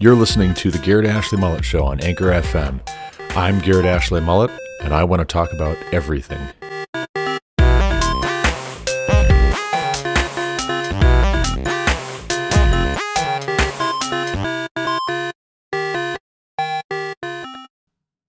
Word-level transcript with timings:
You're 0.00 0.14
listening 0.14 0.54
to 0.54 0.70
the 0.70 0.78
Garrett 0.78 1.06
Ashley 1.06 1.40
Mullet 1.40 1.64
Show 1.64 1.84
on 1.84 1.98
Anchor 2.04 2.26
FM. 2.26 2.80
I'm 3.30 3.58
Garrett 3.58 3.84
Ashley 3.84 4.20
Mullet, 4.20 4.52
and 4.80 4.94
I 4.94 5.02
want 5.02 5.18
to 5.18 5.24
talk 5.24 5.52
about 5.52 5.76
everything. 5.92 6.38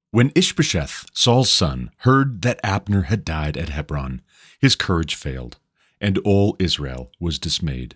When 0.09 0.31
Ishbosheth, 0.33 1.05
Saul's 1.13 1.51
son, 1.51 1.91
heard 1.97 2.41
that 2.41 2.59
Abner 2.63 3.03
had 3.03 3.23
died 3.23 3.57
at 3.57 3.69
Hebron, 3.69 4.23
his 4.59 4.75
courage 4.75 5.13
failed, 5.13 5.59
and 6.01 6.17
all 6.25 6.55
Israel 6.57 7.11
was 7.19 7.37
dismayed. 7.37 7.95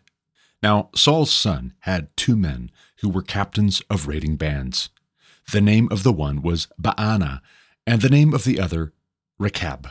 Now 0.64 0.90
Saul's 0.96 1.34
son 1.34 1.74
had 1.82 2.16
two 2.16 2.38
men 2.38 2.72
who 3.02 3.10
were 3.10 3.22
captains 3.22 3.82
of 3.90 4.08
raiding 4.08 4.38
bands. 4.38 4.90
The 5.52 5.60
name 5.60 5.90
of 5.92 6.04
the 6.04 6.14
one 6.14 6.42
was 6.42 6.70
Baana, 6.82 7.42
and 7.86 8.02
the 8.02 8.10
name 8.10 8.34
of 8.34 8.46
the 8.46 8.62
other 8.62 8.94
Rechab, 9.38 9.90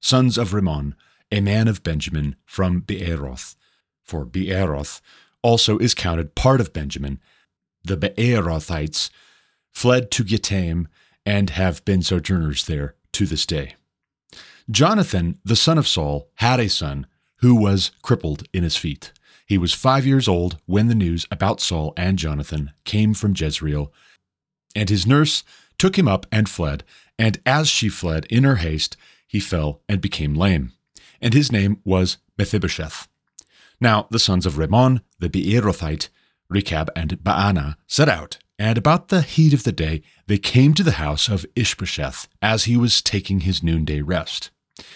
sons 0.00 0.38
of 0.38 0.54
Rimmon, 0.54 0.94
a 1.30 1.42
man 1.42 1.68
of 1.68 1.82
Benjamin 1.82 2.36
from 2.46 2.80
Beeroth. 2.80 3.54
For 4.02 4.24
Beeroth 4.24 5.02
also 5.42 5.76
is 5.76 5.92
counted 5.92 6.34
part 6.34 6.60
of 6.60 6.72
Benjamin. 6.72 7.20
The 7.82 7.98
Beerothites 7.98 9.10
fled 9.72 10.10
to 10.12 10.24
Gittaim 10.24 10.88
and 11.26 11.50
have 11.50 11.84
been 11.84 12.00
sojourners 12.00 12.64
there 12.64 12.94
to 13.12 13.26
this 13.26 13.44
day. 13.44 13.74
Jonathan, 14.70 15.38
the 15.44 15.56
son 15.56 15.76
of 15.76 15.86
Saul, 15.86 16.30
had 16.36 16.60
a 16.60 16.68
son 16.68 17.06
who 17.38 17.54
was 17.54 17.90
crippled 18.00 18.44
in 18.54 18.62
his 18.62 18.76
feet. 18.76 19.12
He 19.46 19.58
was 19.58 19.74
five 19.74 20.06
years 20.06 20.26
old 20.26 20.58
when 20.66 20.88
the 20.88 20.94
news 20.94 21.26
about 21.30 21.60
Saul 21.60 21.92
and 21.96 22.18
Jonathan 22.18 22.72
came 22.84 23.14
from 23.14 23.34
Jezreel, 23.36 23.92
and 24.74 24.88
his 24.88 25.06
nurse 25.06 25.44
took 25.78 25.98
him 25.98 26.08
up 26.08 26.26
and 26.32 26.48
fled. 26.48 26.84
And 27.18 27.40
as 27.46 27.68
she 27.68 27.88
fled 27.88 28.24
in 28.26 28.44
her 28.44 28.56
haste, 28.56 28.96
he 29.26 29.40
fell 29.40 29.82
and 29.88 30.00
became 30.00 30.34
lame. 30.34 30.72
And 31.20 31.34
his 31.34 31.52
name 31.52 31.80
was 31.84 32.18
Mephibosheth. 32.38 33.08
Now 33.80 34.06
the 34.10 34.18
sons 34.18 34.46
of 34.46 34.58
Rimmon, 34.58 35.00
the 35.18 35.28
Beerothite, 35.28 36.08
Rechab, 36.48 36.90
and 36.96 37.22
Baana 37.22 37.76
set 37.86 38.08
out, 38.08 38.38
and 38.58 38.78
about 38.78 39.08
the 39.08 39.22
heat 39.22 39.52
of 39.52 39.64
the 39.64 39.72
day 39.72 40.02
they 40.26 40.38
came 40.38 40.74
to 40.74 40.82
the 40.82 40.92
house 40.92 41.28
of 41.28 41.46
Ishbosheth 41.56 42.28
as 42.40 42.64
he 42.64 42.76
was 42.76 43.02
taking 43.02 43.40
his 43.40 43.62
noonday 43.62 44.00
rest. 44.00 44.50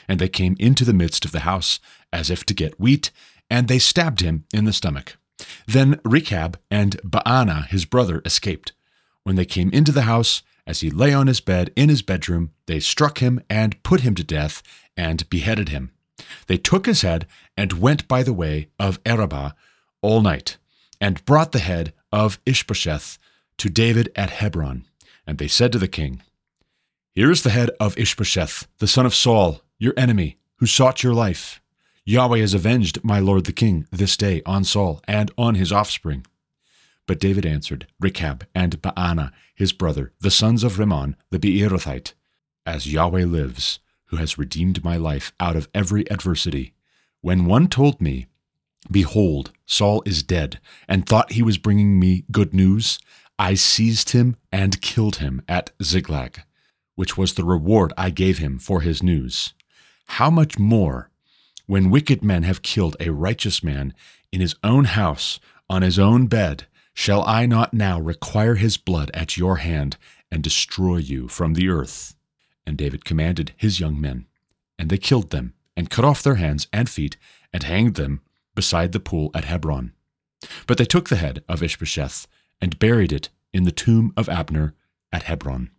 And 0.08 0.18
they 0.18 0.28
came 0.28 0.56
into 0.58 0.84
the 0.84 0.92
midst 0.92 1.24
of 1.24 1.32
the 1.32 1.40
house 1.40 1.80
as 2.12 2.30
if 2.30 2.44
to 2.46 2.54
get 2.54 2.80
wheat, 2.80 3.10
and 3.50 3.68
they 3.68 3.78
stabbed 3.78 4.20
him 4.20 4.44
in 4.52 4.64
the 4.64 4.72
stomach. 4.72 5.16
Then 5.66 6.00
Rechab 6.04 6.58
and 6.70 7.00
Baana, 7.02 7.66
his 7.66 7.84
brother, 7.84 8.22
escaped. 8.24 8.72
When 9.22 9.36
they 9.36 9.44
came 9.44 9.70
into 9.70 9.92
the 9.92 10.02
house, 10.02 10.42
as 10.66 10.80
he 10.80 10.90
lay 10.90 11.14
on 11.14 11.26
his 11.26 11.40
bed 11.40 11.72
in 11.76 11.88
his 11.88 12.02
bedroom, 12.02 12.52
they 12.66 12.80
struck 12.80 13.18
him 13.18 13.40
and 13.48 13.82
put 13.82 14.00
him 14.00 14.14
to 14.16 14.24
death 14.24 14.62
and 14.96 15.28
beheaded 15.30 15.70
him. 15.70 15.92
They 16.46 16.58
took 16.58 16.86
his 16.86 17.02
head 17.02 17.26
and 17.56 17.74
went 17.74 18.08
by 18.08 18.22
the 18.22 18.32
way 18.32 18.68
of 18.78 19.00
Arabah 19.06 19.54
all 20.02 20.20
night, 20.20 20.58
and 21.00 21.24
brought 21.24 21.52
the 21.52 21.58
head 21.58 21.92
of 22.12 22.38
Ishbosheth 22.44 23.18
to 23.58 23.68
David 23.68 24.10
at 24.14 24.30
Hebron. 24.30 24.84
And 25.26 25.38
they 25.38 25.48
said 25.48 25.72
to 25.72 25.78
the 25.78 25.88
king, 25.88 26.22
Here 27.14 27.30
is 27.30 27.42
the 27.42 27.50
head 27.50 27.70
of 27.80 27.98
Ishbosheth, 27.98 28.66
the 28.78 28.86
son 28.86 29.06
of 29.06 29.14
Saul, 29.14 29.62
your 29.78 29.94
enemy, 29.96 30.38
who 30.56 30.66
sought 30.66 31.02
your 31.02 31.14
life. 31.14 31.60
Yahweh 32.08 32.38
has 32.38 32.54
avenged 32.54 33.04
my 33.04 33.20
lord 33.20 33.44
the 33.44 33.52
king 33.52 33.86
this 33.90 34.16
day 34.16 34.40
on 34.46 34.64
Saul 34.64 35.02
and 35.06 35.30
on 35.36 35.56
his 35.56 35.70
offspring. 35.70 36.24
But 37.06 37.20
David 37.20 37.44
answered 37.44 37.86
Rechab 38.00 38.46
and 38.54 38.80
Baana, 38.80 39.30
his 39.54 39.74
brother, 39.74 40.14
the 40.18 40.30
sons 40.30 40.64
of 40.64 40.78
Rimmon 40.78 41.16
the 41.28 41.38
Beerothite, 41.38 42.14
As 42.64 42.90
Yahweh 42.90 43.26
lives, 43.26 43.80
who 44.06 44.16
has 44.16 44.38
redeemed 44.38 44.82
my 44.82 44.96
life 44.96 45.34
out 45.38 45.54
of 45.54 45.68
every 45.74 46.10
adversity, 46.10 46.72
when 47.20 47.44
one 47.44 47.68
told 47.68 48.00
me, 48.00 48.26
Behold, 48.90 49.52
Saul 49.66 50.02
is 50.06 50.22
dead, 50.22 50.60
and 50.88 51.04
thought 51.04 51.32
he 51.32 51.42
was 51.42 51.58
bringing 51.58 52.00
me 52.00 52.24
good 52.32 52.54
news, 52.54 52.98
I 53.38 53.52
seized 53.52 54.12
him 54.12 54.36
and 54.50 54.80
killed 54.80 55.16
him 55.16 55.42
at 55.46 55.72
Ziklag, 55.82 56.40
which 56.94 57.18
was 57.18 57.34
the 57.34 57.44
reward 57.44 57.92
I 57.98 58.08
gave 58.08 58.38
him 58.38 58.58
for 58.58 58.80
his 58.80 59.02
news. 59.02 59.52
How 60.06 60.30
much 60.30 60.58
more 60.58 61.10
when 61.68 61.90
wicked 61.90 62.24
men 62.24 62.44
have 62.44 62.62
killed 62.62 62.96
a 62.98 63.10
righteous 63.10 63.62
man 63.62 63.92
in 64.32 64.40
his 64.40 64.56
own 64.64 64.84
house, 64.84 65.38
on 65.68 65.82
his 65.82 65.98
own 65.98 66.26
bed, 66.26 66.66
shall 66.94 67.22
I 67.26 67.44
not 67.44 67.74
now 67.74 68.00
require 68.00 68.54
his 68.54 68.78
blood 68.78 69.10
at 69.12 69.36
your 69.36 69.56
hand 69.56 69.98
and 70.32 70.42
destroy 70.42 70.96
you 70.96 71.28
from 71.28 71.52
the 71.52 71.68
earth? 71.68 72.16
And 72.66 72.78
David 72.78 73.04
commanded 73.04 73.52
his 73.54 73.80
young 73.80 74.00
men, 74.00 74.26
and 74.78 74.88
they 74.88 74.96
killed 74.96 75.28
them, 75.28 75.52
and 75.76 75.90
cut 75.90 76.06
off 76.06 76.22
their 76.22 76.36
hands 76.36 76.68
and 76.72 76.88
feet, 76.88 77.18
and 77.52 77.62
hanged 77.62 77.96
them 77.96 78.22
beside 78.54 78.92
the 78.92 78.98
pool 78.98 79.30
at 79.34 79.44
Hebron. 79.44 79.92
But 80.66 80.78
they 80.78 80.86
took 80.86 81.10
the 81.10 81.16
head 81.16 81.44
of 81.50 81.62
Ishbosheth 81.62 82.26
and 82.62 82.78
buried 82.78 83.12
it 83.12 83.28
in 83.52 83.64
the 83.64 83.72
tomb 83.72 84.14
of 84.16 84.30
Abner 84.30 84.74
at 85.12 85.24
Hebron. 85.24 85.70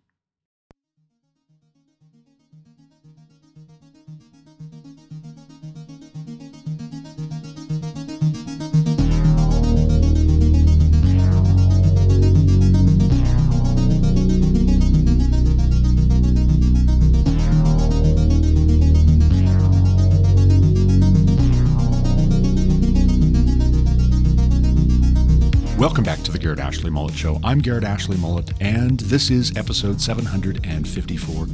Welcome 25.90 26.04
back 26.04 26.22
to 26.22 26.30
the 26.30 26.38
Garrett 26.38 26.60
Ashley 26.60 26.88
Mullet 26.88 27.16
Show. 27.16 27.40
I'm 27.42 27.58
Garrett 27.58 27.82
Ashley 27.82 28.16
Mullet, 28.16 28.52
and 28.60 29.00
this 29.00 29.28
is 29.28 29.56
episode 29.56 30.00
754 30.00 31.48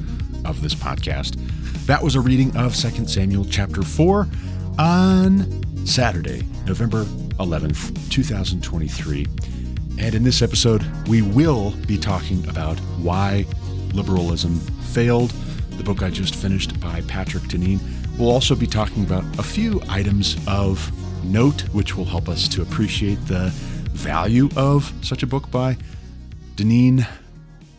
of 0.44 0.60
this 0.60 0.74
podcast. 0.74 1.36
That 1.86 2.02
was 2.02 2.16
a 2.16 2.20
reading 2.20 2.54
of 2.54 2.76
2 2.76 3.06
Samuel 3.06 3.46
chapter 3.46 3.80
4 3.80 4.28
on 4.78 5.86
Saturday, 5.86 6.42
November 6.66 7.04
11th, 7.40 8.10
2023. 8.10 9.26
And 9.98 10.14
in 10.14 10.22
this 10.22 10.42
episode, 10.42 10.84
we 11.08 11.22
will 11.22 11.70
be 11.86 11.96
talking 11.96 12.46
about 12.46 12.78
why 12.98 13.46
liberalism 13.94 14.56
failed, 14.92 15.30
the 15.78 15.82
book 15.82 16.02
I 16.02 16.10
just 16.10 16.34
finished 16.34 16.78
by 16.78 17.00
Patrick 17.08 17.44
Deneen. 17.44 17.80
We'll 18.18 18.30
also 18.30 18.54
be 18.54 18.66
talking 18.66 19.02
about 19.02 19.24
a 19.38 19.42
few 19.42 19.80
items 19.88 20.36
of 20.46 20.92
note, 21.24 21.62
which 21.72 21.96
will 21.96 22.04
help 22.04 22.28
us 22.28 22.46
to 22.48 22.60
appreciate 22.60 23.16
the 23.26 23.50
value 23.96 24.48
of 24.56 24.92
such 25.02 25.22
a 25.22 25.26
book 25.26 25.50
by 25.50 25.76
Deneen. 26.54 27.06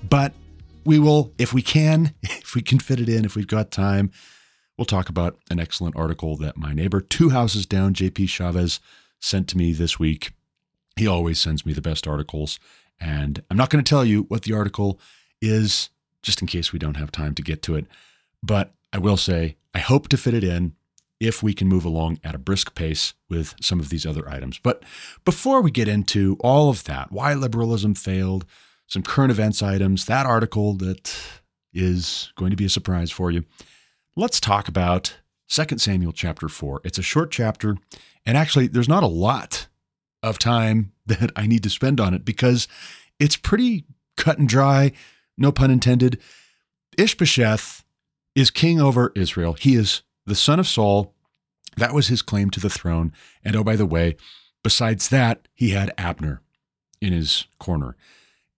But 0.09 0.33
we 0.85 1.00
will, 1.00 1.31
if 1.38 1.53
we 1.53 1.61
can, 1.61 2.13
if 2.23 2.55
we 2.55 2.61
can 2.61 2.79
fit 2.79 3.00
it 3.00 3.09
in, 3.09 3.25
if 3.25 3.35
we've 3.35 3.47
got 3.47 3.72
time, 3.72 4.11
we'll 4.77 4.85
talk 4.85 5.09
about 5.09 5.38
an 5.50 5.59
excellent 5.59 5.95
article 5.95 6.35
that 6.38 6.57
my 6.57 6.73
neighbor, 6.73 7.01
two 7.01 7.29
houses 7.29 7.66
down, 7.66 7.94
JP 7.94 8.29
Chavez, 8.29 8.79
sent 9.19 9.47
to 9.50 9.57
me 9.57 9.73
this 9.73 10.00
week. 10.00 10.31
He 10.95 11.07
always 11.07 11.39
sends 11.39 11.66
me 11.66 11.73
the 11.73 11.81
best 11.81 12.07
articles. 12.07 12.59
And 13.00 13.44
I'm 13.50 13.57
not 13.57 13.69
going 13.69 13.83
to 13.83 13.89
tell 13.89 14.03
you 14.03 14.23
what 14.23 14.44
the 14.44 14.53
article 14.53 15.00
is, 15.41 15.89
just 16.23 16.41
in 16.41 16.47
case 16.47 16.73
we 16.73 16.79
don't 16.79 16.97
have 16.97 17.11
time 17.11 17.35
to 17.35 17.41
get 17.41 17.61
to 17.63 17.75
it. 17.75 17.85
But 18.41 18.73
I 18.91 18.97
will 18.97 19.17
say, 19.17 19.57
I 19.73 19.79
hope 19.79 20.07
to 20.09 20.17
fit 20.17 20.33
it 20.33 20.44
in 20.44 20.73
if 21.19 21.41
we 21.41 21.53
can 21.53 21.67
move 21.67 21.85
along 21.85 22.19
at 22.23 22.35
a 22.35 22.39
brisk 22.39 22.75
pace 22.75 23.13
with 23.30 23.56
some 23.62 23.80
of 23.80 23.89
these 23.89 24.06
other 24.06 24.30
items. 24.30 24.59
But 24.59 24.83
before 25.25 25.62
we 25.62 25.71
get 25.71 25.88
into 25.88 26.38
all 26.39 26.69
of 26.69 26.83
that, 26.83 27.12
why 27.12 27.33
liberalism 27.33 27.95
failed, 27.95 28.45
some 28.88 29.01
current 29.01 29.31
events 29.31 29.63
items, 29.63 30.06
that 30.06 30.25
article 30.25 30.74
that 30.75 31.15
is 31.74 32.31
going 32.36 32.51
to 32.51 32.57
be 32.57 32.65
a 32.65 32.69
surprise 32.69 33.12
for 33.12 33.31
you, 33.31 33.45
let's 34.15 34.39
talk 34.39 34.68
about 34.68 35.18
2 35.50 35.77
Samuel 35.77 36.13
chapter 36.13 36.47
4. 36.47 36.81
It's 36.83 37.00
a 37.00 37.03
short 37.03 37.31
chapter, 37.31 37.77
and 38.25 38.38
actually, 38.38 38.68
there's 38.68 38.89
not 38.89 39.03
a 39.03 39.07
lot 39.07 39.68
of 40.21 40.38
time 40.38 40.92
that 41.06 41.31
I 41.36 41.47
need 41.47 41.63
to 41.63 41.69
spend 41.69 42.00
on 42.00 42.13
it 42.13 42.25
because 42.25 42.68
it's 43.19 43.38
pretty 43.38 43.86
cut 44.18 44.38
and 44.38 44.47
dry, 44.47 44.92
no 45.38 45.51
pun 45.51 45.71
intended. 45.71 46.19
Ishbosheth 46.97 47.83
is 48.36 48.51
king 48.51 48.80
over 48.80 49.12
Israel. 49.15 49.53
He 49.53 49.75
is 49.75 50.01
the 50.27 50.35
son 50.35 50.59
of 50.59 50.68
Saul. 50.68 51.15
That 51.77 51.94
was 51.94 52.09
his 52.09 52.21
claim 52.21 52.50
to 52.51 52.59
the 52.59 52.69
throne. 52.69 53.13
And 53.44 53.56
oh, 53.56 53.63
by 53.63 53.75
the 53.75 53.85
way, 53.85 54.18
besides 54.63 55.09
that, 55.09 55.47
he 55.53 55.69
had 55.69 55.94
Abner 55.97 56.41
in 57.01 57.13
his 57.13 57.45
corner. 57.59 57.95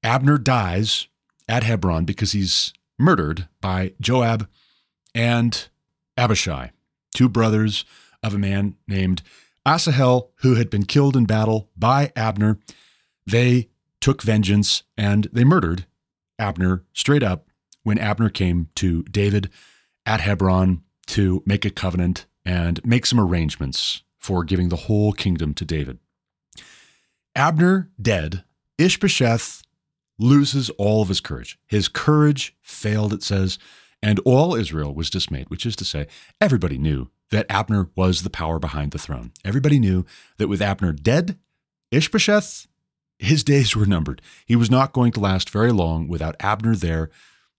Abner 0.04 0.38
dies 0.38 1.08
at 1.48 1.64
Hebron 1.64 2.06
because 2.06 2.32
he's 2.32 2.74
murdered 2.98 3.48
by 3.62 3.94
Joab 4.02 4.48
and 5.14 5.68
Abishai, 6.18 6.72
two 7.14 7.30
brothers 7.30 7.86
of 8.24 8.34
a 8.34 8.40
man 8.40 8.76
named 8.88 9.22
Asahel, 9.66 10.32
who 10.38 10.56
had 10.56 10.70
been 10.70 10.86
killed 10.86 11.16
in 11.16 11.26
battle 11.26 11.70
by 11.78 12.12
Abner. 12.16 12.60
They 13.26 13.70
took 14.02 14.22
vengeance 14.22 14.84
and 14.98 15.28
they 15.32 15.44
murdered 15.44 15.86
Abner 16.38 16.84
straight 16.94 17.24
up 17.24 17.48
when 17.84 18.00
Abner 18.00 18.30
came 18.30 18.70
to 18.76 19.04
David 19.04 19.50
at 20.06 20.22
Hebron 20.22 20.84
to 21.10 21.44
make 21.46 21.66
a 21.66 21.70
covenant 21.70 22.26
and 22.46 22.84
make 22.86 23.06
some 23.06 23.20
arrangements 23.20 24.04
for 24.18 24.44
giving 24.44 24.70
the 24.70 24.76
whole 24.76 25.12
kingdom 25.12 25.54
to 25.56 25.66
David. 25.66 26.00
Abner 27.36 27.90
dead, 28.02 28.44
Ishbosheth 28.78 29.64
loses 30.18 30.70
all 30.72 31.02
of 31.02 31.08
his 31.08 31.22
courage. 31.22 31.58
His 31.68 31.88
courage 31.88 32.56
failed, 32.62 33.14
it 33.14 33.24
says, 33.24 33.58
and 34.02 34.20
all 34.20 34.56
Israel 34.56 34.94
was 34.94 35.10
dismayed, 35.10 35.50
which 35.50 35.66
is 35.66 35.76
to 35.78 35.86
say, 35.86 36.08
everybody 36.40 36.78
knew 36.78 37.10
that 37.32 37.50
Abner 37.50 37.90
was 37.96 38.24
the 38.24 38.30
power 38.30 38.60
behind 38.60 38.92
the 38.92 38.98
throne. 38.98 39.32
Everybody 39.44 39.80
knew 39.80 40.06
that 40.38 40.48
with 40.48 40.62
Abner 40.62 40.94
dead, 40.94 41.38
Ishbosheth, 41.92 42.68
his 43.18 43.44
days 43.44 43.76
were 43.76 43.86
numbered. 43.86 44.22
He 44.46 44.56
was 44.56 44.72
not 44.72 44.94
going 44.94 45.12
to 45.14 45.20
last 45.20 45.50
very 45.50 45.72
long 45.72 46.08
without 46.08 46.36
Abner 46.40 46.76
there 46.76 47.10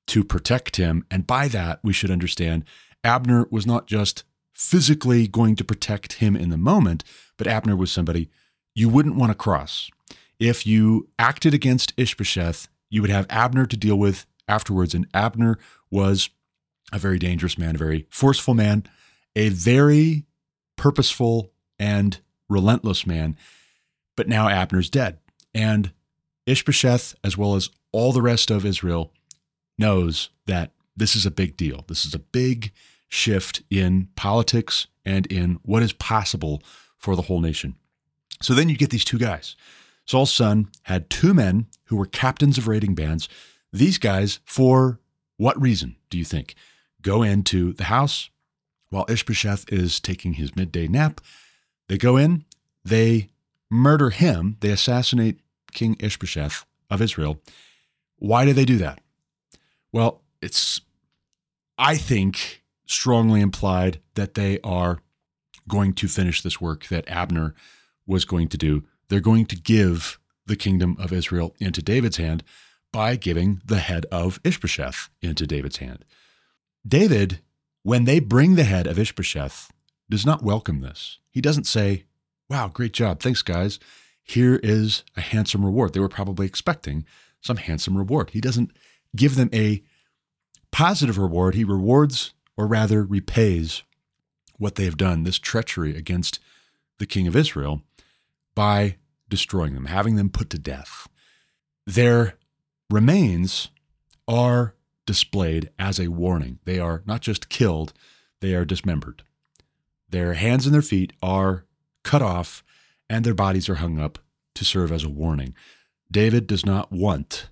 to 0.08 0.24
protect 0.24 0.76
him. 0.76 1.04
And 1.10 1.26
by 1.26 1.48
that, 1.48 1.80
we 1.82 1.92
should 1.92 2.10
understand 2.10 2.64
Abner 3.04 3.46
was 3.50 3.66
not 3.66 3.86
just 3.86 4.24
physically 4.54 5.26
going 5.26 5.56
to 5.56 5.64
protect 5.64 6.14
him 6.14 6.36
in 6.36 6.50
the 6.50 6.58
moment, 6.58 7.02
but 7.36 7.46
Abner 7.46 7.76
was 7.76 7.90
somebody 7.90 8.28
you 8.74 8.88
wouldn't 8.88 9.16
want 9.16 9.30
to 9.30 9.34
cross. 9.34 9.90
If 10.38 10.66
you 10.66 11.08
acted 11.18 11.54
against 11.54 11.92
Ishbosheth, 11.96 12.68
you 12.88 13.00
would 13.00 13.10
have 13.10 13.26
Abner 13.30 13.66
to 13.66 13.76
deal 13.76 13.96
with 13.96 14.26
afterwards. 14.48 14.94
And 14.94 15.06
Abner 15.14 15.58
was 15.90 16.30
a 16.92 16.98
very 16.98 17.18
dangerous 17.18 17.56
man, 17.56 17.74
a 17.74 17.78
very 17.78 18.06
forceful 18.10 18.54
man, 18.54 18.84
a 19.36 19.48
very 19.48 20.26
purposeful 20.76 21.52
and 21.78 22.20
relentless 22.48 23.06
man. 23.06 23.36
But 24.16 24.28
now 24.28 24.48
Abner's 24.48 24.90
dead. 24.90 25.18
And 25.54 25.92
Ishbosheth, 26.46 27.14
as 27.22 27.36
well 27.36 27.54
as 27.54 27.70
all 27.92 28.12
the 28.12 28.22
rest 28.22 28.50
of 28.50 28.64
Israel, 28.64 29.12
knows 29.78 30.30
that 30.46 30.72
this 30.96 31.16
is 31.16 31.24
a 31.24 31.30
big 31.30 31.56
deal. 31.56 31.84
This 31.88 32.04
is 32.04 32.14
a 32.14 32.18
big 32.18 32.72
shift 33.10 33.62
in 33.68 34.08
politics 34.16 34.86
and 35.04 35.26
in 35.26 35.58
what 35.62 35.82
is 35.82 35.92
possible 35.92 36.62
for 36.96 37.14
the 37.14 37.22
whole 37.22 37.40
nation. 37.40 37.74
So 38.40 38.54
then 38.54 38.70
you 38.70 38.76
get 38.76 38.88
these 38.88 39.04
two 39.04 39.18
guys. 39.18 39.56
Saul's 40.06 40.32
son 40.32 40.68
had 40.84 41.10
two 41.10 41.34
men 41.34 41.66
who 41.86 41.96
were 41.96 42.06
captains 42.06 42.56
of 42.56 42.66
raiding 42.66 42.94
bands. 42.94 43.28
These 43.72 43.98
guys, 43.98 44.40
for 44.44 44.98
what 45.36 45.60
reason 45.60 45.96
do 46.08 46.16
you 46.16 46.24
think? 46.24 46.54
Go 47.02 47.22
into 47.22 47.72
the 47.74 47.84
house 47.84 48.30
while 48.88 49.06
Ishbosheth 49.08 49.72
is 49.72 50.00
taking 50.00 50.34
his 50.34 50.56
midday 50.56 50.88
nap. 50.88 51.20
They 51.88 51.98
go 51.98 52.16
in, 52.16 52.44
they 52.84 53.28
murder 53.70 54.10
him, 54.10 54.56
they 54.60 54.70
assassinate 54.70 55.40
King 55.72 55.96
Ishbosheth 56.00 56.64
of 56.88 57.02
Israel. 57.02 57.40
Why 58.16 58.44
do 58.44 58.52
they 58.52 58.64
do 58.64 58.78
that? 58.78 59.00
Well, 59.92 60.22
it's, 60.40 60.80
I 61.78 61.96
think, 61.96 62.59
strongly 62.90 63.40
implied 63.40 64.00
that 64.14 64.34
they 64.34 64.58
are 64.62 65.00
going 65.68 65.92
to 65.94 66.08
finish 66.08 66.42
this 66.42 66.60
work 66.60 66.86
that 66.88 67.08
Abner 67.08 67.54
was 68.06 68.24
going 68.24 68.48
to 68.48 68.58
do. 68.58 68.84
They're 69.08 69.20
going 69.20 69.46
to 69.46 69.56
give 69.56 70.18
the 70.46 70.56
kingdom 70.56 70.96
of 70.98 71.12
Israel 71.12 71.54
into 71.58 71.82
David's 71.82 72.16
hand 72.16 72.42
by 72.92 73.16
giving 73.16 73.60
the 73.64 73.78
head 73.78 74.06
of 74.10 74.40
Ishbosheth 74.42 75.08
into 75.22 75.46
David's 75.46 75.76
hand. 75.76 76.04
David, 76.86 77.40
when 77.82 78.04
they 78.04 78.18
bring 78.18 78.56
the 78.56 78.64
head 78.64 78.86
of 78.86 78.98
Ishbosheth, 78.98 79.70
does 80.08 80.26
not 80.26 80.42
welcome 80.42 80.80
this. 80.80 81.18
He 81.30 81.40
doesn't 81.40 81.66
say, 81.66 82.04
Wow, 82.48 82.66
great 82.66 82.92
job. 82.92 83.20
Thanks, 83.20 83.42
guys. 83.42 83.78
Here 84.24 84.56
is 84.56 85.04
a 85.16 85.20
handsome 85.20 85.64
reward. 85.64 85.92
They 85.92 86.00
were 86.00 86.08
probably 86.08 86.46
expecting 86.46 87.04
some 87.40 87.58
handsome 87.58 87.96
reward. 87.96 88.30
He 88.30 88.40
doesn't 88.40 88.72
give 89.14 89.36
them 89.36 89.50
a 89.52 89.84
positive 90.72 91.16
reward. 91.16 91.54
He 91.54 91.62
rewards, 91.62 92.34
or 92.56 92.66
rather 92.66 93.04
repays, 93.04 93.82
what 94.58 94.74
they 94.74 94.84
have 94.84 94.96
done, 94.96 95.24
this 95.24 95.38
treachery 95.38 95.96
against 95.96 96.38
the 96.98 97.06
king 97.06 97.26
of 97.26 97.34
Israel 97.34 97.82
by 98.54 98.96
destroying 99.28 99.74
them, 99.74 99.86
having 99.86 100.16
them 100.16 100.28
put 100.28 100.50
to 100.50 100.58
death. 100.58 101.08
Their 101.86 102.36
remains 102.90 103.70
are 104.28 104.74
displayed 105.06 105.70
as 105.78 105.98
a 105.98 106.08
warning. 106.08 106.58
They 106.64 106.78
are 106.78 107.02
not 107.06 107.22
just 107.22 107.48
killed, 107.48 107.92
they 108.40 108.54
are 108.54 108.64
dismembered. 108.64 109.22
Their 110.08 110.34
hands 110.34 110.66
and 110.66 110.74
their 110.74 110.82
feet 110.82 111.12
are 111.22 111.64
cut 112.02 112.22
off, 112.22 112.62
and 113.08 113.24
their 113.24 113.34
bodies 113.34 113.68
are 113.68 113.76
hung 113.76 113.98
up 113.98 114.18
to 114.54 114.64
serve 114.64 114.92
as 114.92 115.04
a 115.04 115.08
warning. 115.08 115.54
David 116.10 116.46
does 116.46 116.66
not 116.66 116.92
want 116.92 117.48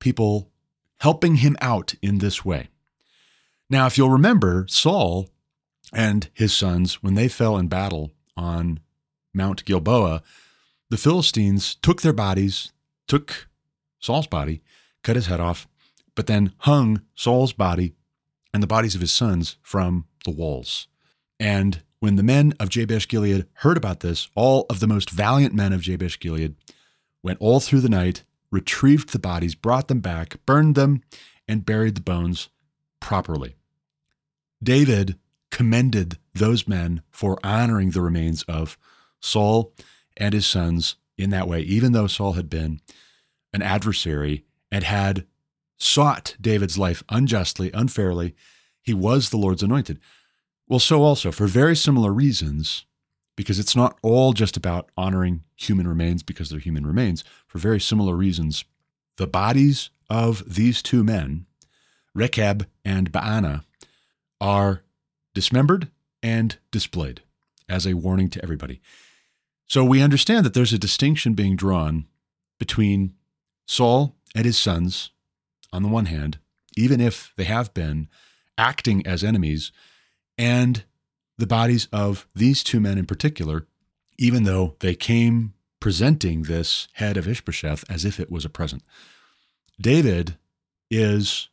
people 0.00 0.50
helping 1.00 1.36
him 1.36 1.56
out 1.60 1.94
in 2.00 2.18
this 2.18 2.44
way. 2.44 2.68
Now, 3.68 3.86
if 3.86 3.98
you'll 3.98 4.10
remember, 4.10 4.66
Saul 4.68 5.28
and 5.92 6.28
his 6.34 6.54
sons, 6.54 7.02
when 7.02 7.14
they 7.14 7.28
fell 7.28 7.56
in 7.56 7.68
battle 7.68 8.12
on 8.36 8.80
Mount 9.34 9.64
Gilboa, 9.64 10.22
the 10.88 10.96
Philistines 10.96 11.74
took 11.76 12.02
their 12.02 12.12
bodies, 12.12 12.72
took 13.08 13.48
Saul's 13.98 14.28
body, 14.28 14.62
cut 15.02 15.16
his 15.16 15.26
head 15.26 15.40
off, 15.40 15.66
but 16.14 16.28
then 16.28 16.52
hung 16.58 17.02
Saul's 17.14 17.52
body 17.52 17.94
and 18.54 18.62
the 18.62 18.68
bodies 18.68 18.94
of 18.94 19.00
his 19.00 19.12
sons 19.12 19.56
from 19.62 20.06
the 20.24 20.30
walls. 20.30 20.86
And 21.40 21.82
when 21.98 22.16
the 22.16 22.22
men 22.22 22.54
of 22.60 22.68
Jabesh 22.68 23.08
Gilead 23.08 23.46
heard 23.54 23.76
about 23.76 24.00
this, 24.00 24.28
all 24.34 24.66
of 24.70 24.80
the 24.80 24.86
most 24.86 25.10
valiant 25.10 25.54
men 25.54 25.72
of 25.72 25.80
Jabesh 25.80 26.20
Gilead 26.20 26.54
went 27.22 27.40
all 27.40 27.58
through 27.58 27.80
the 27.80 27.88
night, 27.88 28.22
retrieved 28.50 29.10
the 29.10 29.18
bodies, 29.18 29.54
brought 29.56 29.88
them 29.88 30.00
back, 30.00 30.36
burned 30.46 30.76
them, 30.76 31.02
and 31.48 31.66
buried 31.66 31.96
the 31.96 32.00
bones 32.00 32.48
properly. 33.00 33.56
David 34.62 35.18
commended 35.50 36.18
those 36.34 36.66
men 36.66 37.02
for 37.10 37.38
honoring 37.44 37.90
the 37.90 38.00
remains 38.00 38.42
of 38.44 38.76
Saul 39.20 39.72
and 40.16 40.34
his 40.34 40.46
sons 40.46 40.96
in 41.16 41.30
that 41.30 41.48
way, 41.48 41.60
even 41.60 41.92
though 41.92 42.06
Saul 42.06 42.32
had 42.32 42.50
been 42.50 42.80
an 43.52 43.62
adversary 43.62 44.44
and 44.70 44.84
had 44.84 45.26
sought 45.78 46.36
David's 46.40 46.78
life 46.78 47.02
unjustly, 47.08 47.70
unfairly. 47.72 48.34
He 48.82 48.94
was 48.94 49.30
the 49.30 49.36
Lord's 49.36 49.62
anointed. 49.62 49.98
Well, 50.68 50.78
so 50.78 51.02
also, 51.02 51.30
for 51.30 51.46
very 51.46 51.76
similar 51.76 52.12
reasons, 52.12 52.86
because 53.36 53.58
it's 53.58 53.76
not 53.76 53.98
all 54.02 54.32
just 54.32 54.56
about 54.56 54.90
honoring 54.96 55.42
human 55.56 55.86
remains 55.86 56.22
because 56.22 56.50
they're 56.50 56.58
human 56.58 56.86
remains, 56.86 57.24
for 57.46 57.58
very 57.58 57.80
similar 57.80 58.16
reasons, 58.16 58.64
the 59.16 59.26
bodies 59.26 59.90
of 60.10 60.42
these 60.54 60.82
two 60.82 61.04
men, 61.04 61.46
Rechab 62.16 62.66
and 62.84 63.12
Baana, 63.12 63.64
are 64.40 64.82
dismembered 65.34 65.88
and 66.22 66.56
displayed 66.70 67.22
as 67.68 67.86
a 67.86 67.94
warning 67.94 68.30
to 68.30 68.42
everybody. 68.42 68.80
So 69.66 69.84
we 69.84 70.02
understand 70.02 70.44
that 70.46 70.54
there's 70.54 70.72
a 70.72 70.78
distinction 70.78 71.34
being 71.34 71.56
drawn 71.56 72.06
between 72.58 73.14
Saul 73.66 74.16
and 74.34 74.44
his 74.44 74.58
sons 74.58 75.10
on 75.72 75.82
the 75.82 75.88
one 75.88 76.06
hand, 76.06 76.38
even 76.76 77.00
if 77.00 77.32
they 77.36 77.44
have 77.44 77.74
been 77.74 78.08
acting 78.56 79.06
as 79.06 79.22
enemies, 79.22 79.72
and 80.38 80.84
the 81.36 81.46
bodies 81.46 81.88
of 81.92 82.26
these 82.34 82.62
two 82.64 82.80
men 82.80 82.96
in 82.96 83.06
particular, 83.06 83.66
even 84.18 84.44
though 84.44 84.76
they 84.80 84.94
came 84.94 85.52
presenting 85.80 86.42
this 86.42 86.88
head 86.94 87.16
of 87.16 87.28
Ishbosheth 87.28 87.84
as 87.90 88.04
if 88.04 88.18
it 88.18 88.30
was 88.30 88.44
a 88.44 88.50
present. 88.50 88.82
David 89.80 90.36
is 90.90 91.48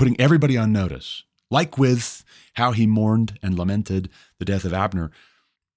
putting 0.00 0.18
everybody 0.18 0.56
on 0.56 0.72
notice, 0.72 1.24
like 1.50 1.76
with 1.76 2.24
how 2.54 2.72
he 2.72 2.86
mourned 2.86 3.38
and 3.42 3.58
lamented 3.58 4.08
the 4.38 4.46
death 4.46 4.64
of 4.64 4.72
Abner. 4.72 5.10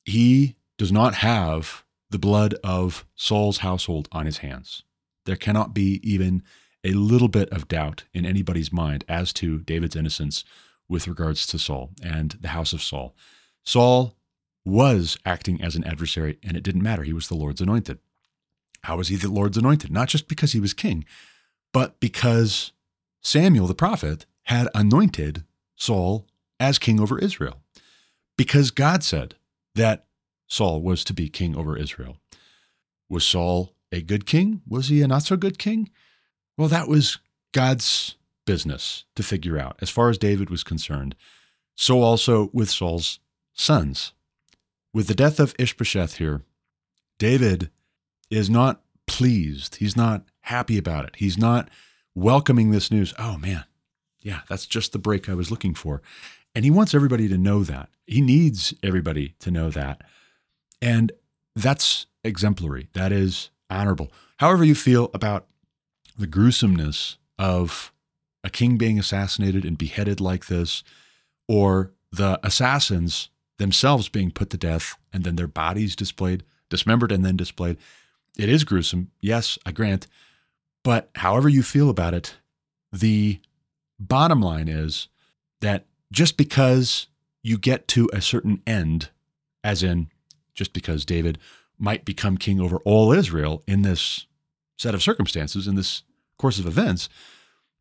He 0.05 0.55
does 0.77 0.93
not 0.93 1.15
have 1.15 1.83
the 2.09 2.17
blood 2.17 2.55
of 2.63 3.05
Saul's 3.15 3.57
household 3.57 4.07
on 4.13 4.25
his 4.25 4.37
hands. 4.37 4.83
There 5.25 5.35
cannot 5.35 5.73
be 5.73 5.99
even 6.09 6.41
a 6.85 6.93
little 6.93 7.27
bit 7.27 7.49
of 7.49 7.67
doubt 7.67 8.05
in 8.13 8.25
anybody's 8.25 8.71
mind 8.71 9.03
as 9.09 9.33
to 9.33 9.59
David's 9.59 9.97
innocence 9.97 10.45
with 10.87 11.05
regards 11.05 11.45
to 11.47 11.59
Saul 11.59 11.89
and 12.01 12.37
the 12.39 12.47
house 12.47 12.71
of 12.71 12.81
Saul. 12.81 13.13
Saul 13.65 14.15
was 14.63 15.17
acting 15.25 15.61
as 15.61 15.75
an 15.75 15.83
adversary, 15.83 16.39
and 16.41 16.55
it 16.55 16.63
didn't 16.63 16.81
matter. 16.81 17.03
He 17.03 17.11
was 17.11 17.27
the 17.27 17.35
Lord's 17.35 17.59
anointed. 17.59 17.99
How 18.83 18.95
was 18.95 19.09
he 19.09 19.17
the 19.17 19.27
Lord's 19.27 19.57
anointed? 19.57 19.91
Not 19.91 20.07
just 20.07 20.29
because 20.29 20.53
he 20.53 20.61
was 20.61 20.73
king, 20.73 21.03
but 21.73 21.99
because 21.99 22.71
Samuel 23.23 23.67
the 23.67 23.75
prophet 23.75 24.25
had 24.43 24.67
anointed 24.75 25.43
Saul 25.75 26.27
as 26.59 26.79
king 26.79 26.99
over 26.99 27.17
Israel. 27.17 27.61
Because 28.37 28.71
God 28.71 29.03
said 29.03 29.35
that 29.75 30.05
Saul 30.47 30.81
was 30.81 31.03
to 31.05 31.13
be 31.13 31.29
king 31.29 31.55
over 31.55 31.77
Israel. 31.77 32.17
Was 33.09 33.25
Saul 33.25 33.73
a 33.91 34.01
good 34.01 34.25
king? 34.25 34.61
Was 34.67 34.87
he 34.87 35.01
a 35.01 35.07
not 35.07 35.23
so 35.23 35.37
good 35.37 35.57
king? 35.57 35.89
Well, 36.57 36.67
that 36.67 36.87
was 36.87 37.19
God's 37.53 38.15
business 38.45 39.05
to 39.15 39.23
figure 39.23 39.57
out 39.57 39.77
as 39.81 39.89
far 39.89 40.09
as 40.09 40.17
David 40.17 40.49
was 40.49 40.63
concerned. 40.63 41.15
So 41.75 42.01
also 42.01 42.49
with 42.53 42.69
Saul's 42.69 43.19
sons. 43.53 44.13
With 44.93 45.07
the 45.07 45.15
death 45.15 45.39
of 45.39 45.55
Ishbosheth 45.57 46.17
here, 46.17 46.41
David 47.17 47.71
is 48.29 48.49
not 48.49 48.81
pleased. 49.07 49.75
He's 49.75 49.95
not 49.95 50.23
happy 50.41 50.77
about 50.77 51.05
it. 51.05 51.15
He's 51.17 51.37
not 51.37 51.69
welcoming 52.15 52.71
this 52.71 52.91
news. 52.91 53.13
Oh 53.17 53.37
man, 53.37 53.65
yeah, 54.21 54.41
that's 54.49 54.65
just 54.65 54.91
the 54.91 54.99
break 54.99 55.29
I 55.29 55.33
was 55.33 55.51
looking 55.51 55.73
for. 55.73 56.01
And 56.55 56.63
he 56.65 56.71
wants 56.71 56.93
everybody 56.93 57.27
to 57.29 57.37
know 57.37 57.63
that. 57.63 57.89
He 58.05 58.21
needs 58.21 58.73
everybody 58.83 59.35
to 59.39 59.49
know 59.49 59.69
that. 59.71 60.01
And 60.81 61.11
that's 61.55 62.05
exemplary. 62.23 62.89
That 62.93 63.11
is 63.11 63.49
honorable. 63.69 64.11
However, 64.37 64.63
you 64.63 64.75
feel 64.75 65.09
about 65.13 65.47
the 66.17 66.27
gruesomeness 66.27 67.17
of 67.39 67.91
a 68.43 68.49
king 68.49 68.77
being 68.77 68.99
assassinated 68.99 69.65
and 69.65 69.77
beheaded 69.77 70.19
like 70.19 70.45
this, 70.47 70.83
or 71.47 71.91
the 72.11 72.39
assassins 72.43 73.29
themselves 73.57 74.09
being 74.09 74.29
put 74.31 74.49
to 74.51 74.57
death 74.57 74.95
and 75.11 75.23
then 75.23 75.35
their 75.35 75.47
bodies 75.47 75.95
displayed, 75.95 76.43
dismembered 76.69 77.11
and 77.11 77.25
then 77.25 77.37
displayed. 77.37 77.77
It 78.37 78.49
is 78.49 78.63
gruesome. 78.63 79.11
Yes, 79.21 79.57
I 79.65 79.71
grant. 79.71 80.07
But 80.83 81.09
however 81.15 81.49
you 81.49 81.63
feel 81.63 81.89
about 81.89 82.13
it, 82.13 82.35
the 82.91 83.39
bottom 83.99 84.41
line 84.41 84.67
is 84.67 85.07
that 85.61 85.85
just 86.11 86.37
because 86.37 87.07
you 87.41 87.57
get 87.57 87.87
to 87.89 88.09
a 88.13 88.21
certain 88.21 88.61
end, 88.67 89.09
as 89.63 89.81
in 89.81 90.09
just 90.53 90.73
because 90.73 91.05
David 91.05 91.37
might 91.79 92.05
become 92.05 92.37
king 92.37 92.59
over 92.59 92.77
all 92.79 93.11
Israel 93.11 93.63
in 93.67 93.81
this 93.81 94.27
set 94.77 94.93
of 94.93 95.01
circumstances, 95.01 95.67
in 95.67 95.75
this 95.75 96.03
course 96.37 96.59
of 96.59 96.67
events, 96.67 97.09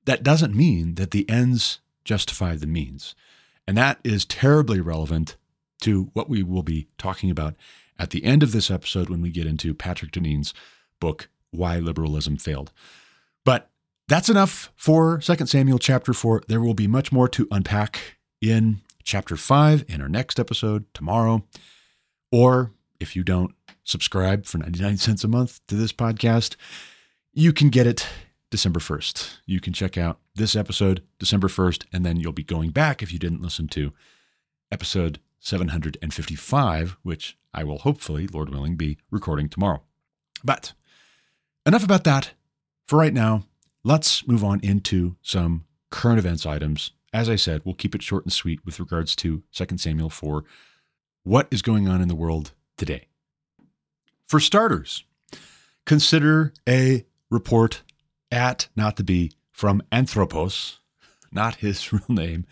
that 0.05 0.23
doesn't 0.23 0.55
mean 0.55 0.95
that 0.95 1.11
the 1.11 1.29
ends 1.29 1.81
justify 2.05 2.57
the 2.57 2.67
means. 2.67 3.15
And 3.67 3.77
that 3.77 4.01
is 4.03 4.25
terribly 4.25 4.81
relevant 4.81 5.37
to 5.83 6.11
what 6.13 6.29
we 6.29 6.43
will 6.43 6.63
be 6.63 6.89
talking 6.99 7.31
about 7.31 7.55
at 7.99 8.11
the 8.11 8.25
end 8.25 8.43
of 8.43 8.53
this 8.53 8.71
episode 8.71 9.09
when 9.09 9.23
we 9.23 9.31
get 9.31 9.47
into 9.47 9.75
Patrick 9.75 10.13
Deneen's 10.13 10.55
book, 10.99 11.29
Why 11.53 11.79
Liberalism 11.79 12.37
Failed. 12.37 12.73
But 13.45 13.71
that's 14.09 14.29
enough 14.29 14.73
for 14.77 15.19
2 15.19 15.47
Samuel 15.47 15.79
chapter 15.79 16.13
4. 16.13 16.43
There 16.49 16.61
will 16.61 16.75
be 16.75 16.89
much 16.89 17.13
more 17.13 17.29
to 17.29 17.47
unpack 17.51 18.19
in 18.41 18.81
chapter 19.05 19.37
5 19.37 19.85
in 19.89 20.01
our 20.03 20.09
next 20.09 20.41
episode 20.41 20.85
tomorrow. 20.93 21.45
Or 22.31 22.73
if 22.99 23.15
you 23.15 23.23
don't 23.23 23.55
subscribe 23.85 24.47
for 24.47 24.59
99 24.59 24.97
cents 24.97 25.25
a 25.25 25.29
month 25.29 25.61
to 25.69 25.75
this 25.75 25.93
podcast, 25.93 26.57
you 27.33 27.53
can 27.53 27.69
get 27.69 27.87
it 27.87 28.07
December 28.51 28.81
1st. 28.81 29.39
You 29.47 29.61
can 29.61 29.73
check 29.73 29.97
out 29.97 30.19
this 30.35 30.55
episode 30.55 31.03
December 31.19 31.49
1st, 31.49 31.87
and 31.93 32.05
then 32.05 32.19
you'll 32.19 32.33
be 32.33 32.45
going 32.45 32.71
back 32.71 33.03
if 33.03 33.13
you 33.13 33.19
didn't 33.19 33.43
listen 33.43 33.67
to 33.69 33.93
episode 34.71 35.21
755, 35.41 36.97
which 37.03 37.37
I 37.55 37.65
will 37.65 37.79
hopefully, 37.79 38.27
Lord 38.27 38.51
willing, 38.51 38.77
be 38.77 38.99
recording 39.11 39.49
tomorrow. 39.49 39.83
But 40.45 40.75
enough 41.67 41.85
about 41.85 42.05
that. 42.05 42.33
For 42.87 42.99
right 42.99 43.13
now, 43.13 43.45
let's 43.85 44.27
move 44.27 44.45
on 44.45 44.61
into 44.63 45.17
some 45.23 45.65
current 45.91 46.19
events 46.19 46.47
items. 46.47 46.93
As 47.13 47.29
I 47.29 47.37
said, 47.37 47.63
we'll 47.65 47.75
keep 47.75 47.95
it 47.95 48.03
short 48.03 48.25
and 48.25 48.33
sweet 48.33 48.65
with 48.65 48.81
regards 48.81 49.15
to 49.17 49.43
2 49.53 49.77
Samuel 49.77 50.11
4. 50.11 50.45
What 51.25 51.49
is 51.51 51.63
going 51.63 51.89
on 51.89 52.01
in 52.01 52.09
the 52.09 52.15
world 52.15 52.53
today? 52.77 53.07
For 54.27 54.41
starters, 54.41 55.05
consider 55.85 56.53
a 56.69 57.05
report 57.31 57.83
at, 58.31 58.69
Not 58.75 58.97
the 58.97 59.05
Bee, 59.05 59.33
from 59.51 59.83
Anthropos, 59.93 60.79
not 61.31 61.57
his 61.57 61.93
real 61.93 62.03
name. 62.09 62.47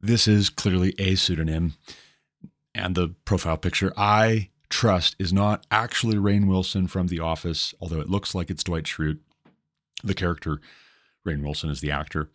This 0.00 0.26
is 0.26 0.48
clearly 0.48 0.94
a 0.98 1.16
pseudonym. 1.16 1.74
And 2.74 2.94
the 2.94 3.14
profile 3.24 3.58
picture 3.58 3.92
I 3.96 4.48
trust 4.72 5.14
is 5.18 5.32
not 5.32 5.66
actually 5.70 6.16
Rainn 6.16 6.48
Wilson 6.48 6.86
from 6.88 7.08
The 7.08 7.20
Office, 7.20 7.74
although 7.80 8.00
it 8.00 8.08
looks 8.08 8.34
like 8.34 8.50
it's 8.50 8.64
Dwight 8.64 8.84
Schrute. 8.84 9.18
The 10.02 10.14
character, 10.14 10.60
Rainn 11.26 11.42
Wilson, 11.42 11.70
is 11.70 11.80
the 11.80 11.90
actor. 11.90 12.30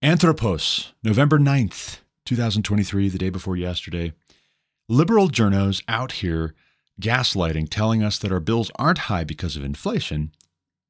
Anthropos, 0.00 0.92
November 1.02 1.38
9th, 1.38 1.98
2023, 2.24 3.08
the 3.08 3.18
day 3.18 3.30
before 3.30 3.56
yesterday. 3.56 4.12
Liberal 4.88 5.28
journos 5.28 5.82
out 5.88 6.12
here 6.12 6.54
gaslighting, 7.00 7.68
telling 7.68 8.02
us 8.02 8.18
that 8.18 8.32
our 8.32 8.40
bills 8.40 8.70
aren't 8.76 8.98
high 8.98 9.24
because 9.24 9.56
of 9.56 9.64
inflation. 9.64 10.30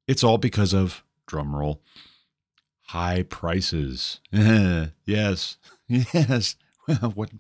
It's 0.07 0.23
all 0.23 0.39
because 0.39 0.75
of, 0.75 1.03
drumroll, 1.27 1.79
high 2.89 3.23
prices. 3.23 4.21
yes, 4.33 5.57
yes. 5.89 6.57
Well, 6.87 7.11
what? 7.15 7.31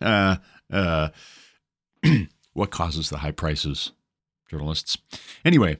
Uh, 0.00 0.36
uh, 0.72 1.08
what 2.52 2.70
causes 2.70 3.10
the 3.10 3.18
high 3.18 3.32
prices, 3.32 3.92
journalists? 4.48 4.98
Anyway, 5.44 5.78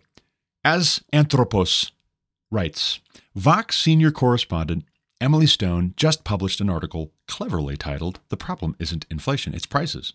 as 0.64 1.02
Anthropos 1.12 1.92
writes, 2.50 3.00
Vox 3.34 3.78
senior 3.78 4.10
correspondent 4.10 4.84
Emily 5.20 5.46
Stone 5.46 5.94
just 5.96 6.24
published 6.24 6.60
an 6.60 6.70
article 6.70 7.12
cleverly 7.28 7.76
titled 7.76 8.20
The 8.30 8.36
Problem 8.36 8.74
Isn't 8.78 9.06
Inflation, 9.10 9.54
It's 9.54 9.66
Prices. 9.66 10.14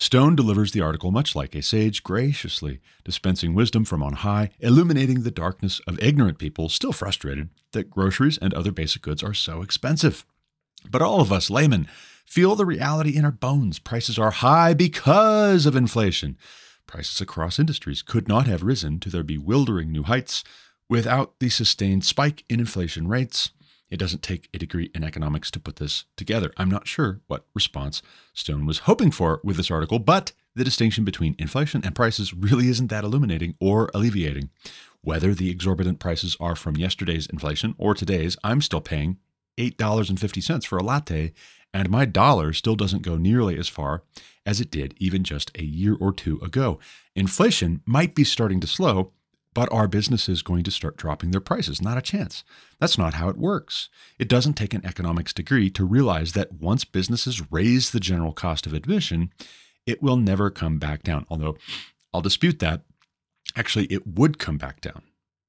Stone 0.00 0.36
delivers 0.36 0.72
the 0.72 0.80
article 0.80 1.10
much 1.10 1.34
like 1.34 1.54
a 1.54 1.62
sage, 1.62 2.04
graciously 2.04 2.80
dispensing 3.04 3.52
wisdom 3.52 3.84
from 3.84 4.02
on 4.02 4.14
high, 4.14 4.50
illuminating 4.60 5.22
the 5.22 5.30
darkness 5.30 5.80
of 5.88 6.00
ignorant 6.00 6.38
people 6.38 6.68
still 6.68 6.92
frustrated 6.92 7.50
that 7.72 7.90
groceries 7.90 8.38
and 8.38 8.54
other 8.54 8.70
basic 8.70 9.02
goods 9.02 9.22
are 9.24 9.34
so 9.34 9.60
expensive. 9.60 10.24
But 10.88 11.02
all 11.02 11.20
of 11.20 11.32
us 11.32 11.50
laymen 11.50 11.88
feel 12.28 12.54
the 12.54 12.66
reality 12.66 13.16
in 13.16 13.24
our 13.24 13.32
bones. 13.32 13.78
Prices 13.78 14.18
are 14.18 14.30
high 14.30 14.74
because 14.74 15.64
of 15.64 15.74
inflation. 15.74 16.36
Prices 16.86 17.20
across 17.22 17.58
industries 17.58 18.02
could 18.02 18.28
not 18.28 18.46
have 18.46 18.62
risen 18.62 19.00
to 19.00 19.08
their 19.08 19.22
bewildering 19.22 19.90
new 19.90 20.02
heights 20.02 20.44
without 20.90 21.38
the 21.40 21.48
sustained 21.48 22.04
spike 22.04 22.44
in 22.48 22.60
inflation 22.60 23.08
rates. 23.08 23.50
It 23.90 23.96
doesn't 23.96 24.22
take 24.22 24.50
a 24.52 24.58
degree 24.58 24.90
in 24.94 25.04
economics 25.04 25.50
to 25.52 25.60
put 25.60 25.76
this 25.76 26.04
together. 26.16 26.52
I'm 26.58 26.70
not 26.70 26.86
sure 26.86 27.20
what 27.28 27.46
response 27.54 28.02
Stone 28.34 28.66
was 28.66 28.80
hoping 28.80 29.10
for 29.10 29.40
with 29.42 29.56
this 29.56 29.70
article, 29.70 29.98
but 29.98 30.32
the 30.54 30.64
distinction 30.64 31.04
between 31.04 31.34
inflation 31.38 31.82
and 31.82 31.94
prices 31.94 32.34
really 32.34 32.68
isn't 32.68 32.88
that 32.88 33.04
illuminating 33.04 33.54
or 33.58 33.90
alleviating. 33.94 34.50
Whether 35.00 35.32
the 35.32 35.50
exorbitant 35.50 35.98
prices 35.98 36.36
are 36.38 36.56
from 36.56 36.76
yesterday's 36.76 37.26
inflation 37.26 37.74
or 37.78 37.94
today's, 37.94 38.36
I'm 38.44 38.60
still 38.60 38.82
paying 38.82 39.16
$8.50 39.58 40.66
for 40.66 40.78
a 40.78 40.82
latte, 40.82 41.32
and 41.74 41.90
my 41.90 42.04
dollar 42.04 42.52
still 42.52 42.76
doesn't 42.76 43.02
go 43.02 43.16
nearly 43.16 43.58
as 43.58 43.68
far 43.68 44.02
as 44.46 44.60
it 44.60 44.70
did 44.70 44.94
even 44.96 45.22
just 45.22 45.50
a 45.58 45.64
year 45.64 45.96
or 46.00 46.12
two 46.12 46.38
ago. 46.40 46.78
Inflation 47.14 47.82
might 47.84 48.14
be 48.14 48.24
starting 48.24 48.60
to 48.60 48.66
slow, 48.66 49.12
but 49.52 49.70
are 49.72 49.88
businesses 49.88 50.40
going 50.42 50.62
to 50.64 50.70
start 50.70 50.96
dropping 50.96 51.30
their 51.30 51.40
prices? 51.40 51.82
Not 51.82 51.98
a 51.98 52.02
chance. 52.02 52.44
That's 52.80 52.96
not 52.96 53.14
how 53.14 53.28
it 53.28 53.36
works. 53.36 53.88
It 54.18 54.28
doesn't 54.28 54.54
take 54.54 54.72
an 54.72 54.86
economics 54.86 55.32
degree 55.32 55.68
to 55.70 55.84
realize 55.84 56.32
that 56.32 56.52
once 56.52 56.84
businesses 56.84 57.50
raise 57.50 57.90
the 57.90 58.00
general 58.00 58.32
cost 58.32 58.66
of 58.66 58.72
admission, 58.72 59.32
it 59.84 60.02
will 60.02 60.16
never 60.16 60.50
come 60.50 60.78
back 60.78 61.02
down. 61.02 61.26
Although 61.28 61.56
I'll 62.14 62.20
dispute 62.20 62.58
that. 62.60 62.82
Actually, 63.56 63.86
it 63.86 64.06
would 64.06 64.38
come 64.38 64.58
back 64.58 64.80
down. 64.80 65.02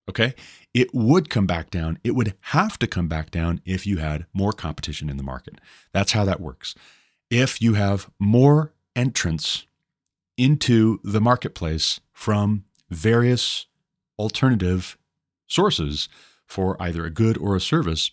Okay? 0.09 0.33
It 0.73 0.93
would 0.93 1.29
come 1.29 1.45
back 1.45 1.69
down. 1.69 1.99
It 2.03 2.15
would 2.15 2.33
have 2.41 2.79
to 2.79 2.87
come 2.87 3.07
back 3.07 3.29
down 3.29 3.61
if 3.63 3.85
you 3.85 3.97
had 3.97 4.25
more 4.33 4.51
competition 4.51 5.09
in 5.09 5.17
the 5.17 5.23
market. 5.23 5.61
That's 5.93 6.13
how 6.13 6.25
that 6.25 6.41
works. 6.41 6.73
If 7.29 7.61
you 7.61 7.75
have 7.75 8.09
more 8.17 8.73
entrants 8.95 9.67
into 10.35 10.99
the 11.03 11.21
marketplace 11.21 11.99
from 12.11 12.65
various 12.89 13.67
alternative 14.17 14.97
sources 15.47 16.09
for 16.45 16.75
either 16.81 17.05
a 17.05 17.11
good 17.11 17.37
or 17.37 17.55
a 17.55 17.61
service, 17.61 18.11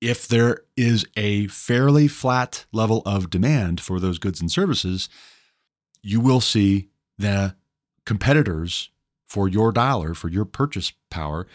if 0.00 0.28
there 0.28 0.62
is 0.76 1.04
a 1.16 1.48
fairly 1.48 2.06
flat 2.06 2.64
level 2.72 3.02
of 3.04 3.28
demand 3.28 3.80
for 3.80 3.98
those 3.98 4.18
goods 4.18 4.40
and 4.40 4.50
services, 4.50 5.08
you 6.00 6.20
will 6.20 6.40
see 6.40 6.88
the 7.18 7.56
competitors 8.06 8.90
for 9.30 9.46
your 9.46 9.70
dollar, 9.70 10.12
for 10.12 10.28
your 10.28 10.44
purchase 10.44 10.92
power, 11.08 11.46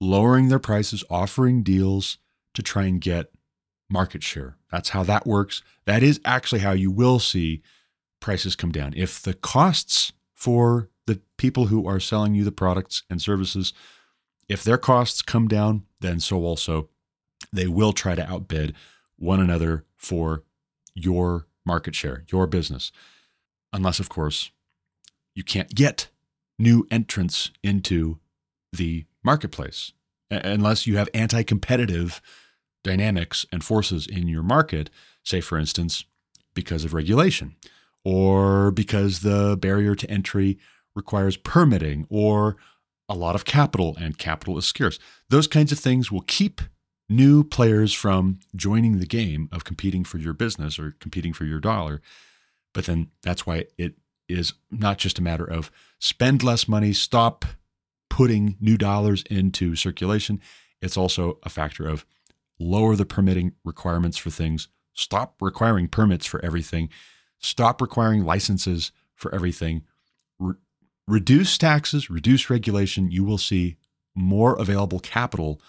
lowering 0.00 0.48
their 0.48 0.60
prices, 0.60 1.02
offering 1.10 1.64
deals 1.64 2.18
to 2.54 2.62
try 2.62 2.84
and 2.84 3.00
get 3.00 3.32
market 3.90 4.22
share. 4.22 4.56
That's 4.70 4.90
how 4.90 5.02
that 5.02 5.26
works. 5.26 5.62
That 5.84 6.04
is 6.04 6.20
actually 6.24 6.60
how 6.60 6.70
you 6.70 6.92
will 6.92 7.18
see 7.18 7.60
prices 8.20 8.54
come 8.54 8.70
down. 8.70 8.94
If 8.96 9.20
the 9.20 9.34
costs 9.34 10.12
for 10.32 10.90
the 11.08 11.20
people 11.38 11.66
who 11.66 11.88
are 11.88 11.98
selling 11.98 12.36
you 12.36 12.44
the 12.44 12.52
products 12.52 13.02
and 13.10 13.20
services, 13.20 13.72
if 14.48 14.62
their 14.62 14.78
costs 14.78 15.22
come 15.22 15.48
down, 15.48 15.82
then 15.98 16.20
so 16.20 16.44
also 16.44 16.88
they 17.52 17.66
will 17.66 17.92
try 17.92 18.14
to 18.14 18.30
outbid 18.30 18.76
one 19.16 19.40
another 19.40 19.84
for 19.96 20.44
your 20.94 21.48
market 21.66 21.96
share, 21.96 22.22
your 22.30 22.46
business. 22.46 22.92
Unless, 23.72 23.98
of 23.98 24.08
course, 24.08 24.52
you 25.34 25.42
can't 25.42 25.74
get 25.74 26.08
new 26.58 26.86
entrants 26.90 27.50
into 27.62 28.18
the 28.72 29.04
marketplace, 29.22 29.92
unless 30.30 30.86
you 30.86 30.96
have 30.96 31.08
anti 31.14 31.42
competitive 31.42 32.20
dynamics 32.84 33.46
and 33.52 33.64
forces 33.64 34.06
in 34.06 34.28
your 34.28 34.42
market, 34.42 34.90
say, 35.22 35.40
for 35.40 35.58
instance, 35.58 36.04
because 36.54 36.84
of 36.84 36.94
regulation 36.94 37.54
or 38.04 38.70
because 38.70 39.20
the 39.20 39.56
barrier 39.60 39.94
to 39.94 40.10
entry 40.10 40.58
requires 40.94 41.36
permitting 41.36 42.06
or 42.08 42.56
a 43.08 43.14
lot 43.14 43.34
of 43.34 43.44
capital, 43.44 43.96
and 44.00 44.18
capital 44.18 44.56
is 44.56 44.64
scarce. 44.64 44.98
Those 45.28 45.46
kinds 45.46 45.70
of 45.70 45.78
things 45.78 46.10
will 46.10 46.22
keep 46.22 46.62
new 47.08 47.44
players 47.44 47.92
from 47.92 48.40
joining 48.56 48.98
the 48.98 49.06
game 49.06 49.48
of 49.52 49.64
competing 49.64 50.02
for 50.04 50.18
your 50.18 50.32
business 50.32 50.78
or 50.78 50.94
competing 50.98 51.32
for 51.32 51.44
your 51.44 51.60
dollar. 51.60 52.00
But 52.72 52.86
then 52.86 53.10
that's 53.22 53.46
why 53.46 53.66
it 53.76 53.94
is 54.32 54.54
not 54.70 54.98
just 54.98 55.18
a 55.18 55.22
matter 55.22 55.44
of 55.44 55.70
spend 55.98 56.42
less 56.42 56.66
money, 56.68 56.92
stop 56.92 57.44
putting 58.10 58.56
new 58.60 58.76
dollars 58.76 59.24
into 59.30 59.74
circulation. 59.76 60.40
It's 60.80 60.96
also 60.96 61.38
a 61.42 61.48
factor 61.48 61.86
of 61.86 62.04
lower 62.58 62.96
the 62.96 63.06
permitting 63.06 63.52
requirements 63.64 64.16
for 64.16 64.30
things, 64.30 64.68
stop 64.94 65.36
requiring 65.40 65.88
permits 65.88 66.26
for 66.26 66.44
everything, 66.44 66.88
stop 67.38 67.80
requiring 67.80 68.24
licenses 68.24 68.92
for 69.14 69.34
everything, 69.34 69.82
Re- 70.38 70.54
reduce 71.06 71.56
taxes, 71.56 72.10
reduce 72.10 72.50
regulation. 72.50 73.10
You 73.10 73.24
will 73.24 73.38
see 73.38 73.76
more 74.14 74.54
available 74.54 75.00
capital 75.00 75.60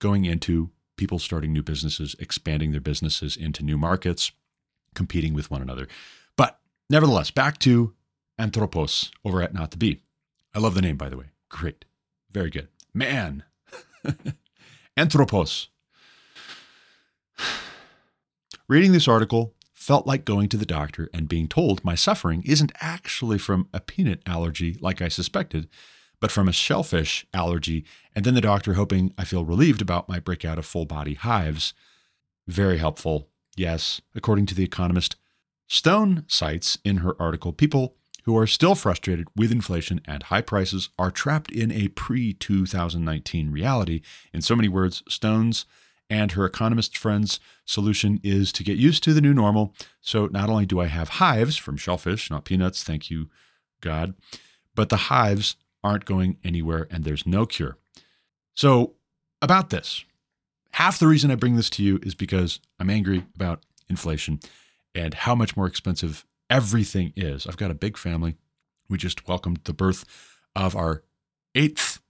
going 0.00 0.24
into 0.24 0.70
people 0.96 1.18
starting 1.18 1.52
new 1.52 1.62
businesses, 1.62 2.16
expanding 2.18 2.72
their 2.72 2.80
businesses 2.80 3.36
into 3.36 3.62
new 3.62 3.78
markets, 3.78 4.32
competing 4.94 5.34
with 5.34 5.50
one 5.50 5.62
another. 5.62 5.88
But 6.36 6.58
nevertheless, 6.90 7.30
back 7.30 7.58
to 7.60 7.94
Anthropos 8.42 9.12
over 9.24 9.40
at 9.40 9.54
Not 9.54 9.70
the 9.70 9.76
Bee. 9.76 10.02
I 10.52 10.58
love 10.58 10.74
the 10.74 10.82
name, 10.82 10.96
by 10.96 11.08
the 11.08 11.16
way. 11.16 11.26
Great. 11.48 11.84
Very 12.32 12.50
good. 12.50 12.66
Man. 12.92 13.44
Anthropos. 14.96 15.68
Reading 18.68 18.90
this 18.90 19.06
article 19.06 19.54
felt 19.72 20.08
like 20.08 20.24
going 20.24 20.48
to 20.48 20.56
the 20.56 20.66
doctor 20.66 21.08
and 21.14 21.28
being 21.28 21.46
told 21.46 21.84
my 21.84 21.94
suffering 21.94 22.42
isn't 22.44 22.72
actually 22.80 23.38
from 23.38 23.68
a 23.72 23.78
peanut 23.78 24.20
allergy 24.26 24.76
like 24.80 25.00
I 25.00 25.06
suspected, 25.06 25.68
but 26.18 26.32
from 26.32 26.48
a 26.48 26.52
shellfish 26.52 27.24
allergy, 27.32 27.84
and 28.12 28.24
then 28.24 28.34
the 28.34 28.40
doctor 28.40 28.74
hoping 28.74 29.14
I 29.16 29.22
feel 29.22 29.44
relieved 29.44 29.80
about 29.80 30.08
my 30.08 30.18
breakout 30.18 30.58
of 30.58 30.66
full 30.66 30.84
body 30.84 31.14
hives. 31.14 31.74
Very 32.48 32.78
helpful. 32.78 33.28
Yes, 33.56 34.00
according 34.16 34.46
to 34.46 34.54
The 34.56 34.64
Economist, 34.64 35.14
Stone 35.68 36.24
cites 36.26 36.76
in 36.84 36.98
her 36.98 37.14
article 37.22 37.52
people 37.52 37.94
who 38.22 38.36
are 38.36 38.46
still 38.46 38.74
frustrated 38.74 39.26
with 39.36 39.52
inflation 39.52 40.00
and 40.04 40.24
high 40.24 40.40
prices 40.40 40.90
are 40.98 41.10
trapped 41.10 41.50
in 41.50 41.70
a 41.72 41.88
pre 41.88 42.32
2019 42.32 43.50
reality. 43.50 44.00
In 44.32 44.42
so 44.42 44.56
many 44.56 44.68
words, 44.68 45.02
Stone's 45.08 45.66
and 46.08 46.32
her 46.32 46.44
economist 46.44 46.98
friend's 46.98 47.40
solution 47.64 48.20
is 48.22 48.52
to 48.52 48.62
get 48.64 48.76
used 48.76 49.02
to 49.02 49.14
the 49.14 49.20
new 49.20 49.32
normal. 49.32 49.74
So 50.00 50.26
not 50.26 50.50
only 50.50 50.66
do 50.66 50.78
I 50.80 50.86
have 50.86 51.08
hives 51.08 51.56
from 51.56 51.76
shellfish, 51.76 52.30
not 52.30 52.44
peanuts, 52.44 52.82
thank 52.82 53.10
you, 53.10 53.30
God, 53.80 54.14
but 54.74 54.88
the 54.88 54.96
hives 54.96 55.56
aren't 55.82 56.04
going 56.04 56.36
anywhere 56.44 56.86
and 56.90 57.04
there's 57.04 57.26
no 57.26 57.46
cure. 57.46 57.78
So, 58.54 58.94
about 59.40 59.70
this, 59.70 60.04
half 60.72 60.98
the 60.98 61.08
reason 61.08 61.30
I 61.30 61.36
bring 61.36 61.56
this 61.56 61.70
to 61.70 61.82
you 61.82 61.98
is 62.02 62.14
because 62.14 62.60
I'm 62.78 62.90
angry 62.90 63.24
about 63.34 63.64
inflation 63.88 64.38
and 64.94 65.14
how 65.14 65.34
much 65.34 65.56
more 65.56 65.66
expensive 65.66 66.24
everything 66.52 67.14
is. 67.16 67.46
I've 67.46 67.56
got 67.56 67.70
a 67.70 67.74
big 67.74 67.96
family. 67.96 68.36
We 68.88 68.98
just 68.98 69.26
welcomed 69.26 69.60
the 69.64 69.72
birth 69.72 70.04
of 70.54 70.76
our 70.76 71.02
eighth 71.54 72.00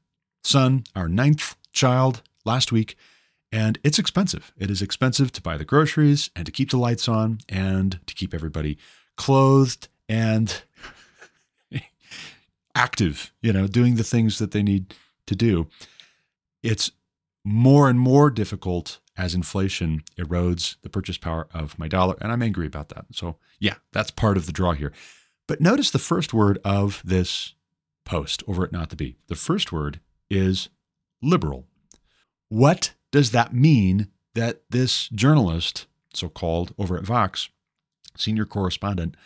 son, 0.42 0.82
our 0.96 1.08
ninth 1.08 1.54
child 1.72 2.22
last 2.44 2.72
week, 2.72 2.96
and 3.52 3.78
it's 3.84 4.00
expensive. 4.00 4.52
It 4.58 4.68
is 4.68 4.82
expensive 4.82 5.30
to 5.32 5.42
buy 5.42 5.56
the 5.56 5.64
groceries 5.64 6.30
and 6.34 6.44
to 6.44 6.50
keep 6.50 6.70
the 6.70 6.76
lights 6.76 7.08
on 7.08 7.38
and 7.48 8.00
to 8.06 8.14
keep 8.14 8.34
everybody 8.34 8.78
clothed 9.16 9.86
and 10.08 10.62
active, 12.74 13.32
you 13.42 13.52
know, 13.52 13.68
doing 13.68 13.94
the 13.94 14.04
things 14.04 14.38
that 14.40 14.50
they 14.50 14.62
need 14.64 14.92
to 15.28 15.36
do. 15.36 15.68
It's 16.64 16.90
more 17.44 17.88
and 17.88 18.00
more 18.00 18.28
difficult 18.28 18.98
as 19.16 19.34
inflation 19.34 20.02
erodes 20.16 20.76
the 20.82 20.88
purchase 20.88 21.18
power 21.18 21.48
of 21.52 21.78
my 21.78 21.88
dollar. 21.88 22.16
And 22.20 22.32
I'm 22.32 22.42
angry 22.42 22.66
about 22.66 22.88
that. 22.90 23.06
So, 23.12 23.36
yeah, 23.58 23.74
that's 23.92 24.10
part 24.10 24.36
of 24.36 24.46
the 24.46 24.52
draw 24.52 24.72
here. 24.72 24.92
But 25.46 25.60
notice 25.60 25.90
the 25.90 25.98
first 25.98 26.32
word 26.32 26.58
of 26.64 27.02
this 27.04 27.54
post 28.04 28.42
over 28.46 28.64
at 28.64 28.72
Not 28.72 28.90
the 28.90 28.96
Bee. 28.96 29.16
The 29.28 29.34
first 29.34 29.72
word 29.72 30.00
is 30.30 30.68
liberal. 31.20 31.66
What 32.48 32.94
does 33.10 33.30
that 33.32 33.54
mean 33.54 34.08
that 34.34 34.62
this 34.70 35.08
journalist, 35.08 35.86
so 36.14 36.28
called 36.28 36.74
over 36.78 36.96
at 36.96 37.04
Vox, 37.04 37.50
senior 38.16 38.46
correspondent 38.46 39.16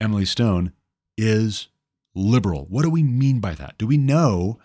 Emily 0.00 0.24
Stone, 0.24 0.72
is 1.16 1.68
liberal? 2.14 2.66
What 2.68 2.82
do 2.82 2.90
we 2.90 3.02
mean 3.02 3.40
by 3.40 3.54
that? 3.54 3.76
Do 3.78 3.86
we 3.86 3.98
know 3.98 4.58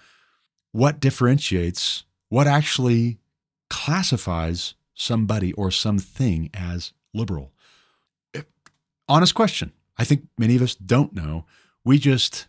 what 0.72 1.00
differentiates, 1.00 2.04
what 2.30 2.48
actually 2.48 3.20
classifies 3.70 4.76
somebody 4.94 5.54
or 5.54 5.72
something 5.72 6.50
as 6.54 6.94
liberal? 7.14 7.54
Honest 9.08 9.34
question. 9.34 9.74
I 9.98 10.04
think 10.04 10.28
many 10.38 10.56
of 10.56 10.62
us 10.62 10.76
don't 10.76 11.14
know. 11.14 11.46
We 11.84 11.98
just 11.98 12.48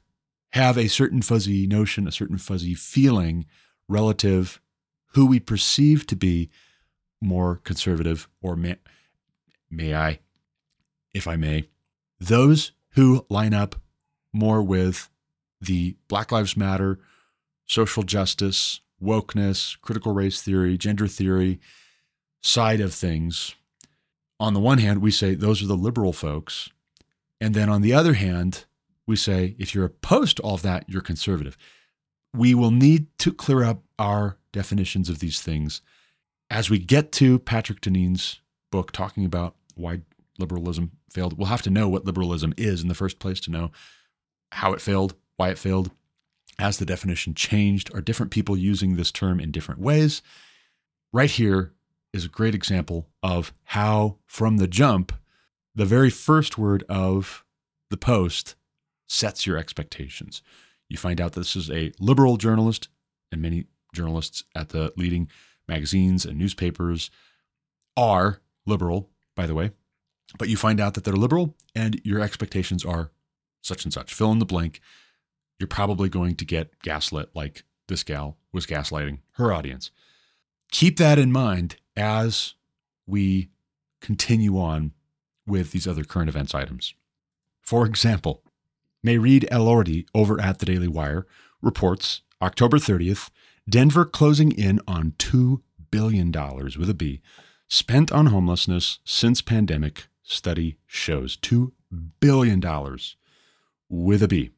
have 0.52 0.76
a 0.76 0.88
certain 0.88 1.22
fuzzy 1.22 1.66
notion, 1.66 2.06
a 2.06 2.12
certain 2.12 2.38
fuzzy 2.38 2.74
feeling 2.74 3.46
relative 3.88 4.61
who 5.14 5.26
we 5.26 5.40
perceive 5.40 6.06
to 6.06 6.16
be 6.16 6.50
more 7.20 7.56
conservative, 7.64 8.28
or 8.40 8.56
may, 8.56 8.76
may 9.70 9.94
I, 9.94 10.20
if 11.12 11.26
I 11.26 11.37
may, 11.37 11.68
those 12.18 12.72
who 12.90 13.26
line 13.28 13.54
up 13.54 13.76
more 14.33 14.62
with 14.62 15.09
the 15.61 15.96
Black 16.09 16.33
Lives 16.33 16.56
Matter, 16.56 16.98
social 17.66 18.02
justice, 18.02 18.80
wokeness, 19.02 19.80
critical 19.80 20.12
race 20.12 20.42
theory, 20.42 20.76
gender 20.76 21.06
theory 21.06 21.60
side 22.42 22.80
of 22.80 22.94
things. 22.94 23.54
On 24.38 24.54
the 24.54 24.60
one 24.60 24.78
hand, 24.78 25.02
we 25.02 25.10
say 25.10 25.34
those 25.34 25.62
are 25.62 25.66
the 25.66 25.76
liberal 25.76 26.12
folks. 26.12 26.70
And 27.40 27.54
then 27.54 27.68
on 27.68 27.82
the 27.82 27.92
other 27.92 28.14
hand, 28.14 28.64
we 29.06 29.16
say 29.16 29.54
if 29.58 29.74
you're 29.74 29.84
opposed 29.84 30.36
to 30.36 30.42
all 30.42 30.54
of 30.54 30.62
that, 30.62 30.84
you're 30.88 31.02
conservative. 31.02 31.56
We 32.34 32.54
will 32.54 32.70
need 32.70 33.06
to 33.18 33.32
clear 33.32 33.64
up 33.64 33.82
our 33.98 34.38
definitions 34.52 35.08
of 35.08 35.18
these 35.18 35.40
things 35.40 35.82
as 36.48 36.70
we 36.70 36.78
get 36.78 37.12
to 37.12 37.38
Patrick 37.38 37.80
Deneen's 37.80 38.40
book 38.70 38.92
talking 38.92 39.24
about 39.24 39.56
why 39.74 40.00
liberalism 40.38 40.92
failed. 41.10 41.38
We'll 41.38 41.48
have 41.48 41.62
to 41.62 41.70
know 41.70 41.88
what 41.88 42.04
liberalism 42.04 42.54
is 42.56 42.82
in 42.82 42.88
the 42.88 42.94
first 42.94 43.18
place 43.18 43.40
to 43.40 43.50
know 43.50 43.70
how 44.52 44.72
it 44.72 44.80
failed, 44.80 45.14
why 45.36 45.50
it 45.50 45.58
failed, 45.58 45.90
as 46.60 46.78
the 46.78 46.86
definition 46.86 47.34
changed? 47.34 47.92
Are 47.94 48.00
different 48.00 48.30
people 48.30 48.56
using 48.56 48.94
this 48.94 49.10
term 49.10 49.40
in 49.40 49.50
different 49.50 49.80
ways? 49.80 50.22
Right 51.12 51.30
here 51.30 51.72
is 52.12 52.24
a 52.24 52.28
great 52.28 52.54
example 52.54 53.08
of 53.22 53.52
how, 53.64 54.18
from 54.26 54.58
the 54.58 54.68
jump, 54.68 55.12
the 55.74 55.84
very 55.84 56.10
first 56.10 56.58
word 56.58 56.84
of 56.88 57.44
the 57.88 57.96
post 57.96 58.54
sets 59.08 59.46
your 59.46 59.56
expectations. 59.56 60.42
You 60.88 60.96
find 60.96 61.20
out 61.20 61.32
this 61.32 61.56
is 61.56 61.70
a 61.70 61.92
liberal 61.98 62.36
journalist, 62.36 62.88
and 63.32 63.40
many 63.40 63.66
journalists 63.94 64.44
at 64.54 64.68
the 64.68 64.92
leading 64.96 65.28
magazines 65.66 66.24
and 66.24 66.36
newspapers 66.36 67.10
are 67.96 68.40
liberal, 68.66 69.08
by 69.34 69.46
the 69.46 69.54
way. 69.54 69.70
But 70.38 70.48
you 70.48 70.56
find 70.56 70.80
out 70.80 70.94
that 70.94 71.04
they're 71.04 71.14
liberal, 71.14 71.56
and 71.74 72.00
your 72.04 72.20
expectations 72.20 72.84
are 72.84 73.10
such 73.62 73.84
and 73.84 73.92
such. 73.92 74.14
Fill 74.14 74.32
in 74.32 74.38
the 74.38 74.44
blank. 74.44 74.80
You're 75.60 75.68
probably 75.68 76.08
going 76.08 76.34
to 76.36 76.44
get 76.44 76.80
gaslit 76.82 77.30
like 77.34 77.64
this 77.86 78.02
gal 78.02 78.38
was 78.52 78.66
gaslighting 78.66 79.18
her 79.32 79.52
audience. 79.52 79.90
Keep 80.72 80.96
that 80.96 81.18
in 81.18 81.30
mind 81.30 81.76
as 81.96 82.54
we 83.06 83.50
continue 84.00 84.58
on 84.58 84.92
with 85.46 85.72
these 85.72 85.86
other 85.86 86.02
current 86.02 86.30
events 86.30 86.54
items. 86.54 86.94
For 87.60 87.84
example, 87.84 88.42
Mairead 89.06 89.48
Elordi 89.50 90.06
over 90.14 90.40
at 90.40 90.58
the 90.58 90.66
Daily 90.66 90.88
Wire 90.88 91.26
reports 91.60 92.22
October 92.40 92.78
30th 92.78 93.30
Denver 93.68 94.04
closing 94.04 94.52
in 94.52 94.80
on 94.88 95.12
$2 95.18 95.60
billion 95.90 96.32
with 96.32 96.88
a 96.90 96.94
B 96.94 97.20
spent 97.68 98.10
on 98.10 98.26
homelessness 98.26 98.98
since 99.04 99.42
pandemic 99.42 100.08
study 100.22 100.78
shows 100.86 101.36
$2 101.36 101.72
billion 102.20 102.60
with 103.88 104.22
a 104.22 104.28
B. 104.28 104.50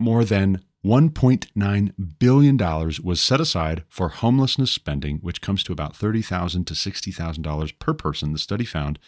More 0.00 0.24
than 0.24 0.62
$1.9 0.84 2.18
billion 2.18 2.56
was 3.02 3.20
set 3.20 3.40
aside 3.40 3.82
for 3.88 4.08
homelessness 4.08 4.70
spending, 4.70 5.18
which 5.18 5.40
comes 5.40 5.64
to 5.64 5.72
about 5.72 5.94
$30,000 5.94 6.64
to 6.66 6.74
$60,000 6.74 7.78
per 7.78 7.94
person, 7.94 8.32
the 8.32 8.38
study 8.38 8.64
found. 8.64 8.98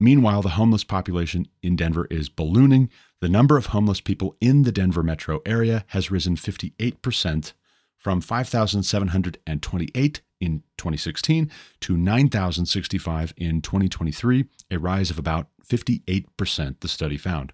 Meanwhile, 0.00 0.42
the 0.42 0.50
homeless 0.50 0.82
population 0.82 1.46
in 1.62 1.76
Denver 1.76 2.06
is 2.10 2.28
ballooning. 2.28 2.90
The 3.20 3.28
number 3.28 3.56
of 3.56 3.66
homeless 3.66 4.00
people 4.00 4.36
in 4.40 4.62
the 4.62 4.72
Denver 4.72 5.02
metro 5.02 5.42
area 5.46 5.84
has 5.88 6.10
risen 6.10 6.36
58% 6.36 7.52
from 7.96 8.20
5,728 8.22 10.20
in 10.40 10.62
2016 10.78 11.50
to 11.80 11.96
9,065 11.98 13.34
in 13.36 13.60
2023, 13.60 14.46
a 14.70 14.78
rise 14.78 15.10
of 15.10 15.18
about 15.18 15.48
58%, 15.64 16.80
the 16.80 16.88
study 16.88 17.18
found. 17.18 17.52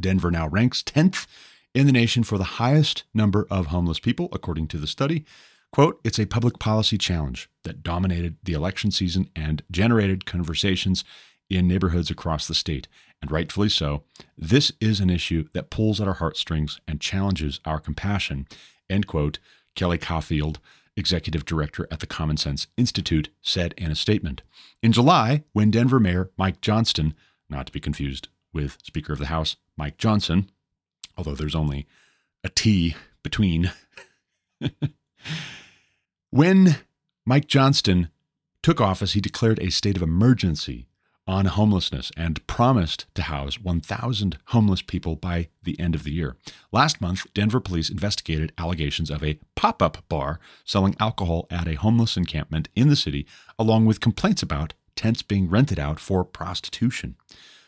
Denver 0.00 0.30
now 0.30 0.48
ranks 0.48 0.82
10th 0.82 1.26
in 1.76 1.84
the 1.84 1.92
nation 1.92 2.24
for 2.24 2.38
the 2.38 2.44
highest 2.44 3.04
number 3.12 3.46
of 3.50 3.66
homeless 3.66 3.98
people, 3.98 4.30
according 4.32 4.66
to 4.66 4.78
the 4.78 4.86
study. 4.86 5.26
Quote, 5.72 6.00
it's 6.02 6.18
a 6.18 6.24
public 6.24 6.58
policy 6.58 6.96
challenge 6.96 7.50
that 7.64 7.82
dominated 7.82 8.36
the 8.42 8.54
election 8.54 8.90
season 8.90 9.28
and 9.36 9.62
generated 9.70 10.24
conversations 10.24 11.04
in 11.50 11.68
neighborhoods 11.68 12.10
across 12.10 12.48
the 12.48 12.54
state, 12.54 12.88
and 13.20 13.30
rightfully 13.30 13.68
so. 13.68 14.04
This 14.38 14.72
is 14.80 15.00
an 15.00 15.10
issue 15.10 15.48
that 15.52 15.68
pulls 15.68 16.00
at 16.00 16.08
our 16.08 16.14
heartstrings 16.14 16.80
and 16.88 16.98
challenges 16.98 17.60
our 17.66 17.78
compassion, 17.78 18.46
end 18.88 19.06
quote, 19.06 19.38
Kelly 19.74 19.98
Caufield, 19.98 20.56
executive 20.96 21.44
director 21.44 21.86
at 21.90 22.00
the 22.00 22.06
Common 22.06 22.38
Sense 22.38 22.68
Institute, 22.78 23.28
said 23.42 23.74
in 23.76 23.90
a 23.90 23.94
statement. 23.94 24.40
In 24.82 24.92
July, 24.92 25.44
when 25.52 25.70
Denver 25.70 26.00
Mayor 26.00 26.30
Mike 26.38 26.62
Johnston, 26.62 27.12
not 27.50 27.66
to 27.66 27.72
be 27.72 27.80
confused 27.80 28.28
with 28.50 28.78
Speaker 28.82 29.12
of 29.12 29.18
the 29.18 29.26
House 29.26 29.56
Mike 29.76 29.98
Johnson, 29.98 30.50
although 31.16 31.34
there's 31.34 31.54
only 31.54 31.86
a 32.44 32.48
T 32.48 32.94
between, 33.22 33.72
when 36.30 36.76
Mike 37.24 37.48
Johnston 37.48 38.10
took 38.62 38.80
office, 38.80 39.12
he 39.12 39.20
declared 39.20 39.58
a 39.60 39.70
state 39.70 39.96
of 39.96 40.02
emergency 40.02 40.88
on 41.26 41.46
homelessness 41.46 42.12
and 42.16 42.46
promised 42.46 43.06
to 43.14 43.22
house 43.22 43.60
1,000 43.60 44.38
homeless 44.46 44.80
people 44.80 45.16
by 45.16 45.48
the 45.62 45.78
end 45.80 45.94
of 45.94 46.04
the 46.04 46.12
year. 46.12 46.36
Last 46.70 47.00
month, 47.00 47.26
Denver 47.34 47.60
police 47.60 47.90
investigated 47.90 48.52
allegations 48.58 49.10
of 49.10 49.24
a 49.24 49.38
pop 49.56 49.82
up 49.82 50.04
bar 50.08 50.38
selling 50.64 50.94
alcohol 51.00 51.46
at 51.50 51.66
a 51.66 51.74
homeless 51.74 52.16
encampment 52.16 52.68
in 52.76 52.88
the 52.88 52.96
city, 52.96 53.26
along 53.58 53.86
with 53.86 54.00
complaints 54.00 54.42
about 54.42 54.74
tents 54.94 55.22
being 55.22 55.50
rented 55.50 55.78
out 55.78 55.98
for 55.98 56.24
prostitution. 56.24 57.16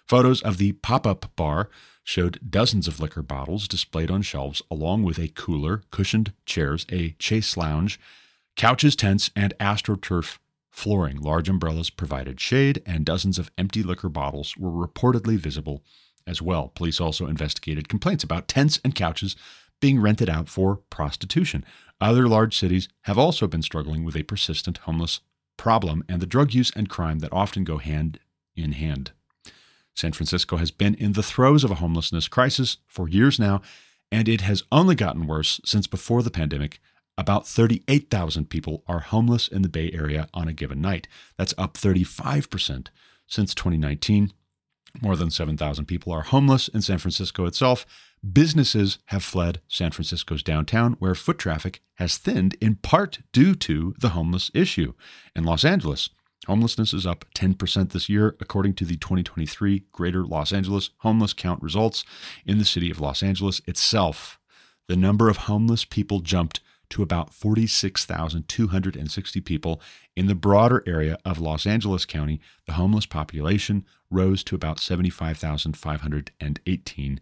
Photos 0.09 0.41
of 0.41 0.57
the 0.57 0.73
pop 0.73 1.07
up 1.07 1.31
bar 1.37 1.69
showed 2.03 2.41
dozens 2.49 2.89
of 2.89 2.99
liquor 2.99 3.21
bottles 3.21 3.69
displayed 3.69 4.11
on 4.11 4.23
shelves, 4.23 4.63
along 4.71 5.03
with 5.03 5.19
a 5.19 5.29
cooler, 5.29 5.83
cushioned 5.91 6.33
chairs, 6.47 6.87
a 6.91 7.11
chase 7.19 7.59
lounge, 7.59 8.01
couches, 8.57 8.97
tents, 8.97 9.31
and 9.37 9.53
astroturf 9.61 10.39
flooring. 10.71 11.21
Large 11.21 11.51
umbrellas 11.51 11.91
provided 11.91 12.41
shade, 12.41 12.83
and 12.87 13.05
dozens 13.05 13.39
of 13.39 13.51
empty 13.59 13.83
liquor 13.83 14.09
bottles 14.09 14.57
were 14.57 14.71
reportedly 14.71 15.37
visible 15.37 15.83
as 16.27 16.41
well. 16.41 16.69
Police 16.75 17.03
also 17.03 17.27
investigated 17.27 17.91
complaints 17.91 18.25
about 18.25 18.49
tents 18.49 18.81
and 18.83 18.95
couches 18.95 19.37
being 19.79 20.01
rented 20.01 20.31
out 20.31 20.49
for 20.49 20.77
prostitution. 20.89 21.67
Other 22.01 22.27
large 22.27 22.57
cities 22.57 22.89
have 23.03 23.19
also 23.19 23.47
been 23.47 23.63
struggling 23.63 24.05
with 24.05 24.17
a 24.17 24.23
persistent 24.23 24.79
homeless 24.79 25.21
problem 25.59 26.03
and 26.09 26.23
the 26.23 26.27
drug 26.27 26.55
use 26.55 26.73
and 26.75 26.89
crime 26.89 27.19
that 27.19 27.33
often 27.33 27.65
go 27.65 27.77
hand 27.77 28.19
in 28.57 28.73
hand. 28.73 29.13
San 29.99 30.13
Francisco 30.13 30.59
has 30.59 30.71
been 30.71 30.95
in 30.95 31.15
the 31.15 31.25
throes 31.25 31.65
of 31.65 31.73
a 31.73 31.77
homelessness 31.77 32.29
crisis 32.29 32.77
for 32.87 33.09
years 33.09 33.41
now, 33.41 33.61
and 34.13 34.29
it 34.29 34.43
has 34.43 34.63
only 34.71 34.95
gotten 34.95 35.27
worse 35.27 35.61
since 35.65 35.89
before 35.89 36.23
the 36.23 36.31
pandemic 36.31 36.79
about 37.17 37.49
38,000 37.49 38.49
people 38.49 38.85
are 38.87 39.01
homeless 39.01 39.49
in 39.49 39.63
the 39.63 39.69
Bay 39.69 39.91
Area 39.93 40.29
on 40.33 40.47
a 40.47 40.53
given 40.53 40.81
night. 40.81 41.09
That's 41.37 41.53
up 41.59 41.75
35% 41.75 42.87
since 43.27 43.55
2019. 43.57 44.33
More 45.03 45.17
than 45.17 45.33
7,000 45.33 45.87
people 45.87 46.13
are 46.13 46.23
homeless 46.23 46.69
in 46.69 46.81
San 46.81 46.99
Francisco 46.99 47.45
itself. 47.47 47.85
Businesses 48.33 48.99
have 49.07 49.25
fled 49.25 49.61
San 49.67 49.91
Francisco's 49.91 50.45
downtown, 50.45 50.95
where 51.01 51.17
foot 51.17 51.39
traffic 51.39 51.83
has 51.97 52.19
thinned 52.19 52.55
in 52.61 52.77
part 52.77 53.19
due 53.33 53.57
to 53.57 53.95
the 53.99 54.11
homeless 54.11 54.49
issue. 54.55 54.95
In 55.35 55.43
Los 55.43 55.65
Angeles, 55.65 56.11
homelessness 56.49 56.93
is 56.95 57.07
up 57.07 57.27
10% 57.35 57.93
this 57.93 58.09
year, 58.09 58.35
according 58.41 58.73
to 58.75 58.87
the 58.87 58.97
2023 58.97 59.85
Greater 59.93 60.25
Los 60.25 60.53
Angeles 60.53 60.91
Homeless 60.99 61.33
Count 61.35 61.63
results. 61.63 62.05
In 62.47 62.59
the 62.59 62.65
city 62.65 62.91
of 62.91 63.01
Los 63.01 63.23
Angeles 63.23 63.61
itself, 63.67 64.41
the 64.89 64.97
number 64.97 65.29
of 65.29 65.37
homeless 65.37 65.85
people 65.85 66.19
jumped 66.21 66.61
to 66.89 67.03
about 67.03 67.35
46,260 67.35 69.41
people. 69.43 69.83
In 70.17 70.27
the 70.27 70.35
broader 70.35 70.83
area 70.87 71.19
of 71.23 71.39
Los 71.39 71.67
Angeles 71.67 72.07
County, 72.07 72.41
the 72.67 72.73
homeless 72.73 73.05
population 73.05 73.85
rose 74.11 74.43
to 74.45 74.55
about 74.55 74.81
75,518 74.81 77.21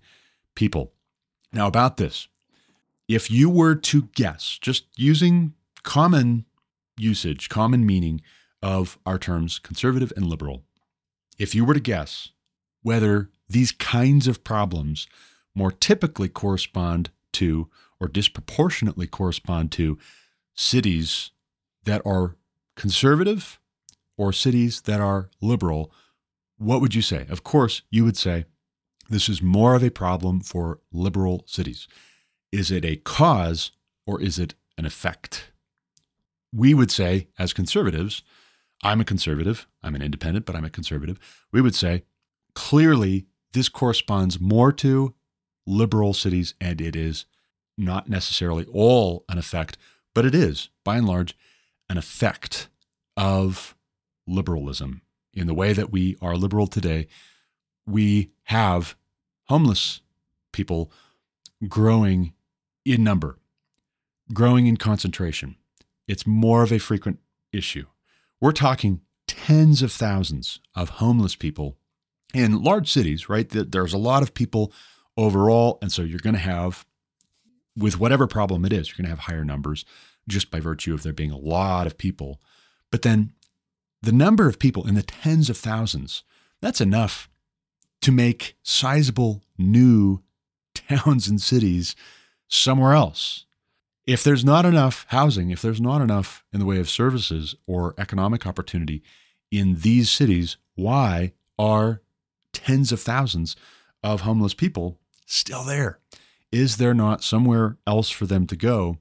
people. 0.54 0.92
Now, 1.52 1.66
about 1.66 1.96
this, 1.96 2.28
if 3.08 3.28
you 3.28 3.50
were 3.50 3.74
to 3.74 4.02
guess, 4.14 4.56
just 4.60 4.84
using 4.96 5.54
common 5.82 6.44
usage, 6.96 7.48
common 7.48 7.84
meaning 7.84 8.22
of 8.62 8.98
our 9.06 9.18
terms 9.18 9.58
conservative 9.58 10.12
and 10.16 10.26
liberal, 10.26 10.62
if 11.38 11.54
you 11.54 11.64
were 11.64 11.74
to 11.74 11.80
guess 11.80 12.30
whether 12.82 13.30
these 13.48 13.72
kinds 13.72 14.26
of 14.26 14.44
problems 14.44 15.06
more 15.54 15.72
typically 15.72 16.28
correspond 16.28 17.10
to 17.32 17.68
or 18.00 18.08
disproportionately 18.08 19.06
correspond 19.06 19.72
to 19.72 19.98
cities 20.54 21.30
that 21.84 22.02
are 22.04 22.36
conservative 22.74 23.58
or 24.16 24.32
cities 24.32 24.82
that 24.82 25.00
are 25.00 25.30
liberal, 25.40 25.92
what 26.58 26.80
would 26.80 26.94
you 26.94 27.02
say? 27.02 27.26
Of 27.28 27.44
course, 27.44 27.82
you 27.90 28.04
would 28.04 28.16
say 28.16 28.46
this 29.08 29.28
is 29.28 29.42
more 29.42 29.74
of 29.74 29.82
a 29.82 29.90
problem 29.90 30.40
for 30.40 30.80
liberal 30.92 31.44
cities. 31.46 31.86
Is 32.50 32.70
it 32.70 32.84
a 32.84 32.96
cause 32.96 33.72
or 34.06 34.20
is 34.20 34.38
it 34.38 34.54
an 34.78 34.86
effect? 34.86 35.50
We 36.52 36.74
would 36.74 36.90
say, 36.90 37.28
as 37.38 37.52
conservatives, 37.52 38.22
I'm 38.82 39.00
a 39.00 39.04
conservative, 39.04 39.66
I'm 39.82 39.94
an 39.94 40.02
independent, 40.02 40.46
but 40.46 40.54
I'm 40.54 40.64
a 40.64 40.70
conservative. 40.70 41.18
We 41.52 41.60
would 41.60 41.74
say 41.74 42.04
clearly 42.54 43.26
this 43.52 43.68
corresponds 43.68 44.40
more 44.40 44.72
to 44.72 45.14
liberal 45.66 46.14
cities 46.14 46.54
and 46.60 46.80
it 46.80 46.94
is 46.94 47.26
not 47.78 48.08
necessarily 48.08 48.66
all 48.72 49.24
an 49.28 49.38
effect, 49.38 49.76
but 50.14 50.24
it 50.24 50.34
is, 50.34 50.70
by 50.84 50.96
and 50.96 51.06
large, 51.06 51.36
an 51.88 51.98
effect 51.98 52.68
of 53.16 53.74
liberalism. 54.26 55.02
In 55.34 55.46
the 55.46 55.54
way 55.54 55.72
that 55.72 55.92
we 55.92 56.16
are 56.22 56.36
liberal 56.36 56.66
today, 56.66 57.08
we 57.86 58.30
have 58.44 58.96
homeless 59.44 60.00
people 60.52 60.90
growing 61.68 62.32
in 62.84 63.04
number, 63.04 63.38
growing 64.32 64.66
in 64.66 64.76
concentration. 64.76 65.56
It's 66.08 66.26
more 66.26 66.62
of 66.62 66.72
a 66.72 66.78
frequent 66.78 67.18
issue. 67.52 67.86
We're 68.40 68.52
talking 68.52 69.00
tens 69.26 69.82
of 69.82 69.92
thousands 69.92 70.60
of 70.74 70.90
homeless 70.90 71.34
people 71.34 71.76
in 72.34 72.62
large 72.62 72.90
cities, 72.90 73.28
right? 73.28 73.48
There's 73.48 73.92
a 73.92 73.98
lot 73.98 74.22
of 74.22 74.34
people 74.34 74.72
overall. 75.16 75.78
And 75.80 75.90
so 75.90 76.02
you're 76.02 76.18
going 76.18 76.34
to 76.34 76.40
have 76.40 76.84
with 77.76 77.98
whatever 77.98 78.26
problem 78.26 78.64
it 78.64 78.72
is, 78.72 78.88
you're 78.88 78.96
going 78.96 79.04
to 79.04 79.10
have 79.10 79.26
higher 79.30 79.44
numbers 79.44 79.84
just 80.28 80.50
by 80.50 80.60
virtue 80.60 80.94
of 80.94 81.02
there 81.02 81.12
being 81.12 81.30
a 81.30 81.38
lot 81.38 81.86
of 81.86 81.98
people. 81.98 82.40
But 82.90 83.02
then 83.02 83.32
the 84.02 84.12
number 84.12 84.48
of 84.48 84.58
people 84.58 84.86
in 84.86 84.94
the 84.94 85.02
tens 85.02 85.50
of 85.50 85.56
thousands, 85.56 86.22
that's 86.60 86.80
enough 86.80 87.28
to 88.02 88.12
make 88.12 88.56
sizable 88.62 89.42
new 89.58 90.22
towns 90.74 91.28
and 91.28 91.40
cities 91.40 91.96
somewhere 92.48 92.92
else. 92.92 93.44
If 94.06 94.22
there's 94.22 94.44
not 94.44 94.64
enough 94.64 95.04
housing, 95.08 95.50
if 95.50 95.60
there's 95.60 95.80
not 95.80 96.00
enough 96.00 96.44
in 96.52 96.60
the 96.60 96.66
way 96.66 96.78
of 96.78 96.88
services 96.88 97.56
or 97.66 97.94
economic 97.98 98.46
opportunity 98.46 99.02
in 99.50 99.80
these 99.80 100.10
cities, 100.10 100.56
why 100.76 101.32
are 101.58 102.02
tens 102.52 102.92
of 102.92 103.00
thousands 103.00 103.56
of 104.04 104.20
homeless 104.20 104.54
people 104.54 105.00
still 105.26 105.64
there? 105.64 105.98
Is 106.52 106.76
there 106.76 106.94
not 106.94 107.24
somewhere 107.24 107.78
else 107.84 108.08
for 108.08 108.26
them 108.26 108.46
to 108.46 108.54
go? 108.54 108.98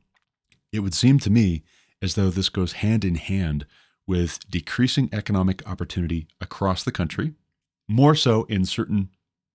It 0.72 0.80
would 0.80 0.96
seem 0.96 1.20
to 1.20 1.30
me 1.30 1.64
as 2.02 2.16
though 2.16 2.32
this 2.32 2.50
goes 2.50 2.74
hand 2.74 3.06
in 3.06 3.16
hand 3.16 3.68
with 4.08 4.40
decreasing 4.50 5.10
economic 5.12 5.68
opportunity 5.70 6.28
across 6.42 6.84
the 6.84 6.92
country, 6.92 7.34
more 7.88 8.16
so 8.16 8.46
in 8.46 8.66
certain 8.66 9.10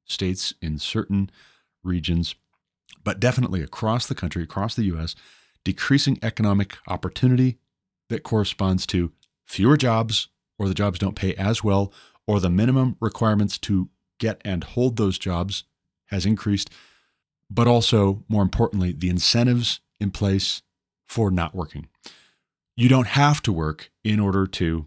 states, 0.05 0.55
in 0.63 0.79
certain 0.79 1.29
regions, 1.83 2.37
but 3.03 3.19
definitely 3.19 3.63
across 3.63 4.07
the 4.07 4.15
country, 4.15 4.45
across 4.45 4.77
the 4.77 4.85
US, 4.85 5.17
decreasing 5.65 6.19
economic 6.23 6.77
opportunity 6.89 7.59
that 8.09 8.23
corresponds 8.23 8.87
to 8.87 9.13
fewer 9.47 9.77
jobs, 9.77 10.29
or 10.59 10.69
the 10.69 10.75
jobs 10.75 10.99
don't 10.99 11.17
pay 11.17 11.35
as 11.35 11.63
well, 11.63 11.93
or 12.27 12.41
the 12.41 12.51
minimum 12.51 12.97
requirements 13.01 13.59
to 13.59 13.89
get 14.19 14.41
and 14.45 14.65
hold 14.65 14.97
those 14.97 15.19
jobs 15.19 15.65
has 16.07 16.27
increased 16.27 16.71
but 17.51 17.67
also, 17.67 18.23
more 18.29 18.43
importantly, 18.43 18.93
the 18.93 19.11
incentives 19.11 19.81
in 19.99 20.13
place 20.13 20.63
for 21.09 21.31
not 21.31 21.55
working. 21.55 21.89
You 22.77 22.89
don't 22.89 23.09
have 23.09 23.43
to 23.43 23.53
work 23.53 23.91
in 24.05 24.21
order 24.21 24.47
to 24.47 24.87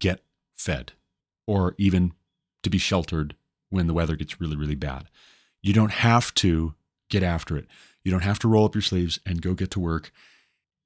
get 0.00 0.20
fed 0.56 0.92
or 1.46 1.74
even 1.78 2.12
to 2.64 2.68
be 2.68 2.78
sheltered 2.78 3.36
when 3.70 3.86
the 3.86 3.94
weather 3.94 4.16
gets 4.16 4.40
really, 4.40 4.56
really 4.56 4.74
bad. 4.74 5.06
You 5.62 5.72
don't 5.72 5.92
have 5.92 6.34
to 6.34 6.74
get 7.08 7.22
after 7.22 7.56
it. 7.56 7.66
You 8.04 8.10
don't 8.10 8.22
have 8.22 8.38
to 8.40 8.48
roll 8.48 8.64
up 8.64 8.74
your 8.74 8.82
sleeves 8.82 9.18
and 9.26 9.42
go 9.42 9.54
get 9.54 9.70
to 9.72 9.80
work. 9.80 10.10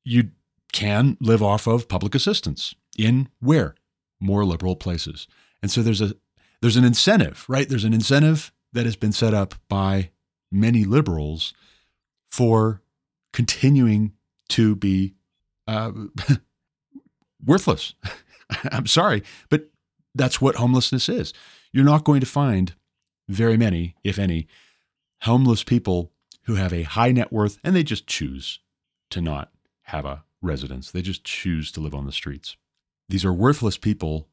You 0.04 0.30
can 0.72 1.16
live 1.20 1.42
off 1.42 1.66
of 1.66 1.88
public 1.88 2.14
assistance 2.14 2.74
in 2.98 3.28
where? 3.40 3.74
More 4.20 4.44
liberal 4.44 4.76
places. 4.76 5.28
And 5.62 5.70
so 5.70 5.82
there's 5.82 6.00
a 6.00 6.14
there's 6.60 6.76
an 6.76 6.84
incentive, 6.84 7.44
right? 7.48 7.68
There's 7.68 7.84
an 7.84 7.92
incentive 7.92 8.50
that 8.72 8.86
has 8.86 8.96
been 8.96 9.12
set 9.12 9.34
up 9.34 9.54
by 9.68 10.10
many 10.50 10.84
liberals 10.84 11.52
for 12.30 12.80
continuing 13.32 14.12
to 14.48 14.74
be 14.74 15.14
uh, 15.68 15.92
worthless. 17.44 17.94
I'm 18.70 18.86
sorry, 18.86 19.22
but 19.50 19.68
that's 20.14 20.40
what 20.40 20.56
homelessness 20.56 21.08
is. 21.08 21.32
You're 21.72 21.84
not 21.84 22.04
going 22.04 22.20
to 22.20 22.26
find 22.26 22.74
very 23.28 23.56
many, 23.56 23.96
if 24.04 24.18
any, 24.18 24.46
homeless 25.22 25.64
people 25.64 26.12
who 26.44 26.54
have 26.54 26.72
a 26.72 26.82
high 26.82 27.12
net 27.12 27.32
worth 27.32 27.58
and 27.64 27.74
they 27.74 27.82
just 27.82 28.06
choose 28.06 28.60
to 29.10 29.20
not 29.20 29.50
have 29.82 30.04
a 30.04 30.24
residence. 30.42 30.90
They 30.90 31.02
just 31.02 31.24
choose 31.24 31.72
to 31.72 31.80
live 31.80 31.94
on 31.94 32.06
the 32.06 32.12
streets. 32.12 32.56
These 33.08 33.24
are 33.24 33.32
worthless 33.32 33.76
people. 33.76 34.28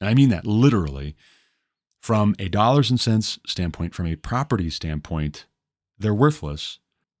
And 0.00 0.08
I 0.08 0.14
mean 0.14 0.28
that 0.30 0.46
literally 0.46 1.16
from 2.00 2.34
a 2.38 2.48
dollars 2.48 2.90
and 2.90 3.00
cents 3.00 3.38
standpoint, 3.46 3.94
from 3.94 4.06
a 4.06 4.16
property 4.16 4.70
standpoint, 4.70 5.46
they're 5.98 6.14
worthless. 6.14 6.78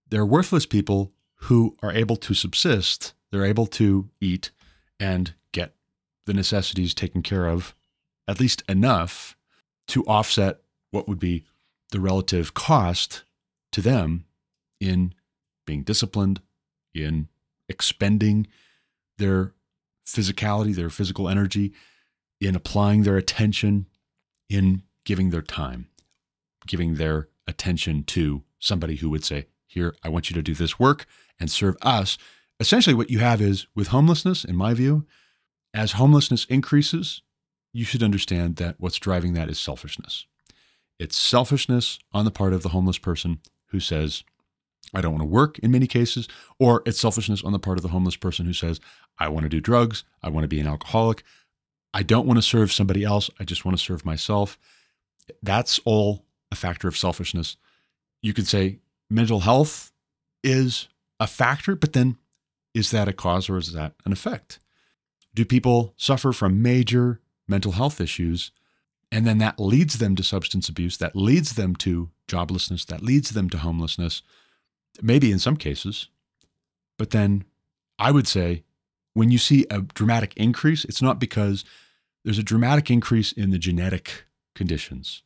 They're 0.08 0.26
worthless 0.26 0.66
people 0.66 1.12
who 1.40 1.76
are 1.82 1.92
able 1.92 2.16
to 2.16 2.34
subsist, 2.34 3.12
they're 3.30 3.44
able 3.44 3.66
to 3.66 4.08
eat 4.20 4.50
and 4.98 5.34
get 5.52 5.74
the 6.24 6.32
necessities 6.32 6.94
taken 6.94 7.22
care 7.22 7.46
of, 7.46 7.74
at 8.26 8.40
least 8.40 8.62
enough 8.68 9.36
to 9.88 10.04
offset 10.04 10.60
what 10.90 11.08
would 11.08 11.18
be 11.18 11.44
the 11.90 12.00
relative 12.00 12.54
cost 12.54 13.24
to 13.72 13.80
them 13.80 14.24
in 14.80 15.14
being 15.66 15.82
disciplined, 15.82 16.40
in 16.94 17.28
expending 17.68 18.46
their 19.18 19.52
physicality, 20.06 20.74
their 20.74 20.90
physical 20.90 21.28
energy, 21.28 21.72
in 22.40 22.54
applying 22.54 23.02
their 23.02 23.16
attention, 23.16 23.86
in 24.48 24.82
giving 25.04 25.30
their 25.30 25.42
time, 25.42 25.88
giving 26.66 26.94
their 26.94 27.28
attention 27.46 28.04
to 28.04 28.42
somebody 28.58 28.96
who 28.96 29.10
would 29.10 29.24
say, 29.24 29.46
Here, 29.66 29.94
I 30.02 30.08
want 30.08 30.30
you 30.30 30.34
to 30.34 30.42
do 30.42 30.54
this 30.54 30.78
work 30.78 31.06
and 31.40 31.50
serve 31.50 31.76
us. 31.82 32.18
Essentially, 32.58 32.94
what 32.94 33.10
you 33.10 33.18
have 33.18 33.40
is 33.40 33.66
with 33.74 33.88
homelessness, 33.88 34.44
in 34.44 34.56
my 34.56 34.74
view, 34.74 35.06
as 35.74 35.92
homelessness 35.92 36.46
increases, 36.46 37.22
you 37.72 37.84
should 37.84 38.02
understand 38.02 38.56
that 38.56 38.76
what's 38.78 38.98
driving 38.98 39.34
that 39.34 39.50
is 39.50 39.58
selfishness. 39.58 40.26
It's 40.98 41.16
selfishness 41.16 41.98
on 42.12 42.24
the 42.24 42.30
part 42.30 42.54
of 42.54 42.62
the 42.62 42.70
homeless 42.70 42.96
person 42.96 43.40
who 43.66 43.80
says, 43.80 44.24
I 44.94 45.00
don't 45.00 45.12
want 45.12 45.22
to 45.22 45.28
work 45.28 45.58
in 45.60 45.70
many 45.70 45.86
cases, 45.86 46.28
or 46.58 46.82
it's 46.86 47.00
selfishness 47.00 47.42
on 47.42 47.52
the 47.52 47.58
part 47.58 47.78
of 47.78 47.82
the 47.82 47.88
homeless 47.88 48.16
person 48.16 48.46
who 48.46 48.52
says, 48.52 48.80
I 49.18 49.28
want 49.28 49.44
to 49.44 49.50
do 49.50 49.60
drugs, 49.60 50.04
I 50.22 50.30
want 50.30 50.44
to 50.44 50.48
be 50.48 50.60
an 50.60 50.66
alcoholic, 50.66 51.22
I 51.92 52.02
don't 52.02 52.26
want 52.26 52.38
to 52.38 52.42
serve 52.42 52.72
somebody 52.72 53.04
else, 53.04 53.30
I 53.40 53.44
just 53.44 53.64
want 53.64 53.76
to 53.76 53.82
serve 53.82 54.04
myself. 54.04 54.58
That's 55.42 55.80
all 55.84 56.24
a 56.52 56.56
factor 56.56 56.88
of 56.88 56.96
selfishness. 56.96 57.56
You 58.22 58.32
could 58.32 58.46
say 58.46 58.78
mental 59.10 59.40
health 59.40 59.92
is 60.42 60.88
a 61.18 61.26
factor, 61.26 61.74
but 61.74 61.92
then 61.92 62.18
is 62.74 62.90
that 62.90 63.08
a 63.08 63.12
cause 63.12 63.48
or 63.48 63.56
is 63.56 63.72
that 63.72 63.94
an 64.04 64.12
effect? 64.12 64.58
Do 65.34 65.44
people 65.44 65.94
suffer 65.96 66.32
from 66.32 66.62
major 66.62 67.20
mental 67.48 67.72
health 67.72 68.00
issues 68.00 68.52
and 69.12 69.26
then 69.26 69.38
that 69.38 69.60
leads 69.60 69.98
them 69.98 70.16
to 70.16 70.22
substance 70.22 70.68
abuse, 70.68 70.96
that 70.98 71.14
leads 71.14 71.54
them 71.54 71.76
to 71.76 72.10
joblessness, 72.28 72.84
that 72.86 73.02
leads 73.02 73.30
them 73.30 73.48
to 73.50 73.58
homelessness, 73.58 74.22
maybe 75.02 75.32
in 75.32 75.38
some 75.38 75.56
cases. 75.56 76.08
But 76.98 77.10
then 77.10 77.44
I 77.98 78.10
would 78.10 78.26
say 78.26 78.64
when 79.14 79.30
you 79.30 79.38
see 79.38 79.66
a 79.70 79.80
dramatic 79.80 80.34
increase, 80.36 80.84
it's 80.84 81.02
not 81.02 81.18
because 81.18 81.64
there's 82.24 82.38
a 82.38 82.42
dramatic 82.42 82.90
increase 82.90 83.32
in 83.32 83.50
the 83.50 83.58
genetic 83.58 84.24
conditions. 84.54 85.22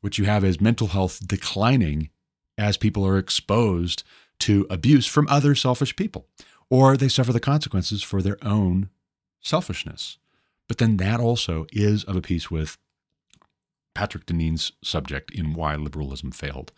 What 0.00 0.18
you 0.18 0.24
have 0.26 0.44
is 0.44 0.60
mental 0.60 0.88
health 0.88 1.26
declining 1.26 2.10
as 2.56 2.76
people 2.76 3.06
are 3.06 3.18
exposed 3.18 4.04
to 4.40 4.66
abuse 4.70 5.06
from 5.06 5.26
other 5.28 5.54
selfish 5.54 5.96
people, 5.96 6.26
or 6.70 6.96
they 6.96 7.08
suffer 7.08 7.32
the 7.32 7.40
consequences 7.40 8.02
for 8.02 8.22
their 8.22 8.38
own 8.42 8.90
selfishness. 9.40 10.18
But 10.68 10.78
then 10.78 10.96
that 10.98 11.20
also 11.20 11.66
is 11.72 12.04
of 12.04 12.16
a 12.16 12.22
piece 12.22 12.50
with 12.50 12.78
Patrick 13.94 14.26
Deneen's 14.26 14.72
subject 14.82 15.30
in 15.30 15.54
Why 15.54 15.74
Liberalism 15.76 16.30
Failed. 16.30 16.72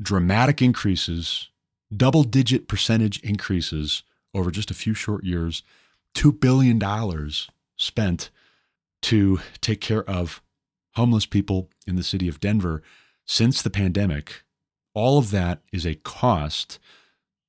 Dramatic 0.00 0.62
increases, 0.62 1.48
double 1.94 2.22
digit 2.22 2.68
percentage 2.68 3.20
increases 3.20 4.02
over 4.34 4.50
just 4.50 4.70
a 4.70 4.74
few 4.74 4.94
short 4.94 5.24
years, 5.24 5.62
$2 6.14 6.38
billion 6.38 6.80
spent 7.76 8.30
to 9.02 9.40
take 9.60 9.80
care 9.80 10.04
of 10.04 10.42
homeless 10.94 11.26
people 11.26 11.70
in 11.86 11.96
the 11.96 12.02
city 12.02 12.28
of 12.28 12.40
Denver 12.40 12.82
since 13.24 13.62
the 13.62 13.70
pandemic. 13.70 14.42
All 14.94 15.18
of 15.18 15.30
that 15.30 15.60
is 15.72 15.86
a 15.86 15.94
cost 15.94 16.78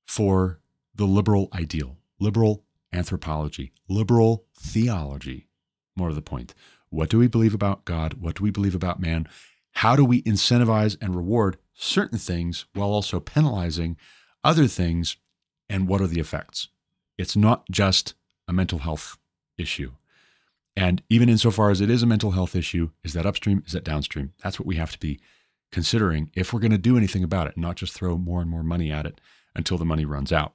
for 0.08 0.60
the 0.94 1.06
liberal 1.06 1.50
ideal, 1.54 1.98
liberal 2.20 2.64
anthropology, 2.92 3.72
liberal 3.88 4.46
theology, 4.56 5.48
more 5.96 6.10
to 6.10 6.16
the 6.16 6.22
point. 6.22 6.54
What 6.90 7.10
do 7.10 7.20
we 7.20 7.28
believe 7.28 7.54
about 7.54 7.86
God? 7.86 8.16
What 8.16 8.36
do 8.36 8.44
we 8.44 8.52
believe 8.52 8.76
about 8.76 9.00
man? 9.00 9.28
How 9.74 9.96
do 9.96 10.04
we 10.04 10.22
incentivize 10.24 10.98
and 11.02 11.16
reward 11.16 11.58
certain 11.80 12.20
things 12.20 12.66
while 12.74 12.90
also 12.90 13.20
penalizing 13.20 13.98
other 14.44 14.68
things? 14.68 15.18
And 15.70 15.88
what 15.88 16.02
are 16.02 16.08
the 16.08 16.20
effects? 16.20 16.70
It's 17.18 17.36
not 17.36 17.70
just 17.70 18.16
a 18.48 18.54
mental 18.54 18.80
health 18.80 19.18
issue. 19.58 19.92
And 20.76 21.04
even 21.10 21.30
insofar 21.30 21.70
as 21.70 21.82
it 21.82 21.90
is 21.90 22.04
a 22.04 22.08
mental 22.08 22.32
health 22.32 22.56
issue, 22.56 22.90
is 23.04 23.14
that 23.14 23.26
upstream? 23.26 23.64
Is 23.66 23.74
that 23.74 23.84
downstream? 23.84 24.34
That's 24.44 24.60
what 24.60 24.66
we 24.66 24.78
have 24.78 24.92
to 24.92 25.00
be 25.00 25.20
considering 25.72 26.32
if 26.36 26.52
we're 26.52 26.60
going 26.60 26.72
to 26.72 26.78
do 26.78 26.98
anything 26.98 27.24
about 27.24 27.48
it, 27.48 27.58
not 27.58 27.76
just 27.76 27.94
throw 27.94 28.18
more 28.18 28.42
and 28.42 28.50
more 28.50 28.64
money 28.64 28.92
at 28.92 29.06
it 29.06 29.22
until 29.56 29.78
the 29.78 29.86
money 29.86 30.06
runs 30.06 30.32
out. 30.32 30.54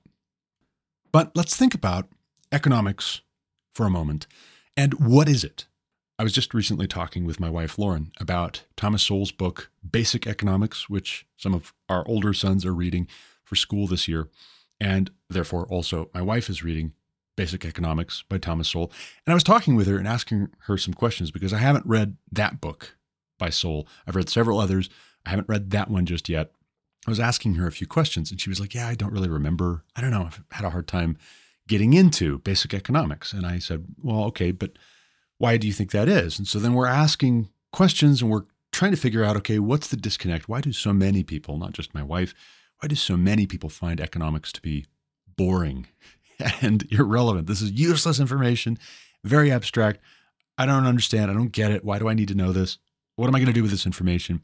But 1.13 1.31
let's 1.37 1.57
think 1.57 1.75
about 1.75 2.09
economics 2.51 3.21
for 3.75 3.87
a 3.87 3.91
moment. 3.91 4.27
And 4.77 4.95
what 4.95 5.29
is 5.29 5.45
it? 5.45 5.67
I 6.19 6.23
was 6.23 6.33
just 6.33 6.55
recently 6.55 6.87
talking 6.87 7.25
with 7.25 7.41
my 7.41 7.51
wife, 7.51 7.77
Lauren, 7.77 8.13
about 8.21 8.63
Thomas 8.77 9.03
Sowell's 9.03 9.33
book, 9.33 9.71
Basic 9.89 10.27
Economics, 10.29 10.89
which 10.89 11.27
some 11.37 11.55
of 11.55 11.75
our 11.89 12.07
older 12.07 12.33
sons 12.33 12.65
are 12.65 12.75
reading 12.75 13.09
for 13.43 13.57
school 13.57 13.89
this 13.89 14.07
year. 14.07 14.29
And 14.81 15.11
therefore, 15.29 15.67
also, 15.67 16.11
my 16.15 16.23
wife 16.23 16.49
is 16.49 16.63
reading 16.63 16.93
Basic 17.37 17.65
Economics 17.65 18.23
by 18.29 18.39
Thomas 18.39 18.69
Sowell. 18.69 18.93
And 19.27 19.33
I 19.33 19.35
was 19.35 19.43
talking 19.43 19.75
with 19.75 19.89
her 19.89 19.99
and 19.99 20.07
asking 20.07 20.51
her 20.67 20.79
some 20.79 20.95
questions 20.95 21.33
because 21.33 21.53
I 21.53 21.59
haven't 21.59 21.87
read 21.87 22.17
that 22.31 22.61
book 22.61 22.97
by 23.37 23.51
Sowell. 23.51 23.89
I've 24.07 24.17
read 24.17 24.29
several 24.29 24.61
others. 24.61 24.89
I 25.27 25.31
haven't 25.31 25.49
read 25.49 25.71
that 25.71 25.91
one 25.91 26.07
just 26.07 26.29
yet. 26.29 26.53
I 27.09 27.11
was 27.11 27.21
asking 27.21 27.57
her 27.57 27.67
a 27.67 27.73
few 27.73 27.89
questions 27.89 28.31
and 28.31 28.41
she 28.41 28.51
was 28.51 28.61
like, 28.61 28.73
Yeah, 28.73 28.87
I 28.87 28.95
don't 28.95 29.13
really 29.13 29.29
remember. 29.29 29.85
I 29.97 30.01
don't 30.01 30.11
know. 30.13 30.25
I've 30.27 30.43
had 30.53 30.65
a 30.65 30.71
hard 30.71 30.87
time 30.87 31.19
getting 31.67 31.93
into 31.93 32.39
basic 32.39 32.73
economics. 32.73 33.33
And 33.33 33.45
I 33.45 33.59
said, 33.59 33.85
Well, 34.01 34.25
okay, 34.27 34.53
but 34.53 34.79
why 35.39 35.57
do 35.57 35.67
you 35.67 35.73
think 35.73 35.91
that 35.91 36.09
is? 36.09 36.39
And 36.39 36.47
so 36.47 36.59
then 36.59 36.75
we're 36.75 36.87
asking 36.87 37.49
questions 37.73 38.23
and 38.23 38.31
we're 38.31 38.45
trying 38.73 38.91
to 38.91 38.97
figure 38.97 39.25
out 39.25 39.37
okay, 39.37 39.59
what's 39.59 39.89
the 39.89 39.97
disconnect? 39.97 40.49
Why 40.49 40.61
do 40.61 40.73
so 40.73 40.93
many 40.93 41.23
people, 41.23 41.59
not 41.59 41.73
just 41.73 41.95
my 41.95 42.03
wife, 42.03 42.35
why 42.81 42.89
do 42.89 42.95
so 42.95 43.17
many 43.17 43.47
people 43.47 43.69
find 43.69 44.01
economics 44.01 44.53
to 44.53 44.61
be 44.61 44.87
boring 45.37 45.87
and 46.61 46.87
irrelevant? 46.91 47.47
This 47.47 47.63
is 47.63 47.73
useless 47.73 48.21
information, 48.21 48.79
very 49.23 49.51
abstract. 49.51 50.01
I 50.57 50.67
don't 50.67 50.87
understand. 50.87 51.31
I 51.31 51.35
don't 51.35 51.53
get 51.53 51.73
it. 51.73 51.85
Why 51.85 51.99
do 51.99 52.09
I 52.09 52.15
need 52.15 52.29
to 52.29 52.35
know 52.35 52.53
this? 52.53 52.79
What 53.17 53.29
am 53.29 53.35
I 53.35 53.39
going 53.39 53.47
to 53.47 53.53
do 53.53 53.63
with 53.63 53.71
this 53.71 53.87
information? 53.87 54.41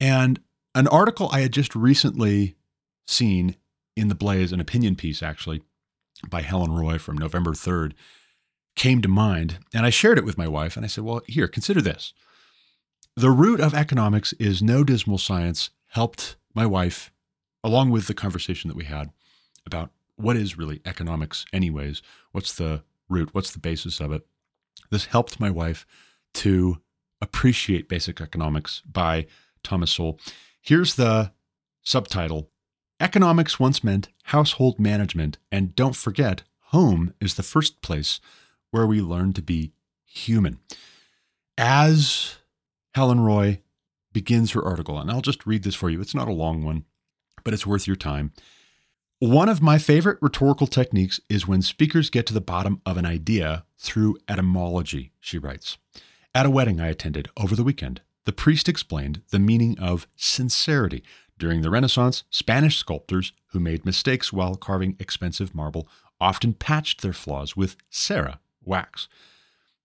And 0.00 0.40
an 0.74 0.86
article 0.88 1.28
I 1.32 1.40
had 1.40 1.52
just 1.52 1.74
recently 1.74 2.56
seen 3.06 3.56
in 3.96 4.08
the 4.08 4.14
Blaze, 4.14 4.52
an 4.52 4.60
opinion 4.60 4.96
piece 4.96 5.22
actually 5.22 5.62
by 6.28 6.42
Helen 6.42 6.72
Roy 6.72 6.98
from 6.98 7.16
November 7.16 7.52
3rd, 7.52 7.92
came 8.78 9.02
to 9.02 9.08
mind. 9.08 9.58
And 9.74 9.84
I 9.84 9.90
shared 9.90 10.18
it 10.18 10.24
with 10.24 10.38
my 10.38 10.48
wife 10.48 10.76
and 10.76 10.84
I 10.84 10.88
said, 10.88 11.04
well, 11.04 11.20
here, 11.26 11.48
consider 11.48 11.82
this. 11.82 12.14
The 13.16 13.30
root 13.30 13.60
of 13.60 13.74
economics 13.74 14.32
is 14.34 14.62
no 14.62 14.84
dismal 14.84 15.18
science 15.18 15.70
helped 15.88 16.36
my 16.54 16.64
wife, 16.64 17.10
along 17.64 17.90
with 17.90 18.06
the 18.06 18.14
conversation 18.14 18.68
that 18.68 18.76
we 18.76 18.84
had 18.84 19.10
about 19.66 19.90
what 20.16 20.36
is 20.36 20.56
really 20.56 20.80
economics, 20.86 21.44
anyways. 21.52 22.00
What's 22.32 22.54
the 22.54 22.82
root? 23.08 23.30
What's 23.32 23.50
the 23.50 23.58
basis 23.58 24.00
of 24.00 24.12
it? 24.12 24.26
This 24.90 25.06
helped 25.06 25.40
my 25.40 25.50
wife 25.50 25.84
to 26.34 26.78
appreciate 27.20 27.88
basic 27.88 28.20
economics 28.20 28.82
by 28.90 29.26
Thomas 29.64 29.90
Sowell. 29.90 30.20
Here's 30.62 30.94
the 30.94 31.32
subtitle 31.82 32.50
Economics 33.00 33.60
once 33.60 33.84
meant 33.84 34.08
household 34.24 34.80
management, 34.80 35.38
and 35.52 35.74
don't 35.76 35.94
forget, 35.94 36.42
home 36.66 37.14
is 37.20 37.34
the 37.34 37.44
first 37.44 37.80
place 37.80 38.20
where 38.70 38.86
we 38.86 39.00
learn 39.00 39.32
to 39.34 39.42
be 39.42 39.72
human. 40.04 40.58
As 41.56 42.36
Helen 42.94 43.20
Roy 43.20 43.60
begins 44.12 44.52
her 44.52 44.64
article, 44.64 44.98
and 44.98 45.10
I'll 45.10 45.20
just 45.20 45.46
read 45.46 45.62
this 45.62 45.74
for 45.74 45.90
you. 45.90 46.00
It's 46.00 46.14
not 46.14 46.28
a 46.28 46.32
long 46.32 46.62
one, 46.62 46.84
but 47.44 47.54
it's 47.54 47.66
worth 47.66 47.86
your 47.86 47.96
time. 47.96 48.32
One 49.20 49.48
of 49.48 49.60
my 49.60 49.78
favorite 49.78 50.18
rhetorical 50.20 50.68
techniques 50.68 51.18
is 51.28 51.46
when 51.46 51.60
speakers 51.60 52.08
get 52.08 52.24
to 52.26 52.34
the 52.34 52.40
bottom 52.40 52.80
of 52.86 52.96
an 52.96 53.04
idea 53.04 53.64
through 53.76 54.18
etymology, 54.28 55.12
she 55.18 55.38
writes. 55.38 55.76
At 56.34 56.46
a 56.46 56.50
wedding 56.50 56.80
I 56.80 56.88
attended 56.88 57.28
over 57.36 57.56
the 57.56 57.64
weekend, 57.64 58.00
the 58.26 58.32
priest 58.32 58.68
explained 58.68 59.22
the 59.30 59.40
meaning 59.40 59.78
of 59.78 60.06
sincerity. 60.14 61.02
During 61.36 61.62
the 61.62 61.70
Renaissance, 61.70 62.24
Spanish 62.30 62.76
sculptors 62.76 63.32
who 63.48 63.58
made 63.58 63.84
mistakes 63.84 64.32
while 64.32 64.54
carving 64.54 64.96
expensive 65.00 65.54
marble 65.54 65.88
often 66.20 66.52
patched 66.52 67.02
their 67.02 67.12
flaws 67.12 67.56
with 67.56 67.76
cera, 67.90 68.38
wax. 68.64 69.08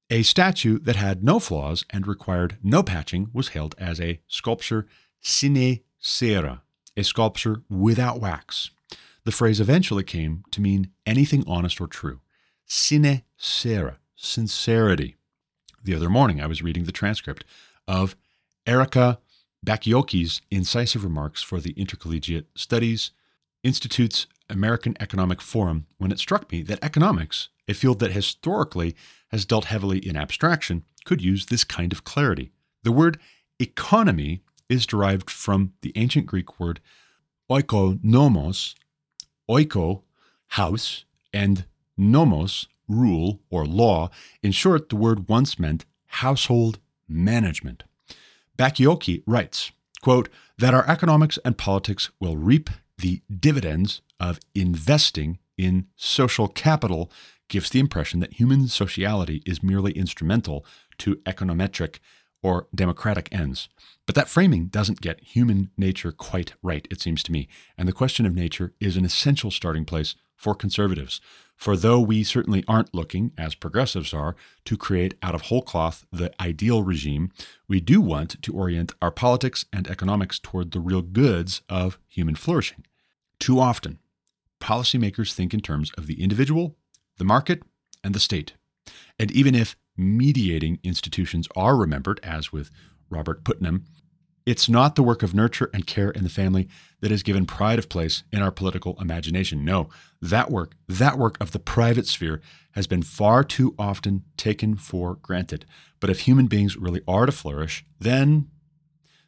A 0.10 0.24
statue 0.24 0.80
that 0.80 0.96
had 0.96 1.24
no 1.24 1.40
flaws 1.40 1.86
and 1.90 2.06
required 2.06 2.58
no 2.62 2.84
patching 2.84 3.30
was 3.34 3.50
hailed 3.50 3.76
as 3.78 4.00
a 4.00 4.20
sculpture 4.28 4.88
sine 5.22 5.80
cera, 6.00 6.62
a 6.96 7.04
sculpture 7.04 7.64
without 7.70 8.20
wax. 8.20 8.70
The 9.24 9.32
phrase 9.32 9.60
eventually 9.60 10.04
came 10.04 10.44
to 10.52 10.62
mean 10.62 10.92
anything 11.06 11.44
honest 11.48 11.80
or 11.80 11.88
true. 11.88 12.20
Sine 12.66 13.24
cera, 13.38 14.00
sincerity. 14.16 15.16
The 15.84 15.96
other 15.96 16.10
morning, 16.10 16.42
I 16.42 16.48
was 16.48 16.62
reading 16.62 16.84
the 16.84 16.92
transcript 16.92 17.44
of 17.88 18.16
Erika 18.68 19.20
Bachiochi's 19.66 20.42
incisive 20.52 21.04
remarks 21.04 21.42
for 21.42 21.60
the 21.60 21.72
Intercollegiate 21.72 22.48
Studies 22.56 23.12
Institute's 23.64 24.28
American 24.50 24.96
Economic 25.00 25.42
Forum 25.42 25.88
when 25.98 26.12
it 26.12 26.20
struck 26.20 26.52
me 26.52 26.64
that 26.64 26.84
economics, 26.84 27.50
a 27.68 27.74
field 27.74 28.00
that 28.00 28.12
historically 28.12 28.96
has 29.32 29.46
dealt 29.46 29.66
heavily 29.66 29.98
in 30.00 30.16
abstraction, 30.16 30.84
could 31.06 31.22
use 31.22 31.46
this 31.46 31.64
kind 31.64 31.92
of 31.92 32.04
clarity. 32.04 32.52
The 32.84 32.92
word 32.92 33.20
economy 33.60 34.42
is 34.70 34.86
derived 34.86 35.30
from 35.30 35.74
the 35.82 35.94
ancient 35.96 36.26
Greek 36.26 36.60
word 36.60 36.80
oikonomos, 37.50 38.76
oiko, 39.50 40.02
house, 40.48 41.06
and 41.34 41.66
nomos, 41.98 42.68
rule 42.88 43.42
or 43.50 43.66
law. 43.66 44.10
In 44.42 44.52
short, 44.52 44.90
the 44.90 44.96
word 44.96 45.30
once 45.30 45.60
meant 45.60 45.86
household 46.08 46.80
management. 47.08 47.84
Bachiochi 48.58 49.24
writes, 49.26 49.72
quote, 50.02 50.30
that 50.58 50.74
our 50.74 50.88
economics 50.88 51.40
and 51.44 51.58
politics 51.58 52.12
will 52.20 52.38
reap 52.38 52.70
the 53.04 53.22
dividends 53.30 54.02
of 54.18 54.40
investing 54.56 55.38
in 55.58 55.88
social 55.98 56.48
capital 56.48 57.12
gives 57.50 57.70
the 57.70 57.82
impression 57.82 58.22
that 58.22 58.40
human 58.40 58.70
sociality 58.70 59.44
is 59.46 59.62
merely 59.62 59.92
instrumental 59.92 60.66
to 60.98 61.18
econometric 61.26 62.00
or 62.42 62.68
democratic 62.74 63.28
ends. 63.30 63.68
But 64.06 64.16
that 64.16 64.30
framing 64.30 64.68
doesn't 64.68 65.02
get 65.02 65.20
human 65.20 65.70
nature 65.78 66.14
quite 66.14 66.54
right, 66.64 66.88
it 66.90 67.02
seems 67.02 67.24
to 67.24 67.34
me. 67.34 67.50
And 67.78 67.90
the 67.90 67.94
question 67.94 68.26
of 68.26 68.34
nature 68.34 68.74
is 68.80 68.96
an 68.96 69.04
essential 69.04 69.52
starting 69.52 69.84
place 69.84 70.16
for 70.38 70.56
conservatives. 70.56 71.20
For 71.58 71.76
though 71.76 72.00
we 72.00 72.24
certainly 72.24 72.64
aren't 72.70 72.96
looking, 72.96 73.34
as 73.38 73.54
progressives 73.54 74.14
are, 74.14 74.38
to 74.64 74.78
create 74.78 75.16
out 75.22 75.36
of 75.36 75.44
whole 75.44 75.62
cloth 75.62 76.06
the 76.10 76.32
ideal 76.42 76.84
regime, 76.84 77.34
we 77.68 77.82
do 77.82 78.00
want 78.00 78.42
to 78.42 78.54
orient 78.54 78.94
our 79.02 79.12
politics 79.12 79.66
and 79.74 79.90
economics 79.90 80.40
toward 80.40 80.72
the 80.72 80.80
real 80.80 81.02
goods 81.02 81.62
of 81.68 82.00
human 82.08 82.36
flourishing. 82.36 82.86
Too 83.44 83.60
often, 83.60 84.00
policymakers 84.62 85.34
think 85.34 85.54
in 85.54 85.60
terms 85.60 85.92
of 85.98 86.08
the 86.08 86.24
individual, 86.24 86.78
the 87.18 87.26
market, 87.26 87.62
and 88.02 88.16
the 88.16 88.20
state. 88.22 88.54
And 89.20 89.30
even 89.32 89.54
if 89.54 89.76
mediating 89.98 90.80
institutions 90.82 91.50
are 91.54 91.76
remembered, 91.76 92.22
as 92.24 92.54
with 92.54 92.72
Robert 93.10 93.44
Putnam, 93.44 93.84
it's 94.46 94.70
not 94.70 94.96
the 94.96 95.04
work 95.04 95.24
of 95.24 95.36
nurture 95.36 95.70
and 95.74 95.86
care 95.86 96.10
in 96.10 96.24
the 96.24 96.30
family 96.30 96.70
that 97.02 97.12
is 97.12 97.22
given 97.22 97.46
pride 97.46 97.80
of 97.80 97.90
place 97.90 98.24
in 98.32 98.42
our 98.42 98.50
political 98.50 98.96
imagination. 99.02 99.66
No, 99.66 99.90
that 100.22 100.50
work, 100.50 100.76
that 100.88 101.18
work 101.18 101.36
of 101.42 101.52
the 101.52 101.60
private 101.60 102.08
sphere, 102.08 102.40
has 102.76 102.88
been 102.88 103.04
far 103.04 103.44
too 103.44 103.76
often 103.78 104.24
taken 104.38 104.78
for 104.78 105.16
granted. 105.16 105.66
But 106.00 106.10
if 106.10 106.22
human 106.22 106.48
beings 106.48 106.78
really 106.78 107.02
are 107.10 107.26
to 107.26 107.34
flourish, 107.34 107.84
then 108.00 108.48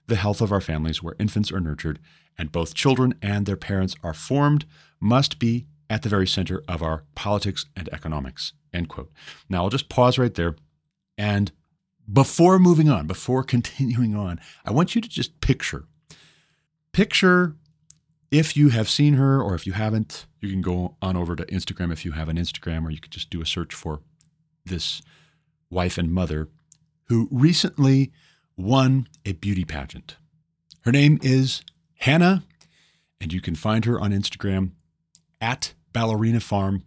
the 0.07 0.15
health 0.15 0.39
of 0.39 0.53
our 0.53 0.61
families, 0.61 1.03
where 1.03 1.15
infants 1.19 1.51
are 1.51 1.59
nurtured 1.59 1.99
and 2.37 2.51
both 2.51 2.73
children 2.73 3.15
and 3.21 3.45
their 3.45 3.55
parents 3.55 3.95
are 4.03 4.13
formed, 4.13 4.65
must 4.99 5.39
be 5.39 5.65
at 5.89 6.01
the 6.01 6.09
very 6.09 6.27
center 6.27 6.63
of 6.67 6.81
our 6.81 7.03
politics 7.15 7.65
and 7.75 7.89
economics. 7.93 8.53
End 8.73 8.89
quote. 8.89 9.11
Now 9.49 9.63
I'll 9.63 9.69
just 9.69 9.89
pause 9.89 10.17
right 10.17 10.33
there 10.33 10.55
and 11.17 11.51
before 12.11 12.59
moving 12.59 12.89
on, 12.89 13.07
before 13.07 13.43
continuing 13.55 14.15
on, 14.15 14.39
I 14.65 14.71
want 14.71 14.95
you 14.95 15.01
to 15.01 15.09
just 15.09 15.41
picture. 15.41 15.85
Picture 16.91 17.55
if 18.31 18.57
you 18.57 18.69
have 18.69 18.89
seen 18.89 19.13
her 19.13 19.41
or 19.41 19.55
if 19.55 19.65
you 19.65 19.73
haven't, 19.73 20.25
you 20.41 20.49
can 20.49 20.61
go 20.61 20.97
on 21.01 21.15
over 21.15 21.35
to 21.35 21.45
Instagram 21.45 21.91
if 21.91 22.03
you 22.03 22.11
have 22.13 22.27
an 22.27 22.37
Instagram, 22.37 22.85
or 22.85 22.89
you 22.89 22.99
could 22.99 23.11
just 23.11 23.29
do 23.29 23.41
a 23.41 23.45
search 23.45 23.73
for 23.73 24.01
this 24.65 25.01
wife 25.69 25.97
and 25.97 26.11
mother 26.11 26.49
who 27.05 27.27
recently 27.31 28.11
won 28.57 29.07
a 29.25 29.33
beauty 29.33 29.63
pageant. 29.63 30.17
Her 30.81 30.91
name 30.91 31.19
is 31.21 31.61
Hannah, 31.97 32.43
and 33.19 33.33
you 33.33 33.41
can 33.41 33.55
find 33.55 33.85
her 33.85 33.99
on 33.99 34.11
Instagram 34.11 34.71
at 35.41 35.73
Ballerina 35.93 36.39
Farm. 36.39 36.83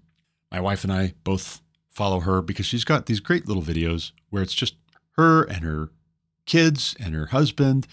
My 0.50 0.60
wife 0.60 0.84
and 0.84 0.92
I 0.92 1.14
both 1.24 1.60
follow 1.90 2.20
her 2.20 2.40
because 2.40 2.66
she's 2.66 2.84
got 2.84 3.06
these 3.06 3.20
great 3.20 3.48
little 3.48 3.62
videos 3.62 4.12
where 4.30 4.42
it's 4.42 4.54
just 4.54 4.76
her 5.12 5.42
and 5.42 5.64
her 5.64 5.90
kids 6.46 6.94
and 7.00 7.14
her 7.14 7.26
husband 7.26 7.86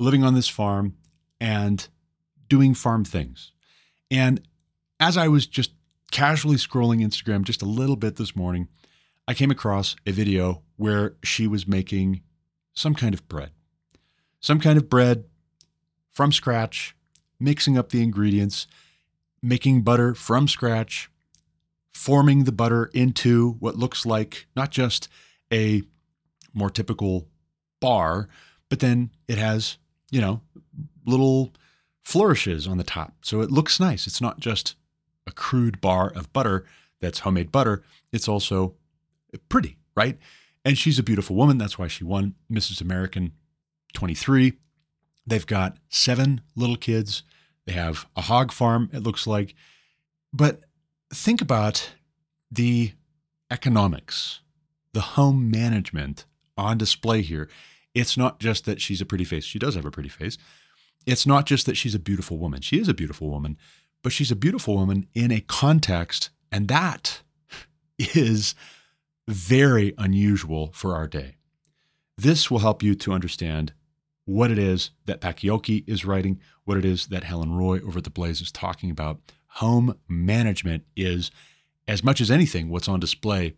living 0.00 0.24
on 0.24 0.34
this 0.34 0.48
farm 0.48 0.96
and 1.40 1.88
doing 2.48 2.74
farm 2.74 3.04
things. 3.04 3.52
And 4.10 4.40
as 4.98 5.16
I 5.16 5.28
was 5.28 5.46
just 5.46 5.72
casually 6.10 6.56
scrolling 6.56 7.04
Instagram 7.04 7.42
just 7.42 7.62
a 7.62 7.66
little 7.66 7.96
bit 7.96 8.16
this 8.16 8.34
morning, 8.34 8.68
I 9.26 9.34
came 9.34 9.50
across 9.50 9.96
a 10.06 10.12
video 10.12 10.62
where 10.76 11.14
she 11.22 11.46
was 11.46 11.66
making 11.66 12.22
some 12.72 12.94
kind 12.94 13.14
of 13.14 13.26
bread. 13.28 13.50
Some 14.40 14.60
kind 14.60 14.76
of 14.76 14.88
bread 14.88 15.24
from 16.14 16.32
scratch, 16.32 16.96
mixing 17.38 17.76
up 17.76 17.90
the 17.90 18.02
ingredients, 18.02 18.66
making 19.42 19.82
butter 19.82 20.14
from 20.14 20.48
scratch, 20.48 21.10
forming 21.92 22.44
the 22.44 22.52
butter 22.52 22.90
into 22.94 23.52
what 23.60 23.76
looks 23.76 24.06
like 24.06 24.46
not 24.56 24.70
just 24.70 25.08
a 25.52 25.82
more 26.54 26.70
typical 26.70 27.28
bar, 27.80 28.28
but 28.68 28.80
then 28.80 29.10
it 29.28 29.38
has, 29.38 29.76
you 30.10 30.20
know, 30.20 30.40
little 31.04 31.52
flourishes 32.04 32.66
on 32.66 32.78
the 32.78 32.84
top. 32.84 33.12
So 33.22 33.40
it 33.40 33.50
looks 33.50 33.78
nice. 33.78 34.06
It's 34.06 34.20
not 34.20 34.40
just 34.40 34.74
a 35.26 35.32
crude 35.32 35.80
bar 35.80 36.12
of 36.14 36.32
butter 36.32 36.64
that's 37.00 37.20
homemade 37.20 37.52
butter, 37.52 37.82
it's 38.12 38.28
also 38.28 38.74
pretty, 39.48 39.76
right? 39.94 40.18
And 40.64 40.78
she's 40.78 40.98
a 40.98 41.02
beautiful 41.02 41.36
woman. 41.36 41.58
That's 41.58 41.78
why 41.78 41.88
she 41.88 42.04
won 42.04 42.34
Mrs. 42.50 42.80
American 42.80 43.32
23. 43.92 44.54
They've 45.26 45.46
got 45.46 45.78
seven 45.88 46.42
little 46.54 46.76
kids. 46.76 47.22
They 47.66 47.72
have 47.72 48.06
a 48.16 48.22
hog 48.22 48.52
farm, 48.52 48.90
it 48.92 49.02
looks 49.02 49.26
like. 49.26 49.54
But 50.32 50.60
think 51.12 51.40
about 51.40 51.92
the 52.50 52.92
economics, 53.50 54.40
the 54.92 55.00
home 55.00 55.50
management 55.50 56.26
on 56.56 56.78
display 56.78 57.22
here. 57.22 57.48
It's 57.94 58.16
not 58.16 58.40
just 58.40 58.64
that 58.64 58.80
she's 58.80 59.00
a 59.00 59.06
pretty 59.06 59.24
face. 59.24 59.44
She 59.44 59.58
does 59.58 59.76
have 59.76 59.84
a 59.84 59.90
pretty 59.90 60.08
face. 60.08 60.36
It's 61.06 61.26
not 61.26 61.46
just 61.46 61.66
that 61.66 61.76
she's 61.76 61.94
a 61.94 61.98
beautiful 62.00 62.38
woman. 62.38 62.60
She 62.60 62.78
is 62.78 62.88
a 62.88 62.94
beautiful 62.94 63.30
woman, 63.30 63.56
but 64.02 64.12
she's 64.12 64.30
a 64.30 64.36
beautiful 64.36 64.74
woman 64.74 65.06
in 65.14 65.30
a 65.30 65.40
context, 65.40 66.30
and 66.50 66.68
that 66.68 67.20
is 67.98 68.54
very 69.28 69.94
unusual 69.96 70.70
for 70.74 70.94
our 70.94 71.06
day. 71.06 71.36
This 72.16 72.50
will 72.50 72.60
help 72.60 72.82
you 72.82 72.94
to 72.96 73.12
understand 73.12 73.72
what 74.24 74.50
it 74.50 74.58
is 74.58 74.90
that 75.06 75.20
Bachiochi 75.20 75.84
is 75.86 76.04
writing, 76.04 76.40
what 76.64 76.78
it 76.78 76.84
is 76.84 77.08
that 77.08 77.24
Helen 77.24 77.54
Roy 77.54 77.80
over 77.80 77.98
at 77.98 78.04
The 78.04 78.10
Blaze 78.10 78.40
is 78.40 78.50
talking 78.50 78.90
about. 78.90 79.20
Home 79.58 79.98
management 80.08 80.84
is, 80.96 81.30
as 81.86 82.02
much 82.02 82.20
as 82.20 82.30
anything, 82.30 82.68
what's 82.68 82.88
on 82.88 83.00
display 83.00 83.54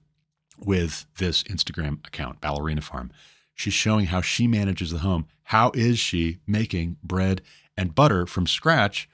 with 0.58 1.06
this 1.18 1.42
Instagram 1.44 2.06
account, 2.06 2.40
Ballerina 2.40 2.80
Farm. 2.80 3.10
She's 3.54 3.74
showing 3.74 4.06
how 4.06 4.20
she 4.20 4.46
manages 4.46 4.90
the 4.90 4.98
home. 4.98 5.26
How 5.44 5.70
is 5.74 5.98
she 5.98 6.38
making 6.46 6.96
bread 7.02 7.40
and 7.76 7.94
butter 7.94 8.26
from 8.26 8.46
scratch 8.46 9.08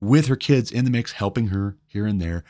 with 0.00 0.26
her 0.26 0.36
kids 0.36 0.70
in 0.70 0.84
the 0.84 0.90
mix, 0.90 1.12
helping 1.12 1.48
her 1.48 1.76
here 1.86 2.06
and 2.06 2.20
there, 2.20 2.44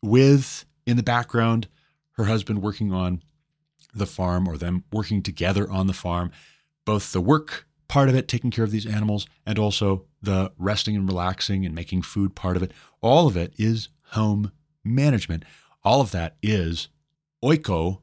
with 0.00 0.64
in 0.86 0.96
the 0.96 1.02
background 1.02 1.68
her 2.12 2.24
husband 2.24 2.62
working 2.62 2.92
on 2.92 3.22
the 3.94 4.06
farm 4.06 4.48
or 4.48 4.56
them 4.56 4.84
working 4.92 5.22
together 5.22 5.70
on 5.70 5.86
the 5.86 5.92
farm, 5.92 6.30
both 6.84 7.12
the 7.12 7.20
work 7.20 7.66
part 7.92 8.08
of 8.08 8.14
it, 8.14 8.26
taking 8.26 8.50
care 8.50 8.64
of 8.64 8.70
these 8.70 8.86
animals, 8.86 9.26
and 9.44 9.58
also 9.58 10.06
the 10.22 10.50
resting 10.56 10.96
and 10.96 11.06
relaxing 11.06 11.66
and 11.66 11.74
making 11.74 12.00
food 12.00 12.34
part 12.34 12.56
of 12.56 12.62
it. 12.62 12.72
All 13.02 13.26
of 13.26 13.36
it 13.36 13.52
is 13.58 13.90
home 14.12 14.50
management. 14.82 15.44
All 15.84 16.00
of 16.00 16.10
that 16.12 16.36
is 16.42 16.88
oiko 17.44 18.00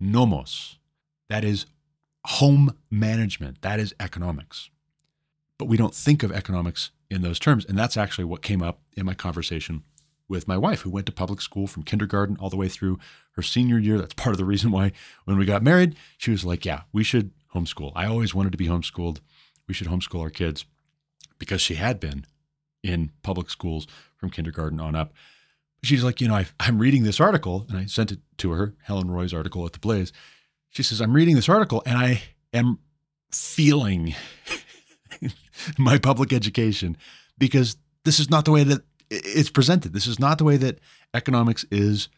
nomos. 0.00 0.80
That 1.28 1.44
is 1.44 1.66
home 2.24 2.76
management. 2.90 3.62
That 3.62 3.78
is 3.78 3.94
economics. 4.00 4.70
But 5.56 5.66
we 5.66 5.76
don't 5.76 5.94
think 5.94 6.24
of 6.24 6.32
economics 6.32 6.90
in 7.08 7.22
those 7.22 7.38
terms. 7.38 7.64
And 7.64 7.78
that's 7.78 7.96
actually 7.96 8.24
what 8.24 8.42
came 8.42 8.60
up 8.60 8.80
in 8.96 9.06
my 9.06 9.14
conversation 9.14 9.84
with 10.28 10.48
my 10.48 10.58
wife, 10.58 10.80
who 10.80 10.90
went 10.90 11.06
to 11.06 11.12
public 11.12 11.40
school 11.40 11.68
from 11.68 11.84
kindergarten 11.84 12.36
all 12.40 12.50
the 12.50 12.56
way 12.56 12.68
through 12.68 12.98
her 13.32 13.42
senior 13.42 13.78
year. 13.78 13.98
That's 13.98 14.14
part 14.14 14.34
of 14.34 14.38
the 14.38 14.44
reason 14.44 14.72
why 14.72 14.90
when 15.26 15.38
we 15.38 15.44
got 15.46 15.62
married, 15.62 15.94
she 16.16 16.32
was 16.32 16.44
like, 16.44 16.64
Yeah, 16.64 16.82
we 16.92 17.04
should 17.04 17.30
homeschool. 17.54 17.92
I 17.94 18.06
always 18.06 18.34
wanted 18.34 18.52
to 18.52 18.58
be 18.58 18.66
homeschooled. 18.66 19.20
We 19.66 19.74
should 19.74 19.88
homeschool 19.88 20.20
our 20.20 20.30
kids 20.30 20.64
because 21.38 21.60
she 21.60 21.74
had 21.74 22.00
been 22.00 22.24
in 22.82 23.10
public 23.22 23.50
schools 23.50 23.86
from 24.16 24.30
kindergarten 24.30 24.80
on 24.80 24.94
up. 24.94 25.12
She's 25.82 26.02
like, 26.02 26.20
you 26.20 26.28
know, 26.28 26.34
I, 26.34 26.46
I'm 26.58 26.78
reading 26.78 27.04
this 27.04 27.20
article, 27.20 27.66
and 27.68 27.78
I 27.78 27.86
sent 27.86 28.10
it 28.10 28.18
to 28.38 28.50
her, 28.52 28.74
Helen 28.82 29.10
Roy's 29.10 29.32
article 29.32 29.64
at 29.64 29.72
the 29.72 29.78
Blaze. 29.78 30.12
She 30.70 30.82
says, 30.82 31.00
I'm 31.00 31.12
reading 31.12 31.36
this 31.36 31.48
article, 31.48 31.82
and 31.86 31.96
I 31.96 32.22
am 32.52 32.78
feeling 33.30 34.14
my 35.78 35.98
public 35.98 36.32
education 36.32 36.96
because 37.36 37.76
this 38.04 38.18
is 38.18 38.28
not 38.28 38.44
the 38.44 38.50
way 38.50 38.64
that 38.64 38.82
it's 39.10 39.50
presented. 39.50 39.92
This 39.92 40.06
is 40.06 40.18
not 40.18 40.38
the 40.38 40.44
way 40.44 40.56
that 40.56 40.80
economics 41.14 41.64
is 41.70 42.08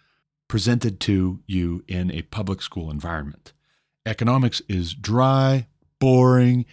presented 0.49 0.99
to 1.01 1.41
you 1.47 1.85
in 1.87 2.11
a 2.11 2.22
public 2.22 2.62
school 2.62 2.91
environment. 2.91 3.53
Economics 4.07 4.62
is 4.68 4.94
dry, 4.94 5.66
boring. 5.98 6.64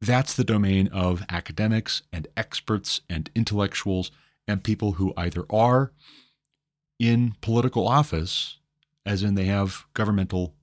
That's 0.00 0.34
the 0.34 0.44
domain 0.44 0.88
of 0.88 1.24
academics 1.28 2.02
and 2.12 2.28
experts 2.36 3.00
and 3.08 3.30
intellectuals 3.34 4.10
and 4.46 4.62
people 4.62 4.92
who 4.92 5.12
either 5.16 5.44
are 5.50 5.92
in 6.98 7.34
political 7.40 7.86
office, 7.86 8.58
as 9.06 9.22
in 9.22 9.34
they 9.34 9.44
have 9.44 9.86
governmental 9.94 10.54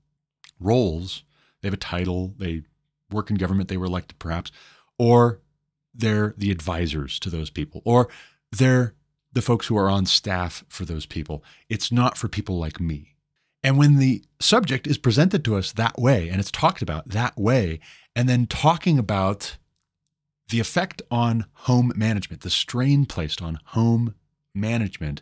roles, 0.60 1.22
they 1.60 1.68
have 1.68 1.74
a 1.74 1.78
title, 1.78 2.34
they 2.38 2.62
work 3.10 3.30
in 3.30 3.36
government, 3.36 3.68
they 3.68 3.76
were 3.76 3.86
elected 3.86 4.18
perhaps, 4.18 4.52
or 4.98 5.40
they're 5.94 6.34
the 6.36 6.50
advisors 6.50 7.18
to 7.20 7.30
those 7.30 7.50
people, 7.50 7.82
or 7.84 8.08
they're 8.52 8.94
the 9.32 9.42
folks 9.42 9.66
who 9.66 9.76
are 9.76 9.90
on 9.90 10.06
staff 10.06 10.64
for 10.68 10.84
those 10.84 11.06
people. 11.06 11.42
It's 11.68 11.92
not 11.92 12.16
for 12.16 12.28
people 12.28 12.58
like 12.58 12.80
me. 12.80 13.15
And 13.66 13.76
when 13.76 13.96
the 13.96 14.22
subject 14.38 14.86
is 14.86 14.96
presented 14.96 15.44
to 15.44 15.56
us 15.56 15.72
that 15.72 15.98
way 15.98 16.28
and 16.28 16.38
it's 16.38 16.52
talked 16.52 16.82
about 16.82 17.08
that 17.08 17.36
way, 17.36 17.80
and 18.14 18.28
then 18.28 18.46
talking 18.46 18.96
about 18.96 19.56
the 20.50 20.60
effect 20.60 21.02
on 21.10 21.46
home 21.52 21.92
management, 21.96 22.42
the 22.42 22.50
strain 22.50 23.06
placed 23.06 23.42
on 23.42 23.58
home 23.64 24.14
management 24.54 25.20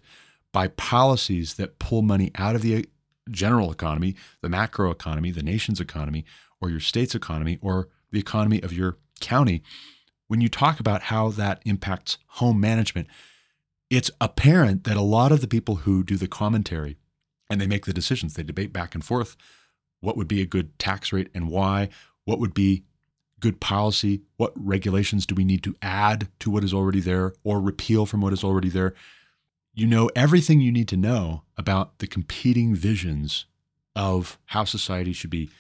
by 0.52 0.68
policies 0.68 1.54
that 1.54 1.78
pull 1.78 2.02
money 2.02 2.30
out 2.34 2.54
of 2.54 2.60
the 2.60 2.76
uh, 2.76 2.82
general 3.30 3.72
economy, 3.72 4.14
the 4.42 4.50
macro 4.50 4.90
economy, 4.90 5.30
the 5.30 5.42
nation's 5.42 5.80
economy, 5.80 6.26
or 6.60 6.68
your 6.68 6.80
state's 6.80 7.14
economy, 7.14 7.58
or 7.62 7.88
the 8.12 8.20
economy 8.20 8.62
of 8.62 8.74
your 8.74 8.98
county, 9.20 9.62
when 10.28 10.42
you 10.42 10.50
talk 10.50 10.78
about 10.78 11.04
how 11.04 11.30
that 11.30 11.62
impacts 11.64 12.18
home 12.26 12.60
management, 12.60 13.08
it's 13.88 14.10
apparent 14.20 14.84
that 14.84 14.98
a 14.98 15.00
lot 15.00 15.32
of 15.32 15.40
the 15.40 15.48
people 15.48 15.76
who 15.76 16.04
do 16.04 16.18
the 16.18 16.28
commentary 16.28 16.98
and 17.50 17.60
they 17.60 17.66
make 17.66 17.86
the 17.86 17.92
decisions, 17.92 18.34
they 18.34 18.42
debate 18.42 18.72
back 18.72 18.94
and 18.94 19.04
forth 19.04 19.36
what 20.00 20.16
would 20.16 20.28
be 20.28 20.40
a 20.40 20.46
good 20.46 20.78
tax 20.78 21.12
rate 21.12 21.30
and 21.34 21.48
why, 21.48 21.88
what 22.24 22.38
would 22.38 22.54
be 22.54 22.84
good 23.40 23.60
policy, 23.60 24.22
what 24.36 24.52
regulations 24.54 25.26
do 25.26 25.34
we 25.34 25.44
need 25.44 25.62
to 25.62 25.74
add 25.82 26.28
to 26.38 26.50
what 26.50 26.64
is 26.64 26.72
already 26.72 27.00
there 27.00 27.32
or 27.42 27.60
repeal 27.60 28.06
from 28.06 28.20
what 28.20 28.32
is 28.32 28.44
already 28.44 28.68
there. 28.68 28.94
You 29.74 29.86
know 29.86 30.08
everything 30.14 30.60
you 30.60 30.72
need 30.72 30.88
to 30.88 30.96
know 30.96 31.42
about 31.56 31.98
the 31.98 32.06
competing 32.06 32.74
visions 32.74 33.46
of 33.96 34.38
how 34.46 34.64
society 34.64 35.12
should 35.12 35.30
be 35.30 35.50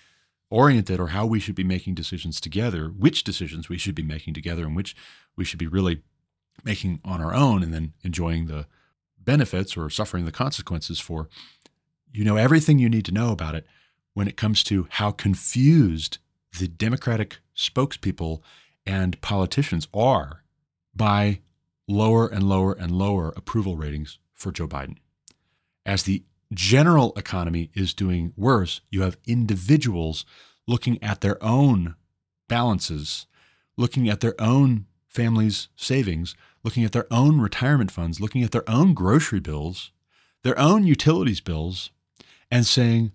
oriented 0.50 1.00
or 1.00 1.08
how 1.08 1.26
we 1.26 1.40
should 1.40 1.54
be 1.54 1.64
making 1.64 1.94
decisions 1.94 2.40
together, 2.40 2.86
which 2.88 3.24
decisions 3.24 3.68
we 3.68 3.78
should 3.78 3.94
be 3.94 4.02
making 4.02 4.34
together 4.34 4.64
and 4.64 4.76
which 4.76 4.94
we 5.36 5.44
should 5.44 5.58
be 5.58 5.66
really 5.66 6.02
making 6.64 7.00
on 7.04 7.20
our 7.20 7.34
own 7.34 7.62
and 7.62 7.74
then 7.74 7.92
enjoying 8.02 8.46
the 8.46 8.66
benefits 9.18 9.76
or 9.76 9.90
suffering 9.90 10.24
the 10.24 10.32
consequences 10.32 11.00
for. 11.00 11.28
You 12.16 12.24
know 12.24 12.36
everything 12.36 12.78
you 12.78 12.88
need 12.88 13.04
to 13.06 13.12
know 13.12 13.32
about 13.32 13.56
it 13.56 13.66
when 14.12 14.28
it 14.28 14.36
comes 14.36 14.62
to 14.64 14.86
how 14.88 15.10
confused 15.10 16.18
the 16.56 16.68
Democratic 16.68 17.38
spokespeople 17.56 18.40
and 18.86 19.20
politicians 19.20 19.88
are 19.92 20.44
by 20.94 21.40
lower 21.88 22.28
and 22.28 22.44
lower 22.44 22.72
and 22.72 22.92
lower 22.92 23.32
approval 23.36 23.76
ratings 23.76 24.20
for 24.32 24.52
Joe 24.52 24.68
Biden. 24.68 24.98
As 25.84 26.04
the 26.04 26.22
general 26.52 27.12
economy 27.16 27.72
is 27.74 27.92
doing 27.92 28.32
worse, 28.36 28.80
you 28.90 29.02
have 29.02 29.18
individuals 29.26 30.24
looking 30.68 31.02
at 31.02 31.20
their 31.20 31.42
own 31.42 31.96
balances, 32.46 33.26
looking 33.76 34.08
at 34.08 34.20
their 34.20 34.40
own 34.40 34.86
families' 35.08 35.66
savings, 35.74 36.36
looking 36.62 36.84
at 36.84 36.92
their 36.92 37.12
own 37.12 37.40
retirement 37.40 37.90
funds, 37.90 38.20
looking 38.20 38.44
at 38.44 38.52
their 38.52 38.68
own 38.70 38.94
grocery 38.94 39.40
bills, 39.40 39.90
their 40.44 40.56
own 40.56 40.84
utilities 40.86 41.40
bills, 41.40 41.90
and 42.54 42.64
saying, 42.64 43.10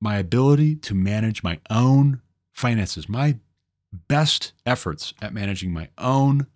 my 0.00 0.16
ability 0.16 0.74
to 0.74 0.94
manage 0.94 1.42
my 1.42 1.60
own 1.68 2.22
finances, 2.54 3.06
my 3.06 3.36
best 3.92 4.54
efforts 4.64 5.12
at 5.20 5.34
managing 5.34 5.74
my 5.74 5.90
own 5.98 6.46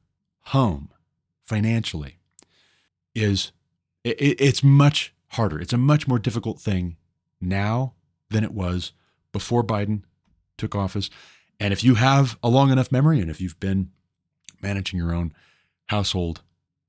home 0.45 0.89
financially 1.45 2.17
is 3.15 3.53
it, 4.03 4.17
it's 4.19 4.65
much 4.65 5.13
harder. 5.33 5.61
It's 5.61 5.75
a 5.75 5.79
much 5.79 6.09
more 6.09 6.19
difficult 6.19 6.59
thing 6.59 6.97
now 7.39 7.93
than 8.31 8.45
it 8.45 8.55
was 8.55 8.93
before 9.33 9.63
Biden 9.63 10.05
took 10.57 10.75
office. 10.75 11.11
And 11.61 11.71
if 11.71 11.85
you 11.85 11.97
have 11.97 12.39
a 12.43 12.49
long 12.49 12.71
enough 12.73 12.91
memory 12.91 13.21
and 13.21 13.31
if 13.31 13.43
you've 13.43 13.61
been 13.61 13.91
managing 14.63 14.99
your 14.99 15.15
own 15.15 15.35
household 15.89 16.41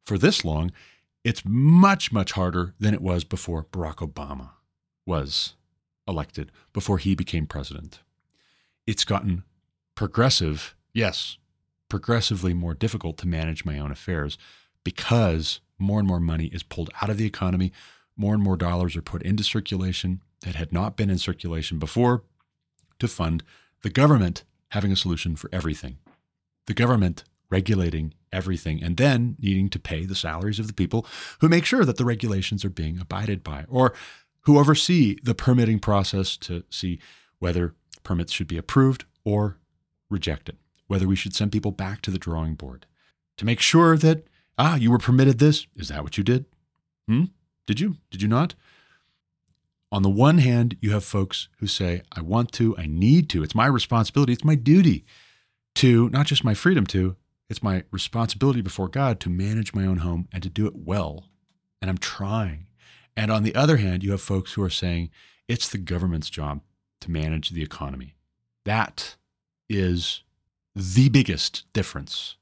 for 0.06 0.18
this 0.18 0.46
long, 0.46 0.72
it's 1.26 1.44
much, 1.44 2.14
much 2.14 2.32
harder 2.32 2.76
than 2.80 2.94
it 2.94 3.02
was 3.02 3.26
before 3.26 3.66
Barack 3.66 3.96
Obama 3.96 4.52
was 5.06 5.56
elected, 6.08 6.51
before 6.74 6.97
he 6.97 7.16
became 7.16 7.45
president. 7.45 7.99
It's 8.86 9.06
gotten 9.06 9.43
progressive, 9.95 10.76
yes, 10.93 11.38
progressively 11.89 12.54
more 12.54 12.74
difficult 12.74 13.18
to 13.20 13.28
manage 13.28 13.66
my 13.66 13.80
own 13.80 13.91
affairs 13.91 14.38
because 14.84 15.60
more 15.80 15.99
and 15.99 16.08
more 16.08 16.20
money 16.20 16.47
is 16.47 16.64
pulled 16.64 16.89
out 17.01 17.10
of 17.10 17.18
the 17.18 17.26
economy, 17.26 17.72
more 18.18 18.34
and 18.34 18.43
more 18.43 18.58
dollars 18.58 18.95
are 18.95 19.01
put 19.01 19.22
into 19.24 19.43
circulation 19.43 20.22
that 20.41 20.56
had 20.56 20.74
not 20.74 20.97
been 20.97 21.10
in 21.10 21.18
circulation 21.18 21.80
before 21.80 22.24
to 22.99 23.08
fund 23.08 23.43
the 23.82 23.89
government 23.89 24.43
having 24.70 24.91
a 24.91 24.95
solution 24.95 25.36
for 25.36 25.49
everything. 25.54 25.97
The 26.66 26.74
government 26.74 27.24
regulating 27.49 28.14
everything 28.32 28.82
and 28.84 28.97
then 28.97 29.36
needing 29.39 29.70
to 29.70 29.80
pay 29.80 30.06
the 30.06 30.16
salaries 30.16 30.60
of 30.60 30.68
the 30.68 30.74
people 30.74 31.06
who 31.39 31.47
make 31.47 31.66
sure 31.66 31.86
that 31.86 31.97
the 31.97 32.06
regulations 32.06 32.66
are 32.66 32.70
being 32.70 32.97
abided 32.99 33.43
by 33.43 33.66
or 33.70 33.93
who 34.44 34.60
oversee 34.60 35.18
the 35.24 35.36
permitting 35.36 35.80
process 35.80 36.38
to 36.38 36.64
see 36.70 37.00
whether 37.39 37.74
permits 38.04 38.32
should 38.32 38.48
be 38.48 38.58
approved 38.58 39.06
or 39.24 39.58
rejected, 40.10 40.58
whether 40.88 41.08
we 41.08 41.16
should 41.16 41.36
send 41.36 41.52
people 41.52 41.72
back 41.72 42.02
to 42.02 42.12
the 42.12 42.18
drawing 42.18 42.56
board 42.56 42.86
to 43.38 43.46
make 43.46 43.60
sure 43.60 43.98
that, 43.98 44.28
ah, 44.58 44.76
you 44.76 44.91
were 44.91 44.98
permitted 44.98 45.39
this. 45.39 45.68
Is 45.76 45.88
that 45.88 46.04
what 46.04 46.18
you 46.18 46.24
did? 46.24 46.46
Hmm? 47.08 47.26
Did 47.66 47.80
you? 47.80 47.98
Did 48.12 48.22
you 48.22 48.28
not? 48.28 48.56
On 49.91 50.02
the 50.02 50.10
one 50.10 50.39
hand, 50.39 50.78
you 50.82 50.91
have 50.91 51.04
folks 51.04 51.50
who 51.60 51.68
say, 51.68 52.02
I 52.12 52.22
want 52.22 52.52
to, 52.54 52.76
I 52.78 52.88
need 52.88 53.30
to, 53.30 53.44
it's 53.44 53.56
my 53.56 53.68
responsibility, 53.68 54.34
it's 54.34 54.44
my 54.44 54.56
duty 54.56 55.06
to, 55.76 56.10
not 56.10 56.26
just 56.26 56.44
my 56.44 56.54
freedom 56.54 56.86
to, 56.88 57.16
it's 57.50 57.62
my 57.62 57.84
responsibility 57.91 58.62
before 58.62 58.88
God 58.88 59.20
to 59.20 59.30
manage 59.30 59.74
my 59.74 59.86
own 59.86 59.98
home 59.98 60.28
and 60.32 60.41
to 60.41 60.50
do 60.50 60.66
it 60.66 60.76
well. 60.76 61.26
And 61.82 61.91
I'm 61.91 61.98
trying. 61.98 62.66
And 63.16 63.32
on 63.32 63.43
the 63.43 63.55
other 63.55 63.78
hand, 63.78 64.03
you 64.03 64.11
have 64.11 64.22
folks 64.22 64.53
who 64.53 64.64
are 64.64 64.70
saying, 64.70 65.09
it's 65.47 65.70
the 65.70 65.78
government's 65.78 66.30
job 66.30 66.61
to 67.01 67.11
manage 67.11 67.49
the 67.49 67.64
economy. 67.64 68.16
That 68.66 69.16
is 69.70 70.24
the 70.76 71.09
biggest 71.09 71.64
difference 71.74 72.38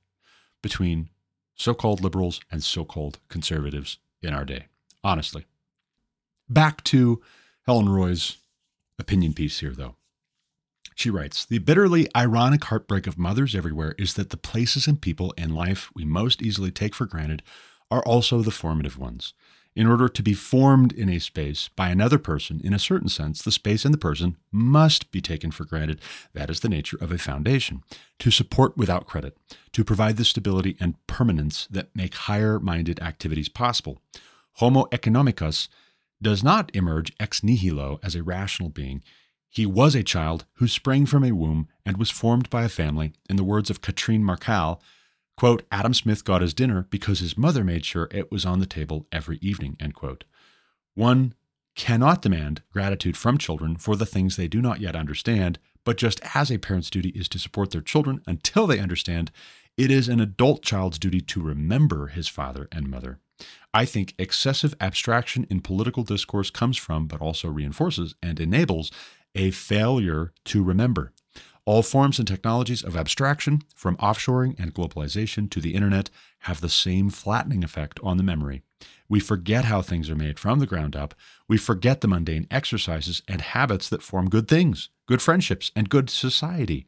between 0.62 1.10
so 1.56 1.74
called 1.74 2.02
liberals 2.02 2.40
and 2.52 2.64
so 2.64 2.86
called 2.86 3.20
conservatives 3.28 3.98
in 4.22 4.34
our 4.34 4.46
day, 4.46 4.68
honestly. 5.04 5.46
Back 6.50 6.84
to 6.86 7.22
Helen 7.66 7.90
Roy's 7.90 8.38
opinion 9.00 9.34
piece 9.34 9.60
here, 9.60 9.74
though. 9.74 9.96
She 10.96 11.10
writes 11.10 11.46
The 11.46 11.60
bitterly 11.60 12.08
ironic 12.16 12.64
heartbreak 12.66 13.08
of 13.08 13.18
mothers 13.18 13.56
everywhere 13.56 13.96
is 13.98 14.14
that 14.16 14.30
the 14.30 14.38
places 14.38 14.88
and 14.88 15.02
people 15.02 15.34
in 15.38 15.56
life 15.56 15.90
we 15.96 16.06
most 16.06 16.42
easily 16.42 16.72
take 16.72 16.94
for 16.94 17.06
granted 17.06 17.42
are 17.90 18.04
also 18.04 18.42
the 18.42 18.52
formative 18.52 18.98
ones. 18.98 19.34
In 19.74 19.88
order 19.88 20.10
to 20.10 20.22
be 20.22 20.34
formed 20.34 20.92
in 20.92 21.08
a 21.08 21.20
space 21.20 21.70
by 21.78 21.90
another 21.90 22.18
person, 22.18 22.60
in 22.62 22.74
a 22.74 22.80
certain 22.80 23.08
sense, 23.08 23.42
the 23.42 23.52
space 23.52 23.86
and 23.86 23.94
the 23.94 23.98
person 23.98 24.36
must 24.52 25.12
be 25.12 25.22
taken 25.22 25.50
for 25.50 25.64
granted. 25.64 26.02
That 26.34 26.50
is 26.50 26.60
the 26.60 26.68
nature 26.68 26.98
of 27.00 27.12
a 27.12 27.18
foundation. 27.18 27.82
To 28.20 28.32
support 28.32 28.76
without 28.76 29.08
credit, 29.08 29.38
to 29.72 29.86
provide 29.86 30.18
the 30.18 30.26
stability 30.26 30.76
and 30.80 30.96
permanence 31.08 31.68
that 31.72 31.96
make 31.96 32.16
higher 32.16 32.60
minded 32.60 33.02
activities 33.02 33.48
possible. 33.48 34.02
Homo 34.56 34.86
economicus 34.92 35.70
does 36.22 36.44
not 36.44 36.70
emerge 36.76 37.14
ex 37.20 37.42
nihilo 37.42 38.00
as 38.04 38.14
a 38.14 38.24
rational 38.24 38.70
being. 38.70 39.02
He 39.50 39.66
was 39.66 39.96
a 39.96 40.04
child 40.04 40.46
who 40.56 40.68
sprang 40.68 41.06
from 41.06 41.24
a 41.24 41.32
womb 41.32 41.70
and 41.86 41.98
was 41.98 42.10
formed 42.10 42.50
by 42.50 42.64
a 42.64 42.70
family, 42.70 43.14
in 43.30 43.38
the 43.38 43.44
words 43.44 43.70
of 43.70 43.82
Catherine 43.82 44.24
Marcal, 44.24 44.82
quote, 45.42 45.64
Adam 45.72 45.92
Smith 45.92 46.24
got 46.24 46.44
his 46.44 46.54
dinner 46.54 46.86
because 46.92 47.18
his 47.18 47.36
mother 47.36 47.64
made 47.64 47.84
sure 47.84 48.08
it 48.12 48.32
was 48.32 48.46
on 48.46 48.60
the 48.60 48.66
table 48.68 49.08
every 49.12 49.40
evening, 49.42 49.76
end 49.80 49.96
quote. 49.96 50.24
One 50.94 51.34
cannot 51.76 52.22
demand 52.22 52.62
gratitude 52.72 53.18
from 53.18 53.40
children 53.40 53.76
for 53.76 53.96
the 53.96 54.06
things 54.06 54.36
they 54.36 54.48
do 54.48 54.62
not 54.62 54.82
yet 54.82 54.96
understand, 54.96 55.58
but 55.84 55.98
just 55.98 56.22
as 56.36 56.52
a 56.52 56.60
parent's 56.60 56.92
duty 56.92 57.10
is 57.16 57.28
to 57.30 57.40
support 57.40 57.72
their 57.72 57.82
children 57.82 58.22
until 58.28 58.68
they 58.68 58.78
understand, 58.78 59.32
it 59.78 59.90
is 59.90 60.08
an 60.08 60.20
adult 60.20 60.62
child's 60.62 61.00
duty 61.00 61.22
to 61.22 61.42
remember 61.42 62.06
his 62.06 62.28
father 62.28 62.68
and 62.72 62.88
mother. 62.88 63.18
I 63.74 63.86
think 63.86 64.14
excessive 64.20 64.76
abstraction 64.80 65.48
in 65.50 65.62
political 65.62 66.04
discourse 66.04 66.52
comes 66.52 66.78
from, 66.78 67.08
but 67.08 67.20
also 67.20 67.48
reinforces 67.50 68.14
and 68.22 68.40
enables, 68.40 68.92
a 69.34 69.50
failure 69.50 70.34
to 70.46 70.64
remember. 70.64 71.14
All 71.66 71.84
forms 71.84 72.18
and 72.18 72.28
technologies 72.28 72.84
of 72.84 72.98
abstraction, 72.98 73.62
from 73.76 73.98
offshoring 73.98 74.60
and 74.60 74.74
globalization 74.74 75.50
to 75.52 75.62
the 75.62 75.76
internet, 75.76 76.10
have 76.40 76.60
the 76.60 76.70
same 76.70 77.10
flattening 77.10 77.64
effect 77.64 78.00
on 78.02 78.18
the 78.18 78.24
memory. 78.24 78.64
We 79.08 79.20
forget 79.20 79.66
how 79.66 79.82
things 79.82 80.10
are 80.10 80.16
made 80.16 80.40
from 80.40 80.60
the 80.60 80.66
ground 80.66 80.96
up. 80.96 81.14
We 81.48 81.58
forget 81.58 82.02
the 82.02 82.08
mundane 82.08 82.48
exercises 82.50 83.22
and 83.28 83.42
habits 83.42 83.90
that 83.90 84.02
form 84.02 84.30
good 84.30 84.48
things, 84.48 84.90
good 85.06 85.22
friendships, 85.22 85.72
and 85.76 85.90
good 85.90 86.10
society. 86.10 86.88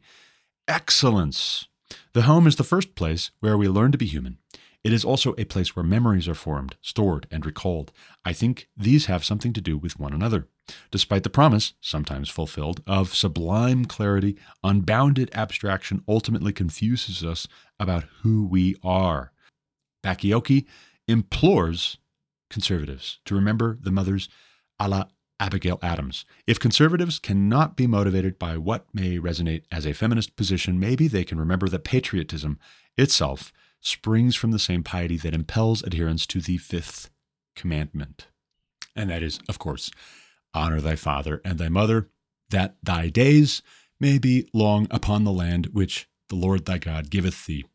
Excellence. 0.68 1.68
The 2.14 2.24
home 2.24 2.48
is 2.48 2.56
the 2.56 2.64
first 2.64 2.96
place 2.96 3.30
where 3.42 3.58
we 3.58 3.68
learn 3.68 3.92
to 3.92 3.98
be 3.98 4.06
human. 4.06 4.40
It 4.84 4.92
is 4.92 5.06
also 5.06 5.34
a 5.38 5.46
place 5.46 5.76
where 5.76 5.84
memories 5.84 6.28
are 6.28 6.36
formed, 6.36 6.76
stored, 6.82 7.26
and 7.32 7.46
recalled. 7.46 7.94
I 8.26 8.34
think 8.34 8.68
these 8.76 9.06
have 9.06 9.24
something 9.24 9.54
to 9.54 9.62
do 9.62 9.78
with 9.78 9.98
one 9.98 10.14
another. 10.14 10.50
Despite 10.92 11.24
the 11.24 11.30
promise, 11.30 11.74
sometimes 11.80 12.30
fulfilled, 12.30 12.82
of 12.86 13.16
sublime 13.16 13.86
clarity, 13.86 14.38
unbounded 14.64 15.30
abstraction 15.34 16.04
ultimately 16.08 16.52
confuses 16.52 17.24
us 17.24 17.48
about 17.80 18.06
who 18.22 18.46
we 18.46 18.76
are. 18.84 19.32
Bachiochi 20.04 20.66
implores 21.08 21.98
conservatives 22.50 23.20
to 23.26 23.36
remember 23.36 23.78
the 23.82 23.92
mothers 23.92 24.28
a 24.80 24.90
la 24.90 25.06
Abigail 25.40 25.80
Adams. 25.82 26.26
If 26.46 26.60
conservatives 26.60 27.20
cannot 27.20 27.76
be 27.76 27.88
motivated 27.88 28.38
by 28.38 28.58
what 28.58 28.86
may 28.94 29.18
resonate 29.18 29.64
as 29.72 29.86
a 29.86 29.94
feminist 29.94 30.36
position, 30.36 30.80
maybe 30.80 31.08
they 31.08 31.24
can 31.24 31.40
remember 31.40 31.68
that 31.70 31.84
patriotism 31.84 32.60
itself 32.98 33.52
springs 33.84 34.36
from 34.36 34.52
the 34.52 34.60
same 34.60 34.82
piety 34.82 35.18
that 35.18 35.36
impels 35.36 35.84
adherence 35.84 36.26
to 36.26 36.40
the 36.40 36.58
fifth 36.58 37.10
commandment. 37.56 38.28
And 38.96 39.10
that 39.10 39.22
is, 39.22 39.40
of 39.48 39.60
course, 39.60 39.92
honor 40.54 40.82
thy 40.82 40.96
father 40.96 41.42
and 41.44 41.60
thy 41.60 41.70
mother, 41.70 42.10
that 42.50 42.78
thy 42.82 43.10
days 43.10 43.62
may 44.00 44.18
be 44.18 44.48
long 44.54 44.88
upon 44.90 45.24
the 45.24 45.32
land 45.32 45.68
which 45.68 46.08
the 46.30 46.36
Lord 46.36 46.66
thy 46.66 46.78
God 46.78 47.10
giveth 47.10 47.46
thee. 47.46 47.66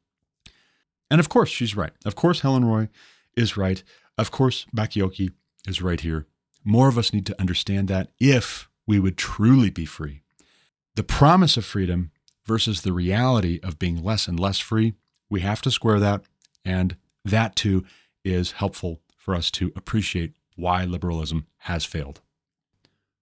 And 1.11 1.21
of 1.21 1.29
course, 1.29 1.51
she's 1.51 1.77
right. 1.77 1.93
Of 2.05 2.15
course, 2.15 2.41
Helen 2.41 2.65
Roy 2.65 2.89
is 3.37 3.57
right. 3.57 3.83
Of 4.17 4.31
course, 4.31 4.67
Bachiochi 4.75 5.33
is 5.67 5.83
right 5.83 6.01
here. 6.01 6.27
More 6.65 6.89
of 6.89 6.99
us 6.99 7.13
need 7.13 7.27
to 7.27 7.41
understand 7.41 7.89
that 7.89 8.11
if 8.19 8.69
we 8.87 8.99
would 8.99 9.17
truly 9.17 9.71
be 9.71 9.85
free. 9.85 10.23
The 10.97 11.05
promise 11.05 11.57
of 11.57 11.65
freedom 11.65 12.11
versus 12.47 12.81
the 12.81 12.93
reality 12.93 13.61
of 13.63 13.79
being 13.79 14.03
less 14.03 14.27
and 14.27 14.41
less 14.41 14.59
free 14.59 14.95
we 15.31 15.41
have 15.41 15.63
to 15.63 15.71
square 15.71 16.01
that. 16.01 16.23
And 16.65 16.97
that 17.25 17.57
too 17.57 17.85
is 18.25 18.53
helpful 18.53 19.01
for 19.17 19.35
us 19.35 19.51
to 19.53 19.73
appreciate 19.77 20.35
why 20.57 20.85
liberalism 20.85 21.47
has 21.59 21.85
failed. 21.85 22.21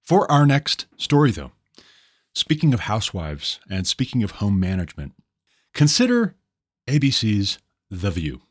For 0.03 0.31
our 0.31 0.47
next 0.47 0.87
story, 0.97 1.31
though, 1.31 1.53
speaking 2.35 2.73
of 2.73 2.81
housewives 2.81 3.61
and 3.69 3.87
speaking 3.87 4.23
of 4.23 4.33
home 4.33 4.59
management, 4.61 5.15
consider 5.75 6.35
ABC's 6.87 7.59
The 7.91 8.11
View. 8.11 8.43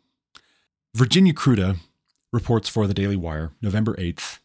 Virginia 0.93 1.33
Kruta 1.33 1.77
reports 2.31 2.69
for 2.69 2.87
the 2.87 2.93
Daily 2.93 3.15
Wire, 3.15 3.51
November 3.61 3.95
8th 3.95 4.39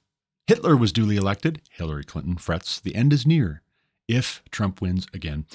Hitler 0.51 0.77
was 0.77 0.91
duly 0.91 1.15
elected. 1.15 1.63
Hillary 1.71 2.03
Clinton 2.03 2.37
frets. 2.37 2.81
The 2.81 2.97
end 2.97 3.13
is 3.13 3.25
near 3.25 3.63
if 4.09 4.43
Trump 4.51 4.83
wins 4.83 5.07
again. 5.15 5.47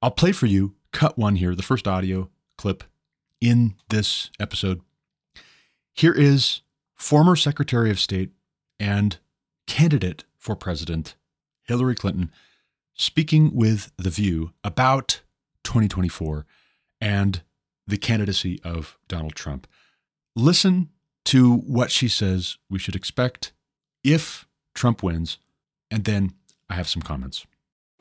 I'll 0.00 0.10
play 0.10 0.32
for 0.32 0.46
you 0.46 0.74
cut 0.90 1.18
one 1.18 1.36
here, 1.36 1.54
the 1.54 1.62
first 1.62 1.86
audio 1.86 2.30
clip 2.56 2.82
in 3.40 3.74
this 3.88 4.30
episode. 4.40 4.80
Here 5.94 6.12
is 6.12 6.62
former 6.94 7.36
Secretary 7.36 7.90
of 7.90 8.00
State 8.00 8.30
and 8.78 9.18
candidate 9.66 10.24
for 10.36 10.56
president 10.56 11.16
Hillary 11.64 11.94
Clinton 11.94 12.30
speaking 12.94 13.54
with 13.54 13.92
The 13.96 14.10
View 14.10 14.52
about 14.64 15.22
2024 15.64 16.46
and 17.00 17.42
the 17.86 17.98
candidacy 17.98 18.60
of 18.64 18.98
Donald 19.06 19.34
Trump. 19.34 19.66
Listen 20.34 20.90
to 21.26 21.56
what 21.58 21.90
she 21.90 22.08
says 22.08 22.58
we 22.68 22.78
should 22.78 22.96
expect 22.96 23.52
if 24.02 24.46
Trump 24.74 25.02
wins, 25.02 25.38
and 25.90 26.04
then 26.04 26.32
I 26.68 26.74
have 26.74 26.88
some 26.88 27.02
comments. 27.02 27.46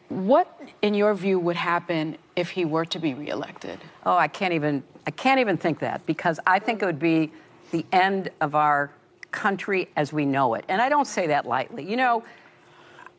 What, 0.10 0.62
in 0.82 0.93
your 0.93 1.14
view, 1.14 1.38
would 1.39 1.58
happen 1.58 2.18
if 2.36 2.51
he 2.51 2.64
were 2.64 2.86
to 2.86 2.99
be 2.99 3.14
reelected? 3.14 3.80
Oh, 4.05 4.16
I 4.16 4.28
can't 4.28 4.53
even 4.53 4.84
I 5.05 5.12
can't 5.12 5.39
even 5.39 5.58
think 5.58 5.80
that 5.80 6.05
because 6.05 6.39
I 6.45 6.60
think 6.60 6.82
it 6.82 6.86
would 6.86 6.99
be 6.99 7.32
the 7.72 7.86
end 7.93 8.30
of 8.41 8.55
our 8.55 8.91
country 9.32 9.89
as 9.95 10.12
we 10.12 10.26
know 10.26 10.53
it. 10.53 10.66
And 10.68 10.82
I 10.82 10.89
don't 10.89 11.08
say 11.08 11.28
that 11.28 11.45
lightly. 11.45 11.89
You 11.89 11.95
know, 11.95 12.24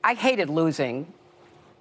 I 0.04 0.14
hated 0.14 0.50
losing, 0.50 1.10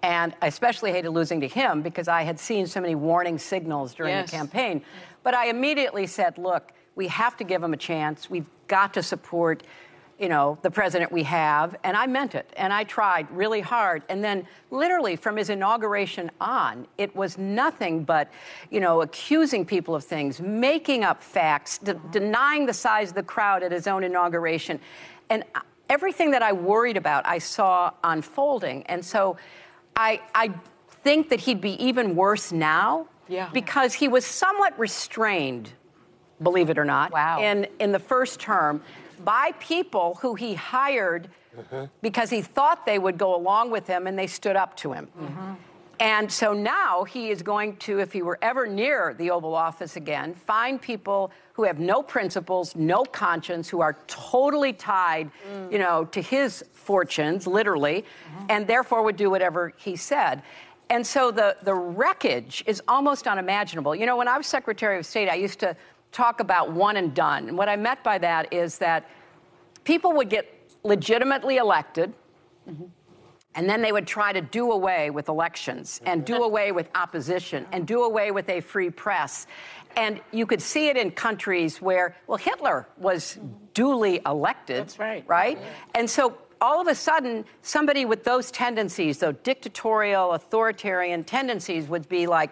and 0.03 0.33
I 0.41 0.47
especially 0.47 0.91
hated 0.91 1.09
losing 1.09 1.41
to 1.41 1.47
him 1.47 1.81
because 1.81 2.07
I 2.07 2.23
had 2.23 2.39
seen 2.39 2.67
so 2.67 2.79
many 2.79 2.95
warning 2.95 3.37
signals 3.37 3.93
during 3.93 4.13
yes. 4.13 4.31
the 4.31 4.37
campaign. 4.37 4.81
But 5.23 5.33
I 5.33 5.49
immediately 5.49 6.07
said, 6.07 6.37
look, 6.37 6.71
we 6.95 7.07
have 7.07 7.35
to 7.37 7.43
give 7.43 7.61
him 7.61 7.73
a 7.73 7.77
chance. 7.77 8.29
We've 8.29 8.49
got 8.67 8.93
to 8.93 9.03
support 9.03 9.63
you 10.19 10.29
know, 10.29 10.57
the 10.63 10.71
president 10.71 11.11
we 11.11 11.23
have. 11.23 11.75
And 11.83 11.95
I 11.95 12.07
meant 12.07 12.33
it. 12.33 12.51
And 12.57 12.73
I 12.73 12.83
tried 12.83 13.29
really 13.31 13.61
hard. 13.61 14.03
And 14.09 14.23
then, 14.23 14.47
literally, 14.71 15.15
from 15.15 15.37
his 15.37 15.49
inauguration 15.49 16.31
on, 16.41 16.87
it 16.97 17.15
was 17.15 17.37
nothing 17.37 18.03
but, 18.03 18.31
you 18.71 18.79
know, 18.79 19.01
accusing 19.01 19.65
people 19.65 19.95
of 19.95 20.03
things, 20.03 20.41
making 20.41 21.03
up 21.03 21.21
facts, 21.21 21.77
de- 21.77 21.93
denying 22.11 22.65
the 22.65 22.73
size 22.73 23.09
of 23.09 23.15
the 23.15 23.23
crowd 23.23 23.63
at 23.63 23.71
his 23.71 23.87
own 23.87 24.03
inauguration. 24.03 24.79
And 25.29 25.43
uh, 25.53 25.59
everything 25.89 26.31
that 26.31 26.41
I 26.41 26.51
worried 26.51 26.97
about, 26.97 27.25
I 27.27 27.37
saw 27.37 27.91
unfolding. 28.03 28.83
And 28.87 29.05
so 29.05 29.37
I, 29.95 30.21
I 30.33 30.51
think 31.03 31.29
that 31.29 31.41
he'd 31.41 31.61
be 31.61 31.81
even 31.83 32.15
worse 32.15 32.51
now 32.51 33.07
yeah. 33.27 33.49
because 33.53 33.93
he 33.93 34.07
was 34.07 34.25
somewhat 34.25 34.77
restrained 34.79 35.71
believe 36.41 36.69
it 36.69 36.77
or 36.77 36.85
not, 36.85 37.11
wow. 37.11 37.41
in, 37.41 37.67
in 37.79 37.91
the 37.91 37.99
first 37.99 38.39
term 38.39 38.81
by 39.23 39.51
people 39.59 40.19
who 40.21 40.35
he 40.35 40.53
hired 40.53 41.29
mm-hmm. 41.55 41.85
because 42.01 42.29
he 42.29 42.41
thought 42.41 42.85
they 42.85 42.99
would 42.99 43.17
go 43.17 43.35
along 43.35 43.71
with 43.71 43.87
him 43.87 44.07
and 44.07 44.17
they 44.17 44.27
stood 44.27 44.55
up 44.55 44.75
to 44.77 44.93
him. 44.93 45.07
Mm-hmm. 45.19 45.53
And 45.99 46.31
so 46.31 46.53
now 46.53 47.05
he 47.05 47.29
is 47.29 47.41
going 47.41 47.77
to, 47.77 47.99
if 47.99 48.13
he 48.13 48.21
were 48.21 48.37
ever 48.41 48.67
near 48.67 49.15
the 49.17 49.31
Oval 49.31 49.55
Office 49.55 49.95
again, 49.95 50.35
find 50.35 50.79
people 50.79 51.31
who 51.53 51.63
have 51.63 51.79
no 51.79 52.03
principles, 52.03 52.75
no 52.75 53.03
conscience, 53.03 53.67
who 53.67 53.81
are 53.81 53.97
totally 54.05 54.73
tied, 54.73 55.31
mm. 55.51 55.71
you 55.71 55.79
know, 55.79 56.05
to 56.05 56.21
his 56.21 56.63
fortunes, 56.71 57.47
literally, 57.47 58.03
mm-hmm. 58.03 58.45
and 58.49 58.67
therefore 58.67 59.01
would 59.01 59.17
do 59.17 59.31
whatever 59.31 59.73
he 59.77 59.95
said. 59.95 60.43
And 60.91 61.05
so 61.05 61.31
the, 61.31 61.57
the 61.63 61.73
wreckage 61.73 62.63
is 62.67 62.81
almost 62.87 63.27
unimaginable. 63.27 63.95
You 63.95 64.05
know, 64.05 64.17
when 64.17 64.27
I 64.27 64.37
was 64.37 64.45
Secretary 64.45 64.99
of 64.99 65.05
State, 65.05 65.29
I 65.29 65.35
used 65.35 65.59
to 65.59 65.75
talk 66.17 66.39
about 66.39 66.71
one 66.71 66.97
and 66.97 67.13
done. 67.13 67.47
And 67.47 67.57
what 67.57 67.69
I 67.69 67.75
meant 67.75 68.03
by 68.03 68.17
that 68.17 68.51
is 68.51 68.79
that 68.79 69.07
people 69.83 70.13
would 70.13 70.29
get 70.29 70.51
legitimately 70.83 71.57
elected. 71.57 72.11
Mm-hmm. 72.67 72.85
And 73.53 73.69
then 73.69 73.81
they 73.81 73.91
would 73.91 74.05
try 74.05 74.33
to 74.33 74.41
do 74.41 74.71
away 74.71 75.09
with 75.09 75.29
elections 75.29 75.99
and 76.05 76.25
do 76.25 76.43
away 76.43 76.71
with 76.71 76.89
opposition 76.93 77.65
and 77.71 77.87
do 77.87 78.03
away 78.03 78.29
with 78.31 78.49
a 78.49 78.61
free 78.61 78.91
press. 78.91 79.47
And 79.95 80.21
you 80.31 80.45
could 80.45 80.61
see 80.61 80.89
it 80.89 80.97
in 80.97 81.09
countries 81.09 81.81
where, 81.81 82.15
well, 82.27 82.37
Hitler 82.37 82.87
was 82.97 83.39
duly 83.73 84.21
elected. 84.27 84.81
That's 84.81 84.99
right. 84.99 85.23
Right? 85.27 85.57
And 85.95 86.07
so 86.07 86.37
all 86.61 86.79
of 86.81 86.87
a 86.87 86.93
sudden, 86.93 87.45
somebody 87.61 88.05
with 88.05 88.23
those 88.23 88.51
tendencies, 88.51 89.17
those 89.17 89.35
dictatorial, 89.43 90.33
authoritarian 90.33 91.23
tendencies, 91.23 91.87
would 91.87 92.07
be 92.09 92.27
like, 92.27 92.51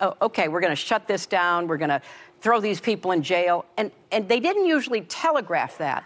oh, 0.00 0.16
okay, 0.22 0.48
we're 0.48 0.60
going 0.60 0.72
to 0.72 0.84
shut 0.90 1.06
this 1.06 1.26
down. 1.26 1.68
We're 1.68 1.76
going 1.76 1.90
to 1.90 2.02
throw 2.40 2.60
these 2.60 2.80
people 2.80 3.12
in 3.12 3.22
jail. 3.22 3.64
And, 3.76 3.90
and 4.10 4.28
they 4.28 4.40
didn't 4.40 4.66
usually 4.66 5.02
telegraph 5.02 5.78
that. 5.78 6.04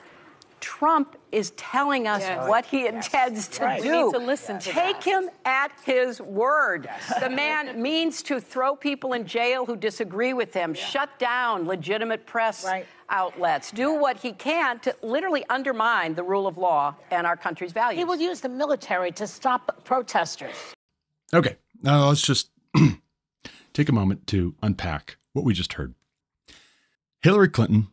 Trump 0.65 1.19
is 1.31 1.51
telling 1.59 2.09
us 2.09 2.23
yes. 2.23 2.49
what 2.49 2.65
he 2.65 2.85
yes. 2.85 2.95
intends 2.95 3.49
to 3.49 3.65
right. 3.65 3.83
do. 3.83 3.91
We 3.91 4.03
need 4.05 4.13
to 4.13 4.19
listen 4.19 4.59
to 4.61 4.71
Take 4.71 5.01
that. 5.01 5.05
him 5.05 5.31
at 5.45 5.71
his 5.85 6.23
word. 6.23 6.87
Yes. 6.87 7.21
The 7.21 7.29
man 7.29 7.83
means 7.83 8.23
to 8.23 8.41
throw 8.41 8.75
people 8.75 9.13
in 9.13 9.27
jail 9.27 9.67
who 9.67 9.77
disagree 9.77 10.33
with 10.33 10.55
him, 10.55 10.75
yeah. 10.75 10.83
shut 10.83 11.19
down 11.19 11.67
legitimate 11.67 12.25
press 12.25 12.65
right. 12.65 12.87
outlets, 13.11 13.73
do 13.73 13.93
what 13.93 14.17
he 14.17 14.33
can 14.33 14.79
to 14.81 14.97
literally 15.03 15.45
undermine 15.51 16.15
the 16.15 16.23
rule 16.23 16.47
of 16.47 16.57
law 16.57 16.95
and 17.11 17.27
our 17.27 17.37
country's 17.37 17.73
values. 17.73 17.99
He 17.99 18.05
will 18.07 18.17
use 18.17 18.41
the 18.41 18.49
military 18.49 19.13
to 19.13 19.27
stop 19.27 19.85
protesters. 19.85 20.55
Okay, 21.35 21.57
now 21.83 22.09
let's 22.09 22.23
just 22.23 22.51
take 23.75 23.91
a 23.91 23.93
moment 23.93 24.27
to 24.29 24.55
unpack 24.63 25.19
what 25.35 25.45
we 25.45 25.53
just 25.53 25.75
heard. 25.75 25.95
Hillary 27.25 27.49
Clinton, 27.49 27.89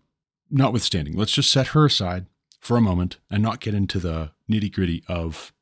notwithstanding, 0.50 1.16
let's 1.16 1.32
just 1.32 1.50
set 1.50 1.68
her 1.68 1.86
aside 1.86 2.26
for 2.60 2.76
a 2.76 2.82
moment 2.82 3.18
and 3.30 3.42
not 3.42 3.62
get 3.62 3.74
into 3.74 3.98
the 3.98 4.32
nitty 4.52 4.70
gritty 4.70 5.06
of 5.08 5.54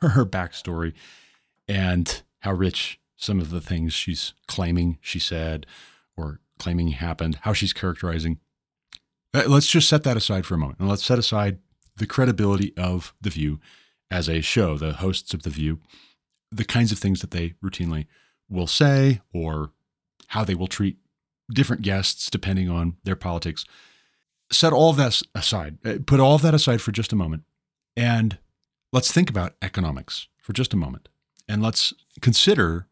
her 0.00 0.24
backstory 0.24 0.94
and 1.68 2.22
how 2.40 2.54
rich 2.54 2.98
some 3.14 3.38
of 3.38 3.50
the 3.50 3.60
things 3.60 3.92
she's 3.92 4.32
claiming 4.46 4.96
she 5.02 5.18
said 5.18 5.66
or 6.16 6.40
claiming 6.58 6.88
happened, 6.88 7.40
how 7.42 7.52
she's 7.52 7.74
characterizing. 7.74 8.38
Uh, 9.34 9.42
let's 9.46 9.66
just 9.66 9.90
set 9.90 10.04
that 10.04 10.16
aside 10.16 10.46
for 10.46 10.54
a 10.54 10.58
moment 10.58 10.78
and 10.78 10.88
let's 10.88 11.04
set 11.04 11.18
aside 11.18 11.58
the 11.94 12.06
credibility 12.06 12.74
of 12.78 13.12
The 13.20 13.28
View 13.28 13.60
as 14.10 14.26
a 14.26 14.40
show, 14.40 14.78
the 14.78 14.94
hosts 14.94 15.34
of 15.34 15.42
The 15.42 15.50
View, 15.50 15.80
the 16.50 16.64
kinds 16.64 16.92
of 16.92 16.98
things 16.98 17.20
that 17.20 17.30
they 17.30 17.56
routinely 17.62 18.06
will 18.48 18.66
say 18.66 19.20
or 19.34 19.72
how 20.28 20.44
they 20.44 20.54
will 20.54 20.66
treat 20.66 20.96
different 21.52 21.82
guests 21.82 22.30
depending 22.30 22.68
on 22.68 22.96
their 23.04 23.16
politics. 23.16 23.64
Set 24.50 24.72
all 24.72 24.92
that 24.92 25.22
aside, 25.34 25.78
uh, 25.84 25.94
put 26.06 26.20
all 26.20 26.34
of 26.34 26.42
that 26.42 26.54
aside 26.54 26.80
for 26.82 26.92
just 26.92 27.12
a 27.12 27.16
moment, 27.16 27.44
and 27.96 28.38
let's 28.92 29.10
think 29.10 29.30
about 29.30 29.54
economics 29.62 30.28
for 30.38 30.52
just 30.52 30.74
a 30.74 30.76
moment. 30.76 31.08
And 31.48 31.62
let's 31.62 31.92
consider 32.20 32.86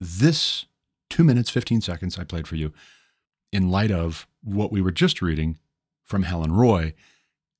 this 0.00 0.66
two 1.08 1.24
minutes, 1.24 1.50
15 1.50 1.80
seconds 1.80 2.18
I 2.18 2.24
played 2.24 2.48
for 2.48 2.56
you 2.56 2.72
in 3.52 3.70
light 3.70 3.90
of 3.90 4.26
what 4.42 4.72
we 4.72 4.82
were 4.82 4.90
just 4.90 5.22
reading 5.22 5.58
from 6.02 6.24
Helen 6.24 6.52
Roy 6.52 6.94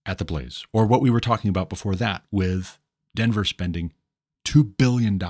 at 0.04 0.18
the 0.18 0.24
Blaze, 0.24 0.64
or 0.72 0.86
what 0.86 1.00
we 1.00 1.10
were 1.10 1.20
talking 1.20 1.48
about 1.48 1.68
before 1.68 1.94
that 1.94 2.24
with 2.30 2.78
Denver 3.14 3.44
spending 3.44 3.92
$2 4.44 4.76
billion 4.76 5.20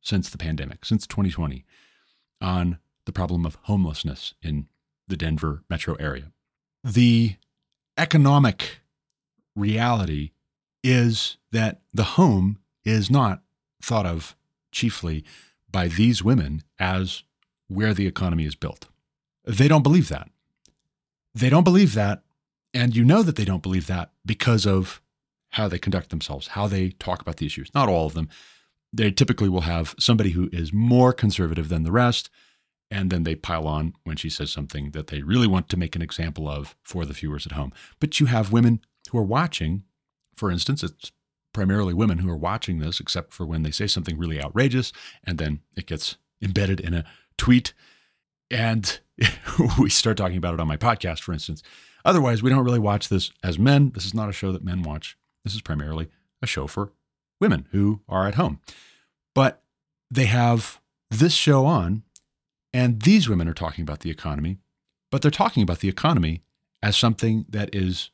since 0.00 0.30
the 0.30 0.38
pandemic, 0.38 0.84
since 0.84 1.06
2020, 1.06 1.64
on 2.40 2.78
the 3.08 3.12
problem 3.12 3.46
of 3.46 3.56
homelessness 3.62 4.34
in 4.42 4.68
the 5.08 5.16
Denver 5.16 5.62
metro 5.70 5.94
area. 5.94 6.30
The 6.84 7.36
economic 7.96 8.80
reality 9.56 10.32
is 10.84 11.38
that 11.50 11.80
the 11.92 12.04
home 12.04 12.58
is 12.84 13.10
not 13.10 13.42
thought 13.82 14.04
of 14.04 14.36
chiefly 14.72 15.24
by 15.72 15.88
these 15.88 16.22
women 16.22 16.62
as 16.78 17.22
where 17.66 17.94
the 17.94 18.06
economy 18.06 18.44
is 18.44 18.54
built. 18.54 18.88
They 19.44 19.68
don't 19.68 19.82
believe 19.82 20.10
that. 20.10 20.28
They 21.34 21.48
don't 21.48 21.64
believe 21.64 21.94
that. 21.94 22.22
And 22.74 22.94
you 22.94 23.06
know 23.06 23.22
that 23.22 23.36
they 23.36 23.46
don't 23.46 23.62
believe 23.62 23.86
that 23.86 24.10
because 24.26 24.66
of 24.66 25.00
how 25.52 25.66
they 25.66 25.78
conduct 25.78 26.10
themselves, 26.10 26.48
how 26.48 26.66
they 26.66 26.90
talk 26.90 27.22
about 27.22 27.38
the 27.38 27.46
issues. 27.46 27.70
Not 27.74 27.88
all 27.88 28.06
of 28.06 28.12
them. 28.12 28.28
They 28.92 29.10
typically 29.10 29.48
will 29.48 29.62
have 29.62 29.94
somebody 29.98 30.30
who 30.30 30.50
is 30.52 30.74
more 30.74 31.14
conservative 31.14 31.70
than 31.70 31.84
the 31.84 31.92
rest, 31.92 32.28
and 32.90 33.10
then 33.10 33.24
they 33.24 33.34
pile 33.34 33.66
on 33.66 33.94
when 34.04 34.16
she 34.16 34.30
says 34.30 34.50
something 34.50 34.92
that 34.92 35.08
they 35.08 35.22
really 35.22 35.46
want 35.46 35.68
to 35.68 35.76
make 35.76 35.94
an 35.94 36.02
example 36.02 36.48
of 36.48 36.74
for 36.82 37.04
the 37.04 37.12
viewers 37.12 37.46
at 37.46 37.52
home. 37.52 37.72
But 38.00 38.18
you 38.20 38.26
have 38.26 38.52
women 38.52 38.80
who 39.10 39.18
are 39.18 39.24
watching, 39.24 39.84
for 40.36 40.50
instance, 40.50 40.82
it's 40.82 41.12
primarily 41.52 41.94
women 41.94 42.18
who 42.18 42.30
are 42.30 42.36
watching 42.36 42.78
this, 42.78 43.00
except 43.00 43.32
for 43.32 43.44
when 43.44 43.62
they 43.62 43.70
say 43.70 43.86
something 43.86 44.16
really 44.16 44.42
outrageous, 44.42 44.92
and 45.24 45.38
then 45.38 45.60
it 45.76 45.86
gets 45.86 46.16
embedded 46.42 46.80
in 46.80 46.94
a 46.94 47.04
tweet. 47.36 47.72
And 48.50 48.98
we 49.78 49.90
start 49.90 50.16
talking 50.16 50.36
about 50.36 50.54
it 50.54 50.60
on 50.60 50.68
my 50.68 50.76
podcast, 50.76 51.20
for 51.20 51.32
instance. 51.32 51.62
Otherwise, 52.04 52.42
we 52.42 52.50
don't 52.50 52.64
really 52.64 52.78
watch 52.78 53.08
this 53.08 53.32
as 53.42 53.58
men. 53.58 53.90
This 53.94 54.06
is 54.06 54.14
not 54.14 54.28
a 54.28 54.32
show 54.32 54.52
that 54.52 54.64
men 54.64 54.82
watch. 54.82 55.16
This 55.44 55.54
is 55.54 55.60
primarily 55.60 56.08
a 56.40 56.46
show 56.46 56.66
for 56.66 56.92
women 57.40 57.66
who 57.72 58.00
are 58.08 58.26
at 58.26 58.36
home. 58.36 58.60
But 59.34 59.62
they 60.10 60.26
have 60.26 60.80
this 61.10 61.34
show 61.34 61.66
on, 61.66 62.02
and 62.72 63.02
these 63.02 63.28
women 63.28 63.48
are 63.48 63.54
talking 63.54 63.82
about 63.82 64.00
the 64.00 64.10
economy, 64.10 64.58
but 65.10 65.22
they're 65.22 65.30
talking 65.30 65.62
about 65.62 65.80
the 65.80 65.88
economy 65.88 66.42
as 66.82 66.96
something 66.96 67.46
that 67.48 67.74
is 67.74 68.10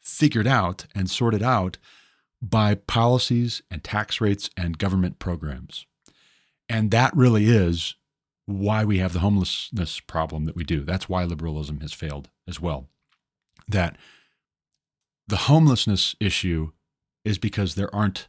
figured 0.00 0.46
out 0.46 0.86
and 0.94 1.10
sorted 1.10 1.42
out 1.42 1.78
by 2.40 2.74
policies 2.74 3.62
and 3.70 3.84
tax 3.84 4.20
rates 4.20 4.48
and 4.56 4.78
government 4.78 5.18
programs. 5.18 5.86
And 6.68 6.90
that 6.90 7.14
really 7.16 7.46
is 7.46 7.94
why 8.46 8.84
we 8.84 8.98
have 8.98 9.12
the 9.12 9.18
homelessness 9.18 10.00
problem 10.00 10.46
that 10.46 10.56
we 10.56 10.64
do. 10.64 10.82
That's 10.82 11.08
why 11.08 11.24
liberalism 11.24 11.80
has 11.80 11.92
failed 11.92 12.30
as 12.46 12.60
well. 12.60 12.88
That 13.68 13.96
the 15.26 15.36
homelessness 15.36 16.16
issue 16.20 16.70
is 17.24 17.36
because 17.36 17.74
there 17.74 17.94
aren't, 17.94 18.28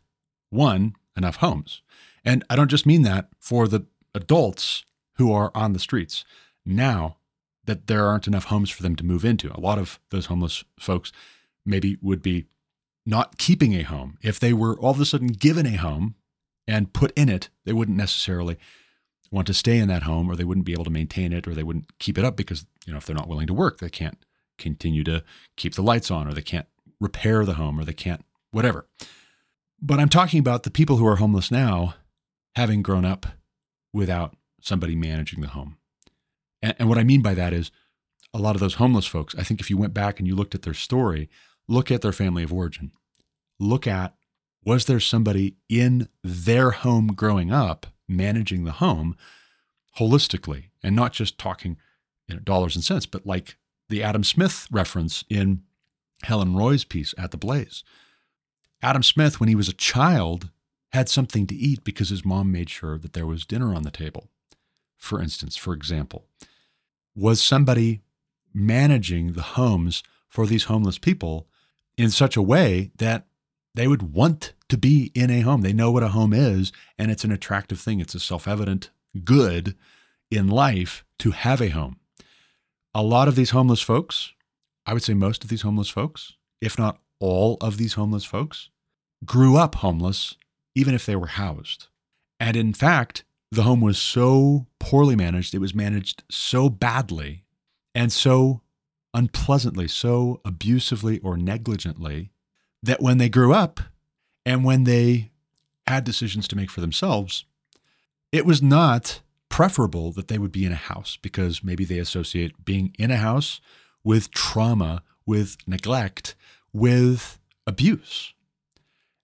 one, 0.49 0.95
enough 1.15 1.37
homes. 1.37 1.81
And 2.25 2.43
I 2.49 2.55
don't 2.55 2.69
just 2.69 2.85
mean 2.85 3.03
that 3.03 3.29
for 3.39 3.67
the 3.67 3.85
adults 4.13 4.83
who 5.19 5.33
are 5.33 5.51
on 5.53 5.73
the 5.73 5.79
streets. 5.79 6.23
Now 6.65 7.17
that 7.65 7.87
there 7.87 8.05
aren't 8.05 8.25
enough 8.25 8.45
homes 8.45 8.69
for 8.69 8.81
them 8.81 8.95
to 8.95 9.05
move 9.05 9.25
into, 9.25 9.53
a 9.53 9.59
lot 9.59 9.77
of 9.77 9.99
those 10.11 10.27
homeless 10.27 10.63
folks 10.79 11.11
maybe 11.65 11.97
would 12.01 12.21
be 12.21 12.45
not 13.05 13.37
keeping 13.37 13.75
a 13.75 13.83
home. 13.83 14.17
If 14.21 14.39
they 14.39 14.53
were 14.53 14.79
all 14.79 14.91
of 14.91 14.99
a 15.01 15.05
sudden 15.05 15.27
given 15.27 15.65
a 15.65 15.75
home 15.75 16.15
and 16.67 16.93
put 16.93 17.11
in 17.17 17.27
it, 17.27 17.49
they 17.65 17.73
wouldn't 17.73 17.97
necessarily 17.97 18.57
want 19.29 19.45
to 19.47 19.53
stay 19.53 19.77
in 19.77 19.89
that 19.89 20.03
home 20.03 20.31
or 20.31 20.37
they 20.37 20.45
wouldn't 20.45 20.65
be 20.65 20.73
able 20.73 20.85
to 20.85 20.89
maintain 20.89 21.33
it 21.33 21.47
or 21.47 21.53
they 21.53 21.63
wouldn't 21.63 21.99
keep 21.99 22.17
it 22.17 22.23
up 22.25 22.37
because, 22.37 22.65
you 22.85 22.93
know, 22.93 22.97
if 22.97 23.05
they're 23.05 23.15
not 23.15 23.27
willing 23.27 23.47
to 23.47 23.53
work, 23.53 23.79
they 23.79 23.89
can't 23.89 24.25
continue 24.57 25.03
to 25.03 25.21
keep 25.57 25.75
the 25.75 25.83
lights 25.83 26.09
on 26.09 26.27
or 26.27 26.33
they 26.33 26.41
can't 26.41 26.67
repair 27.01 27.43
the 27.45 27.55
home 27.55 27.77
or 27.77 27.83
they 27.83 27.93
can't 27.93 28.23
whatever. 28.51 28.87
But 29.81 29.99
I'm 29.99 30.09
talking 30.09 30.39
about 30.39 30.63
the 30.63 30.71
people 30.71 30.95
who 30.95 31.05
are 31.05 31.17
homeless 31.17 31.51
now 31.51 31.95
having 32.55 32.81
grown 32.81 33.05
up 33.05 33.25
without 33.93 34.35
somebody 34.61 34.95
managing 34.95 35.41
the 35.41 35.49
home. 35.49 35.77
And, 36.61 36.75
and 36.79 36.89
what 36.89 36.97
I 36.97 37.03
mean 37.03 37.21
by 37.21 37.33
that 37.33 37.53
is 37.53 37.71
a 38.33 38.39
lot 38.39 38.55
of 38.55 38.59
those 38.59 38.75
homeless 38.75 39.05
folks, 39.05 39.35
I 39.35 39.43
think 39.43 39.59
if 39.59 39.69
you 39.69 39.77
went 39.77 39.93
back 39.93 40.19
and 40.19 40.27
you 40.27 40.35
looked 40.35 40.55
at 40.55 40.61
their 40.61 40.73
story, 40.73 41.29
look 41.67 41.91
at 41.91 42.01
their 42.01 42.11
family 42.11 42.43
of 42.43 42.53
origin. 42.53 42.91
Look 43.59 43.87
at 43.87 44.15
was 44.63 44.85
there 44.85 44.99
somebody 44.99 45.55
in 45.69 46.09
their 46.23 46.71
home 46.71 47.07
growing 47.07 47.51
up 47.51 47.87
managing 48.07 48.65
the 48.65 48.73
home 48.73 49.15
holistically 49.97 50.65
and 50.83 50.95
not 50.95 51.13
just 51.13 51.37
talking 51.37 51.77
you 52.27 52.35
know, 52.35 52.41
dollars 52.41 52.75
and 52.75 52.83
cents, 52.83 53.05
but 53.05 53.25
like 53.25 53.57
the 53.87 54.03
Adam 54.03 54.23
Smith 54.23 54.67
reference 54.71 55.23
in 55.29 55.63
Helen 56.23 56.55
Roy's 56.55 56.83
piece 56.83 57.13
at 57.17 57.31
the 57.31 57.37
Blaze. 57.37 57.83
Adam 58.81 59.03
Smith, 59.03 59.39
when 59.39 59.49
he 59.49 59.55
was 59.55 59.69
a 59.69 59.73
child, 59.73 60.49
had 60.91 61.09
something 61.09 61.45
to 61.47 61.55
eat 61.55 61.83
because 61.83 62.09
his 62.09 62.25
mom 62.25 62.51
made 62.51 62.69
sure 62.69 62.97
that 62.97 63.13
there 63.13 63.27
was 63.27 63.45
dinner 63.45 63.73
on 63.73 63.83
the 63.83 63.91
table. 63.91 64.29
For 64.99 65.19
instance, 65.21 65.55
for 65.55 65.73
example, 65.73 66.27
was 67.15 67.41
somebody 67.41 68.01
managing 68.53 69.33
the 69.33 69.41
homes 69.41 70.03
for 70.27 70.45
these 70.45 70.65
homeless 70.65 70.99
people 70.99 71.47
in 71.97 72.11
such 72.11 72.37
a 72.37 72.41
way 72.41 72.91
that 72.97 73.25
they 73.73 73.87
would 73.87 74.13
want 74.13 74.53
to 74.67 74.77
be 74.77 75.11
in 75.15 75.31
a 75.31 75.41
home. 75.41 75.61
They 75.61 75.73
know 75.73 75.89
what 75.89 76.03
a 76.03 76.09
home 76.09 76.33
is, 76.33 76.71
and 76.97 77.09
it's 77.09 77.23
an 77.23 77.31
attractive 77.31 77.79
thing. 77.79 77.99
It's 77.99 78.13
a 78.13 78.19
self 78.19 78.47
evident 78.47 78.91
good 79.23 79.75
in 80.29 80.47
life 80.47 81.03
to 81.19 81.31
have 81.31 81.61
a 81.61 81.69
home. 81.69 81.97
A 82.93 83.01
lot 83.01 83.27
of 83.27 83.35
these 83.35 83.51
homeless 83.51 83.81
folks, 83.81 84.33
I 84.85 84.93
would 84.93 85.03
say 85.03 85.13
most 85.13 85.43
of 85.43 85.49
these 85.49 85.61
homeless 85.61 85.89
folks, 85.89 86.33
if 86.61 86.77
not 86.77 86.99
all 87.19 87.57
of 87.61 87.77
these 87.77 87.93
homeless 87.93 88.25
folks, 88.25 88.69
grew 89.25 89.57
up 89.57 89.75
homeless, 89.75 90.35
even 90.75 90.93
if 90.93 91.05
they 91.05 91.15
were 91.15 91.27
housed. 91.27 91.87
And 92.39 92.55
in 92.55 92.73
fact, 92.73 93.23
the 93.51 93.63
home 93.63 93.81
was 93.81 93.97
so 93.97 94.67
poorly 94.79 95.15
managed, 95.15 95.53
it 95.53 95.59
was 95.59 95.73
managed 95.73 96.23
so 96.29 96.69
badly 96.69 97.43
and 97.95 98.11
so 98.11 98.61
unpleasantly, 99.13 99.87
so 99.87 100.39
abusively 100.45 101.19
or 101.19 101.35
negligently, 101.35 102.31
that 102.83 103.01
when 103.01 103.17
they 103.17 103.29
grew 103.29 103.53
up 103.53 103.79
and 104.45 104.63
when 104.63 104.83
they 104.83 105.31
had 105.87 106.03
decisions 106.03 106.47
to 106.47 106.55
make 106.55 106.69
for 106.69 106.81
themselves, 106.81 107.45
it 108.31 108.45
was 108.45 108.61
not 108.61 109.21
preferable 109.49 110.11
that 110.11 110.27
they 110.27 110.37
would 110.37 110.51
be 110.51 110.65
in 110.65 110.71
a 110.71 110.75
house 110.75 111.17
because 111.21 111.63
maybe 111.63 111.83
they 111.83 111.97
associate 111.97 112.63
being 112.63 112.93
in 112.99 113.09
a 113.09 113.17
house 113.17 113.59
with 114.03 114.31
trauma, 114.31 115.03
with 115.25 115.57
neglect, 115.67 116.35
with 116.71 117.39
abuse. 117.65 118.33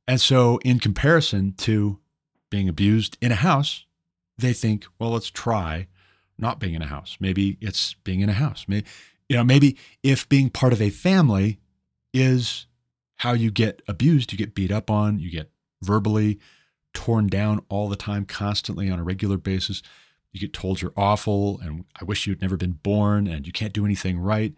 And 0.07 0.19
so, 0.19 0.59
in 0.63 0.79
comparison 0.79 1.53
to 1.59 1.99
being 2.49 2.67
abused 2.67 3.17
in 3.21 3.31
a 3.31 3.35
house, 3.35 3.85
they 4.37 4.53
think, 4.53 4.85
well, 4.99 5.11
let's 5.11 5.29
try 5.29 5.87
not 6.37 6.59
being 6.59 6.73
in 6.73 6.81
a 6.81 6.87
house. 6.87 7.17
Maybe 7.19 7.57
it's 7.61 7.95
being 8.03 8.21
in 8.21 8.29
a 8.29 8.33
house. 8.33 8.65
Maybe, 8.67 8.85
you 9.29 9.37
know, 9.37 9.43
maybe 9.43 9.77
if 10.03 10.27
being 10.27 10.49
part 10.49 10.73
of 10.73 10.81
a 10.81 10.89
family 10.89 11.59
is 12.13 12.67
how 13.17 13.33
you 13.33 13.51
get 13.51 13.81
abused, 13.87 14.31
you 14.31 14.37
get 14.37 14.55
beat 14.55 14.71
up 14.71 14.91
on, 14.91 15.19
you 15.19 15.31
get 15.31 15.51
verbally 15.81 16.39
torn 16.93 17.27
down 17.27 17.61
all 17.69 17.87
the 17.87 17.95
time, 17.95 18.25
constantly 18.25 18.89
on 18.89 18.99
a 18.99 19.03
regular 19.03 19.37
basis. 19.37 19.81
You 20.31 20.39
get 20.39 20.53
told 20.53 20.81
you're 20.81 20.93
awful 20.97 21.59
and 21.61 21.85
I 21.99 22.03
wish 22.03 22.27
you'd 22.27 22.41
never 22.41 22.57
been 22.57 22.73
born 22.73 23.27
and 23.27 23.47
you 23.47 23.53
can't 23.53 23.73
do 23.73 23.85
anything 23.85 24.19
right 24.19 24.53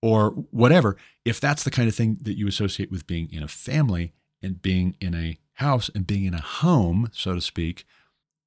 or 0.00 0.30
whatever. 0.30 0.96
If 1.24 1.40
that's 1.40 1.64
the 1.64 1.70
kind 1.70 1.88
of 1.88 1.94
thing 1.94 2.18
that 2.22 2.38
you 2.38 2.46
associate 2.48 2.90
with 2.90 3.06
being 3.06 3.28
in 3.30 3.42
a 3.42 3.48
family 3.48 4.14
and 4.42 4.62
being 4.62 4.96
in 5.00 5.14
a 5.14 5.38
house 5.54 5.90
and 5.94 6.06
being 6.06 6.24
in 6.24 6.34
a 6.34 6.40
home, 6.40 7.10
so 7.12 7.34
to 7.34 7.40
speak, 7.40 7.84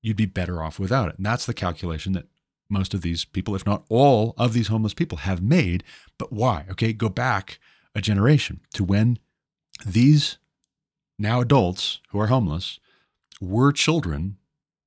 you'd 0.02 0.18
be 0.18 0.26
better 0.26 0.62
off 0.64 0.80
without 0.80 1.10
it. 1.10 1.18
And 1.18 1.26
that's 1.26 1.46
the 1.46 1.54
calculation 1.54 2.14
that 2.14 2.28
most 2.70 2.94
of 2.94 3.02
these 3.02 3.26
people, 3.26 3.56
if 3.56 3.66
not 3.66 3.84
all 3.90 4.34
of 4.38 4.54
these 4.54 4.68
homeless 4.68 4.94
people, 4.94 5.20
have 5.20 5.42
made. 5.42 5.84
But 6.18 6.32
why? 6.32 6.66
Okay, 6.72 6.94
go 6.94 7.10
back 7.10 7.60
a 7.94 8.02
generation 8.02 8.62
to 8.74 8.84
when 8.84 9.20
these 9.86 10.38
now 11.20 11.42
adults 11.42 12.00
who 12.10 12.20
are 12.20 12.28
homeless 12.28 12.80
were 13.40 13.72
children 13.72 14.38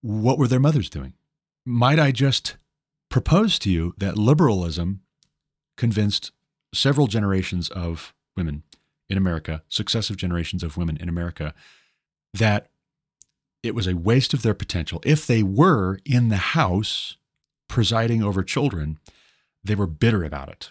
what 0.05 0.39
were 0.39 0.49
their 0.49 0.61
mothers 0.61 0.91
doing? 0.91 1.15
Might 1.65 1.99
I 1.99 2.13
just 2.13 2.57
propose 3.09 3.59
to 3.61 3.71
you 3.71 3.95
that 3.97 4.19
liberalism 4.19 5.01
convinced 5.79 6.31
several 6.75 7.07
generations 7.07 7.71
of 7.71 8.13
women 8.37 8.65
in 9.09 9.17
America, 9.17 9.63
successive 9.71 10.19
generations 10.19 10.63
of 10.63 10.77
women 10.77 10.99
in 10.99 11.09
America, 11.09 11.55
that 12.35 12.69
it 13.65 13.75
was 13.75 13.87
a 13.87 13.97
waste 13.97 14.35
of 14.35 14.43
their 14.43 14.55
potential. 14.55 15.01
If 15.05 15.27
they 15.27 15.43
were 15.43 15.99
in 16.05 16.29
the 16.29 16.37
house 16.37 17.17
presiding 17.69 18.23
over 18.23 18.43
children, 18.43 18.99
they 19.63 19.75
were 19.75 19.87
bitter 19.87 20.23
about 20.23 20.51
it. 20.51 20.71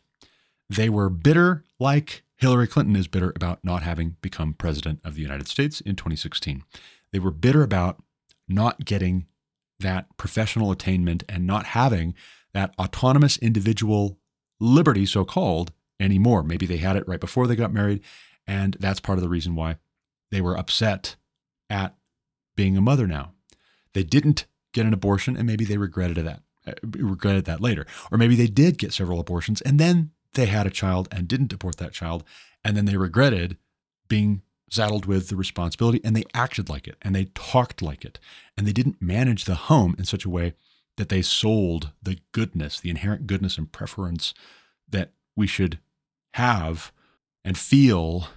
They 0.69 0.89
were 0.89 1.09
bitter, 1.09 1.63
like 1.79 2.23
Hillary 2.37 2.67
Clinton 2.67 2.95
is 2.95 3.07
bitter 3.07 3.33
about 3.35 3.59
not 3.63 3.83
having 3.83 4.17
become 4.21 4.53
president 4.53 4.99
of 5.03 5.15
the 5.15 5.21
United 5.21 5.47
States 5.47 5.81
in 5.81 5.95
2016. 5.95 6.63
They 7.11 7.19
were 7.19 7.31
bitter 7.31 7.63
about 7.63 8.01
not 8.47 8.85
getting 8.85 9.25
that 9.79 10.15
professional 10.17 10.71
attainment 10.71 11.23
and 11.27 11.47
not 11.47 11.67
having 11.67 12.13
that 12.53 12.73
autonomous 12.77 13.37
individual 13.37 14.17
liberty, 14.59 15.05
so 15.05 15.25
called, 15.25 15.71
anymore. 15.99 16.43
Maybe 16.43 16.65
they 16.65 16.77
had 16.77 16.95
it 16.95 17.07
right 17.07 17.19
before 17.19 17.47
they 17.47 17.55
got 17.55 17.73
married. 17.73 18.01
And 18.45 18.77
that's 18.79 18.99
part 18.99 19.17
of 19.17 19.23
the 19.23 19.29
reason 19.29 19.55
why 19.55 19.77
they 20.31 20.41
were 20.41 20.57
upset 20.57 21.15
at 21.69 21.95
being 22.55 22.77
a 22.77 22.81
mother 22.81 23.07
now. 23.07 23.33
They 23.93 24.03
didn't 24.03 24.45
get 24.73 24.85
an 24.85 24.93
abortion 24.93 25.37
and 25.37 25.45
maybe 25.45 25.65
they 25.65 25.77
regretted 25.77 26.25
that 26.25 26.41
uh, 26.65 26.73
regretted 26.83 27.45
that 27.45 27.61
later. 27.61 27.85
Or 28.11 28.17
maybe 28.17 28.35
they 28.35 28.47
did 28.47 28.77
get 28.77 28.93
several 28.93 29.19
abortions 29.19 29.61
and 29.61 29.79
then 29.79 30.11
they 30.33 30.47
had 30.47 30.65
a 30.65 30.71
child 30.71 31.07
and 31.11 31.27
didn't 31.27 31.53
abort 31.53 31.77
that 31.77 31.93
child 31.93 32.23
and 32.63 32.75
then 32.75 32.85
they 32.85 32.97
regretted 32.97 33.57
being 34.07 34.41
saddled 34.69 35.05
with 35.05 35.27
the 35.27 35.35
responsibility 35.35 36.01
and 36.03 36.15
they 36.15 36.23
acted 36.33 36.69
like 36.69 36.87
it 36.87 36.95
and 37.01 37.15
they 37.15 37.25
talked 37.35 37.81
like 37.81 38.03
it 38.03 38.19
and 38.57 38.65
they 38.65 38.71
didn't 38.71 39.01
manage 39.01 39.45
the 39.45 39.55
home 39.55 39.95
in 39.99 40.05
such 40.05 40.25
a 40.25 40.29
way 40.29 40.53
that 40.97 41.09
they 41.09 41.21
sold 41.21 41.91
the 42.01 42.19
goodness, 42.31 42.79
the 42.79 42.89
inherent 42.89 43.27
goodness 43.27 43.57
and 43.57 43.71
preference 43.71 44.33
that 44.89 45.11
we 45.35 45.47
should 45.47 45.79
have 46.35 46.91
and 47.43 47.57
feel 47.57 48.27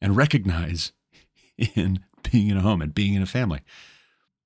and 0.00 0.16
recognize 0.16 0.92
in 1.74 2.00
being 2.30 2.48
in 2.48 2.56
a 2.56 2.62
home 2.62 2.82
and 2.82 2.94
being 2.94 3.14
in 3.14 3.22
a 3.22 3.26
family. 3.26 3.60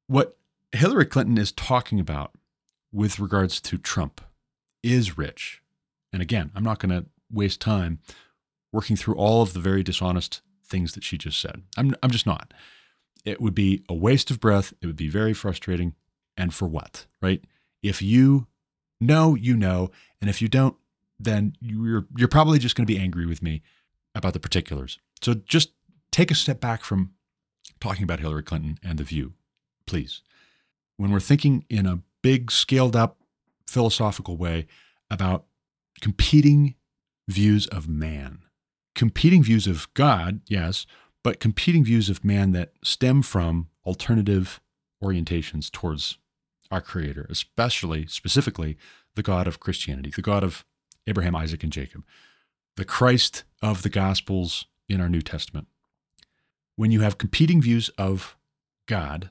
What 0.06 0.36
Hillary 0.72 1.06
Clinton 1.06 1.38
is 1.38 1.52
talking 1.52 2.00
about 2.00 2.34
with 2.92 3.18
regards 3.18 3.60
to 3.60 3.78
Trump 3.78 4.20
is 4.82 5.18
rich. 5.18 5.62
And 6.12 6.22
again, 6.22 6.50
I'm 6.54 6.64
not 6.64 6.78
going 6.78 6.90
to 6.90 7.06
waste 7.30 7.60
time 7.60 8.00
working 8.72 8.96
through 8.96 9.14
all 9.14 9.42
of 9.42 9.52
the 9.52 9.60
very 9.60 9.82
dishonest 9.82 10.40
things 10.64 10.92
that 10.92 11.04
she 11.04 11.18
just 11.18 11.40
said. 11.40 11.62
I'm, 11.76 11.94
I'm 12.02 12.10
just 12.10 12.26
not. 12.26 12.52
It 13.24 13.40
would 13.40 13.54
be 13.54 13.82
a 13.88 13.94
waste 13.94 14.30
of 14.30 14.40
breath. 14.40 14.72
It 14.80 14.86
would 14.86 14.96
be 14.96 15.08
very 15.08 15.34
frustrating. 15.34 15.94
And 16.36 16.54
for 16.54 16.68
what, 16.68 17.06
right? 17.20 17.42
If 17.82 18.00
you 18.00 18.46
know, 19.00 19.34
you 19.34 19.56
know. 19.56 19.90
And 20.20 20.30
if 20.30 20.40
you 20.40 20.48
don't, 20.48 20.76
then 21.18 21.54
you're, 21.60 22.06
you're 22.16 22.28
probably 22.28 22.58
just 22.58 22.76
going 22.76 22.86
to 22.86 22.92
be 22.92 23.00
angry 23.00 23.26
with 23.26 23.42
me 23.42 23.62
about 24.14 24.34
the 24.34 24.40
particulars. 24.40 24.98
So 25.20 25.34
just 25.34 25.72
take 26.12 26.30
a 26.30 26.34
step 26.34 26.60
back 26.60 26.84
from 26.84 27.12
talking 27.80 28.04
about 28.04 28.20
Hillary 28.20 28.42
Clinton 28.42 28.78
and 28.82 28.98
The 28.98 29.04
View, 29.04 29.34
please. 29.86 30.22
When 30.96 31.10
we're 31.10 31.20
thinking 31.20 31.64
in 31.68 31.86
a 31.86 32.00
big, 32.22 32.50
scaled 32.50 32.96
up 32.96 33.18
philosophical 33.66 34.36
way 34.36 34.66
about 35.10 35.44
competing 36.00 36.74
views 37.28 37.66
of 37.66 37.88
man, 37.88 38.40
competing 38.94 39.42
views 39.42 39.66
of 39.66 39.92
God, 39.94 40.40
yes, 40.48 40.86
but 41.22 41.40
competing 41.40 41.84
views 41.84 42.08
of 42.08 42.24
man 42.24 42.52
that 42.52 42.72
stem 42.82 43.22
from 43.22 43.68
alternative 43.84 44.60
orientations 45.02 45.70
towards 45.70 46.18
our 46.70 46.80
Creator, 46.80 47.26
especially, 47.30 48.06
specifically, 48.06 48.76
the 49.14 49.22
God 49.22 49.46
of 49.46 49.60
Christianity, 49.60 50.12
the 50.14 50.22
God 50.22 50.44
of 50.44 50.64
Abraham, 51.06 51.34
Isaac, 51.34 51.62
and 51.62 51.72
Jacob, 51.72 52.04
the 52.76 52.84
Christ 52.84 53.44
of 53.62 53.82
the 53.82 53.88
Gospels 53.88 54.66
in 54.88 55.00
our 55.00 55.08
New 55.08 55.22
Testament. 55.22 55.66
When 56.78 56.92
you 56.92 57.00
have 57.00 57.18
competing 57.18 57.60
views 57.60 57.88
of 57.98 58.36
God, 58.86 59.30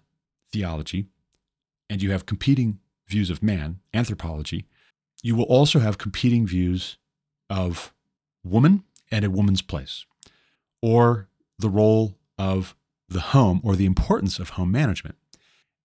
theology, 0.52 1.06
and 1.90 2.04
you 2.04 2.12
have 2.12 2.26
competing 2.26 2.80
views 3.08 3.30
of 3.30 3.42
man, 3.42 3.80
anthropology, 3.94 4.66
you 5.24 5.34
will 5.34 5.46
also 5.46 5.80
have 5.80 5.98
competing 5.98 6.46
views 6.46 6.98
of 7.50 7.94
woman 8.44 8.84
and 9.10 9.24
a 9.24 9.30
woman's 9.30 9.62
place, 9.62 10.06
or 10.82 11.30
the 11.58 11.70
role 11.70 12.18
of 12.38 12.76
the 13.08 13.22
home 13.22 13.62
or 13.64 13.78
the 13.78 13.86
importance 13.86 14.40
of 14.40 14.50
home 14.50 14.74
management. 14.74 15.16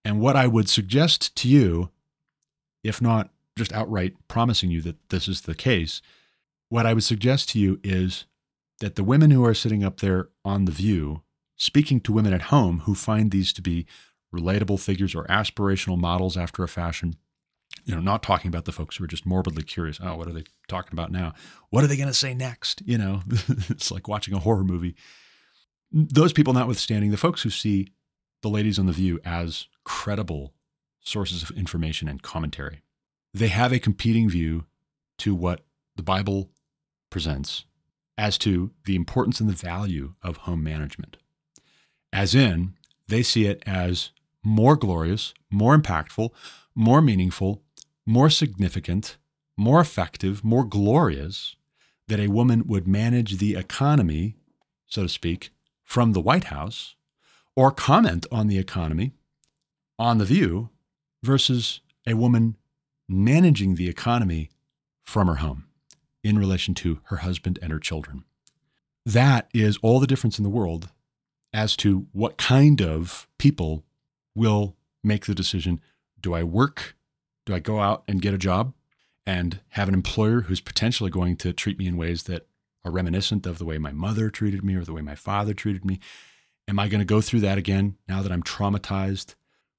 And 0.05 0.21
what 0.21 0.35
I 0.35 0.49
would 0.49 0.69
suggest 0.69 1.37
to 1.37 1.49
you, 1.49 1.91
if 2.83 3.01
not 3.01 3.31
just 3.57 3.73
outright 3.73 4.17
promising 4.27 4.73
you 4.73 4.81
that 4.81 5.11
this 5.11 5.29
is 5.29 5.43
the 5.43 5.55
case, 5.55 6.03
what 6.71 6.87
I 6.87 6.93
would 6.93 7.05
suggest 7.05 7.51
to 7.51 7.61
you 7.61 7.79
is 7.85 8.25
that 8.81 8.97
the 8.97 9.05
women 9.05 9.31
who 9.31 9.45
are 9.45 9.55
sitting 9.55 9.85
up 9.85 10.01
there 10.01 10.29
on 10.45 10.65
The 10.65 10.73
View, 10.73 11.23
speaking 11.63 12.01
to 12.01 12.13
women 12.13 12.33
at 12.33 12.43
home 12.43 12.81
who 12.81 12.95
find 12.95 13.31
these 13.31 13.53
to 13.53 13.63
be 13.63 13.87
relatable 14.35 14.81
figures 14.81 15.15
or 15.15 15.25
aspirational 15.27 15.97
models 15.97 16.37
after 16.37 16.65
a 16.65 16.69
fashion, 16.69 17.15
you 17.85 17.95
know, 17.95 18.01
not 18.01 18.21
talking 18.21 18.49
about 18.49 18.65
the 18.65 18.73
folks 18.73 18.97
who 18.97 19.05
are 19.05 19.09
just 19.09 19.25
morbidly 19.25 19.63
curious. 19.63 20.01
Oh, 20.03 20.17
what 20.17 20.27
are 20.27 20.33
they 20.33 20.43
talking 20.67 20.93
about 20.93 21.13
now? 21.13 21.35
What 21.71 21.85
are 21.85 21.87
they 21.87 21.97
going 21.97 22.09
to 22.09 22.15
say 22.15 22.35
next? 22.35 22.83
You 22.85 22.99
know, 22.99 23.23
it's 23.69 23.93
like 23.93 24.09
watching 24.09 24.35
a 24.35 24.41
horror 24.41 24.65
movie. 24.65 24.97
Those 25.93 26.33
people, 26.33 26.53
notwithstanding, 26.53 27.13
the 27.13 27.17
folks 27.17 27.43
who 27.43 27.51
see 27.51 27.93
the 28.41 28.49
ladies 28.49 28.77
on 28.81 28.87
The 28.87 28.93
View 28.93 29.21
as 29.25 29.69
credible 29.85 30.55
sources 31.01 31.45
of 31.45 31.57
information 31.57 32.09
and 32.09 32.23
commentary, 32.23 32.83
they 33.33 33.49
have 33.49 33.73
a 33.73 33.79
competing 33.79 34.29
view 34.29 34.65
to 35.19 35.33
what 35.33 35.61
the 35.95 36.03
Bible 36.03 36.51
presents 37.09 37.67
as 38.19 38.37
to 38.39 38.73
the 38.85 38.97
importance 38.97 39.39
and 39.39 39.49
the 39.49 39.55
value 39.55 40.15
of 40.23 40.39
home 40.39 40.65
management. 40.65 41.19
As 42.13 42.35
in, 42.35 42.75
they 43.09 43.23
see 43.23 43.47
it 43.47 43.63
as 43.67 44.11
more 44.45 44.77
glorious, 44.77 45.33
more 45.51 45.77
impactful, 45.77 46.31
more 46.75 47.01
meaningful, 47.01 47.63
more 48.05 48.31
significant, 48.31 49.17
more 49.57 49.81
effective, 49.81 50.45
more 50.45 50.65
glorious 50.65 51.57
that 52.09 52.21
a 52.21 52.29
woman 52.29 52.67
would 52.67 52.87
manage 52.87 53.39
the 53.39 53.55
economy, 53.55 54.37
so 54.87 55.03
to 55.05 55.09
speak, 55.09 55.51
from 55.85 56.13
the 56.13 56.21
White 56.21 56.45
House 56.45 56.97
or 57.55 57.71
comment 57.71 58.27
on 58.33 58.49
the 58.49 58.59
economy 58.59 59.13
on 59.99 60.19
The 60.19 60.25
View 60.25 60.71
versus 61.23 61.81
a 62.07 62.15
woman 62.15 62.57
managing 63.09 63.75
the 63.75 63.89
economy 63.89 64.51
from 65.03 65.29
her 65.29 65.37
home 65.37 65.67
in 66.25 66.39
relation 66.39 66.75
to 66.75 67.01
her 67.05 67.19
husband 67.19 67.59
and 67.63 67.73
her 67.73 67.79
children. 67.79 68.25
That 69.05 69.49
is 69.53 69.79
all 69.83 70.01
the 70.01 70.07
difference 70.07 70.39
in 70.39 70.45
the 70.45 70.51
world 70.51 70.89
as 71.53 71.77
to 71.77 72.07
what 72.13 72.39
kind 72.39 72.81
of 72.81 73.29
people 73.39 73.85
will 74.35 74.77
make 75.05 75.27
the 75.27 75.35
decision 75.35 75.81
do 76.21 76.35
I 76.35 76.43
work? 76.45 76.97
Do 77.45 77.55
I 77.55 77.59
go 77.59 77.81
out 77.81 78.05
and 78.07 78.23
get 78.23 78.33
a 78.33 78.39
job 78.39 78.75
and 79.27 79.61
have 79.71 79.89
an 79.89 79.95
employer 79.95 80.43
who's 80.43 80.61
potentially 80.61 81.11
going 81.11 81.37
to 81.39 81.53
treat 81.53 81.79
me 81.79 81.87
in 81.87 81.97
ways 81.97 82.23
that 82.25 82.47
are 82.85 82.93
reminiscent 82.93 83.47
of 83.47 83.59
the 83.59 83.65
way 83.65 83.79
my 83.79 83.93
mother 83.93 84.31
treated 84.31 84.65
me 84.65 84.75
or 84.75 84.85
the 84.85 84.93
way 84.93 85.03
my 85.03 85.15
father 85.15 85.53
treated 85.53 85.85
me? 85.85 85.99
Am 86.69 86.79
I 86.79 86.89
going 86.89 87.01
to 87.01 87.05
go 87.05 87.21
through 87.21 87.41
that 87.41 87.59
again 87.59 87.97
now 88.09 88.23
that 88.23 88.33
I'm 88.33 88.43
traumatized? 88.43 89.35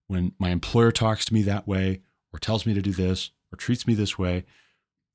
When 0.08 0.34
my 0.38 0.50
employer 0.50 0.92
talks 0.92 1.26
to 1.26 1.34
me 1.34 1.42
that 1.44 1.68
way 1.68 2.02
or 2.34 2.40
tells 2.40 2.66
me 2.66 2.74
to 2.74 2.82
do 2.82 2.92
this 2.92 3.32
or 3.52 3.56
treats 3.56 3.88
me 3.88 3.94
this 3.94 4.18
way, 4.18 4.46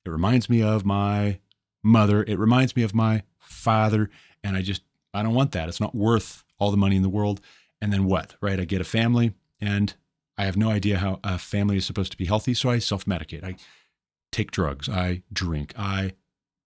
it 0.05 0.09
reminds 0.09 0.49
me 0.49 0.63
of 0.63 0.85
my 0.85 1.39
mother. 1.83 2.23
It 2.23 2.39
reminds 2.39 2.75
me 2.75 2.83
of 2.83 2.95
my 2.95 3.23
father. 3.37 4.09
And 4.43 4.57
I 4.57 4.61
just, 4.61 4.81
I 5.13 5.23
don't 5.23 5.33
want 5.33 5.51
that. 5.53 5.69
It's 5.69 5.79
not 5.79 5.95
worth 5.95 6.43
all 6.59 6.71
the 6.71 6.77
money 6.77 6.95
in 6.95 7.01
the 7.01 7.09
world. 7.09 7.41
And 7.81 7.93
then 7.93 8.05
what, 8.05 8.35
right? 8.41 8.59
I 8.59 8.65
get 8.65 8.81
a 8.81 8.85
family 8.85 9.33
and 9.61 9.93
I 10.37 10.45
have 10.45 10.57
no 10.57 10.69
idea 10.69 10.97
how 10.97 11.19
a 11.23 11.37
family 11.37 11.77
is 11.77 11.85
supposed 11.85 12.11
to 12.11 12.17
be 12.17 12.25
healthy. 12.25 12.53
So 12.53 12.69
I 12.69 12.79
self 12.79 13.05
medicate. 13.05 13.43
I 13.43 13.55
take 14.31 14.51
drugs. 14.51 14.87
I 14.87 15.23
drink. 15.31 15.73
I 15.77 16.13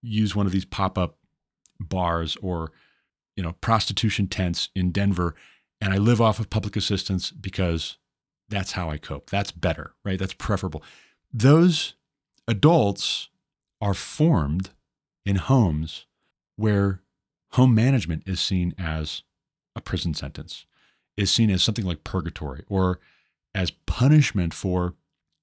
use 0.01 0.35
one 0.35 0.45
of 0.45 0.51
these 0.51 0.65
pop 0.65 0.97
up 0.97 1.17
bars 1.79 2.37
or, 2.41 2.71
you 3.35 3.43
know, 3.43 3.53
prostitution 3.61 4.27
tents 4.27 4.69
in 4.75 4.91
Denver. 4.91 5.35
And 5.79 5.93
I 5.93 5.97
live 5.97 6.21
off 6.21 6.39
of 6.39 6.49
public 6.49 6.75
assistance 6.75 7.31
because 7.31 7.97
that's 8.49 8.73
how 8.73 8.89
I 8.89 8.97
cope. 8.97 9.29
That's 9.29 9.51
better, 9.51 9.93
right? 10.03 10.19
That's 10.19 10.33
preferable. 10.33 10.83
Those 11.31 11.95
adults 12.47 13.29
are 13.81 13.93
formed 13.93 14.69
in 15.25 15.37
homes 15.37 16.05
where 16.55 17.01
home 17.53 17.75
management 17.75 18.23
is 18.25 18.41
seen 18.41 18.73
as 18.77 19.23
a 19.75 19.81
prison 19.81 20.13
sentence, 20.13 20.65
is 21.17 21.31
seen 21.31 21.49
as 21.49 21.63
something 21.63 21.85
like 21.85 22.03
purgatory 22.03 22.63
or 22.67 22.99
as 23.53 23.71
punishment 23.71 24.53
for 24.53 24.95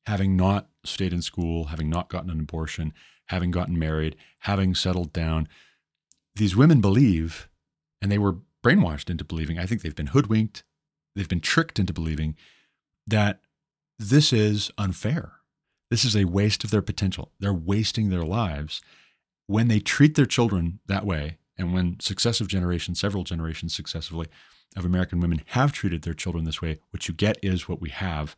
having 0.06 0.36
not 0.36 0.68
stayed 0.84 1.12
in 1.12 1.22
school, 1.22 1.66
having 1.66 1.88
not 1.88 2.08
gotten 2.08 2.30
an 2.30 2.40
abortion, 2.40 2.92
having 3.26 3.50
gotten 3.50 3.78
married, 3.78 4.16
having 4.40 4.74
settled 4.74 5.12
down. 5.12 5.46
These 6.34 6.56
women 6.56 6.80
believe, 6.80 7.48
and 8.02 8.10
they 8.10 8.18
were 8.18 8.38
brainwashed 8.64 9.08
into 9.08 9.24
believing, 9.24 9.58
I 9.58 9.66
think 9.66 9.82
they've 9.82 9.94
been 9.94 10.08
hoodwinked, 10.08 10.64
they've 11.14 11.28
been 11.28 11.40
tricked 11.40 11.78
into 11.78 11.92
believing 11.92 12.34
that 13.06 13.40
this 13.98 14.32
is 14.32 14.70
unfair. 14.78 15.32
This 15.90 16.04
is 16.04 16.16
a 16.16 16.24
waste 16.24 16.64
of 16.64 16.70
their 16.70 16.82
potential. 16.82 17.30
They're 17.38 17.52
wasting 17.52 18.08
their 18.08 18.24
lives 18.24 18.80
when 19.46 19.68
they 19.68 19.80
treat 19.80 20.14
their 20.14 20.26
children 20.26 20.80
that 20.86 21.04
way, 21.04 21.36
and 21.60 21.74
when 21.74 22.00
successive 22.00 22.48
generations, 22.48 22.98
several 22.98 23.24
generations 23.24 23.74
successively, 23.74 24.26
of 24.76 24.84
American 24.84 25.20
women 25.20 25.42
have 25.46 25.72
treated 25.72 26.02
their 26.02 26.14
children 26.14 26.44
this 26.44 26.62
way, 26.62 26.78
what 26.90 27.08
you 27.08 27.14
get 27.14 27.38
is 27.42 27.68
what 27.68 27.80
we 27.80 27.90
have 27.90 28.36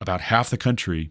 about 0.00 0.22
half 0.22 0.50
the 0.50 0.56
country 0.56 1.10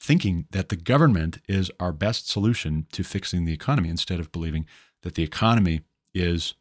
thinking 0.00 0.46
that 0.52 0.70
the 0.70 0.76
government 0.76 1.38
is 1.48 1.70
our 1.78 1.92
best 1.92 2.28
solution 2.28 2.86
to 2.92 3.04
fixing 3.04 3.44
the 3.44 3.52
economy 3.52 3.90
instead 3.90 4.18
of 4.18 4.32
believing 4.32 4.64
that 5.02 5.14
the 5.14 5.22
economy 5.22 5.82
is 6.14 6.54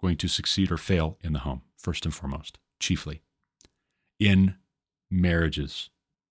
going 0.00 0.16
to 0.16 0.28
succeed 0.28 0.70
or 0.70 0.76
fail 0.76 1.18
in 1.22 1.32
the 1.32 1.40
home, 1.40 1.62
first 1.76 2.04
and 2.04 2.14
foremost, 2.14 2.58
chiefly 2.78 3.22
in 4.20 4.54
marriages 5.10 5.90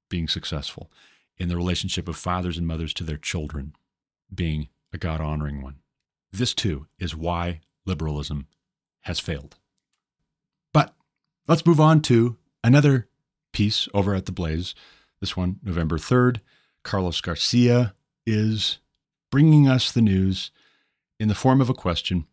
being 0.10 0.28
successful, 0.28 0.92
in 1.38 1.50
the 1.50 1.58
relationship 1.58 2.08
of 2.08 2.16
fathers 2.16 2.58
and 2.58 2.68
mothers 2.68 2.94
to 2.94 3.04
their 3.04 3.18
children 3.18 3.76
being 4.34 4.70
a 4.94 4.98
God 4.98 5.20
honoring 5.20 5.62
one. 5.62 5.76
This 6.34 6.56
too 6.56 6.88
is 6.98 7.16
why 7.16 7.62
liberalism 7.86 8.48
has 9.02 9.20
failed. 9.20 9.58
But 10.74 10.96
let's 11.48 11.66
move 11.66 11.80
on 11.80 12.02
to 12.04 12.38
another 12.64 13.08
piece 13.52 13.88
over 13.94 14.16
at 14.16 14.26
the 14.26 14.32
Blaze. 14.32 14.74
This 15.20 15.38
one, 15.38 15.60
November 15.64 16.00
3rd. 16.00 16.40
Carlos 16.82 17.22
Garcia 17.22 17.94
is 18.26 18.80
bringing 19.30 19.68
us 19.68 19.92
the 19.92 20.02
news 20.02 20.50
in 21.20 21.28
the 21.28 21.36
form 21.36 21.62
of 21.62 21.70
a 21.70 21.74
question 21.74 22.26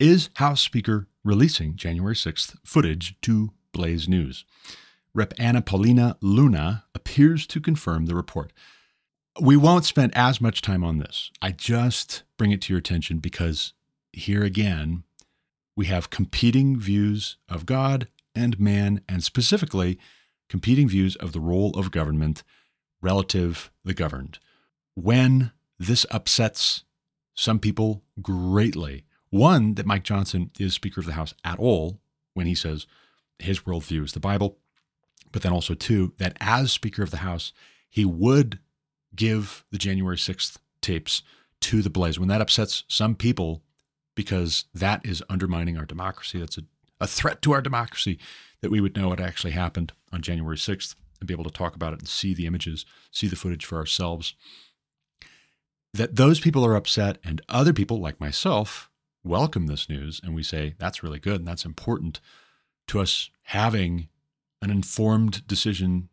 Is 0.00 0.30
House 0.34 0.60
Speaker 0.60 1.06
releasing 1.22 1.76
January 1.76 2.16
6th 2.16 2.56
footage 2.64 3.14
to 3.22 3.52
Blaze 3.72 4.08
News? 4.08 4.44
Rep. 5.14 5.32
Anna 5.38 5.62
Paulina 5.62 6.16
Luna 6.20 6.84
appears 6.92 7.46
to 7.46 7.60
confirm 7.60 8.06
the 8.06 8.16
report. 8.16 8.52
We 9.40 9.56
won't 9.56 9.84
spend 9.84 10.16
as 10.16 10.40
much 10.40 10.62
time 10.62 10.82
on 10.82 10.98
this. 10.98 11.30
I 11.40 11.52
just 11.52 12.24
bring 12.36 12.50
it 12.50 12.60
to 12.62 12.72
your 12.72 12.78
attention 12.78 13.18
because 13.18 13.72
here 14.12 14.42
again, 14.42 15.04
we 15.76 15.86
have 15.86 16.10
competing 16.10 16.78
views 16.78 17.36
of 17.48 17.64
God 17.64 18.08
and 18.34 18.58
man, 18.58 19.00
and 19.08 19.22
specifically 19.22 19.98
competing 20.48 20.88
views 20.88 21.14
of 21.16 21.32
the 21.32 21.40
role 21.40 21.70
of 21.78 21.90
government 21.90 22.42
relative 23.00 23.70
the 23.84 23.94
governed. 23.94 24.38
When 24.94 25.52
this 25.78 26.04
upsets 26.10 26.84
some 27.34 27.58
people 27.58 28.02
greatly, 28.20 29.04
one, 29.30 29.74
that 29.74 29.86
Mike 29.86 30.04
Johnson 30.04 30.50
is 30.58 30.74
Speaker 30.74 31.00
of 31.00 31.06
the 31.06 31.12
House 31.12 31.34
at 31.44 31.58
all 31.58 32.00
when 32.34 32.46
he 32.46 32.54
says 32.54 32.86
his 33.38 33.60
worldview 33.60 34.04
is 34.04 34.12
the 34.12 34.20
Bible, 34.20 34.58
but 35.30 35.42
then 35.42 35.52
also, 35.52 35.74
two, 35.74 36.12
that 36.18 36.36
as 36.40 36.72
Speaker 36.72 37.02
of 37.02 37.10
the 37.10 37.18
House, 37.18 37.52
he 37.88 38.04
would 38.04 38.58
give 39.14 39.64
the 39.70 39.78
January 39.78 40.16
6th 40.16 40.58
tapes 40.80 41.22
to 41.60 41.82
the 41.82 41.90
Blaze. 41.90 42.18
When 42.18 42.28
that 42.28 42.40
upsets 42.40 42.84
some 42.88 43.14
people, 43.14 43.62
because 44.14 44.64
that 44.74 45.04
is 45.04 45.22
undermining 45.28 45.76
our 45.76 45.84
democracy, 45.84 46.38
that's 46.38 46.58
a, 46.58 46.62
a 47.00 47.06
threat 47.06 47.42
to 47.42 47.52
our 47.52 47.62
democracy, 47.62 48.18
that 48.60 48.70
we 48.70 48.80
would 48.80 48.96
know 48.96 49.08
what 49.08 49.20
actually 49.20 49.52
happened 49.52 49.92
on 50.12 50.22
January 50.22 50.56
6th 50.56 50.94
and 51.20 51.26
be 51.26 51.34
able 51.34 51.44
to 51.44 51.50
talk 51.50 51.74
about 51.74 51.92
it 51.92 52.00
and 52.00 52.08
see 52.08 52.34
the 52.34 52.46
images, 52.46 52.86
see 53.10 53.26
the 53.26 53.36
footage 53.36 53.64
for 53.64 53.78
ourselves. 53.78 54.34
That 55.94 56.16
those 56.16 56.40
people 56.40 56.64
are 56.64 56.76
upset, 56.76 57.18
and 57.24 57.40
other 57.48 57.72
people 57.72 58.00
like 58.00 58.20
myself 58.20 58.90
welcome 59.24 59.66
this 59.66 59.88
news, 59.88 60.20
and 60.22 60.34
we 60.34 60.42
say 60.42 60.74
that's 60.78 61.02
really 61.02 61.18
good 61.18 61.40
and 61.40 61.48
that's 61.48 61.64
important 61.64 62.20
to 62.88 63.00
us 63.00 63.30
having 63.44 64.08
an 64.60 64.70
informed 64.70 65.46
decision 65.46 66.08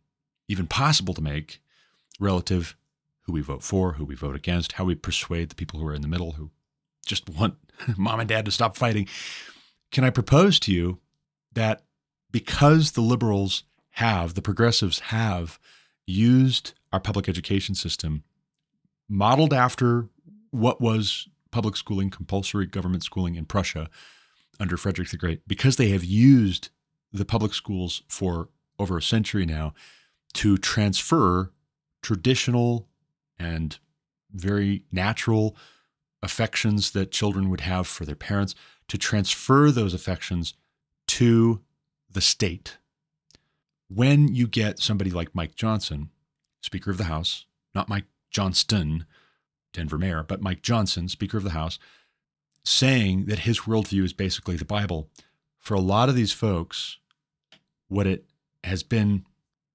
even 0.48 0.68
possible 0.68 1.14
to 1.14 1.22
make 1.22 1.62
relative 2.20 2.76
who 3.26 3.34
we 3.34 3.42
vote 3.42 3.64
for, 3.64 3.94
who 3.94 4.06
we 4.06 4.16
vote 4.16 4.36
against, 4.36 4.74
how 4.74 4.86
we 4.86 4.96
persuade 4.96 5.50
the 5.50 5.56
people 5.56 5.80
who 5.80 5.88
are 5.88 5.94
in 5.94 6.02
the 6.02 6.08
middle 6.08 6.34
who 6.34 6.52
just 7.06 7.30
want 7.38 7.56
mom 7.98 8.20
and 8.20 8.30
dad 8.30 8.46
to 8.46 8.52
stop 8.52 8.78
fighting. 8.78 9.08
Can 9.92 10.04
I 10.04 10.10
propose 10.10 10.60
to 10.62 10.74
you 10.74 11.00
that 11.54 11.84
because 12.32 12.92
the 12.92 13.02
liberals 13.02 13.64
have, 13.92 14.34
the 14.34 14.42
progressives 14.42 15.00
have 15.00 15.60
used 16.06 16.74
our 16.92 17.00
public 17.00 17.30
education 17.30 17.76
system 17.76 18.24
modeled 19.08 19.54
after 19.54 20.10
what 20.52 20.82
was 20.82 21.28
public 21.52 21.78
schooling, 21.78 22.10
compulsory 22.10 22.66
government 22.66 23.04
schooling 23.04 23.36
in 23.36 23.46
Prussia 23.46 23.90
under 24.60 24.78
Frederick 24.78 25.10
the 25.10 25.18
Great, 25.18 25.48
because 25.48 25.78
they 25.78 25.90
have 25.90 26.04
used 26.04 26.70
the 27.12 27.26
public 27.26 27.54
schools 27.54 28.04
for 28.08 28.50
over 28.78 28.98
a 28.98 29.02
century 29.02 29.46
now 29.46 29.74
to 30.34 30.58
transfer 30.58 31.54
traditional 32.02 32.88
and 33.40 33.78
very 34.32 34.84
natural 34.92 35.56
affections 36.22 36.92
that 36.92 37.12
children 37.12 37.50
would 37.50 37.62
have 37.62 37.88
for 37.88 38.06
their 38.06 38.16
parents, 38.16 38.56
to 38.88 38.98
transfer 38.98 39.72
those 39.72 39.94
affections 39.94 40.54
to 41.08 41.62
the 42.12 42.22
state. 42.22 42.78
When 43.88 44.34
you 44.34 44.48
get 44.48 44.80
somebody 44.80 45.12
like 45.12 45.36
Mike 45.36 45.56
Johnson, 45.56 46.10
Speaker 46.62 46.92
of 46.92 46.98
the 46.98 47.06
House, 47.06 47.46
not 47.74 47.90
Mike 47.90 48.06
Johnston, 48.32 49.06
Denver 49.74 49.98
mayor, 49.98 50.24
but 50.24 50.42
Mike 50.42 50.62
Johnson, 50.62 51.08
Speaker 51.10 51.38
of 51.38 51.44
the 51.44 51.52
House, 51.52 51.78
saying 52.64 53.26
that 53.26 53.40
his 53.40 53.62
worldview 53.62 54.04
is 54.04 54.14
basically 54.14 54.56
the 54.56 54.66
Bible, 54.66 55.10
for 55.60 55.76
a 55.76 55.80
lot 55.80 56.10
of 56.10 56.16
these 56.16 56.32
folks, 56.32 56.98
what 57.88 58.08
it 58.08 58.26
has 58.64 58.82
been 58.82 59.26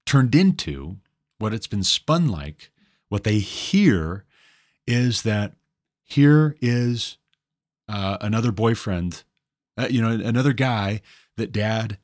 turned 0.05 0.35
into, 0.35 0.97
what 1.37 1.53
it's 1.53 1.67
been 1.67 1.83
spun 1.83 2.27
like, 2.27 2.71
what 3.11 3.25
they 3.25 3.39
hear 3.39 4.23
is 4.87 5.23
that 5.23 5.51
here 6.01 6.55
is 6.61 7.17
uh, 7.89 8.17
another 8.21 8.53
boyfriend, 8.53 9.23
uh, 9.77 9.87
you 9.89 10.01
know, 10.01 10.11
another 10.11 10.53
guy 10.53 11.01
that 11.35 11.51
dad 11.51 11.97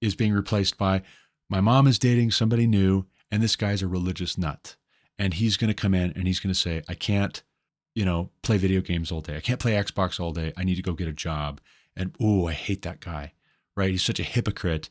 is 0.00 0.14
being 0.14 0.32
replaced 0.32 0.78
by. 0.78 1.02
My 1.50 1.60
mom 1.60 1.88
is 1.88 1.98
dating 1.98 2.30
somebody 2.30 2.68
new, 2.68 3.06
and 3.28 3.42
this 3.42 3.56
guy's 3.56 3.82
a 3.82 3.88
religious 3.88 4.38
nut. 4.38 4.76
And 5.18 5.34
he's 5.34 5.56
going 5.56 5.66
to 5.66 5.74
come 5.74 5.94
in 5.94 6.12
and 6.12 6.28
he's 6.28 6.38
going 6.38 6.54
to 6.54 6.58
say, 6.58 6.84
I 6.88 6.94
can't, 6.94 7.42
you 7.96 8.04
know, 8.04 8.30
play 8.42 8.56
video 8.56 8.80
games 8.80 9.10
all 9.10 9.20
day. 9.20 9.36
I 9.36 9.40
can't 9.40 9.58
play 9.60 9.72
Xbox 9.72 10.20
all 10.20 10.30
day. 10.30 10.52
I 10.56 10.62
need 10.62 10.76
to 10.76 10.82
go 10.82 10.92
get 10.92 11.08
a 11.08 11.12
job. 11.12 11.60
And 11.96 12.14
oh, 12.20 12.46
I 12.46 12.52
hate 12.52 12.82
that 12.82 13.00
guy, 13.00 13.32
right? 13.76 13.90
He's 13.90 14.04
such 14.04 14.20
a 14.20 14.24
hypocrite. 14.24 14.88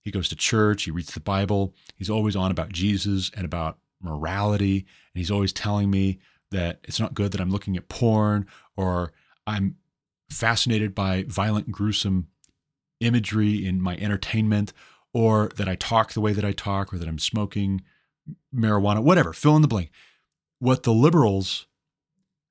He 0.00 0.10
goes 0.10 0.30
to 0.30 0.34
church, 0.34 0.84
he 0.84 0.90
reads 0.90 1.12
the 1.12 1.20
Bible, 1.20 1.74
he's 1.94 2.08
always 2.08 2.34
on 2.34 2.50
about 2.50 2.72
Jesus 2.72 3.30
and 3.36 3.44
about 3.44 3.76
morality. 4.00 4.78
And 4.78 5.20
he's 5.20 5.30
always 5.30 5.52
telling 5.52 5.90
me 5.90 6.18
that 6.50 6.80
it's 6.84 7.00
not 7.00 7.14
good 7.14 7.32
that 7.32 7.40
I'm 7.40 7.50
looking 7.50 7.76
at 7.76 7.88
porn 7.88 8.46
or 8.76 9.12
I'm 9.46 9.76
fascinated 10.30 10.94
by 10.94 11.24
violent, 11.28 11.70
gruesome 11.70 12.28
imagery 13.00 13.64
in 13.64 13.80
my 13.80 13.96
entertainment 13.96 14.72
or 15.12 15.50
that 15.56 15.68
I 15.68 15.74
talk 15.74 16.12
the 16.12 16.20
way 16.20 16.32
that 16.32 16.44
I 16.44 16.52
talk 16.52 16.92
or 16.92 16.98
that 16.98 17.08
I'm 17.08 17.18
smoking 17.18 17.82
marijuana, 18.54 19.02
whatever, 19.02 19.32
fill 19.32 19.56
in 19.56 19.62
the 19.62 19.68
blank. 19.68 19.90
What 20.58 20.82
the 20.82 20.92
liberals 20.92 21.66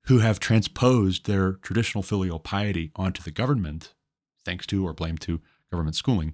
who 0.05 0.19
have 0.19 0.39
transposed 0.39 1.25
their 1.25 1.53
traditional 1.53 2.01
filial 2.01 2.39
piety 2.39 2.91
onto 2.95 3.21
the 3.21 3.31
government, 3.31 3.93
thanks 4.43 4.65
to 4.67 4.85
or 4.85 4.93
blame 4.93 5.17
to 5.19 5.41
government 5.71 5.95
schooling, 5.95 6.33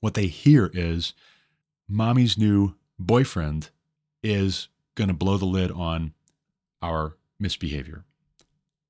what 0.00 0.14
they 0.14 0.26
hear 0.26 0.70
is 0.74 1.14
mommy's 1.88 2.36
new 2.36 2.74
boyfriend 2.98 3.70
is 4.24 4.68
going 4.96 5.08
to 5.08 5.14
blow 5.14 5.36
the 5.36 5.44
lid 5.44 5.70
on 5.70 6.14
our 6.82 7.16
misbehavior. 7.38 8.04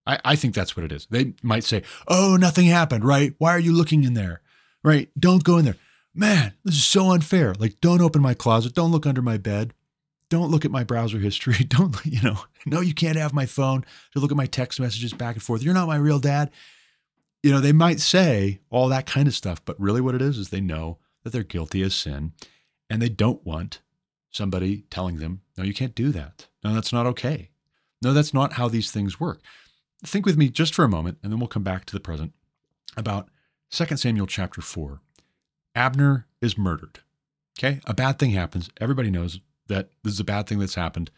I, 0.07 0.19
I 0.25 0.37
think 0.37 0.55
that's 0.55 0.77
what 0.77 0.85
it 0.85 0.93
is. 0.93 1.07
They 1.11 1.35
might 1.43 1.65
say, 1.65 1.83
Oh, 2.09 2.37
nothing 2.37 2.67
happened, 2.67 3.05
right? 3.05 3.35
Why 3.39 3.51
are 3.51 3.61
you 3.61 3.73
looking 3.73 4.05
in 4.05 4.15
there? 4.15 4.41
Right? 4.83 5.11
Don't 5.19 5.45
go 5.45 5.59
in 5.59 5.65
there. 5.65 5.77
Man, 6.15 6.53
this 6.65 6.77
is 6.77 6.85
so 6.85 7.11
unfair. 7.11 7.55
Like, 7.59 7.81
don't 7.81 8.01
open 8.01 8.23
my 8.23 8.35
closet. 8.35 8.75
Don't 8.75 8.93
look 8.93 9.07
under 9.07 9.23
my 9.23 9.37
bed. 9.37 9.75
Don't 10.29 10.51
look 10.51 10.65
at 10.65 10.71
my 10.71 10.85
browser 10.85 11.19
history. 11.19 11.65
Don't, 11.69 11.97
you 12.05 12.21
know, 12.23 12.39
no, 12.67 12.81
you 12.81 12.95
can't 12.95 13.19
have 13.19 13.33
my 13.33 13.47
phone 13.47 13.85
to 14.13 14.21
look 14.21 14.31
at 14.31 14.37
my 14.37 14.47
text 14.47 14.81
messages 14.81 15.13
back 15.13 15.35
and 15.35 15.43
forth. 15.43 15.63
You're 15.63 15.75
not 15.75 15.89
my 15.89 15.97
real 15.97 16.19
dad. 16.19 16.51
You 17.43 17.51
know, 17.51 17.61
they 17.61 17.73
might 17.73 18.01
say 18.01 18.61
all 18.71 18.89
that 18.89 19.07
kind 19.07 19.29
of 19.29 19.35
stuff, 19.35 19.65
but 19.65 19.79
really 19.79 20.01
what 20.01 20.15
it 20.15 20.23
is 20.23 20.39
is 20.39 20.49
they 20.49 20.61
know 20.61 20.99
that 21.23 21.31
they're 21.31 21.43
guilty 21.43 21.83
as 21.83 21.95
sin 21.95 22.33
and 22.89 23.03
they 23.03 23.09
don't 23.09 23.45
want 23.45 23.81
somebody 24.35 24.85
telling 24.91 25.19
them, 25.19 25.41
no, 25.57 25.65
you 25.65 25.75
can't 25.75 25.95
do 25.95 26.11
that. 26.11 26.49
No, 26.63 26.75
that's 26.75 26.93
not 26.93 27.07
okay. 27.07 27.51
No, 28.03 28.13
that's 28.13 28.35
not 28.35 28.55
how 28.55 28.69
these 28.69 28.91
things 28.91 29.21
work. 29.21 29.41
Think 30.05 30.27
with 30.27 30.37
me 30.37 30.49
just 30.49 30.75
for 30.75 30.85
a 30.85 30.89
moment, 30.89 31.19
and 31.23 31.33
then 31.33 31.39
we'll 31.39 31.49
come 31.49 31.63
back 31.63 31.85
to 31.87 31.95
the 31.95 32.01
present 32.01 32.33
about 32.97 33.29
2 33.71 33.97
Samuel 33.97 34.27
chapter 34.27 34.61
4. 34.61 35.01
Abner 35.75 36.27
is 36.41 36.59
murdered. 36.59 37.01
Okay, 37.59 37.81
a 37.87 37.95
bad 37.95 38.19
thing 38.19 38.31
happens. 38.31 38.69
Everybody 38.81 39.11
knows 39.11 39.41
that 39.69 39.91
this 40.03 40.13
is 40.13 40.21
a 40.21 40.25
bad 40.25 40.47
thing 40.47 40.59
that's 40.59 40.75
happened. 40.75 41.11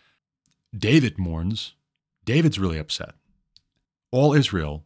David 0.76 1.18
mourns. 1.18 1.74
David's 2.24 2.58
really 2.58 2.78
upset. 2.78 3.14
All 4.10 4.34
Israel 4.34 4.84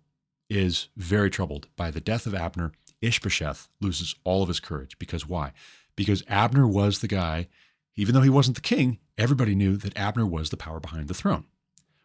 is 0.48 0.88
very 0.96 1.30
troubled 1.30 1.68
by 1.76 1.90
the 1.90 2.00
death 2.00 2.26
of 2.26 2.34
Abner 2.34 2.72
Ishbosheth 3.02 3.68
loses 3.80 4.14
all 4.24 4.42
of 4.42 4.48
his 4.48 4.60
courage 4.60 4.98
because 4.98 5.26
why? 5.26 5.52
Because 5.96 6.22
Abner 6.28 6.66
was 6.66 6.98
the 6.98 7.08
guy 7.08 7.48
even 7.96 8.14
though 8.14 8.22
he 8.22 8.30
wasn't 8.30 8.56
the 8.56 8.62
king, 8.62 8.98
everybody 9.18 9.54
knew 9.54 9.76
that 9.76 9.96
Abner 9.96 10.26
was 10.26 10.50
the 10.50 10.56
power 10.56 10.80
behind 10.80 11.08
the 11.08 11.14
throne. 11.14 11.44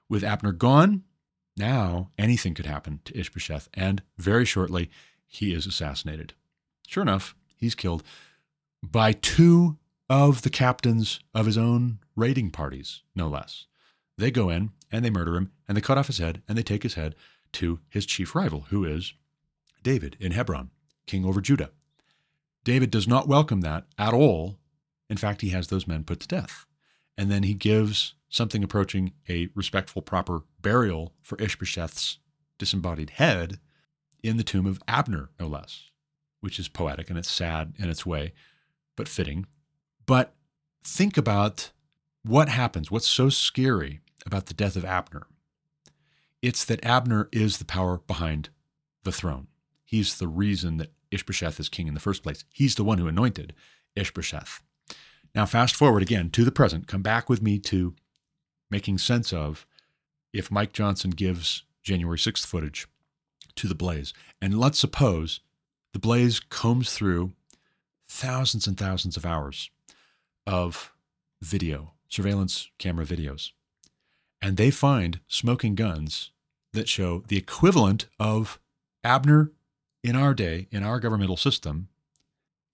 With 0.10 0.24
Abner 0.24 0.52
gone, 0.52 1.04
now 1.58 2.12
anything 2.18 2.54
could 2.54 2.66
happen 2.66 3.00
to 3.06 3.18
Ishbosheth, 3.18 3.70
and 3.74 4.04
very 4.18 4.46
shortly, 4.46 4.90
he 5.26 5.54
is 5.54 5.66
assassinated. 5.66 6.34
Sure 6.88 7.04
enough, 7.04 7.36
he's 7.58 7.76
killed 7.76 8.04
by 8.84 9.14
two 9.14 9.78
of 10.10 10.44
the 10.44 10.50
captains 10.50 11.20
of 11.34 11.46
his 11.46 11.58
own 11.58 12.00
raiding 12.16 12.52
parties, 12.52 13.02
no 13.16 13.28
less. 13.28 13.66
They 14.18 14.32
go 14.32 14.50
in 14.50 14.72
and 14.92 15.04
they 15.04 15.10
murder 15.10 15.36
him 15.36 15.52
and 15.68 15.76
they 15.76 15.82
cut 15.82 15.98
off 15.98 16.08
his 16.08 16.20
head 16.20 16.42
and 16.48 16.58
they 16.58 16.64
take 16.64 16.84
his 16.84 16.94
head 16.94 17.16
to 17.54 17.80
his 17.90 18.06
chief 18.06 18.36
rival, 18.36 18.66
who 18.70 18.86
is 18.86 19.14
David 19.82 20.18
in 20.20 20.32
Hebron, 20.32 20.70
king 21.08 21.26
over 21.26 21.42
Judah. 21.42 21.72
David 22.64 22.92
does 22.92 23.08
not 23.08 23.28
welcome 23.28 23.62
that 23.62 23.86
at 23.98 24.14
all. 24.14 24.58
In 25.10 25.18
fact, 25.18 25.42
he 25.42 25.50
has 25.50 25.68
those 25.68 25.88
men 25.88 26.04
put 26.04 26.20
to 26.22 26.28
death. 26.28 26.66
And 27.18 27.32
then 27.32 27.44
he 27.44 27.54
gives 27.54 28.16
something 28.30 28.64
approaching 28.64 29.14
a 29.30 29.50
respectful, 29.56 30.02
proper 30.02 30.42
burial 30.62 31.14
for 31.22 31.38
Ishbosheth's 31.38 32.20
disembodied 32.58 33.12
head 33.12 33.60
in 34.24 34.38
the 34.38 34.44
tomb 34.44 34.66
of 34.66 34.82
Abner, 34.88 35.30
no 35.40 35.48
less, 35.48 35.92
which 36.42 36.60
is 36.60 36.68
poetic 36.68 37.10
and 37.10 37.18
it's 37.18 37.30
sad 37.30 37.74
in 37.78 37.90
its 37.90 38.06
way, 38.06 38.34
but 38.96 39.08
fitting. 39.08 39.46
But 40.06 40.34
think 40.84 41.18
about 41.18 41.72
what 42.24 42.50
happens, 42.50 42.90
what's 42.90 43.08
so 43.08 43.30
scary 43.30 44.02
about 44.26 44.48
the 44.48 44.54
death 44.54 44.76
of 44.76 44.84
Abner. 44.84 45.28
It's 46.42 46.66
that 46.66 46.84
Abner 46.84 47.30
is 47.32 47.58
the 47.58 47.66
power 47.66 48.02
behind 48.08 48.50
the 49.04 49.12
throne. 49.12 49.48
He's 49.84 50.18
the 50.18 50.28
reason 50.28 50.78
that 50.78 50.92
Ishbosheth 51.12 51.60
is 51.60 51.70
king 51.70 51.88
in 51.88 51.94
the 51.94 52.00
first 52.00 52.24
place. 52.24 52.44
He's 52.52 52.76
the 52.76 52.84
one 52.84 52.98
who 52.98 53.08
anointed 53.08 53.54
Ishbosheth. 53.96 54.62
Now, 55.36 55.46
fast 55.46 55.76
forward 55.76 56.02
again 56.02 56.30
to 56.32 56.46
the 56.46 56.52
present. 56.52 56.88
Come 56.88 57.02
back 57.02 57.30
with 57.30 57.42
me 57.42 57.60
to 57.60 57.94
making 58.72 59.00
sense 59.00 59.34
of 59.34 59.68
if 60.32 60.50
Mike 60.50 60.72
Johnson 60.72 61.12
gives 61.12 61.64
January 61.84 62.18
6th 62.18 62.46
footage 62.46 62.88
to 63.56 63.68
the 63.68 63.76
Blaze. 63.76 64.14
And 64.42 64.58
let's 64.58 64.80
suppose 64.80 65.42
the 65.92 66.00
Blaze 66.00 66.40
combs 66.40 66.94
through 66.94 67.34
thousands 68.08 68.66
and 68.66 68.78
thousands 68.78 69.18
of 69.18 69.26
hours 69.26 69.70
of 70.48 70.94
video, 71.42 71.92
surveillance 72.08 72.70
camera 72.78 73.06
videos, 73.06 73.52
and 74.42 74.58
they 74.58 74.72
find 74.72 75.20
smoking 75.28 75.76
guns 75.76 76.32
that 76.74 76.88
show 76.88 77.24
the 77.28 77.38
equivalent 77.38 78.08
of 78.20 78.60
Abner 79.04 79.52
in 80.04 80.16
our 80.16 80.34
day, 80.34 80.68
in 80.72 80.84
our 80.84 81.00
governmental 81.00 81.38
system, 81.38 81.88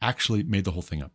actually 0.01 0.43
made 0.43 0.65
the 0.65 0.71
whole 0.71 0.81
thing 0.81 1.01
up. 1.01 1.11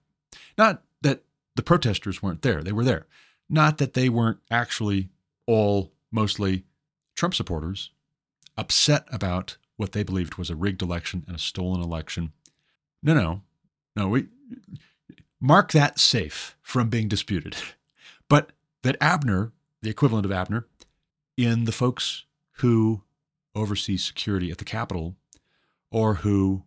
Not 0.56 0.82
that 1.02 1.22
the 1.56 1.62
protesters 1.62 2.22
weren't 2.22 2.42
there, 2.42 2.62
they 2.62 2.72
were 2.72 2.84
there. 2.84 3.06
Not 3.48 3.78
that 3.78 3.94
they 3.94 4.08
weren't 4.08 4.38
actually 4.50 5.10
all 5.46 5.92
mostly 6.12 6.64
Trump 7.14 7.34
supporters, 7.34 7.90
upset 8.56 9.06
about 9.10 9.56
what 9.76 9.92
they 9.92 10.02
believed 10.02 10.36
was 10.36 10.50
a 10.50 10.56
rigged 10.56 10.82
election 10.82 11.24
and 11.26 11.36
a 11.36 11.40
stolen 11.40 11.82
election. 11.82 12.32
No, 13.02 13.14
no, 13.14 13.42
no. 13.94 14.08
We 14.08 14.26
mark 15.40 15.72
that 15.72 15.98
safe 15.98 16.56
from 16.62 16.88
being 16.88 17.08
disputed. 17.08 17.56
But 18.28 18.50
that 18.82 18.96
Abner, 19.00 19.52
the 19.82 19.88
equivalent 19.88 20.26
of 20.26 20.32
Abner, 20.32 20.66
in 21.36 21.64
the 21.64 21.70
folks 21.70 22.24
who 22.54 23.02
oversee 23.54 23.96
security 23.96 24.50
at 24.50 24.58
the 24.58 24.64
Capitol 24.64 25.14
or 25.92 26.14
who 26.14 26.64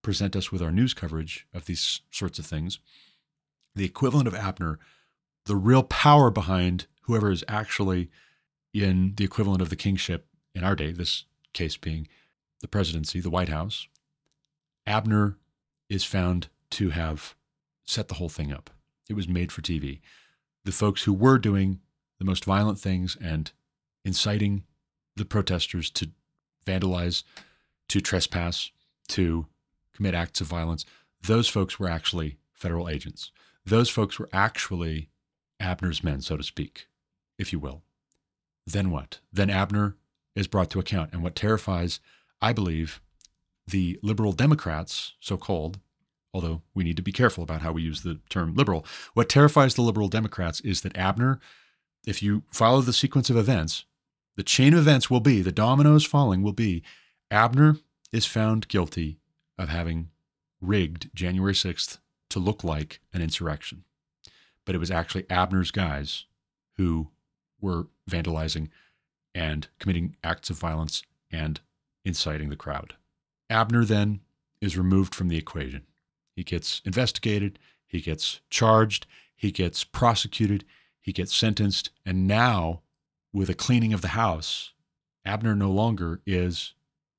present 0.00 0.34
us 0.34 0.50
with 0.50 0.62
our 0.62 0.72
news 0.72 0.94
coverage 0.94 1.46
of 1.52 1.66
these 1.66 2.00
sorts 2.10 2.38
of 2.38 2.46
things, 2.46 2.78
the 3.74 3.84
equivalent 3.84 4.28
of 4.28 4.34
Abner, 4.34 4.78
the 5.46 5.56
real 5.56 5.82
power 5.82 6.30
behind 6.30 6.86
whoever 7.02 7.30
is 7.30 7.44
actually 7.48 8.10
in 8.72 9.14
the 9.16 9.24
equivalent 9.24 9.62
of 9.62 9.70
the 9.70 9.76
kingship 9.76 10.26
in 10.54 10.64
our 10.64 10.76
day, 10.76 10.92
this 10.92 11.24
case 11.52 11.76
being 11.76 12.08
the 12.60 12.68
presidency, 12.68 13.20
the 13.20 13.30
White 13.30 13.48
House, 13.48 13.88
Abner 14.86 15.36
is 15.88 16.04
found 16.04 16.48
to 16.70 16.90
have 16.90 17.34
set 17.84 18.08
the 18.08 18.14
whole 18.14 18.28
thing 18.28 18.52
up. 18.52 18.70
It 19.08 19.14
was 19.14 19.28
made 19.28 19.52
for 19.52 19.62
TV. 19.62 20.00
The 20.64 20.72
folks 20.72 21.02
who 21.02 21.12
were 21.12 21.38
doing 21.38 21.80
the 22.18 22.24
most 22.24 22.44
violent 22.44 22.78
things 22.78 23.16
and 23.20 23.50
inciting 24.04 24.64
the 25.16 25.24
protesters 25.24 25.90
to 25.90 26.10
vandalize, 26.64 27.24
to 27.88 28.00
trespass, 28.00 28.70
to 29.08 29.46
commit 29.94 30.14
acts 30.14 30.40
of 30.40 30.46
violence, 30.46 30.86
those 31.22 31.48
folks 31.48 31.78
were 31.78 31.88
actually 31.88 32.38
federal 32.54 32.88
agents. 32.88 33.30
Those 33.64 33.88
folks 33.88 34.18
were 34.18 34.28
actually 34.32 35.08
Abner's 35.60 36.02
men, 36.02 36.20
so 36.20 36.36
to 36.36 36.42
speak, 36.42 36.88
if 37.38 37.52
you 37.52 37.58
will. 37.58 37.82
Then 38.66 38.90
what? 38.90 39.20
Then 39.32 39.50
Abner 39.50 39.96
is 40.34 40.46
brought 40.46 40.70
to 40.70 40.80
account. 40.80 41.12
And 41.12 41.22
what 41.22 41.36
terrifies, 41.36 42.00
I 42.40 42.52
believe, 42.52 43.00
the 43.66 43.98
liberal 44.02 44.32
Democrats, 44.32 45.14
so 45.20 45.36
called, 45.36 45.78
although 46.34 46.62
we 46.74 46.84
need 46.84 46.96
to 46.96 47.02
be 47.02 47.12
careful 47.12 47.44
about 47.44 47.60
how 47.60 47.72
we 47.72 47.82
use 47.82 48.02
the 48.02 48.20
term 48.28 48.54
liberal, 48.54 48.84
what 49.14 49.28
terrifies 49.28 49.74
the 49.74 49.82
liberal 49.82 50.08
Democrats 50.08 50.60
is 50.60 50.80
that 50.80 50.96
Abner, 50.96 51.38
if 52.06 52.22
you 52.22 52.42
follow 52.50 52.80
the 52.80 52.92
sequence 52.92 53.30
of 53.30 53.36
events, 53.36 53.84
the 54.36 54.42
chain 54.42 54.72
of 54.72 54.80
events 54.80 55.10
will 55.10 55.20
be, 55.20 55.42
the 55.42 55.52
dominoes 55.52 56.06
falling 56.06 56.42
will 56.42 56.52
be, 56.52 56.82
Abner 57.30 57.76
is 58.12 58.26
found 58.26 58.68
guilty 58.68 59.18
of 59.58 59.68
having 59.68 60.08
rigged 60.60 61.10
January 61.14 61.54
6th 61.54 61.98
to 62.32 62.38
look 62.38 62.64
like 62.64 63.00
an 63.12 63.22
insurrection. 63.22 63.84
But 64.64 64.74
it 64.74 64.78
was 64.78 64.90
actually 64.90 65.24
Abner's 65.30 65.70
guys 65.70 66.26
who 66.76 67.08
were 67.60 67.88
vandalizing 68.10 68.68
and 69.34 69.68
committing 69.78 70.16
acts 70.22 70.50
of 70.50 70.58
violence 70.58 71.02
and 71.30 71.60
inciting 72.04 72.50
the 72.50 72.56
crowd. 72.56 72.94
Abner 73.48 73.84
then 73.84 74.20
is 74.60 74.76
removed 74.76 75.14
from 75.14 75.28
the 75.28 75.36
equation. 75.36 75.82
He 76.34 76.44
gets 76.44 76.80
investigated, 76.84 77.58
he 77.86 78.00
gets 78.00 78.40
charged, 78.50 79.06
he 79.34 79.50
gets 79.50 79.84
prosecuted, 79.84 80.64
he 81.00 81.12
gets 81.12 81.36
sentenced, 81.36 81.90
and 82.06 82.26
now, 82.26 82.82
with 83.32 83.50
a 83.50 83.54
cleaning 83.54 83.92
of 83.92 84.02
the 84.02 84.08
house, 84.08 84.72
Abner 85.24 85.54
no 85.54 85.70
longer 85.70 86.20
is 86.26 86.74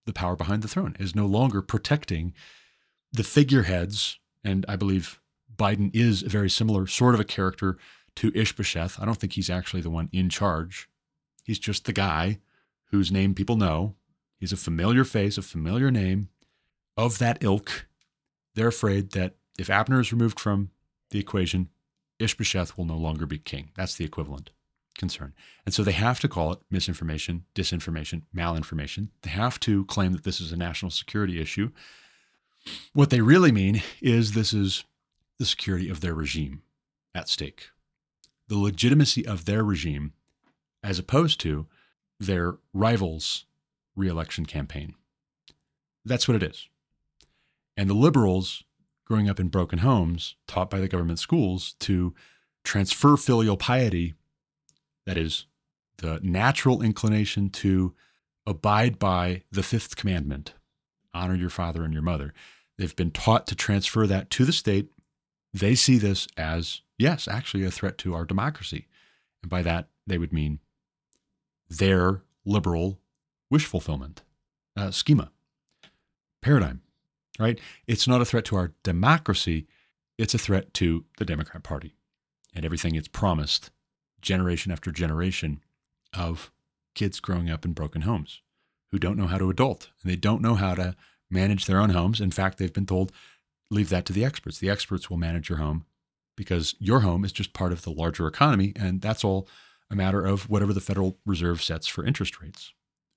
the 0.05 0.13
power 0.13 0.35
behind 0.35 0.61
the 0.61 0.67
throne, 0.67 0.95
is 0.99 1.15
no 1.15 1.25
longer 1.25 1.61
protecting 1.61 2.33
the 3.11 3.23
figureheads. 3.23 4.19
And 4.43 4.65
I 4.67 4.75
believe 4.75 5.19
Biden 5.55 5.91
is 5.93 6.23
a 6.23 6.29
very 6.29 6.49
similar 6.49 6.87
sort 6.87 7.13
of 7.13 7.19
a 7.19 7.25
character 7.25 7.77
to 8.15 8.31
Ishbosheth. 8.35 8.99
I 8.99 9.05
don't 9.05 9.17
think 9.17 9.33
he's 9.33 9.49
actually 9.49 9.81
the 9.81 9.89
one 9.89 10.09
in 10.11 10.29
charge. 10.29 10.89
He's 11.43 11.59
just 11.59 11.85
the 11.85 11.93
guy 11.93 12.39
whose 12.91 13.11
name 13.11 13.33
people 13.33 13.55
know. 13.55 13.95
He's 14.37 14.53
a 14.53 14.57
familiar 14.57 15.03
face, 15.03 15.37
a 15.37 15.41
familiar 15.41 15.91
name 15.91 16.29
of 16.97 17.17
that 17.19 17.43
ilk. 17.43 17.87
They're 18.55 18.67
afraid 18.67 19.11
that 19.11 19.35
if 19.57 19.69
Abner 19.69 19.99
is 19.99 20.11
removed 20.11 20.39
from 20.39 20.71
the 21.09 21.19
equation, 21.19 21.69
Ishbosheth 22.19 22.77
will 22.77 22.85
no 22.85 22.97
longer 22.97 23.25
be 23.25 23.37
king. 23.37 23.71
That's 23.75 23.95
the 23.95 24.05
equivalent 24.05 24.51
concern. 24.97 25.33
And 25.65 25.73
so 25.73 25.83
they 25.83 25.91
have 25.91 26.19
to 26.19 26.27
call 26.27 26.51
it 26.53 26.59
misinformation, 26.69 27.45
disinformation, 27.55 28.23
malinformation. 28.35 29.09
They 29.23 29.31
have 29.31 29.59
to 29.61 29.85
claim 29.85 30.11
that 30.13 30.23
this 30.23 30.39
is 30.39 30.51
a 30.51 30.57
national 30.57 30.91
security 30.91 31.41
issue. 31.41 31.71
What 32.93 33.09
they 33.09 33.21
really 33.21 33.51
mean 33.51 33.81
is 34.01 34.31
this 34.31 34.53
is 34.53 34.83
the 35.39 35.45
security 35.45 35.89
of 35.89 36.01
their 36.01 36.13
regime 36.13 36.61
at 37.15 37.27
stake, 37.29 37.69
the 38.47 38.57
legitimacy 38.57 39.25
of 39.25 39.45
their 39.45 39.63
regime, 39.63 40.13
as 40.83 40.99
opposed 40.99 41.39
to 41.41 41.67
their 42.19 42.57
rivals' 42.73 43.45
reelection 43.95 44.45
campaign. 44.45 44.95
That's 46.05 46.27
what 46.27 46.35
it 46.35 46.43
is. 46.43 46.67
And 47.75 47.89
the 47.89 47.95
liberals, 47.95 48.63
growing 49.05 49.29
up 49.29 49.39
in 49.39 49.47
broken 49.47 49.79
homes, 49.79 50.35
taught 50.47 50.69
by 50.69 50.79
the 50.79 50.87
government 50.87 51.19
schools 51.19 51.75
to 51.79 52.13
transfer 52.63 53.17
filial 53.17 53.57
piety, 53.57 54.13
that 55.05 55.17
is, 55.17 55.45
the 55.97 56.19
natural 56.21 56.81
inclination 56.81 57.49
to 57.49 57.93
abide 58.45 58.99
by 58.99 59.43
the 59.51 59.63
fifth 59.63 59.95
commandment 59.95 60.53
honor 61.13 61.35
your 61.35 61.49
father 61.49 61.83
and 61.83 61.93
your 61.93 62.01
mother. 62.01 62.33
They've 62.77 62.95
been 62.95 63.11
taught 63.11 63.47
to 63.47 63.55
transfer 63.55 64.07
that 64.07 64.29
to 64.31 64.45
the 64.45 64.53
state. 64.53 64.89
They 65.53 65.75
see 65.75 65.97
this 65.97 66.27
as, 66.35 66.81
yes, 66.97 67.27
actually 67.27 67.63
a 67.65 67.71
threat 67.71 67.97
to 67.99 68.15
our 68.15 68.25
democracy. 68.25 68.87
And 69.41 69.49
by 69.49 69.61
that, 69.61 69.89
they 70.07 70.17
would 70.17 70.33
mean 70.33 70.59
their 71.69 72.23
liberal 72.45 72.99
wish 73.49 73.65
fulfillment 73.65 74.23
uh, 74.75 74.91
schema, 74.91 75.31
paradigm 76.41 76.81
right? 77.39 77.59
It's 77.87 78.07
not 78.07 78.21
a 78.21 78.25
threat 78.25 78.45
to 78.45 78.55
our 78.55 78.73
democracy, 78.83 79.67
it's 80.17 80.33
a 80.33 80.39
threat 80.39 80.73
to 80.75 81.05
the 81.17 81.25
Democrat 81.25 81.63
Party 81.63 81.95
and 82.53 82.65
everything 82.65 82.95
it's 82.95 83.07
promised 83.07 83.71
generation 84.21 84.71
after 84.71 84.91
generation 84.91 85.61
of 86.17 86.51
kids 86.93 87.19
growing 87.19 87.49
up 87.49 87.65
in 87.65 87.73
broken 87.73 88.03
homes 88.03 88.41
who 88.93 88.99
don't 88.99 89.17
know 89.17 89.25
how 89.25 89.39
to 89.39 89.49
adult 89.49 89.89
and 90.01 90.11
they 90.11 90.15
don't 90.15 90.41
know 90.41 90.53
how 90.53 90.75
to 90.75 90.95
manage 91.27 91.65
their 91.65 91.79
own 91.79 91.89
homes. 91.89 92.21
In 92.21 92.29
fact, 92.29 92.59
they've 92.59 92.71
been 92.71 92.85
told, 92.85 93.11
leave 93.71 93.89
that 93.89 94.05
to 94.05 94.13
the 94.13 94.23
experts. 94.23 94.59
The 94.59 94.69
experts 94.69 95.09
will 95.09 95.17
manage 95.17 95.49
your 95.49 95.57
home 95.57 95.85
because 96.37 96.75
your 96.77 96.99
home 96.99 97.25
is 97.25 97.31
just 97.31 97.53
part 97.53 97.71
of 97.71 97.81
the 97.81 97.89
larger 97.89 98.27
economy, 98.27 98.71
and 98.75 99.01
that's 99.01 99.23
all 99.23 99.47
a 99.89 99.95
matter 99.95 100.23
of 100.23 100.47
whatever 100.47 100.73
the 100.73 100.79
Federal 100.79 101.17
Reserve 101.25 101.63
sets 101.63 101.87
for 101.87 102.05
interest 102.05 102.39
rates. 102.39 102.71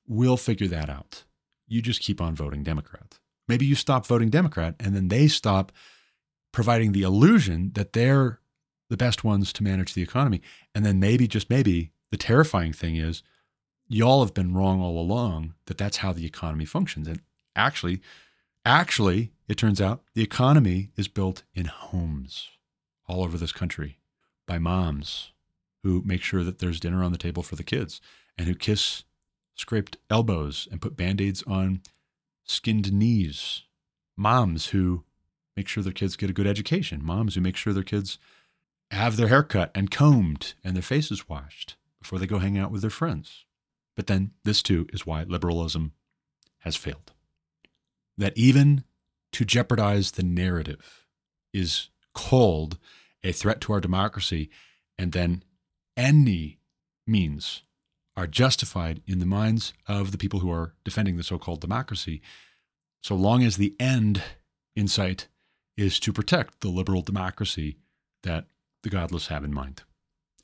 We'll 0.09 0.39
figure 0.39 0.67
that 0.69 0.89
out. 0.89 1.25
You 1.69 1.83
just 1.83 2.01
keep 2.01 2.23
on 2.23 2.35
voting 2.35 2.63
Democrat. 2.63 3.19
Maybe 3.47 3.67
you 3.67 3.75
stop 3.75 4.07
voting 4.07 4.31
Democrat 4.31 4.77
and 4.81 4.97
then 4.97 5.09
they 5.09 5.29
stop 5.29 5.73
providing 6.53 6.93
the 6.93 7.03
illusion 7.03 7.73
that 7.75 7.93
they're 7.93 8.41
the 8.89 8.97
best 8.97 9.25
ones 9.25 9.53
to 9.53 9.63
manage 9.63 9.93
the 9.93 10.03
economy. 10.03 10.41
And 10.75 10.87
then 10.87 10.99
maybe, 10.99 11.29
just 11.29 11.51
maybe, 11.51 11.93
the 12.11 12.17
terrifying 12.17 12.73
thing 12.73 12.97
is 12.97 13.23
y'all 13.89 14.25
have 14.25 14.35
been 14.35 14.55
wrong 14.55 14.81
all 14.81 14.99
along 14.99 15.55
that 15.67 15.79
that's 15.79 15.99
how 15.99 16.13
the 16.13 16.27
economy 16.27 16.65
functions. 16.65 17.07
And 17.09 17.21
actually, 17.55 18.01
actually, 18.65 19.33
it 19.49 19.57
turns 19.57 19.81
out 19.81 20.03
the 20.15 20.23
economy 20.23 20.91
is 20.97 21.09
built 21.09 21.43
in 21.55 21.67
homes 21.67 22.49
all 23.09 23.23
over 23.23 23.39
this 23.39 23.53
country 23.53 23.99
by 24.47 24.59
moms 24.59 25.33
who 25.83 26.03
make 26.05 26.23
sure 26.23 26.43
that 26.43 26.59
there's 26.59 26.81
dinner 26.81 27.03
on 27.03 27.13
the 27.13 27.19
table 27.19 27.43
for 27.43 27.57
the 27.57 27.63
kids 27.63 28.01
and 28.37 28.49
who 28.49 28.55
kiss 28.55 29.05
scraped 29.55 29.97
elbows 30.11 30.69
and 30.71 30.83
put 30.83 30.97
band 30.97 31.21
aids 31.21 31.43
on 31.47 31.81
skinned 32.45 32.93
knees. 32.93 33.63
Moms 34.17 34.67
who 34.67 35.05
make 35.57 35.69
sure 35.69 35.83
their 35.83 35.93
kids 35.93 36.17
get 36.17 36.31
a 36.31 36.35
good 36.35 36.47
education. 36.47 37.05
Moms 37.05 37.35
who 37.35 37.41
make 37.41 37.57
sure 37.57 37.73
their 37.73 37.83
kids 37.83 38.19
have 38.91 39.17
their 39.17 39.29
hair 39.29 39.43
cut 39.43 39.71
and 39.75 39.91
combed 39.91 40.55
and 40.63 40.75
their 40.75 40.83
faces 40.83 41.29
washed 41.29 41.77
before 42.01 42.19
they 42.19 42.27
go 42.27 42.39
hang 42.39 42.59
out 42.59 42.71
with 42.71 42.83
their 42.83 42.91
friends. 42.91 43.46
But 43.97 44.07
then 44.07 44.33
this 44.45 44.63
too 44.63 44.87
is 44.93 45.07
why 45.07 45.23
liberalism 45.25 45.93
has 46.59 46.77
failed. 46.77 47.13
That 48.19 48.37
even 48.37 48.85
to 49.33 49.45
jeopardize 49.45 50.13
the 50.13 50.23
narrative 50.23 51.07
is 51.53 51.89
called 52.15 52.79
a 53.25 53.33
threat 53.33 53.61
to 53.63 53.73
our 53.73 53.81
democracy, 53.81 54.51
and 54.99 55.13
then 55.13 55.43
any 55.97 56.59
means 57.07 57.63
are 58.17 58.27
justified 58.27 59.03
in 59.07 59.19
the 59.19 59.27
minds 59.27 59.75
of 59.87 60.13
the 60.13 60.19
people 60.19 60.41
who 60.41 60.51
are 60.51 60.75
defending 60.85 61.17
the 61.17 61.23
so 61.23 61.39
called 61.39 61.61
democracy, 61.61 62.23
so 63.03 63.15
long 63.15 63.43
as 63.43 63.57
the 63.57 63.75
end 63.79 64.23
in 64.75 64.89
sight 64.89 65.29
is 65.77 66.01
to 66.01 66.13
protect 66.13 66.61
the 66.61 66.69
liberal 66.69 67.03
democracy 67.03 67.77
that 68.23 68.47
the 68.83 68.91
godless 68.91 69.29
have 69.29 69.45
in 69.45 69.53
mind 69.53 69.83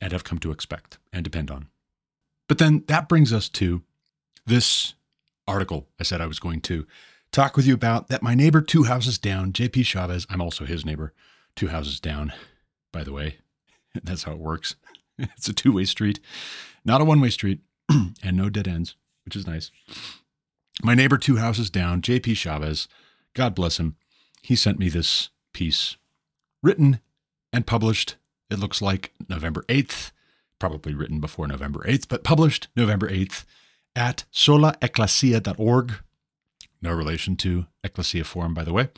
and 0.01 0.13
have 0.13 0.25
come 0.25 0.39
to 0.39 0.51
expect 0.51 0.99
and 1.13 1.25
depend 1.25 1.51
on. 1.51 1.69
But 2.49 2.59
then 2.59 2.85
that 2.89 3.09
brings 3.09 3.33
us 3.33 3.49
to 3.51 3.83
this 4.47 4.95
article 5.47 5.89
I 5.99 6.05
said 6.05 6.21
I 6.21 6.27
was 6.27 6.39
going 6.39 6.61
to 6.63 6.87
talk 7.33 7.57
with 7.57 7.67
you 7.67 7.75
about 7.75 8.09
that 8.09 8.23
my 8.23 8.35
neighbor 8.35 8.61
two 8.61 8.85
houses 8.85 9.19
down, 9.19 9.53
JP 9.53 9.85
Chavez, 9.85 10.27
I'm 10.31 10.41
also 10.41 10.65
his 10.65 10.85
neighbor, 10.85 11.13
two 11.57 11.69
houses 11.69 11.99
down, 11.99 12.33
by 12.93 13.03
the 13.03 13.13
way. 13.13 13.39
That's 14.03 14.25
how 14.25 14.33
it 14.33 14.39
works. 14.39 14.77
It's 15.37 15.49
a 15.49 15.53
two 15.53 15.73
way 15.73 15.85
street, 15.85 16.21
not 16.85 17.01
a 17.01 17.05
one 17.05 17.21
way 17.21 17.31
street, 17.31 17.61
and 17.89 18.37
no 18.37 18.49
dead 18.49 18.67
ends, 18.67 18.97
which 19.25 19.37
is 19.37 19.47
nice. 19.47 19.71
My 20.83 20.95
neighbor 20.95 21.19
two 21.19 21.37
houses 21.37 21.71
down, 21.71 22.01
JP 22.01 22.37
Chavez, 22.37 22.89
God 23.35 23.55
bless 23.55 23.79
him, 23.79 23.97
he 24.43 24.57
sent 24.57 24.79
me 24.79 24.89
this 24.89 25.29
piece 25.53 25.97
written 26.63 27.01
and 27.53 27.67
published, 27.67 28.17
it 28.51 28.59
looks 28.59 28.81
like 28.81 29.13
November 29.29 29.65
8th, 29.69 30.13
probably 30.63 30.95
written 30.95 31.19
before 31.19 31.49
November 31.49 31.81
8th, 31.89 32.07
but 32.09 32.23
published 32.23 32.69
November 32.77 33.11
8th 33.11 33.45
at 33.97 34.23
solaecclesia.org. 34.33 35.95
No 36.81 36.93
relation 36.93 37.35
to 37.39 37.67
Ecclesia 37.83 38.23
Forum, 38.23 38.55
by 38.55 38.63
the 38.63 38.73
way, 38.73 38.89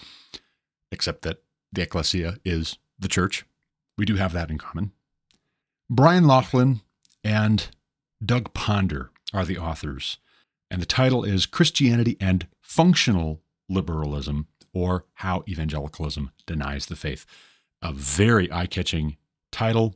except 0.92 1.22
that 1.22 1.42
the 1.72 1.80
Ecclesia 1.80 2.36
is 2.44 2.76
the 2.98 3.08
church. 3.08 3.46
We 3.96 4.04
do 4.04 4.16
have 4.16 4.34
that 4.34 4.50
in 4.50 4.58
common. 4.58 4.92
Bryan 5.88 6.26
Laughlin 6.26 6.82
and 7.24 7.68
Doug 8.22 8.52
Ponder 8.52 9.10
are 9.32 9.46
the 9.46 9.56
authors, 9.56 10.18
and 10.70 10.82
the 10.82 10.86
title 10.86 11.24
is 11.24 11.46
Christianity 11.46 12.18
and 12.20 12.46
Functional 12.60 13.40
Liberalism 13.70 14.48
or 14.74 15.06
How 15.14 15.44
Evangelicalism 15.48 16.30
Denies 16.44 16.84
the 16.84 16.96
Faith. 16.96 17.24
A 17.80 17.90
very 17.90 18.52
eye 18.52 18.66
catching 18.66 19.16
title, 19.50 19.94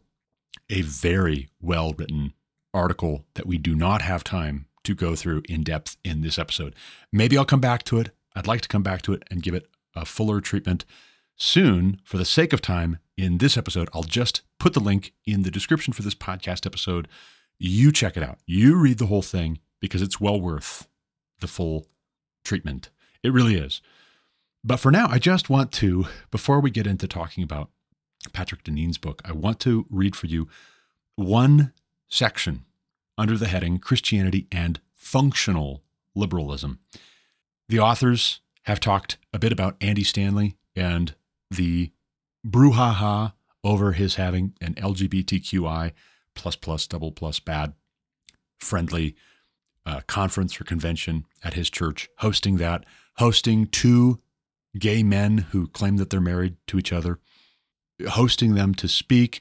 a 0.71 0.83
very 0.83 1.49
well 1.61 1.93
written 1.93 2.35
article 2.75 3.25
that 3.35 3.47
we 3.47 3.59
do 3.59 3.75
not 3.75 4.03
have 4.03 4.23
time 4.23 4.67
to 4.85 4.95
go 4.95 5.15
through 5.15 5.43
in 5.49 5.63
depth 5.63 5.97
in 6.05 6.23
this 6.23 6.39
episode. 6.39 6.75
Maybe 7.13 7.37
I'll 7.37 7.45
come 7.45 7.61
back 7.61 7.83
to 7.85 7.99
it. 7.99 8.11
I'd 8.35 8.47
like 8.47 8.61
to 8.63 8.69
come 8.69 8.83
back 8.83 9.03
to 9.03 9.13
it 9.13 9.23
and 9.31 9.43
give 9.43 9.55
it 9.55 9.67
a 9.95 10.05
fuller 10.05 10.41
treatment 10.41 10.85
soon. 11.37 12.01
For 12.05 12.19
the 12.19 12.25
sake 12.25 12.53
of 12.53 12.61
time, 12.61 12.99
in 13.17 13.39
this 13.39 13.57
episode, 13.57 13.89
I'll 13.93 14.05
just 14.05 14.43
put 14.59 14.75
the 14.75 14.81
link 14.81 15.13
in 15.27 15.43
the 15.43 15.51
description 15.51 15.93
for 15.93 16.03
this 16.03 16.15
podcast 16.15 16.67
episode. 16.67 17.09
You 17.59 17.91
check 17.91 18.17
it 18.17 18.23
out. 18.23 18.39
You 18.47 18.77
read 18.77 18.99
the 18.99 19.07
whole 19.07 19.23
thing 19.23 19.59
because 19.81 20.03
it's 20.03 20.21
well 20.21 20.41
worth 20.41 20.89
the 21.41 21.49
full 21.49 21.87
treatment. 22.45 22.91
It 23.23 23.33
really 23.33 23.57
is. 23.57 23.83
But 24.63 24.79
for 24.79 24.91
now, 24.91 25.09
I 25.09 25.19
just 25.19 25.51
want 25.51 25.73
to, 25.73 26.07
before 26.31 26.61
we 26.61 26.71
get 26.71 26.87
into 26.87 27.09
talking 27.09 27.43
about 27.43 27.71
Patrick 28.33 28.65
Deneen's 28.65 28.99
book, 28.99 29.23
I 29.25 29.33
want 29.33 29.61
to 29.61 29.87
read 29.91 30.17
for 30.17 30.27
you 30.27 30.49
one 31.17 31.73
section 32.09 32.65
under 33.17 33.37
the 33.37 33.49
heading 33.49 33.79
Christianity 33.79 34.47
and 34.51 34.81
Functional 34.95 35.83
Liberalism. 36.15 36.79
The 37.69 37.81
authors 37.81 38.41
have 38.63 38.81
talked 38.81 39.19
a 39.33 39.39
bit 39.39 39.53
about 39.53 39.77
Andy 39.81 40.05
Stanley 40.05 40.57
and 40.75 41.15
the 41.51 41.91
brouhaha 42.47 43.33
over 43.65 43.93
his 43.93 44.15
having 44.15 44.55
an 44.61 44.75
LGBTQI 44.75 45.93
plus 46.35 46.57
plus 46.57 46.87
double 46.87 47.13
plus 47.13 47.41
bad 47.41 47.75
friendly 48.59 49.17
uh, 49.85 50.01
conference 50.07 50.61
or 50.61 50.65
convention 50.65 51.25
at 51.43 51.55
his 51.55 51.71
church, 51.71 52.09
hosting 52.19 52.59
that, 52.59 52.85
hosting 53.17 53.67
two 53.67 54.21
gay 54.79 55.03
men 55.03 55.39
who 55.39 55.67
claim 55.67 55.97
that 55.97 56.11
they're 56.11 56.21
married 56.21 56.57
to 56.67 56.79
each 56.79 56.93
other, 56.93 57.19
hosting 58.11 58.55
them 58.55 58.75
to 58.77 58.89
speak, 58.89 59.41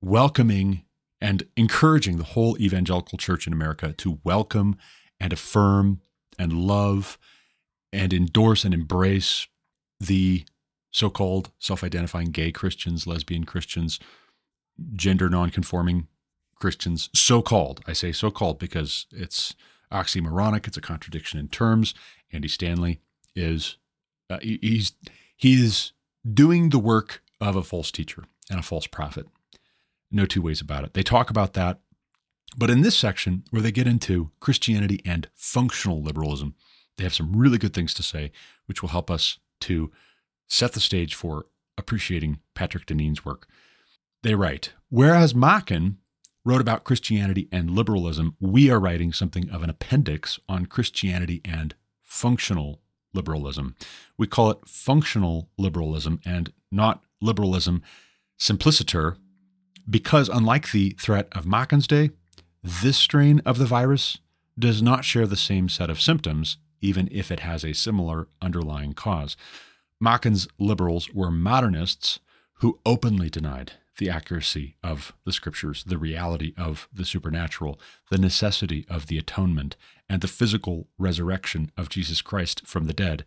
welcoming 0.00 0.84
and 1.20 1.44
encouraging 1.56 2.18
the 2.18 2.24
whole 2.24 2.56
evangelical 2.60 3.18
church 3.18 3.46
in 3.46 3.52
America 3.52 3.92
to 3.92 4.20
welcome 4.24 4.76
and 5.20 5.32
affirm 5.32 6.00
and 6.38 6.52
love 6.52 7.18
and 7.92 8.12
endorse 8.12 8.64
and 8.64 8.74
embrace 8.74 9.46
the 10.00 10.44
so 10.90 11.10
called 11.10 11.50
self 11.58 11.82
identifying 11.82 12.30
gay 12.30 12.52
Christians, 12.52 13.06
lesbian 13.06 13.44
Christians, 13.44 13.98
gender 14.94 15.28
non 15.28 15.50
conforming 15.50 16.06
Christians, 16.56 17.08
so 17.14 17.42
called. 17.42 17.80
I 17.86 17.92
say 17.92 18.12
so 18.12 18.30
called 18.30 18.58
because 18.58 19.06
it's 19.10 19.54
oxymoronic, 19.92 20.66
it's 20.66 20.76
a 20.76 20.82
contradiction 20.82 21.38
in 21.38 21.48
terms. 21.48 21.94
Andy 22.32 22.48
Stanley 22.48 23.00
is 23.34 23.76
uh, 24.30 24.38
he's 24.40 24.92
he's 25.36 25.92
doing 26.30 26.70
the 26.70 26.78
work 26.78 27.22
of 27.40 27.56
a 27.56 27.62
false 27.62 27.90
teacher 27.90 28.24
and 28.50 28.58
a 28.58 28.62
false 28.62 28.86
prophet. 28.86 29.26
No 30.10 30.26
two 30.26 30.42
ways 30.42 30.60
about 30.60 30.84
it. 30.84 30.94
They 30.94 31.02
talk 31.02 31.30
about 31.30 31.52
that. 31.54 31.80
But 32.56 32.70
in 32.70 32.80
this 32.80 32.96
section, 32.96 33.44
where 33.50 33.62
they 33.62 33.72
get 33.72 33.86
into 33.86 34.30
Christianity 34.40 35.00
and 35.04 35.28
functional 35.34 36.02
liberalism, 36.02 36.54
they 36.96 37.04
have 37.04 37.14
some 37.14 37.36
really 37.36 37.58
good 37.58 37.74
things 37.74 37.94
to 37.94 38.02
say, 38.02 38.32
which 38.66 38.82
will 38.82 38.88
help 38.88 39.10
us 39.10 39.38
to 39.60 39.92
set 40.48 40.72
the 40.72 40.80
stage 40.80 41.14
for 41.14 41.46
appreciating 41.76 42.40
Patrick 42.54 42.86
Deneen's 42.86 43.24
work. 43.24 43.46
They 44.22 44.34
write 44.34 44.72
Whereas 44.88 45.34
Machen 45.34 45.98
wrote 46.44 46.60
about 46.60 46.84
Christianity 46.84 47.48
and 47.52 47.70
liberalism, 47.70 48.34
we 48.40 48.70
are 48.70 48.80
writing 48.80 49.12
something 49.12 49.50
of 49.50 49.62
an 49.62 49.70
appendix 49.70 50.38
on 50.48 50.66
Christianity 50.66 51.42
and 51.44 51.74
functional 52.02 52.80
liberalism. 53.14 53.74
We 54.16 54.26
call 54.26 54.50
it 54.50 54.66
functional 54.66 55.48
liberalism 55.58 56.20
and 56.24 56.52
not 56.70 57.02
liberalism 57.20 57.82
simpliciter 58.38 59.16
because, 59.88 60.28
unlike 60.28 60.72
the 60.72 60.96
threat 61.00 61.28
of 61.32 61.46
Machen's 61.46 61.86
day, 61.86 62.10
this 62.62 62.96
strain 62.96 63.40
of 63.46 63.58
the 63.58 63.66
virus 63.66 64.18
does 64.58 64.82
not 64.82 65.04
share 65.04 65.26
the 65.26 65.36
same 65.36 65.68
set 65.68 65.88
of 65.88 66.00
symptoms, 66.00 66.58
even 66.80 67.08
if 67.10 67.30
it 67.30 67.40
has 67.40 67.64
a 67.64 67.72
similar 67.72 68.28
underlying 68.42 68.92
cause. 68.92 69.36
Machen's 70.00 70.46
liberals 70.58 71.12
were 71.12 71.30
modernists 71.30 72.20
who 72.54 72.78
openly 72.84 73.30
denied 73.30 73.72
the 73.98 74.08
accuracy 74.08 74.76
of 74.82 75.12
the 75.24 75.32
scriptures, 75.32 75.84
the 75.84 75.98
reality 75.98 76.54
of 76.56 76.88
the 76.92 77.04
supernatural, 77.04 77.78
the 78.10 78.18
necessity 78.18 78.86
of 78.88 79.06
the 79.06 79.18
atonement, 79.18 79.76
and 80.08 80.20
the 80.20 80.28
physical 80.28 80.88
resurrection 80.98 81.70
of 81.76 81.88
Jesus 81.88 82.22
Christ 82.22 82.66
from 82.66 82.86
the 82.86 82.92
dead. 82.92 83.24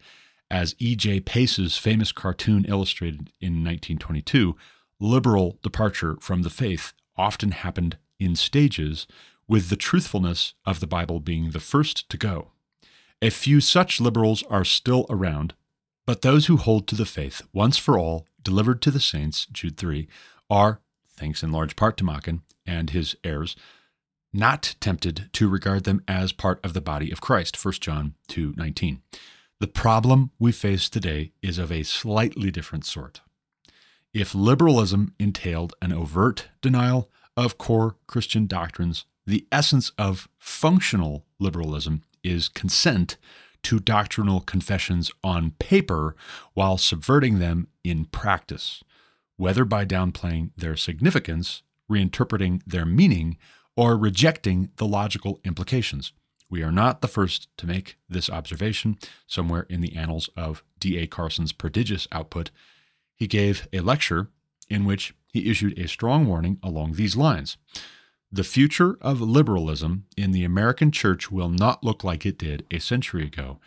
As 0.50 0.76
E.J. 0.80 1.22
Pace's 1.22 1.78
famous 1.78 2.12
cartoon 2.12 2.66
illustrated 2.68 3.32
in 3.40 3.64
1922, 3.64 4.56
liberal 5.00 5.60
departure 5.62 6.18
from 6.20 6.42
the 6.42 6.50
faith 6.50 6.94
often 7.18 7.52
happened 7.52 7.98
in 8.20 8.36
stages, 8.36 9.08
with 9.48 9.70
the 9.70 9.76
truthfulness 9.76 10.54
of 10.66 10.80
the 10.80 10.88
Bible 10.88 11.20
being 11.20 11.52
the 11.52 11.60
first 11.60 12.10
to 12.10 12.18
go. 12.18 12.52
A 13.22 13.30
few 13.30 13.60
such 13.60 14.00
liberals 14.00 14.44
are 14.50 14.64
still 14.64 15.06
around, 15.10 15.54
but 16.06 16.22
those 16.22 16.46
who 16.48 16.58
hold 16.58 16.88
to 16.88 16.96
the 16.96 17.06
faith 17.06 17.42
once 17.54 17.78
for 17.78 17.98
all 17.98 18.26
delivered 18.42 18.82
to 18.82 18.92
the 18.92 19.00
saints, 19.00 19.46
Jude 19.52 19.78
3, 19.78 20.08
are, 20.52 20.82
thanks 21.08 21.42
in 21.42 21.52
large 21.52 21.76
part 21.76 21.98
to 21.98 22.04
Machen 22.04 22.42
and 22.66 22.92
his 22.92 23.16
heirs, 23.24 23.56
not 24.34 24.76
tempted 24.80 25.30
to 25.34 25.50
regard 25.50 25.84
them 25.84 26.04
as 26.08 26.32
part 26.32 26.60
of 26.64 26.74
the 26.74 26.82
body 26.82 27.12
of 27.12 27.22
Christ, 27.22 27.56
1 27.56 27.82
John 27.82 28.16
2:19. 28.28 29.02
The 29.60 29.68
problem 29.68 30.32
we 30.40 30.52
face 30.52 30.90
today 30.90 31.32
is 31.42 31.58
of 31.58 31.72
a 31.72 31.84
slightly 31.84 32.52
different 32.52 32.86
sort. 32.86 33.22
If 34.14 34.36
liberalism 34.36 35.14
entailed 35.20 35.74
an 35.82 35.94
overt 35.94 36.50
denial 36.62 37.10
of 37.38 37.58
core 37.58 37.96
Christian 38.08 38.48
doctrines, 38.48 39.06
the 39.26 39.48
essence 39.52 39.92
of 39.98 40.28
functional 40.38 41.26
liberalism 41.40 42.04
is 42.24 42.50
consent 42.50 43.18
to 43.64 43.80
doctrinal 43.80 44.42
confessions 44.42 45.12
on 45.24 45.52
paper 45.52 46.16
while 46.54 46.78
subverting 46.78 47.40
them 47.40 47.68
in 47.84 48.06
practice, 48.06 48.84
whether 49.42 49.66
by 49.66 49.84
downplaying 49.84 50.52
their 50.56 50.76
significance, 50.76 51.64
reinterpreting 51.92 52.62
their 52.68 52.86
meaning, 52.86 53.36
or 53.76 53.98
rejecting 53.98 54.70
the 54.76 54.86
logical 54.86 55.40
implications. 55.44 56.14
We 56.52 56.62
are 56.62 56.72
not 56.72 57.02
the 57.02 57.08
first 57.08 57.48
to 57.58 57.66
make 57.66 57.98
this 58.08 58.30
observation. 58.30 59.00
Somewhere 59.26 59.66
in 59.68 59.82
the 59.82 59.96
annals 59.96 60.30
of 60.38 60.64
D.A. 60.78 61.08
Carson's 61.08 61.54
prodigious 61.54 62.08
output, 62.12 62.52
he 63.16 63.26
gave 63.26 63.68
a 63.74 63.80
lecture 63.80 64.28
in 64.70 64.86
which 64.86 65.16
he 65.34 65.50
issued 65.50 65.80
a 65.80 65.88
strong 65.88 66.28
warning 66.28 66.60
along 66.62 66.94
these 66.94 67.18
lines. 67.18 67.58
The 68.32 68.44
future 68.44 69.00
of 69.02 69.22
liberalism 69.22 70.06
in 70.16 70.34
the 70.34 70.44
American 70.44 70.92
church 70.92 71.32
will 71.32 71.50
not 71.50 71.84
look 71.84 72.04
like 72.04 72.28
it 72.28 72.38
did 72.38 72.68
a 72.70 72.78
century 72.78 73.26
ago. 73.26 73.60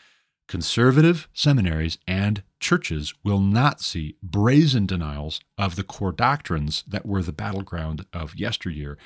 Conservative 0.47 1.29
seminaries 1.33 1.99
and 2.07 2.45
churches 2.65 3.13
will 3.23 3.41
not 3.41 3.83
see 3.83 4.17
brazen 4.23 4.87
denials 4.87 5.39
of 5.59 5.77
the 5.77 5.85
core 5.85 6.13
doctrines 6.13 6.83
that 6.89 7.05
were 7.05 7.23
the 7.23 7.31
battleground 7.31 8.07
of 8.11 8.35
yesteryear. 8.37 8.97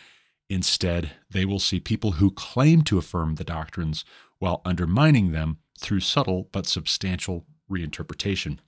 Instead, 0.49 1.11
they 1.29 1.45
will 1.45 1.59
see 1.59 1.81
people 1.81 2.13
who 2.13 2.31
claim 2.31 2.83
to 2.83 2.99
affirm 2.99 3.35
the 3.35 3.43
doctrines 3.43 4.05
while 4.39 4.63
undermining 4.65 5.33
them 5.33 5.59
through 5.77 5.99
subtle 5.99 6.49
but 6.53 6.69
substantial 6.69 7.47
reinterpretation. 7.69 8.59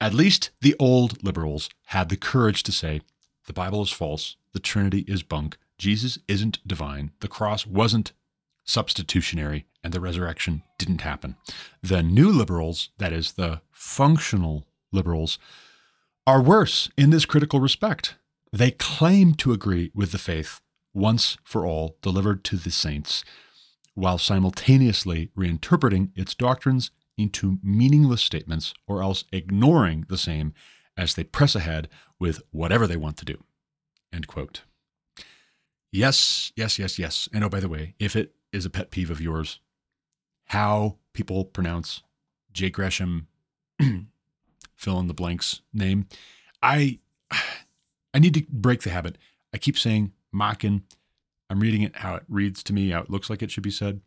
At 0.00 0.14
least 0.14 0.50
the 0.62 0.74
old 0.78 1.22
liberals 1.22 1.68
had 1.88 2.08
the 2.08 2.16
courage 2.16 2.62
to 2.62 2.72
say, 2.72 3.02
the 3.46 3.52
Bible 3.52 3.82
is 3.82 3.92
false, 3.92 4.36
the 4.54 4.60
Trinity 4.60 5.04
is 5.06 5.22
bunk, 5.22 5.58
Jesus 5.76 6.18
isn't 6.26 6.66
divine, 6.66 7.10
the 7.20 7.28
cross 7.28 7.66
wasn't 7.66 8.14
substitutionary, 8.64 9.66
and 9.82 9.92
the 9.92 10.00
resurrection 10.00 10.62
didn't 10.78 11.02
happen. 11.02 11.36
The 11.82 12.02
new 12.02 12.30
liberals, 12.30 12.90
that 12.98 13.12
is, 13.12 13.32
the 13.32 13.60
functional 13.70 14.66
liberals, 14.92 15.38
are 16.26 16.40
worse 16.40 16.88
in 16.96 17.10
this 17.10 17.26
critical 17.26 17.60
respect. 17.60 18.16
They 18.52 18.70
claim 18.70 19.34
to 19.34 19.52
agree 19.52 19.90
with 19.94 20.12
the 20.12 20.18
faith 20.18 20.60
once 20.94 21.36
for 21.44 21.66
all 21.66 21.96
delivered 22.00 22.44
to 22.44 22.56
the 22.56 22.70
saints, 22.70 23.24
while 23.94 24.16
simultaneously 24.16 25.30
reinterpreting 25.36 26.10
its 26.14 26.34
doctrines 26.34 26.90
into 27.18 27.58
meaningless 27.62 28.22
statements 28.22 28.74
or 28.86 29.02
else 29.02 29.24
ignoring 29.32 30.06
the 30.08 30.18
same 30.18 30.54
as 30.96 31.14
they 31.14 31.24
press 31.24 31.54
ahead 31.54 31.88
with 32.18 32.42
whatever 32.50 32.86
they 32.86 32.96
want 32.96 33.16
to 33.18 33.24
do. 33.24 33.42
End 34.12 34.26
quote. 34.26 34.62
Yes, 35.92 36.52
yes, 36.56 36.78
yes, 36.78 36.98
yes. 36.98 37.28
And 37.32 37.44
oh, 37.44 37.48
by 37.48 37.60
the 37.60 37.68
way, 37.68 37.94
if 37.98 38.16
it 38.16 38.34
is 38.54 38.64
a 38.64 38.70
pet 38.70 38.90
peeve 38.90 39.10
of 39.10 39.20
yours, 39.20 39.60
how 40.46 40.96
people 41.12 41.44
pronounce 41.44 42.02
J. 42.52 42.70
Gresham, 42.70 43.26
fill 44.76 45.00
in 45.00 45.08
the 45.08 45.14
blanks 45.14 45.60
name, 45.72 46.06
I 46.62 47.00
I 48.14 48.18
need 48.20 48.34
to 48.34 48.44
break 48.48 48.82
the 48.82 48.90
habit. 48.90 49.18
I 49.52 49.58
keep 49.58 49.76
saying 49.76 50.12
Machen. 50.32 50.84
I'm 51.50 51.60
reading 51.60 51.82
it 51.82 51.96
how 51.96 52.14
it 52.14 52.22
reads 52.28 52.62
to 52.64 52.72
me, 52.72 52.90
how 52.90 53.00
it 53.00 53.10
looks 53.10 53.28
like 53.28 53.42
it 53.42 53.50
should 53.50 53.62
be 53.62 53.70
said, 53.70 54.00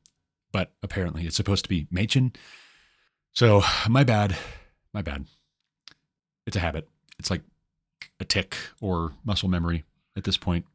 but 0.51 0.71
apparently 0.81 1.25
it's 1.25 1.35
supposed 1.35 1.63
to 1.65 1.69
be 1.69 1.87
Machen. 1.91 2.33
So 3.33 3.61
my 3.87 4.03
bad, 4.03 4.35
my 4.93 5.01
bad. 5.01 5.25
It's 6.45 6.55
a 6.55 6.61
habit. 6.61 6.87
It's 7.19 7.29
like 7.29 7.43
a 8.19 8.25
tick 8.25 8.55
or 8.81 9.13
muscle 9.25 9.49
memory 9.49 9.83
at 10.15 10.23
this 10.23 10.37
point. 10.37 10.65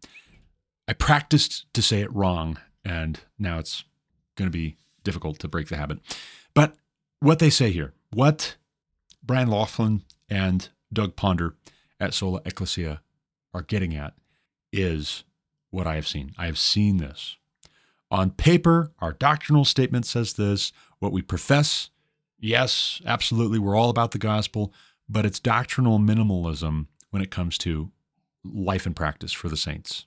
I 0.87 0.93
practiced 0.93 1.73
to 1.73 1.83
say 1.83 2.01
it 2.01 2.13
wrong, 2.13 2.59
and 2.85 3.21
now 3.39 3.59
it's 3.59 3.85
going 4.37 4.51
to 4.51 4.57
be 4.57 4.77
difficult 5.05 5.39
to 5.41 5.49
break 5.49 5.69
the 5.69 5.77
habit. 5.77 5.99
But 6.55 6.75
what 7.21 7.39
they 7.39 7.51
say 7.51 7.71
here, 7.71 7.93
what 8.13 8.57
Bryan 9.23 9.49
Laughlin 9.49 10.03
and 10.29 10.69
Doug 10.93 11.17
Ponder 11.17 11.55
at 12.01 12.15
Sola 12.15 12.41
Ecclesia 12.45 13.01
are 13.55 13.63
getting 13.63 13.95
at 13.95 14.15
is 14.73 15.25
what 15.71 15.87
I 15.87 15.95
have 15.95 16.09
seen. 16.09 16.33
I 16.37 16.47
have 16.47 16.59
seen 16.59 16.99
this. 16.99 17.37
On 18.11 18.31
paper, 18.31 18.93
our 19.01 19.13
doctrinal 19.13 19.65
statement 19.65 20.05
says 20.07 20.35
this. 20.35 20.73
What 20.99 21.13
we 21.13 21.23
profess, 21.23 21.91
yes, 22.39 23.01
absolutely, 23.07 23.59
we're 23.59 23.77
all 23.77 23.91
about 23.91 24.11
the 24.13 24.19
gospel, 24.19 24.73
but 25.09 25.27
it's 25.27 25.41
doctrinal 25.41 25.99
minimalism 25.99 26.87
when 27.11 27.23
it 27.23 27.31
comes 27.31 27.59
to 27.59 27.91
life 28.45 28.87
and 28.87 28.95
practice 28.95 29.33
for 29.33 29.49
the 29.49 29.57
saints 29.57 30.07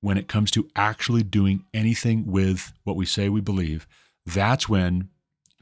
when 0.00 0.16
it 0.16 0.28
comes 0.28 0.50
to 0.52 0.68
actually 0.74 1.22
doing 1.22 1.64
anything 1.74 2.26
with 2.26 2.72
what 2.84 2.96
we 2.96 3.06
say 3.06 3.28
we 3.28 3.40
believe, 3.40 3.86
that's 4.26 4.68
when 4.68 5.08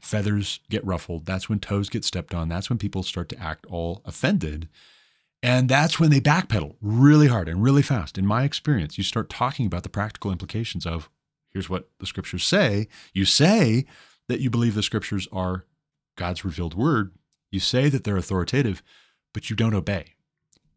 feathers 0.01 0.59
get 0.69 0.85
ruffled. 0.85 1.25
That's 1.25 1.49
when 1.49 1.59
toes 1.59 1.89
get 1.89 2.05
stepped 2.05 2.33
on. 2.33 2.47
That's 2.49 2.69
when 2.69 2.79
people 2.79 3.03
start 3.03 3.29
to 3.29 3.41
act 3.41 3.65
all 3.67 4.01
offended. 4.05 4.69
And 5.41 5.69
that's 5.69 5.99
when 5.99 6.09
they 6.09 6.19
backpedal 6.19 6.75
really 6.81 7.27
hard 7.27 7.47
and 7.47 7.63
really 7.63 7.81
fast. 7.81 8.17
In 8.17 8.25
my 8.25 8.43
experience, 8.43 8.97
you 8.97 9.03
start 9.03 9.29
talking 9.29 9.65
about 9.65 9.83
the 9.83 9.89
practical 9.89 10.31
implications 10.31 10.85
of 10.85 11.09
here's 11.51 11.69
what 11.69 11.89
the 11.99 12.05
scriptures 12.05 12.43
say. 12.43 12.87
You 13.13 13.25
say 13.25 13.85
that 14.27 14.41
you 14.41 14.49
believe 14.49 14.75
the 14.75 14.83
scriptures 14.83 15.27
are 15.31 15.65
God's 16.17 16.43
revealed 16.43 16.75
word. 16.75 17.13
You 17.51 17.59
say 17.59 17.89
that 17.89 18.03
they're 18.03 18.17
authoritative, 18.17 18.83
but 19.33 19.49
you 19.49 19.55
don't 19.55 19.73
obey 19.73 20.15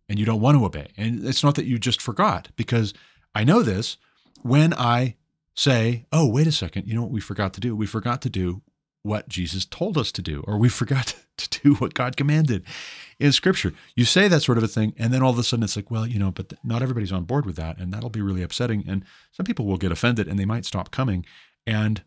and 0.09 0.19
you 0.19 0.25
don't 0.25 0.41
want 0.41 0.57
to 0.59 0.65
obey. 0.65 0.89
And 0.97 1.27
it's 1.27 1.43
not 1.43 1.55
that 1.57 1.67
you 1.67 1.79
just 1.79 2.01
forgot 2.01 2.49
because 2.57 2.95
I 3.35 3.45
know 3.45 3.63
this 3.63 3.97
when 4.43 4.75
I 4.75 5.17
say, 5.55 6.07
oh, 6.13 6.27
wait 6.27 6.47
a 6.47 6.53
second, 6.53 6.87
you 6.87 6.95
know 6.95 7.03
what 7.03 7.11
we 7.11 7.21
forgot 7.21 7.53
to 7.55 7.61
do? 7.61 7.77
We 7.77 7.87
forgot 7.87 8.23
to 8.23 8.31
do 8.31 8.63
what 9.03 9.29
Jesus 9.29 9.65
told 9.65 9.99
us 9.99 10.13
to 10.13 10.23
do, 10.23 10.45
or 10.47 10.57
we 10.57 10.69
forgot 10.69 11.17
to 11.37 11.61
do 11.63 11.75
what 11.75 11.95
God 11.95 12.17
commanded 12.17 12.65
in 13.19 13.33
Scripture. 13.33 13.73
You 13.97 14.05
say 14.05 14.29
that 14.29 14.43
sort 14.43 14.59
of 14.59 14.65
a 14.65 14.69
thing, 14.69 14.95
and 14.97 15.13
then 15.13 15.23
all 15.23 15.31
of 15.31 15.39
a 15.39 15.43
sudden 15.43 15.65
it's 15.65 15.77
like, 15.77 15.91
well, 15.91 16.07
you 16.07 16.19
know, 16.19 16.31
but 16.31 16.53
not 16.63 16.83
everybody's 16.83 17.13
on 17.13 17.25
board 17.25 17.45
with 17.45 17.57
that, 17.57 17.79
and 17.79 17.93
that'll 17.93 18.11
be 18.11 18.23
really 18.23 18.43
upsetting. 18.43 18.85
And 18.87 19.05
some 19.33 19.45
people 19.45 19.67
will 19.67 19.77
get 19.77 19.93
offended 19.93 20.29
and 20.29 20.39
they 20.39 20.45
might 20.45 20.65
stop 20.65 20.91
coming. 20.91 21.25
And 21.67 22.03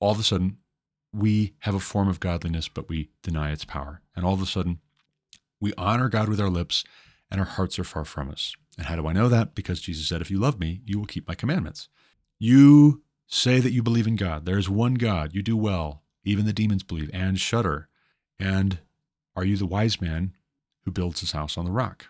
all 0.00 0.12
of 0.12 0.20
a 0.20 0.24
sudden, 0.24 0.58
we 1.12 1.54
have 1.60 1.74
a 1.74 1.80
form 1.80 2.08
of 2.08 2.20
godliness, 2.20 2.68
but 2.68 2.88
we 2.88 3.10
deny 3.22 3.50
its 3.50 3.64
power. 3.64 4.02
And 4.14 4.24
all 4.24 4.34
of 4.34 4.42
a 4.42 4.46
sudden, 4.46 4.80
we 5.60 5.72
honor 5.78 6.08
God 6.08 6.28
with 6.28 6.40
our 6.40 6.50
lips, 6.50 6.84
and 7.30 7.40
our 7.40 7.46
hearts 7.46 7.78
are 7.78 7.84
far 7.84 8.04
from 8.04 8.30
us. 8.30 8.54
And 8.76 8.86
how 8.86 8.96
do 8.96 9.06
I 9.06 9.12
know 9.12 9.28
that? 9.28 9.54
Because 9.54 9.80
Jesus 9.80 10.08
said, 10.08 10.20
If 10.20 10.30
you 10.30 10.38
love 10.38 10.60
me, 10.60 10.82
you 10.84 10.98
will 10.98 11.06
keep 11.06 11.26
my 11.26 11.34
commandments. 11.34 11.88
You 12.38 13.02
say 13.26 13.60
that 13.60 13.72
you 13.72 13.82
believe 13.82 14.06
in 14.06 14.16
God. 14.16 14.44
There 14.44 14.58
is 14.58 14.68
one 14.68 14.94
God. 14.94 15.34
You 15.34 15.42
do 15.42 15.56
well. 15.56 16.02
Even 16.24 16.44
the 16.44 16.52
demons 16.52 16.82
believe 16.82 17.10
and 17.12 17.40
shudder. 17.40 17.88
And 18.38 18.80
are 19.34 19.44
you 19.44 19.56
the 19.56 19.66
wise 19.66 20.00
man 20.00 20.34
who 20.84 20.90
builds 20.90 21.20
his 21.20 21.32
house 21.32 21.56
on 21.56 21.64
the 21.64 21.70
rock? 21.70 22.06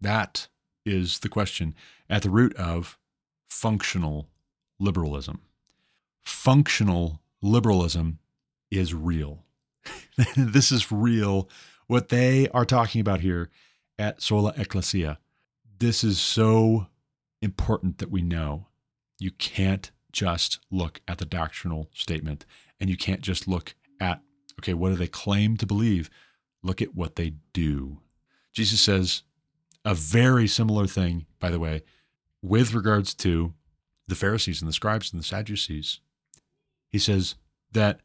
That 0.00 0.48
is 0.84 1.20
the 1.20 1.28
question 1.28 1.74
at 2.08 2.22
the 2.22 2.30
root 2.30 2.54
of 2.56 2.98
functional 3.48 4.28
liberalism. 4.78 5.40
Functional 6.22 7.20
liberalism 7.42 8.18
is 8.70 8.94
real. 8.94 9.44
this 10.36 10.72
is 10.72 10.90
real. 10.90 11.48
What 11.86 12.08
they 12.08 12.48
are 12.48 12.64
talking 12.64 13.00
about 13.00 13.20
here 13.20 13.50
at 13.98 14.22
Sola 14.22 14.52
Ecclesia 14.56 15.18
this 15.78 16.04
is 16.04 16.20
so 16.20 16.86
important 17.42 17.98
that 17.98 18.10
we 18.10 18.22
know 18.22 18.68
you 19.18 19.30
can't 19.30 19.90
just 20.12 20.60
look 20.70 21.00
at 21.08 21.18
the 21.18 21.24
doctrinal 21.24 21.88
statement 21.92 22.46
and 22.80 22.88
you 22.88 22.96
can't 22.96 23.20
just 23.20 23.48
look 23.48 23.74
at, 24.00 24.20
okay, 24.60 24.74
what 24.74 24.90
do 24.90 24.96
they 24.96 25.06
claim 25.06 25.56
to 25.56 25.66
believe? 25.66 26.10
Look 26.62 26.80
at 26.80 26.94
what 26.94 27.16
they 27.16 27.34
do. 27.52 27.98
Jesus 28.52 28.80
says 28.80 29.22
a 29.84 29.94
very 29.94 30.46
similar 30.46 30.86
thing, 30.86 31.26
by 31.40 31.50
the 31.50 31.58
way, 31.58 31.82
with 32.40 32.72
regards 32.72 33.14
to 33.14 33.52
the 34.06 34.14
Pharisees 34.14 34.60
and 34.60 34.68
the 34.68 34.72
scribes 34.72 35.12
and 35.12 35.20
the 35.20 35.26
Sadducees. 35.26 36.00
He 36.90 36.98
says 36.98 37.34
that 37.72 38.00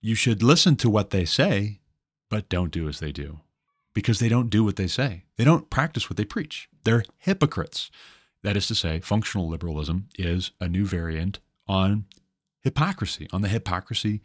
you 0.00 0.14
should 0.14 0.42
listen 0.42 0.76
to 0.76 0.90
what 0.90 1.10
they 1.10 1.24
say, 1.24 1.80
but 2.28 2.48
don't 2.48 2.72
do 2.72 2.88
as 2.88 2.98
they 2.98 3.12
do 3.12 3.40
because 3.94 4.18
they 4.18 4.28
don't 4.28 4.50
do 4.50 4.64
what 4.64 4.76
they 4.76 4.86
say. 4.86 5.24
They 5.36 5.44
don't 5.44 5.70
practice 5.70 6.08
what 6.08 6.16
they 6.16 6.24
preach. 6.24 6.68
They're 6.84 7.04
hypocrites. 7.18 7.90
That 8.42 8.56
is 8.56 8.66
to 8.68 8.74
say, 8.74 9.00
functional 9.00 9.48
liberalism 9.48 10.08
is 10.18 10.50
a 10.60 10.68
new 10.68 10.84
variant 10.84 11.38
on 11.68 12.06
hypocrisy, 12.62 13.28
on 13.32 13.42
the 13.42 13.48
hypocrisy 13.48 14.20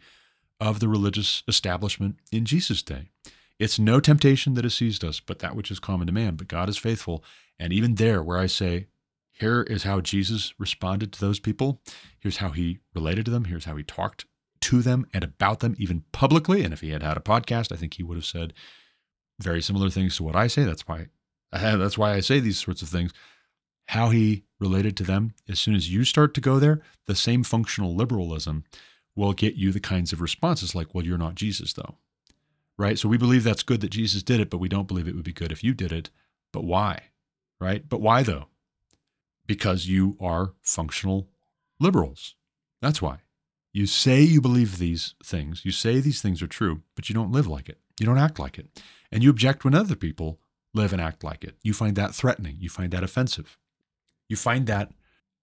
of 0.60 0.80
the 0.80 0.88
religious 0.88 1.42
establishment 1.46 2.16
in 2.32 2.44
Jesus' 2.44 2.82
day. 2.82 3.10
It's 3.58 3.78
no 3.78 4.00
temptation 4.00 4.54
that 4.54 4.64
has 4.64 4.74
seized 4.74 5.04
us, 5.04 5.20
but 5.20 5.40
that 5.40 5.56
which 5.56 5.70
is 5.70 5.80
common 5.80 6.06
to 6.06 6.12
man. 6.12 6.36
But 6.36 6.48
God 6.48 6.68
is 6.68 6.78
faithful. 6.78 7.24
And 7.58 7.72
even 7.72 7.96
there, 7.96 8.22
where 8.22 8.38
I 8.38 8.46
say, 8.46 8.86
here 9.32 9.62
is 9.62 9.84
how 9.84 10.00
Jesus 10.00 10.52
responded 10.58 11.12
to 11.12 11.20
those 11.20 11.38
people, 11.38 11.80
here's 12.18 12.38
how 12.38 12.50
he 12.50 12.78
related 12.94 13.24
to 13.26 13.30
them, 13.30 13.44
here's 13.44 13.66
how 13.66 13.76
he 13.76 13.84
talked 13.84 14.24
to 14.60 14.82
them 14.82 15.06
and 15.14 15.22
about 15.22 15.60
them, 15.60 15.76
even 15.78 16.04
publicly. 16.12 16.64
And 16.64 16.72
if 16.72 16.80
he 16.80 16.90
had 16.90 17.02
had 17.02 17.16
a 17.16 17.20
podcast, 17.20 17.70
I 17.72 17.76
think 17.76 17.94
he 17.94 18.02
would 18.02 18.16
have 18.16 18.24
said 18.24 18.52
very 19.38 19.62
similar 19.62 19.90
things 19.90 20.16
to 20.16 20.22
what 20.22 20.36
I 20.36 20.46
say. 20.46 20.64
That's 20.64 20.86
why 20.86 21.08
that's 21.52 21.98
why 21.98 22.14
I 22.14 22.20
say 22.20 22.40
these 22.40 22.58
sorts 22.58 22.82
of 22.82 22.88
things. 22.88 23.12
How 23.86 24.10
he 24.10 24.44
related 24.60 24.96
to 24.98 25.04
them, 25.04 25.34
as 25.48 25.58
soon 25.58 25.74
as 25.74 25.90
you 25.90 26.04
start 26.04 26.34
to 26.34 26.40
go 26.40 26.58
there, 26.58 26.82
the 27.06 27.14
same 27.14 27.42
functional 27.42 27.94
liberalism 27.94 28.64
will 29.16 29.32
get 29.32 29.54
you 29.54 29.72
the 29.72 29.80
kinds 29.80 30.12
of 30.12 30.20
responses 30.20 30.74
like, 30.74 30.94
well, 30.94 31.04
you're 31.04 31.16
not 31.18 31.34
Jesus, 31.34 31.72
though. 31.72 31.96
Right? 32.76 32.98
So 32.98 33.08
we 33.08 33.16
believe 33.16 33.44
that's 33.44 33.62
good 33.62 33.80
that 33.80 33.90
Jesus 33.90 34.22
did 34.22 34.40
it, 34.40 34.50
but 34.50 34.58
we 34.58 34.68
don't 34.68 34.86
believe 34.86 35.08
it 35.08 35.14
would 35.14 35.24
be 35.24 35.32
good 35.32 35.50
if 35.50 35.64
you 35.64 35.74
did 35.74 35.90
it. 35.90 36.10
But 36.52 36.64
why? 36.64 37.04
Right? 37.60 37.88
But 37.88 38.00
why, 38.00 38.22
though? 38.22 38.48
Because 39.46 39.88
you 39.88 40.16
are 40.20 40.52
functional 40.60 41.28
liberals. 41.80 42.34
That's 42.82 43.00
why. 43.00 43.18
You 43.72 43.86
say 43.86 44.20
you 44.20 44.40
believe 44.40 44.78
these 44.78 45.14
things, 45.24 45.64
you 45.64 45.72
say 45.72 46.00
these 46.00 46.22
things 46.22 46.42
are 46.42 46.46
true, 46.46 46.82
but 46.94 47.08
you 47.08 47.14
don't 47.14 47.32
live 47.32 47.46
like 47.46 47.68
it. 47.68 47.78
You 47.98 48.06
don't 48.06 48.18
act 48.18 48.38
like 48.38 48.58
it. 48.58 48.82
And 49.10 49.22
you 49.22 49.30
object 49.30 49.64
when 49.64 49.74
other 49.74 49.96
people 49.96 50.38
live 50.74 50.92
and 50.92 51.00
act 51.00 51.24
like 51.24 51.44
it. 51.44 51.56
You 51.62 51.72
find 51.72 51.96
that 51.96 52.14
threatening. 52.14 52.56
You 52.58 52.68
find 52.68 52.92
that 52.92 53.02
offensive. 53.02 53.58
You 54.28 54.36
find 54.36 54.66
that 54.66 54.92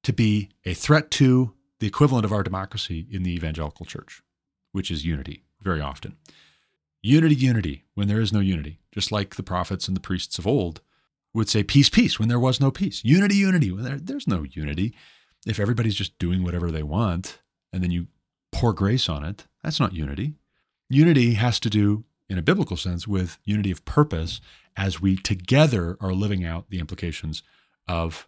to 0.03 0.13
be 0.13 0.49
a 0.65 0.73
threat 0.73 1.09
to 1.11 1.53
the 1.79 1.87
equivalent 1.87 2.25
of 2.25 2.31
our 2.31 2.43
democracy 2.43 3.07
in 3.11 3.23
the 3.23 3.33
evangelical 3.33 3.85
church, 3.85 4.21
which 4.71 4.91
is 4.91 5.05
unity 5.05 5.43
very 5.61 5.81
often. 5.81 6.15
Unity, 7.01 7.35
unity, 7.35 7.83
when 7.93 8.07
there 8.07 8.21
is 8.21 8.33
no 8.33 8.39
unity, 8.39 8.79
just 8.91 9.11
like 9.11 9.35
the 9.35 9.43
prophets 9.43 9.87
and 9.87 9.95
the 9.95 10.01
priests 10.01 10.39
of 10.39 10.47
old 10.47 10.81
would 11.33 11.49
say 11.49 11.63
peace, 11.63 11.89
peace, 11.89 12.17
when 12.17 12.29
there 12.29 12.39
was 12.39 12.61
no 12.61 12.71
peace. 12.71 13.03
Unity, 13.03 13.35
unity, 13.35 13.71
when 13.71 13.83
there, 13.83 13.99
there's 13.99 14.27
no 14.27 14.43
unity. 14.43 14.95
If 15.45 15.59
everybody's 15.59 15.95
just 15.95 16.17
doing 16.17 16.43
whatever 16.43 16.71
they 16.71 16.81
want 16.81 17.39
and 17.73 17.83
then 17.83 17.91
you 17.91 18.07
pour 18.51 18.73
grace 18.73 19.09
on 19.09 19.23
it, 19.25 19.45
that's 19.63 19.79
not 19.79 19.93
unity. 19.93 20.33
Unity 20.89 21.33
has 21.33 21.59
to 21.59 21.69
do, 21.69 22.05
in 22.29 22.37
a 22.37 22.43
biblical 22.43 22.77
sense, 22.77 23.07
with 23.07 23.37
unity 23.43 23.71
of 23.71 23.85
purpose 23.85 24.41
as 24.75 25.01
we 25.01 25.15
together 25.15 25.97
are 26.01 26.13
living 26.13 26.43
out 26.43 26.69
the 26.69 26.79
implications 26.79 27.43
of 27.87 28.27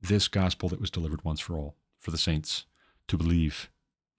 this 0.00 0.28
gospel 0.28 0.68
that 0.68 0.80
was 0.80 0.90
delivered 0.90 1.24
once 1.24 1.40
for 1.40 1.56
all 1.56 1.76
for 1.98 2.10
the 2.10 2.18
saints 2.18 2.66
to 3.08 3.16
believe. 3.16 3.70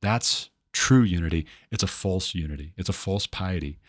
That's 0.01 0.49
true 0.73 1.03
unity. 1.03 1.45
It's 1.72 1.84
a 1.84 1.88
false 1.88 2.35
unity, 2.35 2.73
it's 2.77 2.89
a 2.89 2.93
false 2.93 3.27
piety. 3.27 3.80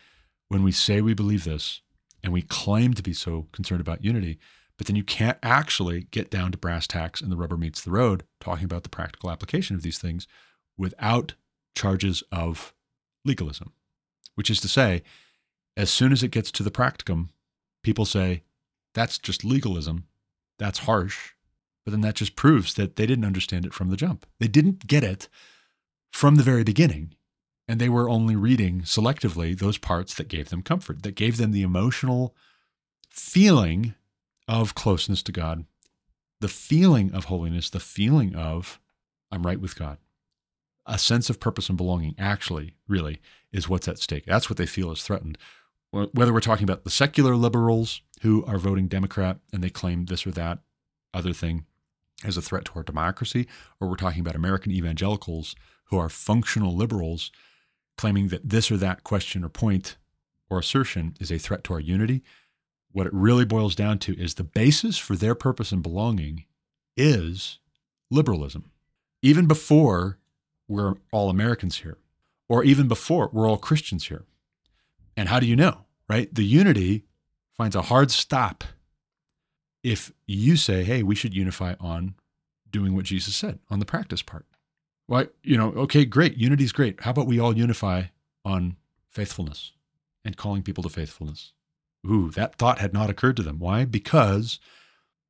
When 0.49 0.63
we 0.63 0.73
say 0.73 1.01
we 1.01 1.15
believe 1.15 1.45
this 1.45 1.81
and 2.23 2.33
we 2.33 2.43
claim 2.43 2.95
to 2.95 3.03
be 3.03 3.13
so 3.13 3.47
concerned 3.53 3.81
about 3.81 4.05
unity, 4.05 4.39
but 4.77 4.87
then 4.87 4.97
you 4.97 5.05
can't 5.05 5.39
actually 5.43 6.07
get 6.11 6.31
down 6.31 6.53
to 6.53 6.59
brass 6.59 6.87
tacks 6.87 7.21
and 7.21 7.31
the 7.31 7.37
rubber 7.37 7.57
meets 7.57 7.83
the 7.83 7.91
road 7.91 8.25
talking 8.41 8.65
about 8.65 8.83
the 8.83 8.89
practical 8.89 9.31
application 9.31 9.77
of 9.77 9.83
these 9.83 9.99
things 9.99 10.27
without 10.77 11.35
charges 11.75 12.23
of 12.33 12.75
legalism, 13.25 13.73
which 14.35 14.51
is 14.51 14.61
to 14.61 14.69
say, 14.69 15.03
as 15.81 15.91
soon 15.91 16.13
as 16.13 16.23
it 16.23 16.31
gets 16.31 16.51
to 16.53 16.63
the 16.63 16.71
practicum, 16.71 17.31
people 17.83 18.05
say, 18.05 18.43
that's 18.93 19.19
just 19.19 19.45
legalism. 19.45 20.05
That's 20.59 20.81
harsh. 20.81 21.31
But 21.85 21.93
then 21.93 22.03
that 22.03 22.17
just 22.17 22.37
proves 22.37 22.75
that 22.75 22.97
they 22.97 23.07
didn't 23.07 23.25
understand 23.25 23.65
it 23.65 23.73
from 23.73 23.89
the 23.89 23.97
jump. 23.97 24.27
They 24.39 24.47
didn't 24.47 24.87
get 24.87 25.03
it 25.03 25.29
from 26.13 26.35
the 26.35 26.43
very 26.43 26.65
beginning. 26.65 27.15
And 27.67 27.81
they 27.81 27.89
were 27.89 28.11
only 28.11 28.37
reading 28.37 28.83
selectively 28.83 29.59
those 29.59 29.79
parts 29.79 30.13
that 30.15 30.29
gave 30.29 30.51
them 30.51 30.61
comfort, 30.61 31.03
that 31.03 31.15
gave 31.15 31.39
them 31.39 31.53
the 31.53 31.63
emotional 31.63 32.35
feeling 33.09 33.95
of 34.47 34.75
closeness 34.75 35.23
to 35.23 35.33
God, 35.33 35.65
the 36.41 36.49
feeling 36.49 37.11
of 37.15 37.27
holiness, 37.27 37.71
the 37.71 37.81
feeling 37.81 38.35
of 38.35 38.79
I'm 39.33 39.47
right 39.47 39.61
with 39.61 39.79
God 39.79 39.97
a 40.91 40.99
sense 40.99 41.31
of 41.31 41.41
purpose 41.41 41.69
and 41.69 41.79
belonging 41.79 42.15
actually, 42.19 42.75
really, 42.89 43.21
is 43.53 43.69
what's 43.69 43.89
at 43.89 43.99
stake. 43.99 44.27
That's 44.27 44.51
what 44.51 44.57
they 44.57 44.67
feel 44.67 44.91
is 44.91 45.03
threatened. 45.03 45.39
Whether 45.93 46.33
we're 46.33 46.41
talking 46.41 46.65
about 46.65 46.85
the 46.85 46.91
secular 46.91 47.35
liberals 47.35 48.03
who 48.23 48.45
are 48.45 48.59
voting 48.59 48.87
Democrat 48.87 49.39
and 49.53 49.63
they 49.63 49.71
claim 49.71 50.07
this 50.07 50.27
or 50.27 50.31
that 50.33 50.61
other 51.13 51.33
thing 51.33 51.65
as 52.25 52.37
a 52.37 52.43
threat 52.43 52.65
to 52.67 52.73
our 52.77 52.83
democracy, 52.83 53.49
or 53.81 53.89
we're 53.89 53.97
talking 53.97 54.21
about 54.21 54.37
American 54.37 54.71
evangelicals 54.71 55.57
who 55.87 55.99
are 55.99 56.09
functional 56.09 56.77
liberals 56.77 57.33
claiming 57.97 58.29
that 58.29 58.49
this 58.49 58.71
or 58.71 58.77
that 58.77 59.05
question 59.05 59.45
or 59.45 59.49
point 59.49 59.97
or 60.49 60.59
assertion 60.59 61.15
is 61.19 61.33
a 61.33 61.39
threat 61.39 61.65
to 61.65 61.75
our 61.75 61.81
unity, 61.81 62.23
what 62.93 63.07
it 63.07 63.15
really 63.15 63.45
boils 63.45 63.75
down 63.75 63.99
to 63.99 64.19
is 64.21 64.35
the 64.35 64.45
basis 64.45 64.99
for 64.99 65.17
their 65.17 65.35
purpose 65.35 65.73
and 65.73 65.83
belonging 65.83 66.45
is 66.97 67.59
liberalism. 68.11 68.71
Even 69.23 69.47
before 69.47 70.19
we're 70.69 70.95
all 71.13 71.31
Americans 71.31 71.79
here, 71.79 71.99
or 72.49 72.65
even 72.65 72.89
before, 72.89 73.29
we're 73.33 73.49
all 73.49 73.59
Christians 73.59 74.09
here. 74.09 74.25
And 75.21 75.29
how 75.29 75.39
do 75.39 75.45
you 75.45 75.55
know, 75.55 75.85
right? 76.09 76.35
The 76.35 76.47
unity 76.47 77.05
finds 77.53 77.77
a 77.77 77.83
hard 77.83 78.11
stop 78.11 78.65
if 79.83 80.11
you 80.27 80.57
say, 80.57 80.83
hey, 80.83 81.03
we 81.03 81.15
should 81.15 81.35
unify 81.35 81.75
on 81.79 82.15
doing 82.71 82.97
what 82.97 83.05
Jesus 83.05 83.37
said 83.37 83.59
on 83.69 83.81
the 83.81 83.85
practice 83.85 84.23
part. 84.23 84.47
Why, 85.09 85.27
you 85.43 85.59
know, 85.59 85.73
okay, 85.73 86.07
great. 86.07 86.39
Unity's 86.39 86.73
great. 86.73 87.03
How 87.03 87.11
about 87.11 87.27
we 87.27 87.39
all 87.39 87.55
unify 87.55 88.05
on 88.47 88.79
faithfulness 89.11 89.73
and 90.25 90.39
calling 90.39 90.63
people 90.63 90.83
to 90.85 90.89
faithfulness? 90.89 91.53
Ooh, 92.07 92.31
that 92.31 92.57
thought 92.57 92.79
had 92.79 92.95
not 92.95 93.11
occurred 93.11 93.37
to 93.37 93.43
them. 93.43 93.59
Why? 93.59 93.85
Because 93.85 94.59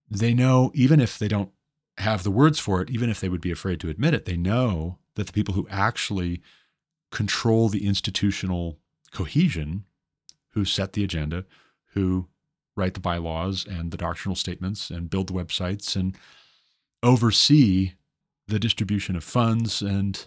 they 0.09 0.33
know, 0.35 0.71
even 0.73 1.01
if 1.01 1.19
they 1.19 1.27
don't 1.27 1.51
have 1.99 2.23
the 2.23 2.31
words 2.31 2.61
for 2.61 2.81
it, 2.81 2.91
even 2.91 3.11
if 3.11 3.19
they 3.19 3.29
would 3.29 3.41
be 3.41 3.51
afraid 3.51 3.81
to 3.81 3.89
admit 3.89 4.15
it, 4.15 4.25
they 4.25 4.37
know 4.37 4.99
that 5.17 5.27
the 5.27 5.33
people 5.33 5.55
who 5.55 5.67
actually 5.69 6.43
control 7.11 7.69
the 7.69 7.85
institutional 7.85 8.79
cohesion, 9.13 9.85
who 10.51 10.65
set 10.65 10.93
the 10.93 11.05
agenda, 11.05 11.45
who 11.95 12.29
write 12.77 12.95
the 12.95 13.01
bylaws 13.01 13.67
and 13.69 13.91
the 13.91 13.97
doctrinal 13.97 14.37
statements 14.37 14.91
and 14.91 15.11
build 15.11 15.29
the 15.29 15.33
websites 15.33 15.97
and 15.97 16.17
oversee 17.03 17.93
the 18.47 18.59
distribution 18.59 19.17
of 19.17 19.25
funds 19.25 19.83
and 19.83 20.27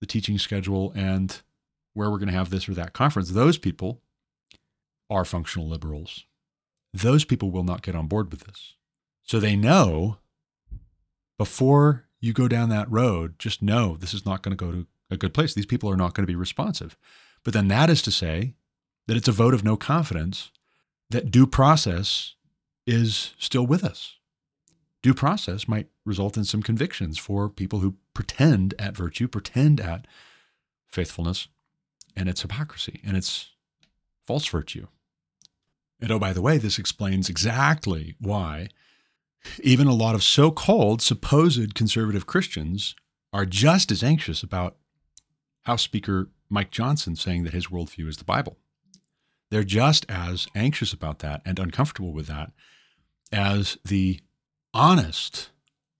the 0.00 0.06
teaching 0.06 0.38
schedule 0.38 0.92
and 0.94 1.42
where 1.94 2.10
we're 2.10 2.18
going 2.18 2.28
to 2.28 2.34
have 2.34 2.50
this 2.50 2.68
or 2.68 2.74
that 2.74 2.92
conference, 2.92 3.30
those 3.30 3.58
people 3.58 4.00
are 5.08 5.24
functional 5.24 5.68
liberals. 5.68 6.24
Those 6.92 7.24
people 7.24 7.50
will 7.50 7.64
not 7.64 7.82
get 7.82 7.94
on 7.94 8.06
board 8.06 8.30
with 8.30 8.44
this. 8.44 8.74
So 9.22 9.40
they 9.40 9.56
know 9.56 10.18
before 11.38 12.06
you 12.20 12.32
go 12.32 12.48
down 12.48 12.68
that 12.68 12.90
road, 12.90 13.38
just 13.38 13.62
know 13.62 13.96
this 13.96 14.14
is 14.14 14.26
not 14.26 14.42
going 14.42 14.56
to 14.56 14.64
go 14.64 14.72
to 14.72 14.86
a 15.10 15.16
good 15.16 15.34
place. 15.34 15.54
These 15.54 15.66
people 15.66 15.90
are 15.90 15.96
not 15.96 16.14
going 16.14 16.24
to 16.24 16.30
be 16.30 16.36
responsive. 16.36 16.96
But 17.44 17.54
then 17.54 17.68
that 17.68 17.90
is 17.90 18.02
to 18.02 18.10
say 18.10 18.54
that 19.06 19.16
it's 19.16 19.28
a 19.28 19.32
vote 19.32 19.54
of 19.54 19.64
no 19.64 19.76
confidence 19.76 20.50
that 21.10 21.30
due 21.30 21.46
process 21.46 22.34
is 22.86 23.34
still 23.38 23.66
with 23.66 23.84
us. 23.84 24.16
Due 25.02 25.14
process 25.14 25.68
might 25.68 25.88
result 26.06 26.36
in 26.36 26.44
some 26.44 26.62
convictions 26.62 27.18
for 27.18 27.48
people 27.48 27.80
who 27.80 27.96
pretend 28.14 28.74
at 28.78 28.96
virtue, 28.96 29.28
pretend 29.28 29.80
at 29.80 30.06
faithfulness, 30.86 31.48
and 32.16 32.28
it's 32.28 32.42
hypocrisy 32.42 33.00
and 33.04 33.16
it's 33.16 33.50
false 34.26 34.46
virtue. 34.46 34.86
And 36.00 36.10
oh, 36.10 36.18
by 36.18 36.32
the 36.32 36.42
way, 36.42 36.58
this 36.58 36.78
explains 36.78 37.28
exactly 37.28 38.14
why 38.18 38.68
even 39.62 39.86
a 39.86 39.94
lot 39.94 40.14
of 40.14 40.22
so 40.22 40.50
called 40.50 41.02
supposed 41.02 41.74
conservative 41.74 42.26
Christians 42.26 42.94
are 43.32 43.44
just 43.44 43.92
as 43.92 44.02
anxious 44.02 44.42
about 44.42 44.76
House 45.62 45.82
Speaker 45.82 46.30
Mike 46.48 46.70
Johnson 46.70 47.16
saying 47.16 47.44
that 47.44 47.54
his 47.54 47.68
worldview 47.68 48.08
is 48.08 48.16
the 48.16 48.24
Bible. 48.24 48.58
They're 49.50 49.64
just 49.64 50.06
as 50.08 50.46
anxious 50.54 50.92
about 50.92 51.20
that 51.20 51.42
and 51.44 51.58
uncomfortable 51.58 52.12
with 52.12 52.26
that 52.26 52.52
as 53.32 53.78
the 53.84 54.20
honest 54.72 55.50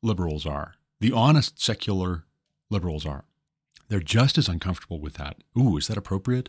liberals 0.02 0.46
are, 0.46 0.74
the 1.00 1.12
honest 1.12 1.60
secular 1.60 2.24
liberals 2.70 3.06
are. 3.06 3.24
They're 3.88 4.00
just 4.00 4.38
as 4.38 4.48
uncomfortable 4.48 5.00
with 5.00 5.14
that. 5.14 5.36
Ooh, 5.58 5.76
is 5.76 5.88
that 5.88 5.96
appropriate? 5.96 6.48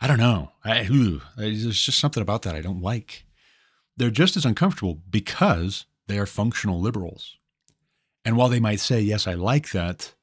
I 0.00 0.06
don't 0.06 0.18
know. 0.18 0.52
I, 0.64 0.86
ooh, 0.90 1.22
there's 1.36 1.80
just 1.80 1.98
something 1.98 2.22
about 2.22 2.42
that 2.42 2.54
I 2.54 2.60
don't 2.60 2.82
like. 2.82 3.24
They're 3.96 4.10
just 4.10 4.36
as 4.36 4.44
uncomfortable 4.44 5.00
because 5.08 5.86
they 6.06 6.18
are 6.18 6.26
functional 6.26 6.80
liberals. 6.80 7.36
And 8.24 8.36
while 8.36 8.48
they 8.48 8.60
might 8.60 8.80
say, 8.80 9.00
yes, 9.00 9.26
I 9.26 9.34
like 9.34 9.70
that, 9.70 10.14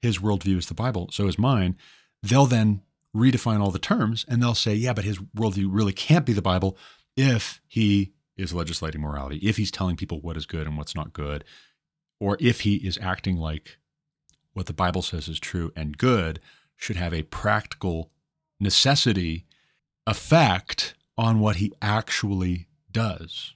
his 0.00 0.18
worldview 0.18 0.58
is 0.58 0.66
the 0.66 0.74
Bible, 0.74 1.08
so 1.12 1.28
is 1.28 1.38
mine, 1.38 1.76
they'll 2.22 2.46
then 2.46 2.82
redefine 3.14 3.60
all 3.60 3.70
the 3.70 3.78
terms 3.78 4.24
and 4.28 4.42
they'll 4.42 4.54
say, 4.54 4.74
yeah, 4.74 4.92
but 4.92 5.04
his 5.04 5.18
worldview 5.18 5.68
really 5.70 5.92
can't 5.92 6.26
be 6.26 6.32
the 6.32 6.42
Bible 6.42 6.76
if 7.16 7.60
he 7.68 8.12
is 8.36 8.54
legislating 8.54 9.00
morality, 9.00 9.36
if 9.38 9.56
he's 9.56 9.70
telling 9.70 9.96
people 9.96 10.20
what 10.20 10.36
is 10.36 10.46
good 10.46 10.66
and 10.66 10.76
what's 10.76 10.94
not 10.94 11.12
good, 11.12 11.44
or 12.18 12.36
if 12.40 12.60
he 12.60 12.76
is 12.76 12.98
acting 13.02 13.36
like 13.36 13.78
what 14.54 14.66
the 14.66 14.72
Bible 14.72 15.02
says 15.02 15.28
is 15.28 15.40
true 15.40 15.72
and 15.76 15.98
good 15.98 16.40
should 16.76 16.96
have 16.96 17.12
a 17.12 17.22
practical 17.24 18.10
necessity 18.58 19.46
effect 20.06 20.94
on 21.16 21.38
what 21.38 21.56
he 21.56 21.72
actually 21.82 22.68
does. 22.90 23.54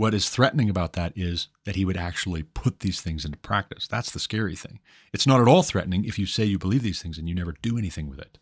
What 0.00 0.14
is 0.14 0.30
threatening 0.30 0.70
about 0.70 0.94
that 0.94 1.12
is 1.14 1.48
that 1.66 1.76
he 1.76 1.84
would 1.84 1.98
actually 1.98 2.42
put 2.42 2.80
these 2.80 3.02
things 3.02 3.26
into 3.26 3.36
practice. 3.36 3.86
That's 3.86 4.10
the 4.10 4.18
scary 4.18 4.56
thing. 4.56 4.80
It's 5.12 5.26
not 5.26 5.42
at 5.42 5.46
all 5.46 5.62
threatening 5.62 6.06
if 6.06 6.18
you 6.18 6.24
say 6.24 6.46
you 6.46 6.56
believe 6.56 6.82
these 6.82 7.02
things 7.02 7.18
and 7.18 7.28
you 7.28 7.34
never 7.34 7.54
do 7.60 7.76
anything 7.76 8.08
with 8.08 8.18
it. 8.18 8.38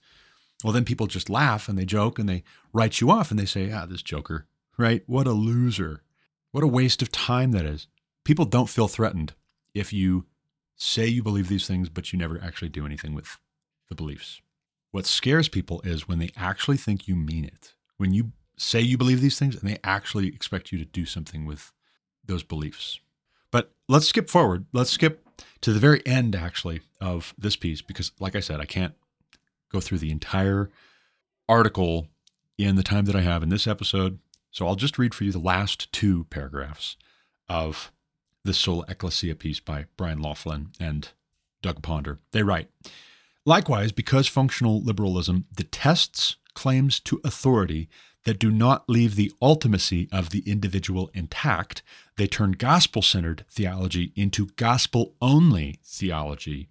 Well, 0.62 0.72
then 0.72 0.84
people 0.84 1.08
just 1.08 1.28
laugh 1.28 1.68
and 1.68 1.76
they 1.76 1.84
joke 1.84 2.16
and 2.16 2.28
they 2.28 2.44
write 2.72 3.00
you 3.00 3.10
off 3.10 3.32
and 3.32 3.40
they 3.40 3.44
say, 3.44 3.72
ah, 3.72 3.86
this 3.86 4.02
joker, 4.02 4.46
right? 4.76 5.02
What 5.08 5.26
a 5.26 5.32
loser. 5.32 6.04
What 6.52 6.62
a 6.62 6.68
waste 6.68 7.02
of 7.02 7.10
time 7.10 7.50
that 7.50 7.64
is. 7.64 7.88
People 8.22 8.44
don't 8.44 8.70
feel 8.70 8.86
threatened 8.86 9.32
if 9.74 9.92
you 9.92 10.26
say 10.76 11.08
you 11.08 11.24
believe 11.24 11.48
these 11.48 11.66
things, 11.66 11.88
but 11.88 12.12
you 12.12 12.20
never 12.20 12.40
actually 12.40 12.68
do 12.68 12.86
anything 12.86 13.14
with 13.14 13.36
the 13.88 13.96
beliefs. 13.96 14.40
What 14.92 15.06
scares 15.06 15.48
people 15.48 15.80
is 15.82 16.06
when 16.06 16.20
they 16.20 16.30
actually 16.36 16.76
think 16.76 17.08
you 17.08 17.16
mean 17.16 17.44
it. 17.44 17.74
When 17.96 18.14
you 18.14 18.30
say 18.58 18.80
you 18.80 18.98
believe 18.98 19.20
these 19.20 19.38
things 19.38 19.56
and 19.56 19.68
they 19.68 19.78
actually 19.84 20.28
expect 20.28 20.72
you 20.72 20.78
to 20.78 20.84
do 20.84 21.04
something 21.06 21.46
with 21.46 21.72
those 22.24 22.42
beliefs. 22.42 23.00
But 23.50 23.72
let's 23.88 24.08
skip 24.08 24.28
forward. 24.28 24.66
Let's 24.72 24.90
skip 24.90 25.24
to 25.60 25.72
the 25.72 25.80
very 25.80 26.06
end, 26.06 26.36
actually, 26.36 26.80
of 27.00 27.34
this 27.38 27.56
piece, 27.56 27.80
because, 27.80 28.12
like 28.20 28.36
I 28.36 28.40
said, 28.40 28.60
I 28.60 28.66
can't 28.66 28.94
go 29.70 29.80
through 29.80 29.98
the 29.98 30.10
entire 30.10 30.70
article 31.48 32.08
in 32.56 32.76
the 32.76 32.82
time 32.82 33.04
that 33.06 33.16
I 33.16 33.22
have 33.22 33.42
in 33.42 33.48
this 33.48 33.66
episode. 33.66 34.18
So 34.50 34.66
I'll 34.66 34.74
just 34.74 34.98
read 34.98 35.14
for 35.14 35.24
you 35.24 35.32
the 35.32 35.38
last 35.38 35.92
two 35.92 36.24
paragraphs 36.24 36.96
of 37.48 37.92
the 38.44 38.54
Sola 38.54 38.84
Ecclesia 38.88 39.34
piece 39.34 39.60
by 39.60 39.86
Bryan 39.96 40.20
Laughlin 40.20 40.70
and 40.80 41.08
Doug 41.62 41.82
Ponder. 41.82 42.18
They 42.32 42.42
write 42.42 42.68
Likewise, 43.48 43.92
because 43.92 44.26
functional 44.26 44.82
liberalism 44.82 45.46
detests 45.54 46.36
claims 46.52 47.00
to 47.00 47.20
authority 47.24 47.88
that 48.28 48.38
do 48.38 48.50
not 48.50 48.86
leave 48.90 49.16
the 49.16 49.32
ultimacy 49.40 50.06
of 50.12 50.28
the 50.28 50.40
individual 50.40 51.10
intact, 51.14 51.80
they 52.18 52.26
turn 52.26 52.52
gospel 52.52 53.00
centered 53.00 53.46
theology 53.50 54.12
into 54.16 54.48
gospel 54.56 55.14
only 55.22 55.80
theology. 55.82 56.68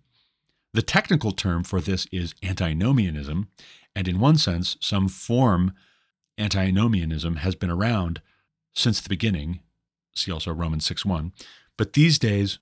The 0.75 0.83
technical 0.83 1.31
term 1.31 1.63
for 1.63 1.81
this 1.81 2.05
is 2.11 2.35
antinomianism, 2.43 3.47
and 3.95 4.07
in 4.07 4.19
one 4.19 4.37
sense, 4.37 4.77
some 4.79 5.07
form 5.07 5.73
antinomianism 6.37 7.37
has 7.37 7.55
been 7.55 7.71
around 7.71 8.21
since 8.75 9.01
the 9.01 9.09
beginning. 9.09 9.61
See 10.13 10.31
also 10.31 10.53
Romans 10.53 10.85
6 10.85 11.05
1. 11.05 11.31
But 11.75 11.93
these 11.93 12.19
days, 12.19 12.59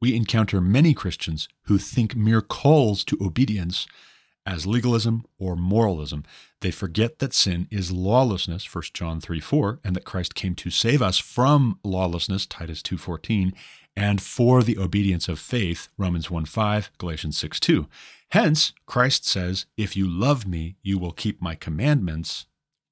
we 0.00 0.16
encounter 0.16 0.62
many 0.62 0.94
Christians 0.94 1.50
who 1.64 1.76
think 1.76 2.16
mere 2.16 2.40
calls 2.40 3.04
to 3.04 3.18
obedience 3.20 3.86
as 4.46 4.66
legalism 4.66 5.26
or 5.38 5.56
moralism. 5.56 6.24
They 6.60 6.70
forget 6.70 7.18
that 7.18 7.34
sin 7.34 7.66
is 7.70 7.92
lawlessness, 7.92 8.72
1 8.72 8.84
John 8.94 9.20
3 9.20 9.40
4, 9.40 9.80
and 9.84 9.96
that 9.96 10.04
Christ 10.04 10.34
came 10.34 10.54
to 10.54 10.70
save 10.70 11.02
us 11.02 11.18
from 11.18 11.78
lawlessness, 11.84 12.46
Titus 12.46 12.82
2 12.82 12.96
14, 12.96 13.52
and 13.96 14.20
for 14.22 14.62
the 14.62 14.78
obedience 14.78 15.28
of 15.28 15.38
faith, 15.38 15.88
Romans 15.98 16.30
1 16.30 16.44
5, 16.44 16.90
Galatians 16.98 17.36
6 17.36 17.60
2. 17.60 17.86
Hence, 18.30 18.72
Christ 18.86 19.26
says, 19.26 19.66
If 19.76 19.96
you 19.96 20.08
love 20.08 20.46
me, 20.46 20.76
you 20.82 20.98
will 20.98 21.12
keep 21.12 21.40
my 21.42 21.54
commandments, 21.54 22.46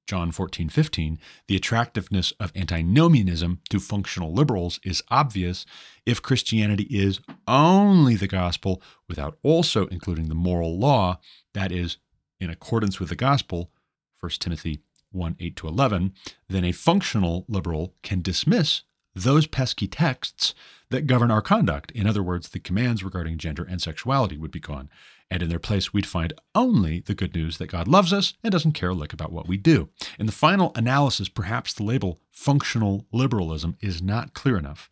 John 0.07 0.31
14, 0.31 0.69
15, 0.69 1.19
the 1.47 1.55
attractiveness 1.55 2.31
of 2.39 2.51
antinomianism 2.55 3.61
to 3.69 3.79
functional 3.79 4.33
liberals 4.33 4.79
is 4.83 5.03
obvious 5.09 5.65
if 6.05 6.21
Christianity 6.21 6.83
is 6.83 7.19
only 7.47 8.15
the 8.15 8.27
gospel 8.27 8.81
without 9.07 9.37
also 9.41 9.87
including 9.87 10.29
the 10.29 10.35
moral 10.35 10.77
law, 10.77 11.19
that 11.53 11.71
is, 11.71 11.97
in 12.39 12.49
accordance 12.49 12.99
with 12.99 13.09
the 13.09 13.15
gospel, 13.15 13.71
1 14.19 14.31
Timothy 14.39 14.81
1 15.11 15.37
8 15.39 15.55
to 15.55 15.67
11, 15.67 16.13
then 16.49 16.65
a 16.65 16.71
functional 16.71 17.45
liberal 17.47 17.95
can 18.03 18.21
dismiss 18.21 18.83
those 19.15 19.47
pesky 19.47 19.87
texts 19.87 20.53
that 20.89 21.07
govern 21.07 21.31
our 21.31 21.41
conduct. 21.41 21.91
In 21.91 22.05
other 22.05 22.21
words, 22.21 22.49
the 22.49 22.59
commands 22.59 23.03
regarding 23.03 23.37
gender 23.37 23.63
and 23.63 23.81
sexuality 23.81 24.37
would 24.37 24.51
be 24.51 24.59
gone. 24.59 24.89
And 25.31 25.41
in 25.41 25.49
their 25.49 25.59
place, 25.59 25.91
we'd 25.93 26.05
find 26.05 26.33
only 26.53 26.99
the 26.99 27.15
good 27.15 27.33
news 27.33 27.57
that 27.57 27.67
God 27.71 27.87
loves 27.87 28.13
us 28.13 28.33
and 28.43 28.51
doesn't 28.51 28.73
care 28.73 28.89
a 28.89 28.93
lick 28.93 29.13
about 29.13 29.31
what 29.31 29.47
we 29.47 29.57
do. 29.57 29.89
In 30.19 30.27
the 30.27 30.31
final 30.31 30.71
analysis, 30.75 31.29
perhaps 31.29 31.73
the 31.73 31.83
label 31.83 32.19
functional 32.31 33.07
liberalism 33.11 33.75
is 33.81 34.01
not 34.01 34.33
clear 34.33 34.57
enough. 34.57 34.89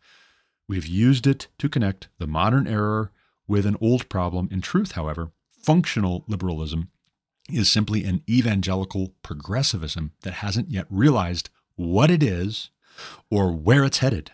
We've 0.66 0.86
used 0.86 1.26
it 1.26 1.48
to 1.58 1.68
connect 1.68 2.08
the 2.18 2.26
modern 2.26 2.66
error 2.66 3.12
with 3.46 3.66
an 3.66 3.76
old 3.80 4.08
problem. 4.08 4.48
In 4.50 4.60
truth, 4.60 4.92
however, 4.92 5.30
functional 5.62 6.24
liberalism 6.26 6.88
is 7.52 7.70
simply 7.70 8.04
an 8.04 8.22
evangelical 8.28 9.12
progressivism 9.22 10.12
that 10.22 10.34
hasn't 10.34 10.70
yet 10.70 10.86
realized 10.88 11.50
what 11.76 12.10
it 12.10 12.22
is 12.22 12.70
or 13.30 13.52
where 13.52 13.84
it's 13.84 13.98
headed. 13.98 14.32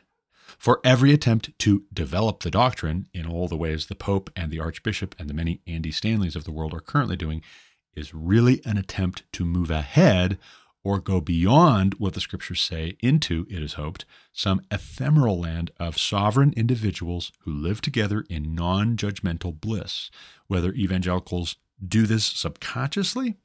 For 0.58 0.80
every 0.84 1.12
attempt 1.12 1.58
to 1.60 1.84
develop 1.92 2.42
the 2.42 2.50
doctrine 2.50 3.08
in 3.14 3.26
all 3.26 3.48
the 3.48 3.56
ways 3.56 3.86
the 3.86 3.94
Pope 3.94 4.30
and 4.36 4.50
the 4.50 4.60
Archbishop 4.60 5.14
and 5.18 5.28
the 5.28 5.34
many 5.34 5.62
Andy 5.66 5.90
Stanleys 5.90 6.36
of 6.36 6.44
the 6.44 6.52
world 6.52 6.74
are 6.74 6.80
currently 6.80 7.16
doing 7.16 7.42
is 7.94 8.14
really 8.14 8.60
an 8.64 8.76
attempt 8.76 9.22
to 9.32 9.44
move 9.44 9.70
ahead 9.70 10.38
or 10.82 10.98
go 10.98 11.20
beyond 11.20 11.94
what 11.94 12.14
the 12.14 12.20
scriptures 12.20 12.60
say 12.60 12.96
into, 13.00 13.46
it 13.50 13.62
is 13.62 13.74
hoped, 13.74 14.04
some 14.32 14.62
ephemeral 14.70 15.38
land 15.38 15.70
of 15.78 15.98
sovereign 15.98 16.54
individuals 16.56 17.32
who 17.40 17.52
live 17.52 17.80
together 17.80 18.24
in 18.30 18.54
non 18.54 18.96
judgmental 18.96 19.58
bliss. 19.58 20.10
Whether 20.46 20.72
evangelicals 20.72 21.56
do 21.86 22.06
this 22.06 22.24
subconsciously 22.24 23.36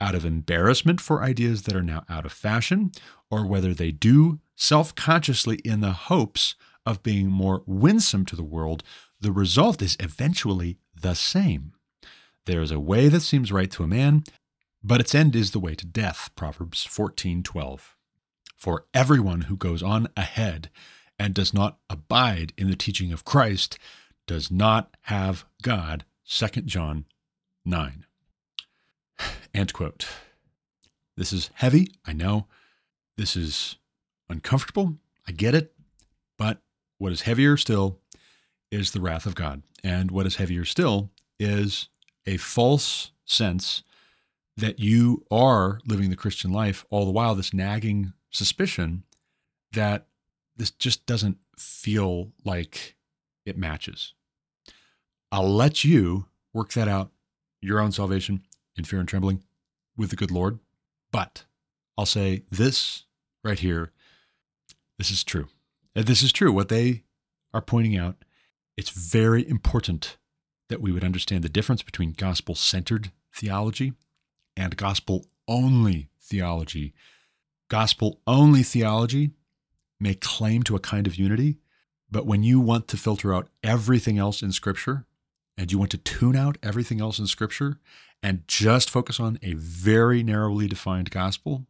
out 0.00 0.14
of 0.14 0.24
embarrassment 0.24 1.00
for 1.00 1.22
ideas 1.22 1.62
that 1.62 1.76
are 1.76 1.82
now 1.82 2.04
out 2.08 2.26
of 2.26 2.32
fashion, 2.32 2.92
or 3.30 3.46
whether 3.46 3.74
they 3.74 3.90
do 3.90 4.38
self 4.56 4.94
consciously 4.94 5.56
in 5.64 5.80
the 5.80 5.92
hopes 5.92 6.54
of 6.86 7.02
being 7.02 7.28
more 7.28 7.62
winsome 7.66 8.24
to 8.26 8.36
the 8.36 8.44
world, 8.44 8.82
the 9.20 9.32
result 9.32 9.80
is 9.80 9.96
eventually 10.00 10.78
the 11.00 11.14
same. 11.14 11.72
There 12.46 12.60
is 12.60 12.70
a 12.70 12.80
way 12.80 13.08
that 13.08 13.20
seems 13.20 13.52
right 13.52 13.70
to 13.70 13.84
a 13.84 13.88
man, 13.88 14.24
but 14.82 15.00
its 15.00 15.14
end 15.14 15.34
is 15.34 15.52
the 15.52 15.60
way 15.60 15.74
to 15.74 15.86
death. 15.86 16.30
Proverbs 16.36 16.84
14:12. 16.84 17.96
For 18.56 18.86
everyone 18.94 19.42
who 19.42 19.56
goes 19.56 19.82
on 19.82 20.08
ahead 20.16 20.70
and 21.18 21.34
does 21.34 21.54
not 21.54 21.78
abide 21.88 22.52
in 22.56 22.68
the 22.68 22.76
teaching 22.76 23.12
of 23.12 23.24
Christ 23.24 23.78
does 24.26 24.50
not 24.50 24.96
have 25.02 25.44
God. 25.62 26.04
2 26.26 26.62
John 26.62 27.04
9. 27.64 28.04
End 29.54 29.72
quote. 29.72 30.06
This 31.16 31.32
is 31.32 31.50
heavy, 31.54 31.88
I 32.06 32.12
know. 32.12 32.46
This 33.16 33.36
is 33.36 33.76
uncomfortable. 34.34 34.96
I 35.26 35.32
get 35.32 35.54
it. 35.54 35.72
But 36.36 36.60
what 36.98 37.12
is 37.12 37.22
heavier 37.22 37.56
still 37.56 38.00
is 38.70 38.90
the 38.90 39.00
wrath 39.00 39.26
of 39.26 39.34
God. 39.34 39.62
And 39.82 40.10
what 40.10 40.26
is 40.26 40.36
heavier 40.36 40.64
still 40.64 41.10
is 41.38 41.88
a 42.26 42.36
false 42.36 43.12
sense 43.24 43.82
that 44.56 44.78
you 44.78 45.24
are 45.30 45.80
living 45.86 46.10
the 46.10 46.16
Christian 46.16 46.52
life, 46.52 46.84
all 46.90 47.04
the 47.04 47.10
while 47.10 47.34
this 47.34 47.54
nagging 47.54 48.12
suspicion 48.30 49.04
that 49.72 50.06
this 50.56 50.70
just 50.70 51.06
doesn't 51.06 51.38
feel 51.58 52.32
like 52.44 52.96
it 53.44 53.56
matches. 53.56 54.14
I'll 55.30 55.48
let 55.48 55.84
you 55.84 56.26
work 56.52 56.72
that 56.72 56.88
out, 56.88 57.10
your 57.60 57.80
own 57.80 57.92
salvation 57.92 58.42
in 58.76 58.84
fear 58.84 59.00
and 59.00 59.08
trembling 59.08 59.42
with 59.96 60.10
the 60.10 60.16
good 60.16 60.30
Lord. 60.30 60.58
But 61.12 61.44
I'll 61.98 62.06
say 62.06 62.44
this 62.50 63.04
right 63.42 63.58
here 63.58 63.92
this 64.98 65.10
is 65.10 65.24
true. 65.24 65.48
Uh, 65.96 66.02
this 66.02 66.22
is 66.22 66.32
true. 66.32 66.52
What 66.52 66.68
they 66.68 67.04
are 67.52 67.60
pointing 67.60 67.96
out, 67.96 68.16
it's 68.76 68.90
very 68.90 69.48
important 69.48 70.16
that 70.68 70.80
we 70.80 70.92
would 70.92 71.04
understand 71.04 71.44
the 71.44 71.48
difference 71.48 71.82
between 71.82 72.12
gospel 72.12 72.54
centered 72.54 73.10
theology 73.34 73.92
and 74.56 74.76
gospel 74.76 75.26
only 75.46 76.08
theology. 76.20 76.94
Gospel 77.68 78.20
only 78.26 78.62
theology 78.62 79.30
may 80.00 80.14
claim 80.14 80.62
to 80.64 80.76
a 80.76 80.80
kind 80.80 81.06
of 81.06 81.16
unity, 81.16 81.58
but 82.10 82.26
when 82.26 82.42
you 82.42 82.60
want 82.60 82.88
to 82.88 82.96
filter 82.96 83.34
out 83.34 83.48
everything 83.62 84.18
else 84.18 84.42
in 84.42 84.52
Scripture 84.52 85.06
and 85.56 85.70
you 85.70 85.78
want 85.78 85.90
to 85.92 85.98
tune 85.98 86.36
out 86.36 86.58
everything 86.62 87.00
else 87.00 87.18
in 87.18 87.26
Scripture 87.26 87.78
and 88.22 88.46
just 88.48 88.90
focus 88.90 89.20
on 89.20 89.38
a 89.42 89.54
very 89.54 90.22
narrowly 90.22 90.66
defined 90.66 91.10
gospel, 91.10 91.66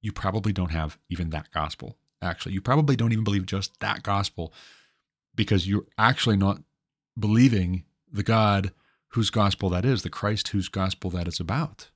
you 0.00 0.12
probably 0.12 0.52
don't 0.52 0.70
have 0.70 0.98
even 1.08 1.30
that 1.30 1.50
gospel 1.50 1.96
actually. 2.24 2.54
You 2.54 2.60
probably 2.60 2.96
don't 2.96 3.12
even 3.12 3.24
believe 3.24 3.46
just 3.46 3.78
that 3.80 4.02
gospel 4.02 4.52
because 5.34 5.68
you're 5.68 5.86
actually 5.98 6.36
not 6.36 6.62
believing 7.18 7.84
the 8.10 8.22
God 8.22 8.72
whose 9.08 9.30
gospel 9.30 9.68
that 9.70 9.84
is, 9.84 10.02
the 10.02 10.10
Christ 10.10 10.48
whose 10.48 10.68
gospel 10.68 11.10
that 11.10 11.28
is 11.28 11.38
about, 11.38 11.90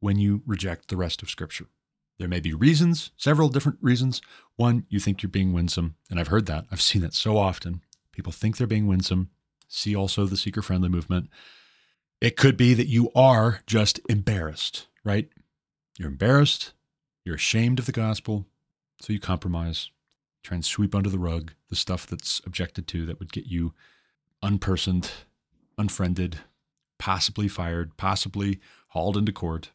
when 0.00 0.18
you 0.18 0.42
reject 0.46 0.88
the 0.88 0.96
rest 0.96 1.22
of 1.22 1.30
Scripture. 1.30 1.66
There 2.18 2.28
may 2.28 2.40
be 2.40 2.54
reasons, 2.54 3.10
several 3.16 3.48
different 3.48 3.78
reasons. 3.80 4.20
One, 4.56 4.86
you 4.88 5.00
think 5.00 5.22
you're 5.22 5.30
being 5.30 5.52
winsome, 5.52 5.96
and 6.10 6.18
I've 6.18 6.28
heard 6.28 6.46
that. 6.46 6.64
I've 6.70 6.80
seen 6.80 7.02
that 7.02 7.14
so 7.14 7.36
often. 7.36 7.82
People 8.12 8.32
think 8.32 8.56
they're 8.56 8.66
being 8.66 8.86
winsome. 8.86 9.30
See 9.68 9.94
also 9.94 10.26
the 10.26 10.36
seeker 10.36 10.62
friendly 10.62 10.88
movement. 10.88 11.28
It 12.20 12.36
could 12.36 12.56
be 12.56 12.74
that 12.74 12.86
you 12.88 13.10
are 13.14 13.60
just 13.66 14.00
embarrassed, 14.08 14.86
right? 15.04 15.28
You're 15.98 16.08
embarrassed 16.08 16.72
You're 17.24 17.36
ashamed 17.36 17.78
of 17.78 17.86
the 17.86 17.92
gospel, 17.92 18.46
so 19.04 19.12
you 19.12 19.20
compromise, 19.20 19.90
try 20.42 20.54
and 20.54 20.64
sweep 20.64 20.94
under 20.94 21.10
the 21.10 21.18
rug 21.18 21.52
the 21.68 21.76
stuff 21.76 22.06
that's 22.06 22.40
objected 22.46 22.86
to 22.88 23.04
that 23.04 23.18
would 23.18 23.32
get 23.32 23.44
you 23.44 23.74
unpersoned, 24.42 25.10
unfriended, 25.76 26.38
possibly 26.98 27.46
fired, 27.46 27.98
possibly 27.98 28.60
hauled 28.88 29.18
into 29.18 29.32
court. 29.32 29.72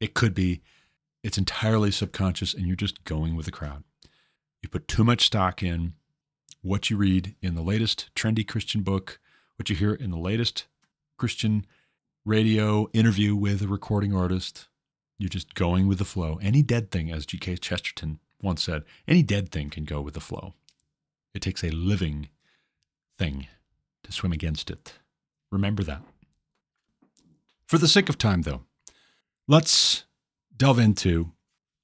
It 0.00 0.14
could 0.14 0.34
be. 0.34 0.62
It's 1.22 1.36
entirely 1.36 1.90
subconscious, 1.90 2.54
and 2.54 2.66
you're 2.66 2.76
just 2.76 3.04
going 3.04 3.36
with 3.36 3.44
the 3.44 3.52
crowd. 3.52 3.84
You 4.62 4.70
put 4.70 4.88
too 4.88 5.04
much 5.04 5.26
stock 5.26 5.62
in 5.62 5.92
what 6.62 6.88
you 6.88 6.96
read 6.96 7.34
in 7.42 7.54
the 7.54 7.62
latest 7.62 8.08
trendy 8.14 8.46
Christian 8.46 8.82
book, 8.82 9.18
what 9.56 9.68
you 9.68 9.76
hear 9.76 9.92
in 9.92 10.10
the 10.10 10.16
latest 10.16 10.66
Christian 11.18 11.66
radio 12.24 12.88
interview 12.94 13.34
with 13.34 13.60
a 13.60 13.68
recording 13.68 14.14
artist. 14.14 14.68
You're 15.18 15.28
just 15.28 15.54
going 15.54 15.86
with 15.86 15.98
the 15.98 16.04
flow. 16.04 16.38
Any 16.40 16.62
dead 16.62 16.90
thing, 16.90 17.10
as 17.10 17.26
G.K. 17.26 17.56
Chesterton 17.56 18.20
once 18.42 18.62
said, 18.62 18.84
any 19.06 19.22
dead 19.22 19.50
thing 19.50 19.70
can 19.70 19.84
go 19.84 20.00
with 20.00 20.14
the 20.14 20.20
flow. 20.20 20.54
It 21.34 21.42
takes 21.42 21.64
a 21.64 21.70
living 21.70 22.28
thing 23.18 23.48
to 24.04 24.12
swim 24.12 24.32
against 24.32 24.70
it. 24.70 24.94
Remember 25.50 25.82
that. 25.82 26.02
For 27.66 27.78
the 27.78 27.88
sake 27.88 28.08
of 28.08 28.16
time, 28.16 28.42
though, 28.42 28.62
let's 29.46 30.04
delve 30.56 30.78
into 30.78 31.32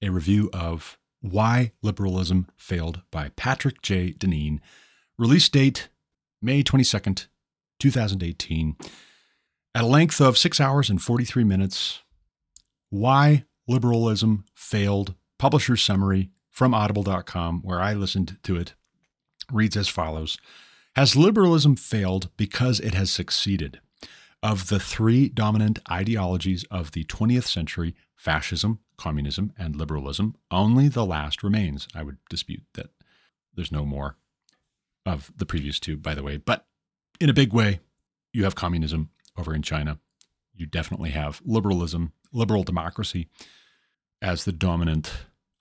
a 0.01 0.10
review 0.10 0.51
of 0.52 0.98
Why 1.20 1.72
Liberalism 1.82 2.48
Failed 2.56 3.02
by 3.10 3.31
Patrick 3.31 3.82
J. 3.82 4.12
Deneen. 4.12 4.60
Release 5.18 5.48
date 5.48 5.89
May 6.40 6.62
22nd, 6.62 7.26
2018. 7.81 8.76
At 9.74 9.85
a 9.85 9.86
length 9.86 10.20
of 10.20 10.39
six 10.39 10.60
hours 10.60 10.90
and 10.90 11.01
43 11.02 11.44
minutes, 11.44 12.02
Why 12.90 13.44
Liberalism 13.66 14.44
Failed, 14.55 15.14
publisher's 15.39 15.82
summary 15.82 16.31
from 16.55 16.72
audible.com, 16.72 17.62
where 17.62 17.81
I 17.81 17.94
listened 17.94 18.39
to 18.44 18.56
it, 18.56 18.74
reads 19.52 19.76
as 19.76 19.89
follows 19.89 20.39
Has 20.94 21.16
liberalism 21.16 21.74
failed 21.74 22.31
because 22.36 22.78
it 22.78 22.94
has 22.94 23.10
succeeded? 23.10 23.81
Of 24.40 24.68
the 24.68 24.78
three 24.78 25.28
dominant 25.28 25.81
ideologies 25.90 26.64
of 26.70 26.93
the 26.93 27.05
20th 27.05 27.44
century, 27.44 27.97
fascism, 28.14 28.78
communism, 28.97 29.52
and 29.59 29.74
liberalism, 29.74 30.36
only 30.51 30.89
the 30.89 31.05
last 31.05 31.43
remains. 31.43 31.89
I 31.94 32.05
would 32.05 32.18
dispute 32.31 32.62
that 32.74 32.90
there's 33.55 33.72
no 33.72 33.85
more 33.85 34.16
of 35.05 35.32
the 35.36 35.47
previous 35.47 35.81
two, 35.81 35.97
by 35.97 36.14
the 36.14 36.22
way. 36.22 36.36
But 36.36 36.66
in 37.20 37.28
a 37.28 37.35
big 37.35 37.52
way, 37.52 37.81
you 38.32 38.44
have 38.44 38.55
communism 38.55 39.10
over 39.36 39.55
in 39.55 39.62
China. 39.62 39.98
You 40.55 40.66
definitely 40.66 41.10
have 41.10 41.43
liberalism, 41.44 42.12
liberal 42.32 42.62
democracy 42.62 43.28
as 44.22 44.44
the 44.44 44.52
dominant 44.52 45.10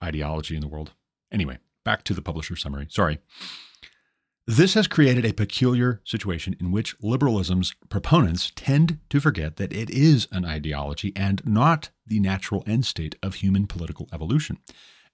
ideology 0.02 0.54
in 0.54 0.60
the 0.60 0.68
world. 0.68 0.92
Anyway, 1.32 1.58
back 1.84 2.04
to 2.04 2.14
the 2.14 2.22
publisher 2.22 2.56
summary. 2.56 2.86
Sorry. 2.90 3.18
This 4.46 4.74
has 4.74 4.86
created 4.86 5.24
a 5.24 5.32
peculiar 5.32 6.02
situation 6.04 6.54
in 6.60 6.70
which 6.70 6.94
liberalism's 7.00 7.74
proponents 7.88 8.52
tend 8.54 8.98
to 9.08 9.18
forget 9.18 9.56
that 9.56 9.72
it 9.72 9.88
is 9.88 10.28
an 10.32 10.44
ideology 10.44 11.14
and 11.16 11.40
not 11.46 11.88
the 12.06 12.20
natural 12.20 12.62
end 12.66 12.84
state 12.84 13.16
of 13.22 13.36
human 13.36 13.66
political 13.66 14.06
evolution. 14.12 14.58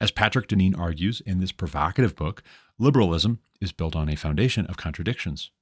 As 0.00 0.10
Patrick 0.10 0.48
Deneen 0.48 0.76
argues 0.76 1.20
in 1.20 1.38
this 1.38 1.52
provocative 1.52 2.16
book, 2.16 2.42
liberalism 2.76 3.38
is 3.60 3.70
built 3.70 3.94
on 3.94 4.08
a 4.08 4.16
foundation 4.16 4.66
of 4.66 4.76
contradictions. 4.76 5.52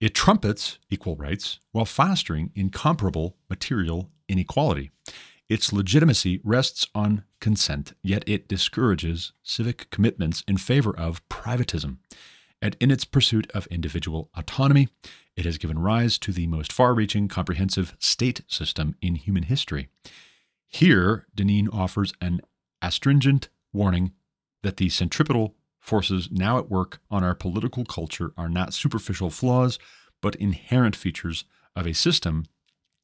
It 0.00 0.14
trumpets 0.14 0.78
equal 0.88 1.16
rights 1.16 1.58
while 1.72 1.84
fostering 1.84 2.50
incomparable 2.54 3.36
material 3.50 4.10
inequality. 4.28 4.90
Its 5.48 5.72
legitimacy 5.72 6.40
rests 6.44 6.86
on 6.94 7.24
consent, 7.40 7.94
yet 8.02 8.22
it 8.26 8.48
discourages 8.48 9.32
civic 9.42 9.88
commitments 9.90 10.44
in 10.46 10.58
favor 10.58 10.94
of 10.96 11.26
privatism. 11.28 11.98
And 12.60 12.76
in 12.80 12.90
its 12.90 13.04
pursuit 13.04 13.50
of 13.54 13.66
individual 13.68 14.30
autonomy, 14.36 14.88
it 15.36 15.44
has 15.44 15.58
given 15.58 15.78
rise 15.78 16.18
to 16.18 16.32
the 16.32 16.46
most 16.48 16.72
far 16.72 16.92
reaching 16.92 17.28
comprehensive 17.28 17.96
state 17.98 18.42
system 18.48 18.96
in 19.00 19.14
human 19.14 19.44
history. 19.44 19.88
Here, 20.66 21.26
Deneen 21.36 21.72
offers 21.72 22.12
an 22.20 22.40
astringent 22.82 23.48
warning 23.72 24.12
that 24.62 24.76
the 24.76 24.88
centripetal 24.88 25.54
forces 25.78 26.28
now 26.30 26.58
at 26.58 26.68
work 26.68 27.00
on 27.10 27.24
our 27.24 27.34
political 27.34 27.84
culture 27.84 28.32
are 28.36 28.48
not 28.48 28.74
superficial 28.74 29.30
flaws, 29.30 29.78
but 30.20 30.34
inherent 30.34 30.96
features 30.96 31.44
of 31.74 31.86
a 31.86 31.94
system 31.94 32.44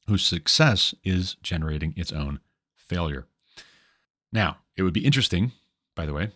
whose 0.07 0.25
success 0.25 0.93
is 1.03 1.35
generating 1.41 1.93
its 1.97 2.11
own 2.11 2.39
failure. 2.75 3.27
Now, 4.31 4.57
it 4.75 4.83
would 4.83 4.93
be 4.93 5.05
interesting, 5.05 5.51
by 5.95 6.05
the 6.05 6.13
way, 6.13 6.31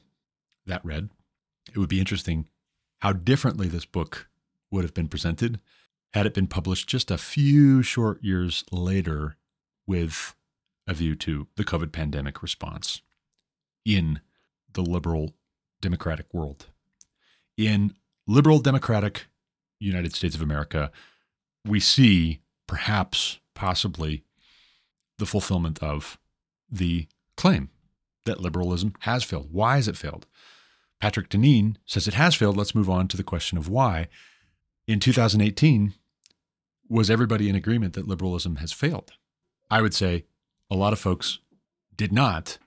that 0.65 0.83
read, 0.83 1.09
it 1.73 1.77
would 1.77 1.89
be 1.89 1.99
interesting 1.99 2.47
how 2.99 3.13
differently 3.13 3.67
this 3.67 3.85
book 3.85 4.27
would 4.71 4.83
have 4.83 4.93
been 4.93 5.07
presented 5.07 5.59
had 6.13 6.25
it 6.25 6.33
been 6.33 6.47
published 6.47 6.87
just 6.87 7.11
a 7.11 7.17
few 7.17 7.81
short 7.83 8.23
years 8.23 8.63
later 8.71 9.35
with 9.85 10.35
a 10.87 10.93
view 10.93 11.15
to 11.15 11.47
the 11.55 11.63
COVID 11.63 11.91
pandemic 11.91 12.41
response 12.41 13.01
in 13.85 14.19
the 14.73 14.81
liberal 14.81 15.35
democratic 15.81 16.33
world. 16.33 16.67
In 17.57 17.93
liberal 18.27 18.59
democratic 18.59 19.27
United 19.79 20.13
States 20.13 20.35
of 20.35 20.41
America, 20.41 20.91
we 21.65 21.79
see 21.79 22.39
perhaps, 22.67 23.38
possibly, 23.60 24.23
the 25.18 25.26
fulfillment 25.26 25.84
of 25.84 26.18
the 26.72 27.07
claim 27.36 27.69
that 28.26 28.40
liberalism 28.40 28.94
has 28.99 29.26
failed. 29.26 29.49
Why 29.52 29.76
has 29.76 29.90
it 29.90 29.98
failed? 29.98 30.26
Patrick 31.02 31.27
Deneen 31.27 31.76
says 31.86 32.07
it 32.07 32.14
has 32.14 32.36
failed. 32.36 32.56
Let's 32.56 32.73
move 32.73 32.90
on 32.90 33.10
to 33.10 33.18
the 33.18 33.23
question 33.23 33.57
of 33.57 33.68
why. 33.68 34.07
In 34.88 35.02
2018, 35.02 35.94
was 36.88 37.10
everybody 37.10 37.49
in 37.49 37.56
agreement 37.56 37.95
that 37.95 38.07
liberalism 38.07 38.56
has 38.57 38.72
failed? 38.72 39.11
I 39.69 39.81
would 39.81 39.94
say 39.94 40.23
a 40.72 40.76
lot 40.77 40.94
of 40.94 40.99
folks 40.99 41.40
did 41.98 42.14
not 42.14 42.60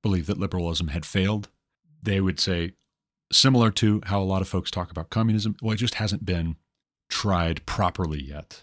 believe 0.00 0.26
that 0.26 0.38
liberalism 0.38 0.88
had 0.88 1.04
failed. 1.04 1.48
They 2.00 2.20
would 2.20 2.38
say, 2.38 2.74
similar 3.32 3.72
to 3.72 4.00
how 4.06 4.22
a 4.22 4.30
lot 4.30 4.42
of 4.42 4.48
folks 4.48 4.70
talk 4.70 4.92
about 4.92 5.10
communism, 5.10 5.56
well, 5.60 5.72
it 5.72 5.78
just 5.78 5.94
hasn't 5.94 6.24
been 6.24 6.54
tried 7.08 7.66
properly 7.66 8.22
yet. 8.22 8.62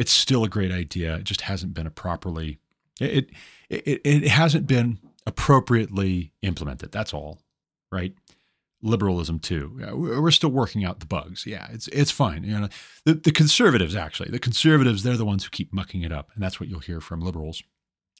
It's 0.00 0.12
still 0.12 0.44
a 0.44 0.48
great 0.48 0.72
idea. 0.72 1.16
It 1.16 1.24
just 1.24 1.42
hasn't 1.42 1.74
been 1.74 1.86
a 1.86 1.90
properly 1.90 2.58
it 3.00 3.30
it 3.68 4.00
it 4.04 4.28
hasn't 4.28 4.66
been 4.66 4.98
appropriately 5.26 6.32
implemented. 6.42 6.90
That's 6.90 7.12
all, 7.12 7.40
right? 7.92 8.14
Liberalism 8.82 9.38
too. 9.40 9.78
We're 9.94 10.30
still 10.30 10.50
working 10.50 10.84
out 10.84 11.00
the 11.00 11.06
bugs. 11.06 11.46
Yeah, 11.46 11.66
it's 11.70 11.88
it's 11.88 12.10
fine. 12.10 12.44
You 12.44 12.60
know, 12.60 12.68
the 13.04 13.14
the 13.14 13.32
conservatives 13.32 13.94
actually, 13.94 14.30
the 14.30 14.38
conservatives, 14.38 15.02
they're 15.02 15.16
the 15.18 15.24
ones 15.26 15.44
who 15.44 15.50
keep 15.50 15.72
mucking 15.72 16.02
it 16.02 16.12
up, 16.12 16.30
and 16.34 16.42
that's 16.42 16.58
what 16.58 16.68
you'll 16.68 16.80
hear 16.80 17.00
from 17.00 17.20
liberals 17.20 17.62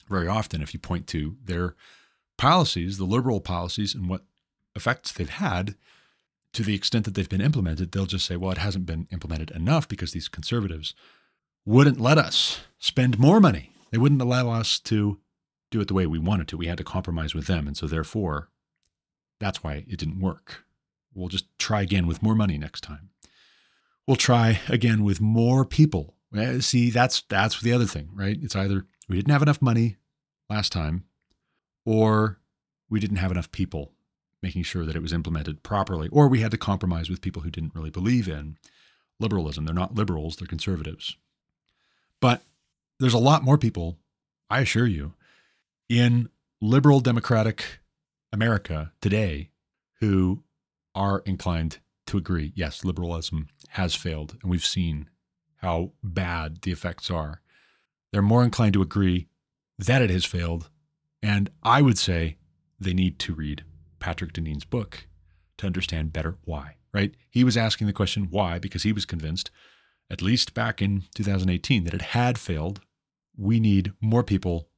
very 0.08 0.28
often 0.28 0.60
if 0.60 0.74
you 0.74 0.80
point 0.80 1.06
to 1.06 1.36
their 1.44 1.76
policies, 2.36 2.98
the 2.98 3.04
liberal 3.04 3.40
policies, 3.40 3.94
and 3.94 4.08
what 4.08 4.24
effects 4.74 5.12
they've 5.12 5.30
had 5.30 5.76
to 6.52 6.62
the 6.62 6.74
extent 6.74 7.04
that 7.04 7.14
they've 7.14 7.28
been 7.28 7.40
implemented, 7.40 7.92
they'll 7.92 8.06
just 8.06 8.26
say, 8.26 8.36
well, 8.36 8.50
it 8.50 8.58
hasn't 8.58 8.86
been 8.86 9.06
implemented 9.12 9.50
enough 9.52 9.86
because 9.86 10.12
these 10.12 10.28
conservatives 10.28 10.94
wouldn't 11.70 12.00
let 12.00 12.18
us 12.18 12.60
spend 12.80 13.16
more 13.16 13.38
money. 13.38 13.70
They 13.92 13.98
wouldn't 13.98 14.20
allow 14.20 14.50
us 14.50 14.80
to 14.80 15.20
do 15.70 15.80
it 15.80 15.86
the 15.86 15.94
way 15.94 16.04
we 16.04 16.18
wanted 16.18 16.48
to. 16.48 16.56
We 16.56 16.66
had 16.66 16.78
to 16.78 16.84
compromise 16.84 17.32
with 17.32 17.46
them. 17.46 17.68
And 17.68 17.76
so, 17.76 17.86
therefore, 17.86 18.48
that's 19.38 19.62
why 19.62 19.84
it 19.88 19.96
didn't 19.96 20.20
work. 20.20 20.64
We'll 21.14 21.28
just 21.28 21.46
try 21.58 21.82
again 21.82 22.08
with 22.08 22.24
more 22.24 22.34
money 22.34 22.58
next 22.58 22.80
time. 22.80 23.10
We'll 24.04 24.16
try 24.16 24.58
again 24.68 25.04
with 25.04 25.20
more 25.20 25.64
people. 25.64 26.14
Eh, 26.36 26.58
see, 26.58 26.90
that's 26.90 27.22
that's 27.28 27.60
the 27.60 27.72
other 27.72 27.86
thing, 27.86 28.08
right? 28.14 28.38
It's 28.42 28.56
either 28.56 28.86
we 29.08 29.16
didn't 29.16 29.32
have 29.32 29.42
enough 29.42 29.62
money 29.62 29.96
last 30.48 30.72
time, 30.72 31.04
or 31.84 32.40
we 32.88 32.98
didn't 32.98 33.18
have 33.18 33.30
enough 33.30 33.52
people 33.52 33.92
making 34.42 34.64
sure 34.64 34.84
that 34.84 34.96
it 34.96 35.02
was 35.02 35.12
implemented 35.12 35.62
properly, 35.62 36.08
or 36.10 36.26
we 36.26 36.40
had 36.40 36.50
to 36.50 36.58
compromise 36.58 37.08
with 37.08 37.20
people 37.20 37.42
who 37.42 37.50
didn't 37.50 37.74
really 37.76 37.90
believe 37.90 38.26
in 38.26 38.56
liberalism. 39.20 39.66
They're 39.66 39.74
not 39.74 39.94
liberals, 39.94 40.36
they're 40.36 40.48
conservatives. 40.48 41.16
But 42.20 42.42
there's 42.98 43.14
a 43.14 43.18
lot 43.18 43.42
more 43.42 43.58
people, 43.58 43.98
I 44.48 44.60
assure 44.60 44.86
you, 44.86 45.14
in 45.88 46.28
liberal 46.60 47.00
democratic 47.00 47.80
America 48.32 48.92
today 49.00 49.50
who 50.00 50.42
are 50.94 51.22
inclined 51.24 51.78
to 52.06 52.18
agree 52.18 52.52
yes, 52.54 52.84
liberalism 52.84 53.48
has 53.70 53.94
failed, 53.94 54.36
and 54.42 54.50
we've 54.50 54.64
seen 54.64 55.08
how 55.56 55.92
bad 56.02 56.62
the 56.62 56.72
effects 56.72 57.10
are. 57.10 57.40
They're 58.12 58.22
more 58.22 58.42
inclined 58.42 58.72
to 58.74 58.82
agree 58.82 59.28
that 59.78 60.02
it 60.02 60.10
has 60.10 60.24
failed. 60.24 60.68
And 61.22 61.50
I 61.62 61.82
would 61.82 61.98
say 61.98 62.36
they 62.78 62.94
need 62.94 63.18
to 63.20 63.34
read 63.34 63.64
Patrick 63.98 64.32
Deneen's 64.32 64.64
book 64.64 65.06
to 65.58 65.66
understand 65.66 66.12
better 66.12 66.38
why, 66.44 66.76
right? 66.92 67.14
He 67.30 67.44
was 67.44 67.56
asking 67.56 67.86
the 67.86 67.92
question 67.92 68.28
why 68.30 68.58
because 68.58 68.82
he 68.82 68.92
was 68.92 69.04
convinced, 69.04 69.50
at 70.10 70.22
least 70.22 70.54
back 70.54 70.82
in 70.82 71.04
2018, 71.14 71.84
that 71.84 71.94
it 71.94 72.02
had 72.02 72.38
failed. 72.38 72.80
We 73.36 73.60
need 73.60 73.92
more 74.00 74.24
people 74.24 74.68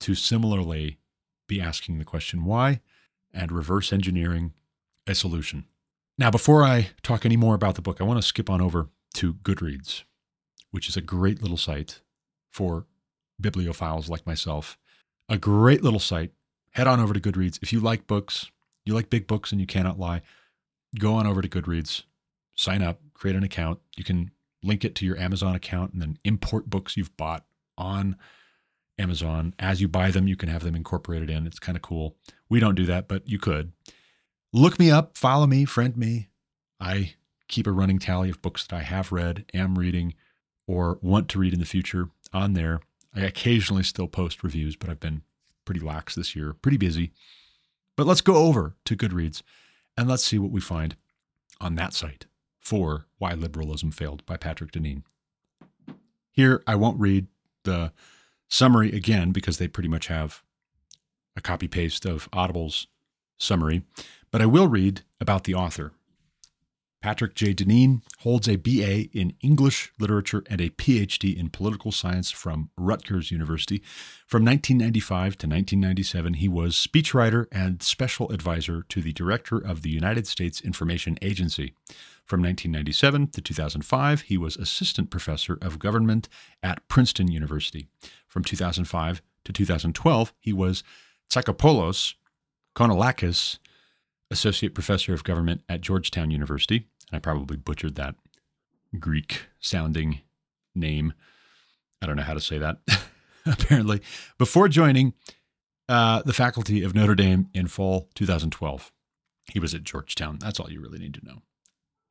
to 0.00 0.14
similarly 0.14 0.98
be 1.48 1.60
asking 1.60 1.98
the 1.98 2.04
question 2.04 2.44
why 2.44 2.80
and 3.32 3.50
reverse 3.50 3.92
engineering 3.92 4.52
a 5.06 5.14
solution. 5.14 5.66
Now, 6.18 6.30
before 6.30 6.62
I 6.62 6.90
talk 7.02 7.24
any 7.24 7.36
more 7.36 7.54
about 7.54 7.74
the 7.74 7.82
book, 7.82 8.00
I 8.00 8.04
want 8.04 8.20
to 8.20 8.26
skip 8.26 8.50
on 8.50 8.60
over 8.60 8.88
to 9.14 9.34
Goodreads, 9.34 10.02
which 10.70 10.88
is 10.88 10.96
a 10.96 11.00
great 11.00 11.40
little 11.40 11.56
site 11.56 12.00
for 12.50 12.86
bibliophiles 13.40 14.08
like 14.08 14.26
myself. 14.26 14.78
A 15.28 15.38
great 15.38 15.82
little 15.82 15.98
site. 15.98 16.32
Head 16.72 16.86
on 16.86 17.00
over 17.00 17.14
to 17.14 17.20
Goodreads. 17.20 17.58
If 17.62 17.72
you 17.72 17.80
like 17.80 18.06
books, 18.06 18.50
you 18.84 18.94
like 18.94 19.10
big 19.10 19.26
books 19.26 19.52
and 19.52 19.60
you 19.60 19.66
cannot 19.66 19.98
lie, 19.98 20.22
go 20.98 21.14
on 21.14 21.26
over 21.26 21.42
to 21.42 21.48
Goodreads, 21.48 22.02
sign 22.54 22.82
up, 22.82 23.00
create 23.14 23.36
an 23.36 23.42
account. 23.42 23.80
You 23.96 24.04
can 24.04 24.30
link 24.62 24.84
it 24.84 24.94
to 24.96 25.06
your 25.06 25.18
Amazon 25.18 25.54
account 25.54 25.92
and 25.92 26.00
then 26.00 26.18
import 26.24 26.70
books 26.70 26.96
you've 26.96 27.16
bought 27.16 27.44
on 27.76 28.16
Amazon. 28.98 29.54
As 29.58 29.80
you 29.80 29.88
buy 29.88 30.10
them, 30.10 30.28
you 30.28 30.36
can 30.36 30.48
have 30.48 30.62
them 30.62 30.74
incorporated 30.74 31.30
in. 31.30 31.46
It's 31.46 31.58
kind 31.58 31.76
of 31.76 31.82
cool. 31.82 32.16
We 32.48 32.60
don't 32.60 32.74
do 32.74 32.86
that, 32.86 33.08
but 33.08 33.28
you 33.28 33.38
could. 33.38 33.72
Look 34.52 34.78
me 34.78 34.90
up, 34.90 35.16
follow 35.16 35.46
me, 35.46 35.64
friend 35.64 35.96
me. 35.96 36.28
I 36.78 37.14
keep 37.48 37.66
a 37.66 37.72
running 37.72 37.98
tally 37.98 38.30
of 38.30 38.42
books 38.42 38.66
that 38.66 38.76
I 38.76 38.82
have 38.82 39.12
read, 39.12 39.44
am 39.54 39.78
reading, 39.78 40.14
or 40.66 40.98
want 41.02 41.28
to 41.30 41.38
read 41.38 41.52
in 41.52 41.60
the 41.60 41.66
future 41.66 42.08
on 42.32 42.54
there. 42.54 42.80
I 43.14 43.20
occasionally 43.20 43.82
still 43.82 44.08
post 44.08 44.42
reviews, 44.42 44.76
but 44.76 44.88
I've 44.88 45.00
been 45.00 45.22
pretty 45.64 45.80
lax 45.80 46.14
this 46.14 46.34
year, 46.34 46.54
pretty 46.54 46.76
busy. 46.78 47.12
But 47.96 48.06
let's 48.06 48.20
go 48.20 48.36
over 48.36 48.74
to 48.84 48.96
Goodreads 48.96 49.42
and 49.96 50.08
let's 50.08 50.24
see 50.24 50.38
what 50.38 50.50
we 50.50 50.60
find 50.60 50.96
on 51.60 51.74
that 51.76 51.92
site 51.94 52.26
for 52.62 53.06
Why 53.18 53.34
Liberalism 53.34 53.90
Failed 53.90 54.24
by 54.24 54.36
Patrick 54.36 54.72
Deneen. 54.72 55.02
Here, 56.30 56.62
I 56.66 56.76
won't 56.76 56.98
read 56.98 57.26
the 57.64 57.92
summary 58.48 58.92
again 58.92 59.32
because 59.32 59.58
they 59.58 59.68
pretty 59.68 59.88
much 59.88 60.06
have 60.06 60.42
a 61.36 61.40
copy 61.40 61.68
paste 61.68 62.06
of 62.06 62.28
Audible's 62.32 62.86
summary, 63.38 63.82
but 64.30 64.40
I 64.40 64.46
will 64.46 64.68
read 64.68 65.02
about 65.20 65.44
the 65.44 65.54
author. 65.54 65.92
Patrick 67.02 67.34
J. 67.34 67.52
Deneen 67.52 68.02
holds 68.20 68.48
a 68.48 68.54
BA 68.54 69.08
in 69.12 69.34
English 69.40 69.92
literature 69.98 70.44
and 70.48 70.60
a 70.60 70.70
PhD 70.70 71.36
in 71.36 71.50
political 71.50 71.90
science 71.90 72.30
from 72.30 72.70
Rutgers 72.76 73.32
University. 73.32 73.82
From 74.24 74.44
1995 74.44 75.36
to 75.38 75.48
1997, 75.48 76.34
he 76.34 76.46
was 76.46 76.74
speechwriter 76.76 77.46
and 77.50 77.82
special 77.82 78.30
advisor 78.30 78.84
to 78.88 79.02
the 79.02 79.12
director 79.12 79.58
of 79.58 79.82
the 79.82 79.90
United 79.90 80.28
States 80.28 80.60
Information 80.60 81.18
Agency. 81.20 81.74
From 82.24 82.40
1997 82.40 83.28
to 83.28 83.40
2005, 83.40 84.22
he 84.22 84.38
was 84.38 84.56
assistant 84.56 85.10
professor 85.10 85.58
of 85.60 85.78
government 85.78 86.28
at 86.62 86.86
Princeton 86.88 87.30
University. 87.30 87.88
From 88.26 88.44
2005 88.44 89.22
to 89.44 89.52
2012, 89.52 90.32
he 90.38 90.52
was 90.52 90.82
Tsakopoulos 91.30 92.14
Kounalakis 92.74 93.58
associate 94.30 94.74
professor 94.74 95.12
of 95.12 95.24
government 95.24 95.62
at 95.68 95.82
Georgetown 95.82 96.30
University. 96.30 96.86
And 97.10 97.16
I 97.16 97.18
probably 97.18 97.56
butchered 97.56 97.96
that 97.96 98.14
Greek 98.98 99.46
sounding 99.60 100.20
name. 100.74 101.12
I 102.00 102.06
don't 102.06 102.16
know 102.16 102.22
how 102.22 102.34
to 102.34 102.40
say 102.40 102.58
that, 102.58 102.78
apparently. 103.46 104.00
Before 104.38 104.68
joining 104.68 105.12
uh, 105.88 106.22
the 106.22 106.32
faculty 106.32 106.82
of 106.82 106.94
Notre 106.94 107.14
Dame 107.14 107.48
in 107.54 107.66
fall 107.66 108.08
2012, 108.14 108.90
he 109.52 109.58
was 109.58 109.74
at 109.74 109.84
Georgetown. 109.84 110.38
That's 110.40 110.58
all 110.58 110.70
you 110.70 110.80
really 110.80 110.98
need 110.98 111.14
to 111.14 111.24
know. 111.24 111.42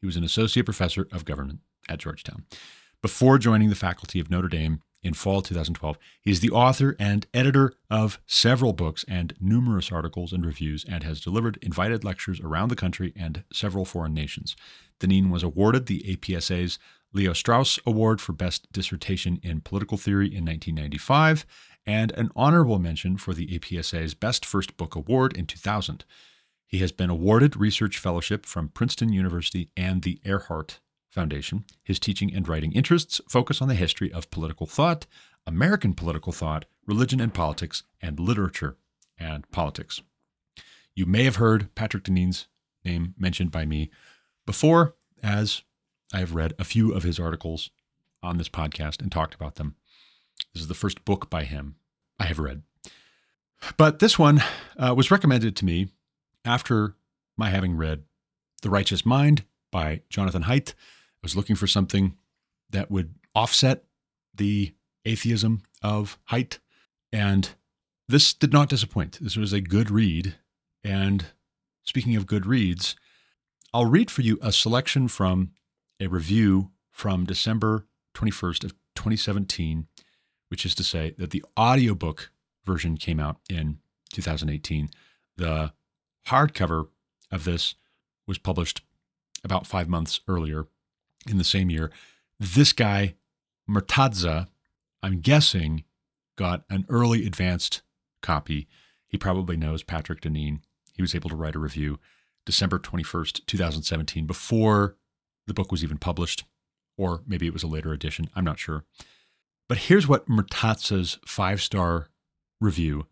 He 0.01 0.07
was 0.07 0.17
an 0.17 0.23
associate 0.23 0.65
professor 0.65 1.07
of 1.11 1.25
government 1.25 1.59
at 1.87 1.99
Georgetown. 1.99 2.45
Before 3.01 3.37
joining 3.37 3.69
the 3.69 3.75
faculty 3.75 4.19
of 4.19 4.29
Notre 4.29 4.49
Dame 4.49 4.81
in 5.03 5.13
fall 5.13 5.41
2012. 5.41 5.97
He 6.21 6.31
is 6.31 6.39
the 6.39 6.51
author 6.51 6.95
and 6.99 7.25
editor 7.33 7.73
of 7.89 8.19
several 8.25 8.73
books 8.73 9.03
and 9.07 9.33
numerous 9.39 9.91
articles 9.91 10.31
and 10.31 10.45
reviews, 10.45 10.85
and 10.87 11.03
has 11.03 11.21
delivered 11.21 11.57
invited 11.61 12.03
lectures 12.03 12.39
around 12.39 12.69
the 12.69 12.75
country 12.75 13.13
and 13.15 13.43
several 13.51 13.85
foreign 13.85 14.13
nations. 14.13 14.55
Deneen 14.99 15.29
was 15.29 15.43
awarded 15.43 15.85
the 15.85 16.03
APSA's 16.03 16.77
Leo 17.13 17.33
Strauss 17.33 17.79
Award 17.85 18.21
for 18.21 18.33
Best 18.33 18.71
Dissertation 18.71 19.39
in 19.43 19.61
Political 19.61 19.97
Theory 19.97 20.27
in 20.27 20.45
1995, 20.45 21.45
and 21.85 22.11
an 22.11 22.29
honorable 22.35 22.79
mention 22.79 23.17
for 23.17 23.33
the 23.33 23.47
APSA's 23.47 24.13
Best 24.13 24.45
First 24.45 24.77
Book 24.77 24.95
Award 24.95 25.35
in 25.35 25.45
2000. 25.47 26.05
He 26.71 26.77
has 26.77 26.93
been 26.93 27.09
awarded 27.09 27.57
research 27.57 27.97
fellowship 27.97 28.45
from 28.45 28.69
Princeton 28.69 29.11
University 29.11 29.69
and 29.75 30.01
the 30.01 30.21
Earhart 30.23 30.79
Foundation. 31.09 31.65
His 31.83 31.99
teaching 31.99 32.33
and 32.33 32.47
writing 32.47 32.71
interests 32.71 33.19
focus 33.27 33.61
on 33.61 33.67
the 33.67 33.75
history 33.75 34.09
of 34.13 34.31
political 34.31 34.65
thought, 34.65 35.05
American 35.45 35.93
political 35.93 36.31
thought, 36.31 36.63
religion 36.87 37.19
and 37.19 37.33
politics, 37.33 37.83
and 38.01 38.21
literature 38.21 38.77
and 39.19 39.51
politics. 39.51 40.01
You 40.95 41.05
may 41.05 41.25
have 41.25 41.35
heard 41.35 41.75
Patrick 41.75 42.05
Deneen's 42.05 42.47
name 42.85 43.15
mentioned 43.17 43.51
by 43.51 43.65
me 43.65 43.91
before, 44.45 44.95
as 45.21 45.63
I 46.13 46.19
have 46.19 46.35
read 46.35 46.53
a 46.57 46.63
few 46.63 46.93
of 46.93 47.03
his 47.03 47.19
articles 47.19 47.69
on 48.23 48.37
this 48.37 48.49
podcast 48.49 49.01
and 49.01 49.11
talked 49.11 49.35
about 49.35 49.55
them. 49.55 49.75
This 50.53 50.61
is 50.61 50.69
the 50.69 50.73
first 50.73 51.03
book 51.03 51.29
by 51.29 51.43
him 51.43 51.75
I 52.17 52.27
have 52.27 52.39
read. 52.39 52.63
But 53.75 53.99
this 53.99 54.17
one 54.17 54.41
uh, 54.77 54.93
was 54.95 55.11
recommended 55.11 55.57
to 55.57 55.65
me 55.65 55.89
after 56.45 56.95
my 57.37 57.49
having 57.49 57.75
read 57.75 58.03
The 58.61 58.69
Righteous 58.69 59.05
Mind 59.05 59.45
by 59.71 60.01
Jonathan 60.09 60.43
Haidt 60.43 60.73
I 61.21 61.25
was 61.25 61.35
looking 61.35 61.55
for 61.55 61.67
something 61.67 62.17
that 62.71 62.89
would 62.89 63.13
offset 63.35 63.83
the 64.33 64.73
atheism 65.05 65.61
of 65.83 66.17
Haidt. 66.31 66.57
And 67.13 67.49
this 68.07 68.33
did 68.33 68.51
not 68.51 68.69
disappoint. 68.69 69.19
This 69.21 69.37
was 69.37 69.53
a 69.53 69.61
good 69.61 69.91
read. 69.91 70.35
And 70.83 71.25
speaking 71.83 72.15
of 72.15 72.25
good 72.25 72.47
reads, 72.47 72.95
I'll 73.71 73.85
read 73.85 74.09
for 74.09 74.21
you 74.21 74.39
a 74.41 74.51
selection 74.51 75.07
from 75.07 75.51
a 75.99 76.07
review 76.07 76.71
from 76.91 77.25
December 77.25 77.85
21st 78.15 78.63
of 78.63 78.71
2017, 78.95 79.87
which 80.49 80.65
is 80.65 80.73
to 80.75 80.83
say 80.83 81.13
that 81.19 81.29
the 81.29 81.45
audiobook 81.57 82.31
version 82.65 82.97
came 82.97 83.19
out 83.19 83.37
in 83.47 83.77
2018. 84.11 84.89
The 85.37 85.73
hardcover 86.27 86.87
of 87.31 87.43
this 87.43 87.75
was 88.27 88.37
published 88.37 88.81
about 89.43 89.67
five 89.67 89.89
months 89.89 90.19
earlier 90.27 90.67
in 91.27 91.37
the 91.37 91.43
same 91.43 91.69
year. 91.69 91.91
This 92.39 92.73
guy, 92.73 93.15
Murtaza, 93.69 94.47
I'm 95.03 95.19
guessing, 95.19 95.83
got 96.35 96.63
an 96.69 96.85
early 96.89 97.25
advanced 97.25 97.81
copy. 98.21 98.67
He 99.07 99.17
probably 99.17 99.57
knows 99.57 99.83
Patrick 99.83 100.21
Deneen. 100.21 100.59
He 100.93 101.01
was 101.01 101.15
able 101.15 101.29
to 101.29 101.35
write 101.35 101.55
a 101.55 101.59
review 101.59 101.99
December 102.45 102.79
21st, 102.79 103.45
2017, 103.45 104.25
before 104.25 104.95
the 105.47 105.53
book 105.53 105.71
was 105.71 105.83
even 105.83 105.97
published, 105.97 106.43
or 106.97 107.21
maybe 107.27 107.47
it 107.47 107.53
was 107.53 107.63
a 107.63 107.67
later 107.67 107.93
edition. 107.93 108.29
I'm 108.35 108.45
not 108.45 108.59
sure. 108.59 108.83
But 109.67 109.77
here's 109.79 110.07
what 110.07 110.27
Murtaza's 110.27 111.19
five 111.25 111.61
star 111.61 112.09
review 112.59 113.05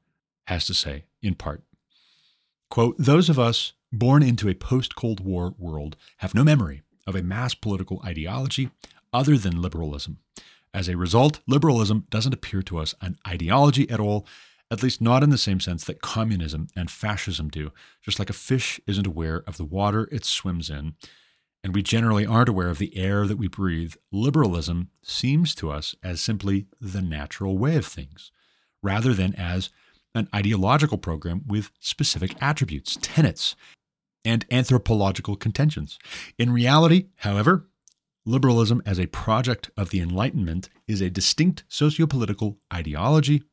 has 0.48 0.65
to 0.65 0.73
say, 0.73 1.06
in 1.22 1.36
part. 1.36 1.64
Quote, 2.69 2.95
those 2.97 3.29
of 3.29 3.39
us 3.39 3.73
born 3.91 4.21
into 4.21 4.47
a 4.47 4.53
post 4.53 4.95
Cold 4.95 5.19
War 5.19 5.55
world 5.57 5.97
have 6.17 6.35
no 6.35 6.43
memory 6.43 6.83
of 7.07 7.15
a 7.15 7.23
mass 7.23 7.53
political 7.53 8.01
ideology 8.05 8.69
other 9.11 9.37
than 9.37 9.61
liberalism. 9.61 10.19
As 10.73 10.87
a 10.87 10.97
result, 10.97 11.39
liberalism 11.47 12.05
doesn't 12.11 12.33
appear 12.33 12.61
to 12.63 12.77
us 12.77 12.93
an 13.01 13.17
ideology 13.27 13.89
at 13.89 13.99
all, 13.99 14.27
at 14.69 14.83
least 14.83 15.01
not 15.01 15.23
in 15.23 15.31
the 15.31 15.37
same 15.37 15.59
sense 15.59 15.83
that 15.85 16.01
communism 16.01 16.67
and 16.75 16.91
fascism 16.91 17.49
do, 17.49 17.71
just 18.03 18.19
like 18.19 18.29
a 18.29 18.33
fish 18.33 18.79
isn't 18.85 19.07
aware 19.07 19.43
of 19.47 19.57
the 19.57 19.65
water 19.65 20.07
it 20.11 20.25
swims 20.25 20.69
in. 20.69 20.93
And 21.63 21.73
we 21.73 21.81
generally 21.81 22.25
aren't 22.25 22.49
aware 22.49 22.69
of 22.69 22.77
the 22.77 22.95
air 22.95 23.25
that 23.25 23.37
we 23.37 23.47
breathe. 23.47 23.95
Liberalism 24.11 24.91
seems 25.01 25.55
to 25.55 25.71
us 25.71 25.95
as 26.03 26.21
simply 26.21 26.67
the 26.79 27.01
natural 27.01 27.57
way 27.57 27.75
of 27.75 27.85
things, 27.87 28.31
rather 28.83 29.15
than 29.15 29.33
as 29.33 29.71
an 30.15 30.27
ideological 30.34 30.98
program 30.98 31.44
with 31.48 31.72
specific 31.80 32.36
attributes, 32.41 32.98
tenets, 33.02 33.56
and 34.26 34.45
anthropological 34.52 35.36
contentions. 35.36 35.98
In 36.38 36.52
reality, 36.52 37.07
however, 37.18 37.68
liberalism 38.26 38.81
as 38.86 38.99
a 38.99 39.07
project 39.07 39.72
of 39.77 39.90
the 39.90 40.02
Enlightenment 40.02 40.69
is 40.88 41.02
a 41.02 41.10
distinct 41.10 41.64
sociopolitical 41.69 42.57
ideology 42.73 43.44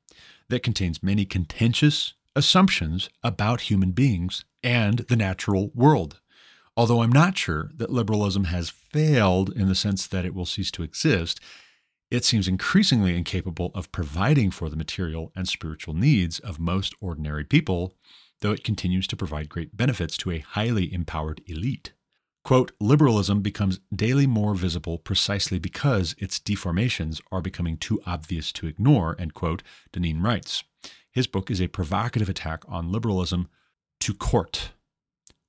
that 0.49 0.63
contains 0.63 1.03
many 1.03 1.25
contentious 1.25 2.15
assumptions 2.35 3.09
about 3.23 3.63
human 3.63 3.93
beings 3.93 4.45
and 4.63 5.01
the 5.09 5.17
natural 5.17 5.71
world. 5.75 6.21
Although 6.77 7.03
I'm 7.03 7.13
not 7.13 7.39
sure 7.39 7.71
that 7.77 7.91
liberalism 7.91 8.45
has 8.45 8.69
failed 8.69 9.51
in 9.57 9.69
the 9.69 9.75
sense 9.75 10.07
that 10.07 10.27
it 10.27 10.35
will 10.35 10.45
cease 10.45 10.71
to 10.73 10.83
exist, 10.83 11.41
it 12.11 12.25
seems 12.25 12.49
increasingly 12.49 13.17
incapable 13.17 13.71
of 13.75 13.93
providing 13.93 14.51
for 14.51 14.69
the 14.69 14.77
material 14.77 15.33
and 15.35 15.49
spiritual 15.49 15.95
needs 15.95 16.39
of 16.39 16.59
most 16.59 16.95
ordinary 17.01 17.45
people 17.45 17.95
though 18.41 18.53
it 18.53 18.65
continues 18.65 19.07
to 19.09 19.17
provide 19.17 19.49
great 19.49 19.77
benefits 19.77 20.17
to 20.19 20.31
a 20.31 20.39
highly 20.39 20.93
empowered 20.93 21.41
elite. 21.47 21.93
Quote, 22.45 22.73
liberalism 22.81 23.43
becomes 23.43 23.81
daily 23.95 24.27
more 24.27 24.55
visible 24.55 24.99
precisely 24.99 25.59
because 25.59 26.15
its 26.19 26.39
deformations 26.39 27.21
are 27.33 27.41
becoming 27.41 27.77
too 27.77 28.01
obvious 28.07 28.53
to 28.53 28.69
ignore, 28.69 29.17
end 29.19 29.35
quote, 29.35 29.63
Deneen 29.93 30.23
writes. 30.23 30.63
His 31.11 31.27
book 31.27 31.51
is 31.51 31.61
a 31.61 31.67
provocative 31.67 32.29
attack 32.29 32.63
on 32.69 32.93
liberalism 32.93 33.49
to 34.01 34.15
court, 34.15 34.73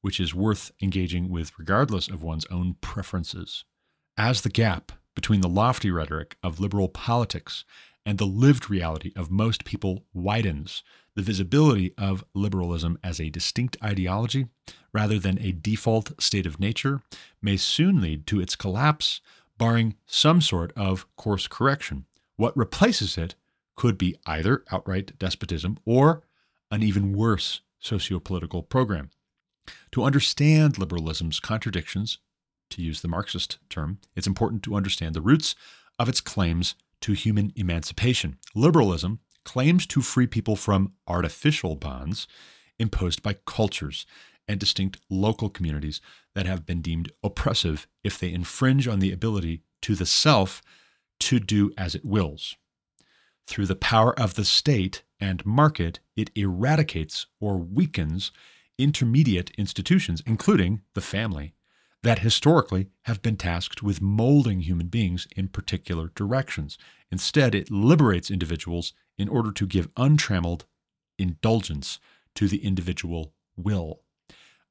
which 0.01 0.19
is 0.19 0.33
worth 0.33 0.71
engaging 0.81 1.29
with 1.29 1.51
regardless 1.59 2.07
of 2.07 2.23
one's 2.23 2.45
own 2.47 2.77
preferences. 2.81 3.63
As 4.17 4.41
the 4.41 4.49
gap 4.49 4.91
between 5.17 5.41
the 5.41 5.49
lofty 5.49 5.89
rhetoric 5.89 6.37
of 6.43 6.59
liberal 6.59 6.87
politics 6.87 7.65
and 8.05 8.19
the 8.19 8.25
lived 8.25 8.69
reality 8.69 9.11
of 9.15 9.31
most 9.31 9.65
people 9.65 10.05
widens, 10.13 10.83
the 11.15 11.23
visibility 11.23 11.91
of 11.97 12.23
liberalism 12.35 12.99
as 13.03 13.19
a 13.19 13.31
distinct 13.31 13.75
ideology 13.83 14.45
rather 14.93 15.17
than 15.17 15.39
a 15.39 15.51
default 15.51 16.21
state 16.21 16.45
of 16.45 16.59
nature 16.59 17.01
may 17.41 17.57
soon 17.57 17.99
lead 17.99 18.27
to 18.27 18.39
its 18.39 18.55
collapse, 18.55 19.19
barring 19.57 19.95
some 20.05 20.39
sort 20.39 20.71
of 20.77 21.07
course 21.15 21.47
correction. 21.47 22.05
What 22.35 22.55
replaces 22.55 23.17
it 23.17 23.33
could 23.75 23.97
be 23.97 24.15
either 24.27 24.63
outright 24.71 25.17
despotism 25.17 25.79
or 25.83 26.21
an 26.69 26.83
even 26.83 27.17
worse 27.17 27.61
sociopolitical 27.83 28.69
program. 28.69 29.09
To 29.93 30.03
understand 30.03 30.77
liberalism's 30.77 31.39
contradictions, 31.39 32.19
to 32.69 32.81
use 32.81 33.01
the 33.01 33.07
Marxist 33.07 33.59
term, 33.69 33.99
it's 34.15 34.27
important 34.27 34.63
to 34.63 34.75
understand 34.75 35.15
the 35.15 35.21
roots 35.21 35.55
of 35.99 36.09
its 36.09 36.21
claims 36.21 36.75
to 37.01 37.13
human 37.13 37.51
emancipation. 37.55 38.37
Liberalism 38.55 39.19
claims 39.43 39.85
to 39.87 40.01
free 40.01 40.27
people 40.27 40.55
from 40.55 40.93
artificial 41.07 41.75
bonds 41.75 42.27
imposed 42.79 43.23
by 43.23 43.35
cultures 43.45 44.05
and 44.47 44.59
distinct 44.59 44.99
local 45.09 45.49
communities 45.49 46.01
that 46.35 46.45
have 46.45 46.65
been 46.65 46.81
deemed 46.81 47.11
oppressive 47.23 47.87
if 48.03 48.19
they 48.19 48.31
infringe 48.31 48.87
on 48.87 48.99
the 48.99 49.11
ability 49.11 49.61
to 49.81 49.95
the 49.95 50.05
self 50.05 50.61
to 51.19 51.39
do 51.39 51.71
as 51.77 51.95
it 51.95 52.05
wills. 52.05 52.55
Through 53.47 53.67
the 53.67 53.75
power 53.75 54.17
of 54.19 54.35
the 54.35 54.45
state 54.45 55.03
and 55.19 55.45
market, 55.45 55.99
it 56.15 56.29
eradicates 56.35 57.27
or 57.39 57.57
weakens 57.57 58.31
intermediate 58.77 59.51
institutions, 59.57 60.21
including 60.25 60.81
the 60.93 61.01
family, 61.01 61.53
that 62.03 62.19
historically 62.19 62.87
have 63.03 63.21
been 63.21 63.37
tasked 63.37 63.81
with 63.81 64.01
molding 64.01 64.61
human 64.61 64.87
beings 64.87 65.27
in 65.35 65.47
particular 65.47 66.11
directions. 66.15 66.77
Instead, 67.11 67.55
it 67.55 67.71
liberates 67.71 68.31
individuals 68.31 68.93
in 69.17 69.27
order 69.27 69.51
to 69.51 69.65
give 69.65 69.89
untrammeled 69.97 70.65
indulgence 71.17 71.99
to 72.35 72.47
the 72.47 72.63
individual 72.63 73.33
will. 73.55 74.01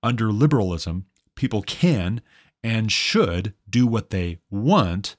Under 0.03 0.31
liberalism, 0.31 1.07
people 1.35 1.62
can 1.62 2.23
and 2.62 2.90
should 2.90 3.55
do 3.69 3.86
what 3.86 4.11
they 4.11 4.39
want 4.51 5.16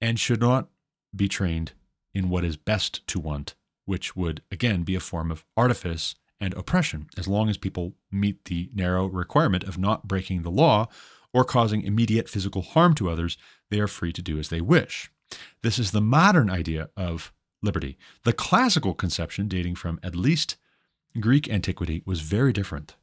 and 0.00 0.18
should 0.18 0.40
not 0.40 0.68
be 1.14 1.28
trained 1.28 1.72
in 2.14 2.28
what 2.28 2.44
is 2.44 2.56
best 2.56 3.06
to 3.06 3.20
want, 3.20 3.54
which 3.84 4.16
would 4.16 4.42
again 4.50 4.82
be 4.82 4.94
a 4.94 5.00
form 5.00 5.30
of 5.30 5.44
artifice 5.56 6.14
and 6.40 6.54
oppression, 6.54 7.08
as 7.16 7.26
long 7.26 7.48
as 7.48 7.56
people 7.56 7.94
meet 8.10 8.44
the 8.44 8.70
narrow 8.74 9.06
requirement 9.06 9.64
of 9.64 9.78
not 9.78 10.06
breaking 10.06 10.42
the 10.42 10.50
law 10.50 10.88
or 11.32 11.44
causing 11.44 11.82
immediate 11.82 12.28
physical 12.28 12.62
harm 12.62 12.94
to 12.94 13.10
others, 13.10 13.36
they 13.70 13.80
are 13.80 13.88
free 13.88 14.12
to 14.12 14.22
do 14.22 14.38
as 14.38 14.48
they 14.48 14.60
wish. 14.60 15.10
This 15.62 15.78
is 15.78 15.90
the 15.90 16.00
modern 16.00 16.50
idea 16.50 16.88
of 16.96 17.32
liberty. 17.62 17.98
The 18.24 18.32
classical 18.32 18.94
conception, 18.94 19.48
dating 19.48 19.74
from 19.74 20.00
at 20.02 20.16
least 20.16 20.56
Greek 21.20 21.48
antiquity, 21.48 22.02
was 22.06 22.20
very 22.20 22.52
different. 22.52 22.96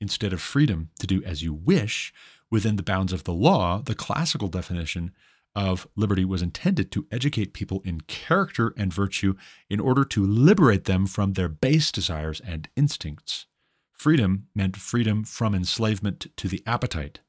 Instead 0.00 0.32
of 0.32 0.40
freedom 0.40 0.90
to 0.98 1.06
do 1.06 1.22
as 1.24 1.42
you 1.42 1.52
wish 1.52 2.12
within 2.50 2.76
the 2.76 2.82
bounds 2.82 3.12
of 3.12 3.24
the 3.24 3.32
law, 3.32 3.80
the 3.82 3.94
classical 3.94 4.48
definition 4.48 5.12
of 5.54 5.86
liberty 5.96 6.24
was 6.24 6.42
intended 6.42 6.92
to 6.92 7.06
educate 7.10 7.52
people 7.52 7.82
in 7.84 8.00
character 8.02 8.72
and 8.76 8.92
virtue 8.92 9.34
in 9.68 9.80
order 9.80 10.04
to 10.04 10.24
liberate 10.24 10.84
them 10.84 11.06
from 11.06 11.32
their 11.32 11.48
base 11.48 11.90
desires 11.90 12.40
and 12.40 12.68
instincts. 12.76 13.46
Freedom 13.92 14.46
meant 14.54 14.76
freedom 14.76 15.24
from 15.24 15.54
enslavement 15.54 16.26
to 16.36 16.48
the 16.48 16.62
appetite, 16.66 17.20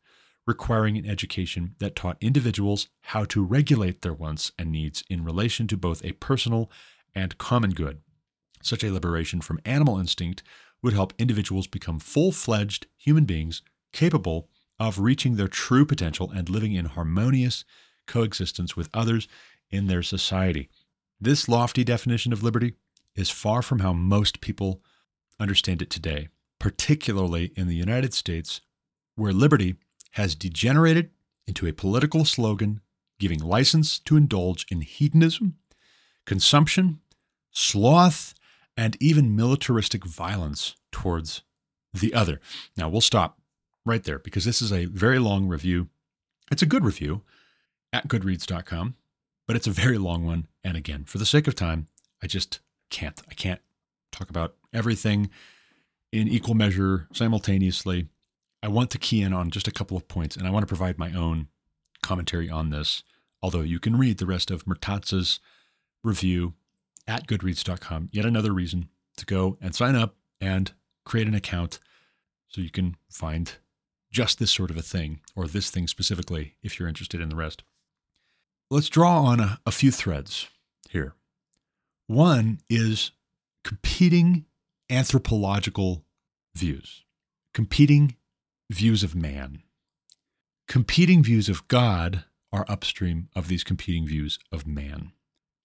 requiring 0.48 0.98
an 0.98 1.06
education 1.06 1.76
that 1.80 1.96
taught 1.96 2.18
individuals 2.22 2.88
how 3.02 3.24
to 3.26 3.44
regulate 3.44 4.02
their 4.02 4.14
wants 4.14 4.52
and 4.58 4.72
needs 4.72 5.04
in 5.10 5.24
relation 5.24 5.68
to 5.68 5.78
both 5.78 6.04
a 6.04 6.14
personal 6.14 6.72
and 7.14 7.38
common 7.38 7.72
good. 7.72 8.02
Such 8.64 8.84
a 8.84 8.92
liberation 8.92 9.42
from 9.42 9.60
animal 9.66 10.00
instinct 10.00 10.44
would 10.82 10.94
help 10.94 11.14
individuals 11.18 11.68
become 11.68 12.00
full 12.00 12.32
fledged 12.32 12.88
human 12.98 13.26
beings 13.26 13.62
capable 13.94 14.50
of 14.80 15.00
reaching 15.00 15.36
their 15.36 15.48
true 15.48 15.86
potential 15.86 16.32
and 16.32 16.50
living 16.50 16.74
in 16.74 16.86
harmonious 16.86 17.64
coexistence 18.08 18.76
with 18.76 18.90
others 18.94 19.28
in 19.70 19.88
their 19.88 20.02
society. 20.02 20.70
This 21.20 21.48
lofty 21.48 21.84
definition 21.84 22.34
of 22.34 22.44
liberty 22.44 22.74
is 23.16 23.30
far 23.30 23.62
from 23.62 23.80
how 23.80 23.94
most 23.94 24.42
people 24.42 24.82
understand 25.40 25.82
it 25.82 25.90
today, 25.90 26.30
particularly 26.60 27.52
in 27.56 27.68
the 27.68 27.76
United 27.76 28.14
States, 28.14 28.62
where 29.16 29.34
liberty 29.34 29.76
has 30.12 30.36
degenerated 30.36 31.10
into 31.48 31.68
a 31.68 31.74
political 31.74 32.26
slogan 32.26 32.82
giving 33.20 33.40
license 33.40 34.00
to 34.00 34.18
indulge 34.18 34.66
in 34.70 34.82
hedonism, 34.82 35.56
consumption, 36.26 37.00
sloth, 37.52 38.34
and 38.76 38.98
even 39.00 39.36
militaristic 39.36 40.06
violence 40.06 40.76
towards 40.92 41.44
the 41.94 42.14
other. 42.14 42.40
Now, 42.78 42.90
we'll 42.90 43.02
stop 43.02 43.40
right 43.86 44.04
there 44.04 44.20
because 44.20 44.46
this 44.46 44.62
is 44.62 44.72
a 44.72 44.86
very 44.86 45.20
long 45.20 45.48
review. 45.48 45.90
It's 46.52 46.62
a 46.62 46.68
good 46.68 46.84
review 46.84 47.22
at 47.94 48.08
goodreads.com, 48.08 48.96
but 49.48 49.56
it's 49.56 49.68
a 49.68 49.72
very 49.72 49.98
long 49.98 50.26
one. 50.26 50.48
And 50.64 50.78
again, 50.78 51.04
for 51.06 51.18
the 51.18 51.26
sake 51.26 51.48
of 51.48 51.56
time, 51.56 51.88
I 52.24 52.28
just 52.28 52.60
can't. 52.90 53.22
I 53.30 53.34
can't 53.34 53.62
talk 54.12 54.30
about 54.30 54.56
everything 54.74 55.30
in 56.12 56.28
equal 56.28 56.56
measure 56.56 57.08
simultaneously. 57.14 58.08
I 58.64 58.68
want 58.68 58.92
to 58.92 58.98
key 58.98 59.22
in 59.22 59.34
on 59.34 59.50
just 59.50 59.68
a 59.68 59.72
couple 59.72 59.98
of 59.98 60.08
points, 60.08 60.36
and 60.36 60.48
I 60.48 60.52
want 60.52 60.64
to 60.64 60.68
provide 60.68 60.98
my 60.98 61.12
own 61.14 61.48
commentary 62.04 62.50
on 62.50 62.70
this. 62.70 63.04
Although 63.42 63.62
you 63.62 63.80
can 63.80 63.98
read 63.98 64.20
the 64.20 64.28
rest 64.28 64.52
of 64.52 64.66
Murtaza's 64.66 65.40
review 66.04 66.54
at 67.08 67.28
goodreads.com. 67.28 68.10
Yet 68.12 68.26
another 68.26 68.54
reason 68.54 68.90
to 69.18 69.26
go 69.26 69.58
and 69.62 69.74
sign 69.74 69.96
up 69.96 70.16
and 70.40 70.72
create 71.06 71.28
an 71.28 71.34
account 71.34 71.80
so 72.48 72.62
you 72.62 72.70
can 72.70 72.98
find 73.10 73.54
just 74.12 74.40
this 74.40 74.52
sort 74.52 74.70
of 74.70 74.78
a 74.78 74.82
thing, 74.82 75.22
or 75.36 75.48
this 75.48 75.72
thing 75.72 75.88
specifically, 75.88 76.56
if 76.62 76.78
you're 76.78 76.90
interested 76.90 77.22
in 77.22 77.30
the 77.30 77.36
rest. 77.36 77.64
Let's 78.70 78.90
draw 78.90 79.22
on 79.22 79.40
a, 79.40 79.60
a 79.66 79.72
few 79.72 79.90
threads 79.90 80.50
here. 80.90 81.16
One 82.08 82.60
is 82.70 83.12
competing 83.64 84.46
anthropological 84.90 86.04
views, 86.54 87.06
competing 87.54 88.18
views 88.74 89.04
of 89.04 89.16
man. 89.16 89.62
Competing 90.68 91.24
views 91.24 91.50
of 91.50 91.68
God 91.68 92.24
are 92.52 92.66
upstream 92.68 93.30
of 93.36 93.48
these 93.48 93.64
competing 93.64 94.08
views 94.08 94.40
of 94.52 94.66
man, 94.66 95.12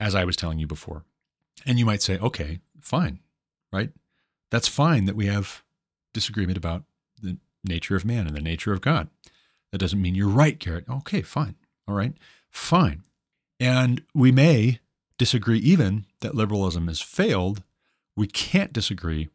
as 0.01 0.15
I 0.15 0.25
was 0.25 0.37
telling 0.37 0.59
you 0.59 0.67
before. 0.67 1.05
And 1.65 1.79
you 1.79 1.87
might 1.87 2.03
say, 2.03 2.19
okay, 2.19 2.61
fine, 2.81 3.21
right? 3.73 3.91
That's 4.51 4.69
fine 4.69 5.07
that 5.07 5.17
we 5.17 5.27
have 5.27 5.63
disagreement 6.13 6.57
about 6.57 6.85
the 7.21 7.39
nature 7.65 7.97
of 7.97 8.05
man 8.05 8.27
and 8.27 8.37
the 8.37 8.41
nature 8.41 8.73
of 8.73 8.81
God. 8.81 9.09
That 9.73 9.79
doesn't 9.79 10.01
mean 10.01 10.15
you're 10.15 10.29
right, 10.29 10.59
Garrett. 10.59 10.89
Okay, 10.89 11.23
fine. 11.23 11.57
All 11.89 11.95
right, 11.95 12.15
fine. 12.51 13.05
And 13.59 14.03
we 14.15 14.33
may 14.33 14.81
disagree 15.19 15.59
even 15.59 16.07
that 16.21 16.35
liberalism 16.35 16.89
has 16.89 17.01
failed. 17.01 17.63
We 18.17 18.27
can't 18.27 18.73
disagree 18.73 19.29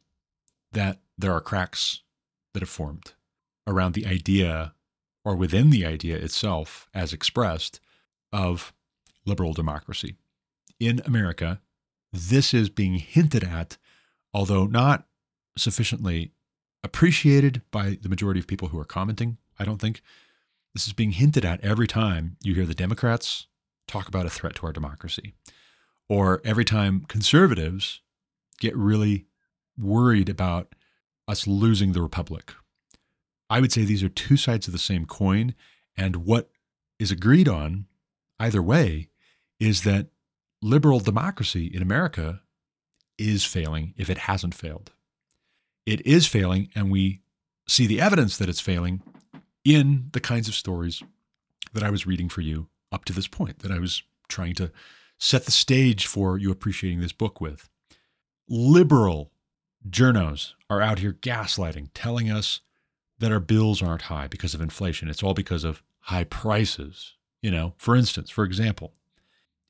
that 0.72 0.99
there 1.18 1.34
are 1.34 1.41
cracks 1.41 2.02
that 2.53 2.61
have 2.61 2.69
formed 2.69 3.14
around 3.67 3.93
the 3.93 4.05
idea 4.05 4.73
or 5.23 5.35
within 5.35 5.69
the 5.69 5.85
idea 5.85 6.17
itself 6.17 6.89
as 6.93 7.13
expressed 7.13 7.79
of 8.31 8.73
liberal 9.25 9.53
democracy. 9.53 10.15
In 10.79 11.01
America, 11.05 11.61
this 12.11 12.53
is 12.53 12.69
being 12.69 12.95
hinted 12.95 13.43
at, 13.43 13.77
although 14.33 14.65
not 14.65 15.05
sufficiently 15.57 16.31
appreciated 16.83 17.61
by 17.71 17.97
the 18.01 18.09
majority 18.09 18.39
of 18.39 18.47
people 18.47 18.69
who 18.69 18.79
are 18.79 18.85
commenting, 18.85 19.38
I 19.59 19.65
don't 19.65 19.79
think. 19.79 20.01
This 20.73 20.88
is 20.88 20.93
being 20.93 21.11
hinted 21.11 21.43
at 21.43 21.61
every 21.61 21.88
time 21.88 22.38
you 22.41 22.55
hear 22.55 22.65
the 22.65 22.73
Democrats 22.73 23.47
talk 23.88 24.07
about 24.07 24.25
a 24.25 24.29
threat 24.29 24.55
to 24.55 24.65
our 24.65 24.71
democracy, 24.71 25.33
or 26.07 26.41
every 26.45 26.63
time 26.63 27.05
conservatives 27.07 28.01
get 28.59 28.75
really 28.75 29.25
worried 29.77 30.29
about 30.29 30.73
us 31.27 31.45
losing 31.45 31.91
the 31.91 32.01
republic 32.01 32.53
I 33.52 33.60
would 33.60 33.73
say 33.73 33.84
these 33.84 34.02
are 34.02 34.10
two 34.10 34.38
sides 34.38 34.68
of 34.68 34.72
the 34.72 34.80
same 34.80 35.06
coin. 35.06 35.56
And 35.98 36.26
what 36.26 36.49
is 36.99 37.11
agreed 37.11 37.49
on 37.49 37.86
either 38.40 38.61
way 38.61 39.10
is 39.60 39.84
that 39.84 40.07
liberal 40.61 41.02
democracy 41.02 41.65
in 41.65 41.82
America 41.82 42.41
is 43.18 43.44
failing 43.44 43.94
if 43.98 44.10
it 44.10 44.19
hasn't 44.19 44.56
failed. 44.56 44.91
It 45.86 46.06
is 46.06 46.28
failing, 46.28 46.69
and 46.76 46.90
we 46.90 47.22
see 47.68 47.88
the 47.88 47.99
evidence 47.99 48.38
that 48.38 48.48
it's 48.48 48.61
failing 48.61 49.02
in 49.65 50.10
the 50.14 50.22
kinds 50.22 50.48
of 50.48 50.56
stories 50.56 51.03
that 51.73 51.84
I 51.84 51.90
was 51.90 52.07
reading 52.07 52.30
for 52.30 52.41
you 52.41 52.69
up 52.90 53.03
to 53.06 53.14
this 53.14 53.28
point, 53.28 53.60
that 53.60 53.72
I 53.72 53.80
was 53.80 54.02
trying 54.30 54.56
to 54.56 54.72
set 55.18 55.44
the 55.44 55.52
stage 55.52 56.07
for 56.07 56.38
you 56.38 56.52
appreciating 56.52 57.02
this 57.02 57.11
book 57.11 57.41
with. 57.41 57.69
liberal 58.48 59.32
journos 59.90 60.53
are 60.69 60.82
out 60.82 60.99
here 60.99 61.14
gaslighting, 61.14 61.90
telling 61.94 62.30
us 62.32 62.61
that 63.22 63.31
our 63.31 63.39
bills 63.39 63.81
aren't 63.81 64.03
high 64.03 64.27
because 64.27 64.53
of 64.53 64.61
inflation. 64.61 65.07
It's 65.07 65.23
all 65.23 65.34
because 65.34 65.64
of 65.64 65.81
high 65.99 66.26
prices. 66.26 67.14
You 67.41 67.52
know, 67.52 67.73
for 67.77 67.95
instance, 67.95 68.30
for 68.30 68.43
example, 68.43 68.93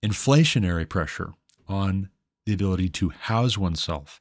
inflationary 0.03 0.87
pressure 0.87 1.33
on 1.67 2.09
the 2.45 2.53
ability 2.53 2.89
to 2.89 3.09
house 3.09 3.57
oneself, 3.57 4.19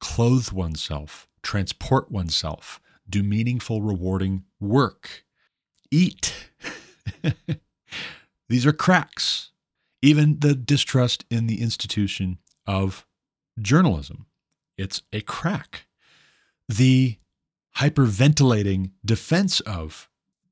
clothe 0.00 0.50
oneself, 0.50 1.28
transport 1.42 2.10
oneself, 2.10 2.80
do 3.08 3.22
meaningful, 3.22 3.82
rewarding 3.82 4.44
work, 4.58 5.24
eat. 5.90 6.48
These 8.48 8.66
are 8.66 8.72
cracks. 8.72 9.50
Even 10.02 10.40
the 10.40 10.54
distrust 10.54 11.24
in 11.30 11.46
the 11.46 11.60
institution 11.60 12.38
of 12.66 13.06
journalism, 13.60 14.26
it's 14.78 15.02
a 15.12 15.20
crack. 15.20 15.86
The 16.68 17.18
hyperventilating 17.78 18.90
defense 19.04 19.60
of 19.60 20.08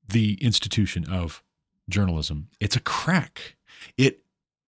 the 0.08 0.34
institution 0.42 1.04
of 1.10 1.42
journalism, 1.88 2.48
it's 2.60 2.76
a 2.76 2.80
crack. 2.80 3.56
It 3.96 4.22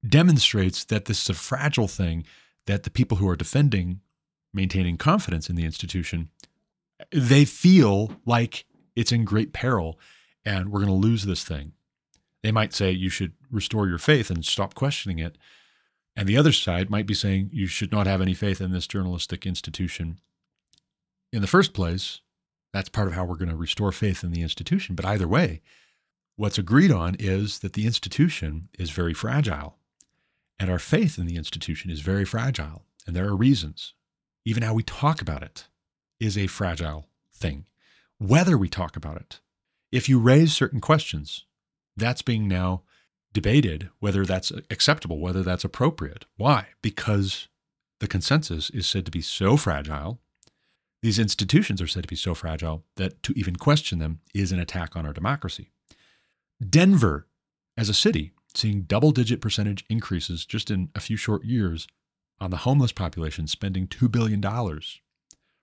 demonstrates 0.07 0.85
that 0.85 1.07
this 1.07 1.23
is 1.23 1.31
a 1.31 1.35
fragile 1.35 1.89
thing 1.89 2.25
that 2.67 2.85
the 2.85 2.91
people 2.91 3.19
who 3.19 3.29
are 3.29 3.37
defending 3.37 4.01
maintaining 4.53 4.97
confidence 4.97 5.49
in 5.49 5.57
the 5.57 5.65
institution 5.65 6.29
they 7.13 7.45
feel 7.45 8.13
like 8.27 8.65
it's 8.97 9.13
in 9.13 9.25
great 9.25 9.53
peril 9.53 9.99
and 10.45 10.71
we're 10.71 10.81
going 10.81 10.89
to 10.89 10.95
lose 10.95 11.25
this 11.25 11.45
thing. 11.45 11.73
They 12.43 12.53
might 12.53 12.73
say 12.73 12.91
you 12.91 13.11
should 13.11 13.33
restore 13.51 13.89
your 13.89 13.99
faith 13.99 14.31
and 14.31 14.45
stop 14.45 14.75
questioning 14.75 15.19
it. 15.19 15.37
And 16.17 16.29
the 16.29 16.37
other 16.37 16.53
side 16.53 16.91
might 16.91 17.07
be 17.07 17.15
saying 17.15 17.51
you 17.53 17.67
should 17.67 17.93
not 17.93 18.07
have 18.07 18.21
any 18.21 18.35
faith 18.35 18.61
in 18.61 18.73
this 18.73 18.87
journalistic 18.87 19.47
institution. 19.47 20.19
In 21.33 21.41
the 21.41 21.47
first 21.47 21.73
place 21.73 22.21
that's 22.73 22.89
part 22.89 23.09
of 23.09 23.15
how 23.15 23.25
we're 23.25 23.37
going 23.37 23.49
to 23.49 23.57
restore 23.57 23.93
faith 23.93 24.23
in 24.23 24.31
the 24.31 24.43
institution 24.43 24.95
but 24.95 25.05
either 25.05 25.29
way 25.29 25.61
what's 26.37 26.59
agreed 26.59 26.91
on 26.91 27.17
is 27.19 27.59
that 27.59 27.75
the 27.75 27.87
institution 27.87 28.69
is 28.79 28.91
very 28.91 29.13
fragile 29.13 29.77
and 30.61 30.71
our 30.71 30.79
faith 30.79 31.19
in 31.19 31.27
the 31.27 31.37
institution 31.37 31.91
is 31.91 32.01
very 32.01 32.27
fragile. 32.27 32.85
And 33.07 33.17
there 33.17 33.27
are 33.27 33.35
reasons. 33.35 33.95
Even 34.45 34.63
how 34.63 34.75
we 34.75 34.83
talk 34.83 35.23
about 35.23 35.43
it 35.43 35.67
is 36.21 36.37
a 36.37 36.49
fragile 36.49 37.09
thing. 37.35 37.65
Whether 38.19 38.59
we 38.59 38.69
talk 38.69 38.95
about 38.95 39.17
it, 39.17 39.41
if 39.91 40.07
you 40.07 40.21
raise 40.21 40.53
certain 40.53 40.81
questions, 40.81 41.47
that's 41.97 42.21
being 42.21 42.47
now 42.47 42.83
debated 43.33 43.89
whether 44.01 44.27
that's 44.27 44.53
acceptable, 44.71 45.19
whether 45.19 45.43
that's 45.43 45.65
appropriate. 45.65 46.27
Why? 46.37 46.67
Because 46.83 47.49
the 48.01 48.09
consensus 48.09 48.69
is 48.69 48.87
said 48.87 49.07
to 49.07 49.11
be 49.11 49.23
so 49.23 49.57
fragile. 49.57 50.21
These 51.03 51.19
institutions 51.19 51.81
are 51.81 51.87
said 51.87 52.03
to 52.03 52.09
be 52.09 52.17
so 52.17 52.35
fragile 52.35 52.85
that 52.97 53.23
to 53.23 53.33
even 53.35 53.57
question 53.57 53.99
them 53.99 54.21
is 54.35 54.53
an 54.53 54.59
attack 54.59 54.97
on 54.97 55.07
our 55.07 55.13
democracy. 55.13 55.71
Denver, 56.69 57.27
as 57.77 57.89
a 57.89 57.95
city, 57.95 58.33
seeing 58.55 58.83
double 58.83 59.11
digit 59.11 59.41
percentage 59.41 59.85
increases 59.89 60.45
just 60.45 60.71
in 60.71 60.91
a 60.95 61.01
few 61.01 61.17
short 61.17 61.45
years 61.45 61.87
on 62.41 62.51
the 62.51 62.59
homeless 62.59 62.93
population 62.93 63.47
spending 63.47 63.87
$2 63.87 64.11
billion, 64.11 64.41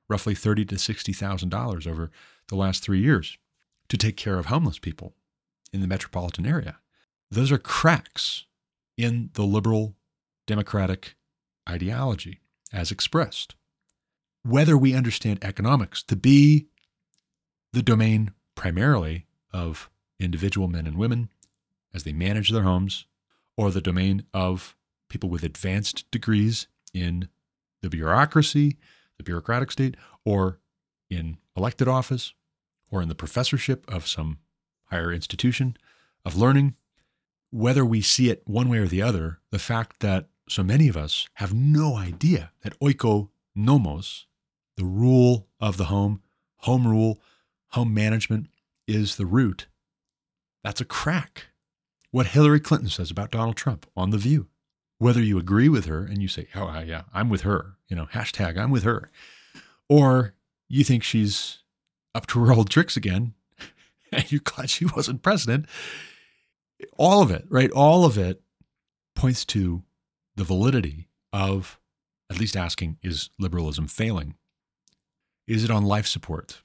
roughly 0.09 0.33
30 0.33 0.65
to 0.65 0.75
$60,000 0.75 1.87
over 1.87 2.11
the 2.47 2.55
last 2.55 2.83
three 2.83 2.99
years 2.99 3.37
to 3.89 3.97
take 3.97 4.17
care 4.17 4.39
of 4.39 4.47
homeless 4.47 4.79
people 4.79 5.13
in 5.71 5.81
the 5.81 5.87
metropolitan 5.87 6.45
area. 6.45 6.77
Those 7.29 7.51
are 7.51 7.57
cracks 7.57 8.45
in 8.97 9.29
the 9.33 9.43
liberal 9.43 9.95
democratic 10.45 11.15
ideology 11.69 12.39
as 12.71 12.91
expressed. 12.91 13.55
Whether 14.47 14.77
we 14.77 14.93
understand 14.93 15.39
economics 15.41 16.01
to 16.03 16.15
be 16.15 16.67
the 17.73 17.81
domain 17.81 18.31
primarily 18.55 19.25
of 19.51 19.89
individual 20.21 20.69
men 20.69 20.87
and 20.87 20.95
women 20.97 21.29
as 21.93 22.03
they 22.03 22.13
manage 22.13 22.51
their 22.51 22.63
homes, 22.63 23.05
or 23.57 23.71
the 23.71 23.81
domain 23.81 24.23
of 24.33 24.77
people 25.09 25.29
with 25.29 25.43
advanced 25.43 26.09
degrees 26.11 26.67
in 26.93 27.27
the 27.81 27.89
bureaucracy, 27.89 28.77
the 29.17 29.23
bureaucratic 29.23 29.69
state, 29.69 29.97
or 30.23 30.59
in 31.09 31.37
elected 31.57 31.89
office, 31.89 32.33
or 32.89 33.01
in 33.01 33.09
the 33.09 33.15
professorship 33.15 33.83
of 33.91 34.07
some 34.07 34.37
higher 34.85 35.11
institution 35.11 35.75
of 36.23 36.37
learning. 36.37 36.73
Whether 37.49 37.83
we 37.83 38.01
see 38.01 38.29
it 38.29 38.43
one 38.45 38.69
way 38.69 38.77
or 38.77 38.87
the 38.87 39.01
other, 39.01 39.39
the 39.51 39.59
fact 39.59 39.99
that 39.99 40.29
so 40.47 40.63
many 40.63 40.87
of 40.87 40.95
us 40.95 41.27
have 41.33 41.53
no 41.53 41.97
idea 41.97 42.51
that 42.61 42.79
oiko 42.79 43.27
nomos, 43.53 44.26
the 44.77 44.85
rule 44.85 45.47
of 45.59 45.77
the 45.77 45.85
home, 45.85 46.21
home 46.57 46.87
rule, 46.87 47.19
home 47.69 47.93
management, 47.93 48.47
is 48.87 49.17
the 49.17 49.25
root, 49.25 49.67
that's 50.63 50.81
a 50.81 50.85
crack 50.85 51.47
what 52.11 52.27
Hillary 52.27 52.59
Clinton 52.59 52.89
says 52.89 53.11
about 53.11 53.31
Donald 53.31 53.57
Trump 53.57 53.85
on 53.95 54.11
The 54.11 54.17
View. 54.17 54.47
Whether 54.97 55.21
you 55.21 55.37
agree 55.37 55.69
with 55.69 55.85
her 55.85 56.03
and 56.03 56.21
you 56.21 56.27
say, 56.27 56.47
oh, 56.55 56.79
yeah, 56.79 57.03
I'm 57.13 57.29
with 57.29 57.41
her, 57.41 57.75
you 57.87 57.95
know, 57.95 58.07
hashtag 58.07 58.57
I'm 58.57 58.71
with 58.71 58.83
her, 58.83 59.11
or 59.87 60.33
you 60.67 60.83
think 60.83 61.03
she's 61.03 61.59
up 62.15 62.25
to 62.27 62.43
her 62.43 62.53
old 62.53 62.69
tricks 62.69 62.97
again 62.97 63.33
and 64.11 64.31
you're 64.31 64.41
glad 64.43 64.69
she 64.69 64.85
wasn't 64.85 65.21
president. 65.21 65.67
All 66.97 67.21
of 67.21 67.29
it, 67.29 67.45
right? 67.49 67.69
All 67.71 68.05
of 68.05 68.17
it 68.17 68.41
points 69.15 69.45
to 69.45 69.83
the 70.35 70.43
validity 70.43 71.09
of 71.31 71.79
at 72.29 72.39
least 72.39 72.57
asking, 72.57 72.97
is 73.01 73.29
liberalism 73.39 73.87
failing? 73.87 74.35
Is 75.47 75.63
it 75.63 75.71
on 75.71 75.83
life 75.83 76.07
support? 76.07 76.61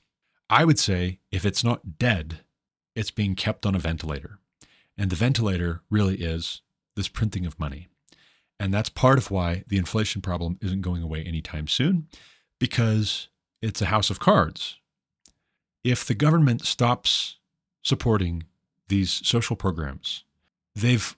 I 0.50 0.64
would 0.64 0.78
say 0.78 1.20
if 1.30 1.46
it's 1.46 1.64
not 1.64 1.98
dead, 1.98 2.40
it's 2.94 3.10
being 3.10 3.34
kept 3.34 3.64
on 3.64 3.74
a 3.74 3.78
ventilator. 3.78 4.38
And 4.98 5.10
the 5.10 5.16
ventilator 5.16 5.80
really 5.88 6.16
is 6.16 6.60
this 6.96 7.08
printing 7.08 7.46
of 7.46 7.58
money. 7.58 7.88
And 8.60 8.72
that's 8.72 8.88
part 8.88 9.18
of 9.18 9.30
why 9.30 9.64
the 9.68 9.78
inflation 9.78 10.20
problem 10.20 10.58
isn't 10.60 10.82
going 10.82 11.02
away 11.02 11.22
anytime 11.22 11.68
soon, 11.68 12.08
because 12.58 13.28
it's 13.60 13.80
a 13.80 13.86
house 13.86 14.10
of 14.10 14.20
cards. 14.20 14.78
If 15.82 16.04
the 16.04 16.14
government 16.14 16.64
stops 16.64 17.38
supporting 17.82 18.44
these 18.88 19.20
social 19.26 19.56
programs, 19.56 20.24
they've 20.76 21.16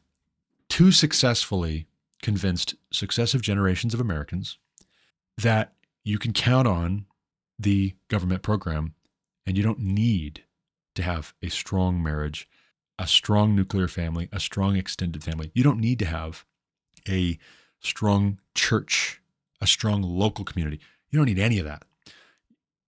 too 0.69 0.93
successfully 0.93 1.87
convinced 2.23 2.77
successive 2.91 3.43
generations 3.43 3.93
of 3.93 4.01
Americans 4.01 4.59
that 5.37 5.75
you 6.05 6.19
can 6.19 6.33
count 6.33 6.67
on 6.67 7.05
the 7.59 7.95
government 8.09 8.43
program 8.43 8.95
and 9.47 9.57
you 9.57 9.63
don't 9.63 9.79
need 9.79 10.45
to 10.95 11.03
have 11.03 11.35
a 11.43 11.49
strong 11.49 12.03
marriage 12.03 12.49
a 12.99 13.07
strong 13.07 13.55
nuclear 13.55 13.89
family, 13.89 14.29
a 14.33 14.41
strong 14.41 14.77
extended 14.77 15.25
family. 15.25 15.51
You 15.55 15.63
don't 15.63 15.81
need 15.81 15.99
to 16.01 16.07
have 16.07 16.45
a 17.09 17.39
strong 17.81 18.39
church, 18.55 19.21
a 19.61 19.67
strong 19.67 20.03
local 20.03 20.45
community. 20.45 20.81
You 21.11 21.19
don't 21.19 21.27
need 21.27 21.39
any 21.39 21.59
of 21.59 21.65
that. 21.65 21.85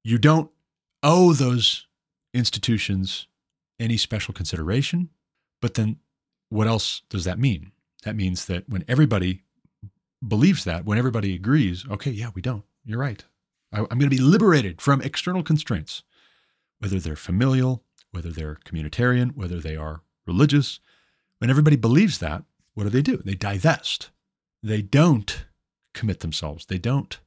You 0.05 0.19
don't 0.19 0.51
owe 1.03 1.33
those 1.33 1.87
institutions 2.33 3.27
any 3.79 3.97
special 3.97 4.33
consideration. 4.33 5.11
But 5.61 5.75
then 5.75 5.97
what 6.49 6.67
else 6.67 7.03
does 7.09 7.25
that 7.25 7.39
mean? 7.39 7.73
That 8.05 8.17
means 8.17 8.47
that 8.47 8.69
when 8.69 8.85
everybody 8.87 9.43
believes 10.27 10.65
that, 10.65 10.85
when 10.85 10.99
everybody 10.99 11.35
agrees, 11.35 11.85
okay, 11.91 12.11
yeah, 12.11 12.31
we 12.35 12.43
don't. 12.43 12.65
You're 12.85 13.01
right. 13.01 13.25
I, 13.73 13.81
am 13.81 13.87
going 13.87 14.01
to 14.01 14.09
be 14.09 14.19
liberated 14.19 14.81
from 14.81 15.01
external 15.03 15.43
constraints, 15.43 16.03
whether 16.79 16.99
they're 16.99 17.17
familial, 17.17 17.83
whether 18.11 18.31
they're 18.31 18.59
communitarian, 18.65 19.37
whether 19.37 19.61
they 19.61 19.77
are 19.77 20.03
religious. 20.27 20.81
When 21.39 21.51
everybody 21.51 21.77
believes 21.77 22.19
that, 22.19 22.45
what 22.75 22.85
do 22.85 22.91
they 22.91 23.03
do? 23.03 23.19
They 23.19 23.35
divest. 23.35 24.11
They 24.63 24.83
don't 24.83 25.47
commit 25.95 26.21
themselves. 26.21 26.67
They 26.67 26.79
don't 26.79 27.19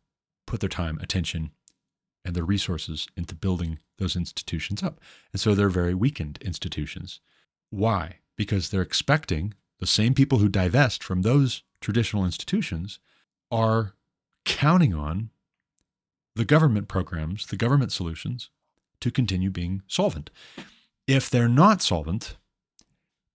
put 0.46 0.60
their 0.60 0.70
time, 0.70 1.00
attention, 1.00 1.52
and 2.26 2.36
their 2.36 2.44
resources 2.44 3.08
into 3.16 3.36
building 3.36 3.80
those 3.98 4.16
institutions 4.16 4.84
up. 4.84 5.00
And 5.32 5.40
so 5.40 5.54
they're 5.56 5.70
very 5.70 5.94
weakened 5.94 6.40
institutions. 6.42 7.20
Why? 7.70 8.20
Because 8.36 8.70
they're 8.70 8.82
expecting 8.82 9.54
the 9.80 9.88
same 9.88 10.14
people 10.14 10.40
who 10.40 10.50
divest 10.50 11.04
from 11.04 11.22
those 11.22 11.64
traditional 11.82 12.26
institutions 12.26 13.00
are 13.52 13.94
counting 14.46 14.94
on 14.94 15.30
the 16.40 16.46
government 16.46 16.88
programs, 16.88 17.48
the 17.48 17.58
government 17.58 17.92
solutions 17.92 18.50
to 19.02 19.12
continue 19.12 19.50
being 19.50 19.82
solvent. 19.90 20.30
If 21.06 21.30
they're 21.30 21.50
not 21.50 21.82
solvent, 21.82 22.38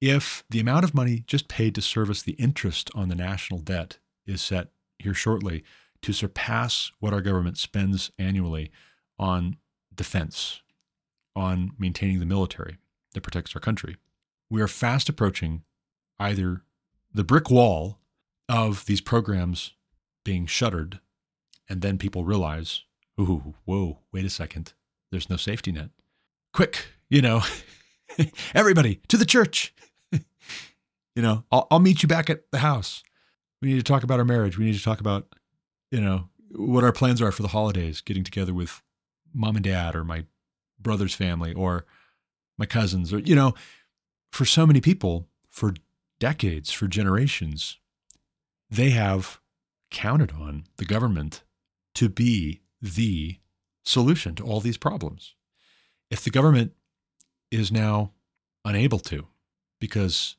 if 0.01 0.43
the 0.48 0.59
amount 0.59 0.85
of 0.85 0.94
money 0.94 1.22
just 1.26 1.47
paid 1.47 1.74
to 1.74 1.82
service 1.82 2.22
the 2.22 2.32
interest 2.32 2.90
on 2.94 3.10
the 3.10 3.14
national 3.14 3.60
debt 3.60 3.98
is 4.26 4.40
set 4.40 4.68
here 4.98 5.12
shortly 5.12 5.64
to 6.01 6.14
surpass 6.14 6.93
what 6.98 7.12
our 7.12 7.20
government 7.20 7.59
spends 7.59 8.10
annually 8.18 8.70
on 9.18 9.59
defense, 9.94 10.62
on 11.36 11.72
maintaining 11.78 12.20
the 12.20 12.26
military 12.26 12.78
that 13.12 13.20
protects 13.20 13.55
our 13.55 13.60
country, 13.60 13.97
we 14.48 14.62
are 14.62 14.66
fast 14.66 15.10
approaching 15.10 15.62
either 16.18 16.62
the 17.12 17.22
brick 17.22 17.51
wall 17.51 17.98
of 18.48 18.86
these 18.86 19.02
programs 19.02 19.72
being 20.24 20.47
shuttered 20.47 21.01
And 21.68 21.82
then 21.82 21.98
people 21.98 22.24
realize, 22.24 22.85
ooh, 23.20 23.55
whoa, 23.65 23.99
wait 24.12 24.24
a 24.24 24.31
second. 24.31 24.73
There's 25.11 25.31
no 25.31 25.36
safety 25.36 25.73
net. 25.73 25.91
Quick, 26.53 26.86
you 27.09 27.23
know, 27.23 27.43
everybody 28.55 29.01
to 29.09 29.16
the 29.16 29.24
church. 29.24 29.74
you 30.12 31.23
know, 31.23 31.45
I'll, 31.51 31.66
I'll 31.70 31.81
meet 31.81 32.03
you 32.03 32.09
back 32.09 32.31
at 32.31 32.51
the 32.51 32.59
house. 32.59 33.03
We 33.61 33.69
need 33.69 33.78
to 33.78 33.82
talk 33.82 34.03
about 34.03 34.19
our 34.19 34.24
marriage. 34.24 34.59
We 34.59 34.66
need 34.66 34.77
to 34.77 34.82
talk 34.82 35.01
about, 35.01 35.35
you 35.91 36.01
know, 36.01 36.28
what 36.51 36.85
our 36.85 36.93
plans 36.93 37.20
are 37.23 37.32
for 37.32 37.43
the 37.43 37.49
holidays, 37.49 38.01
getting 38.01 38.24
together 38.24 38.55
with 38.55 38.82
mom 39.32 39.57
and 39.57 39.65
dad 39.65 39.97
or 39.97 40.05
my 40.05 40.24
brother's 40.78 41.15
family 41.15 41.53
or 41.53 41.86
my 42.59 42.66
cousins 42.66 43.12
or, 43.12 43.19
you 43.19 43.35
know, 43.35 43.55
for 44.31 44.45
so 44.45 44.66
many 44.66 44.81
people, 44.81 45.28
for 45.49 45.74
decades, 46.19 46.70
for 46.73 46.86
generations, 46.86 47.78
they 48.70 48.91
have 48.91 49.41
counted 49.91 50.32
on 50.32 50.65
the 50.77 50.85
government 50.85 51.43
to 51.95 52.09
be 52.09 52.61
the 52.85 53.39
solution 53.82 54.35
to 54.35 54.44
all 54.44 54.61
these 54.61 54.77
problems. 54.77 55.35
If 56.11 56.23
the 56.23 56.31
government 56.31 56.73
is 57.51 57.73
now 57.73 58.12
unable 58.65 58.98
to, 59.01 59.27
because 59.81 60.36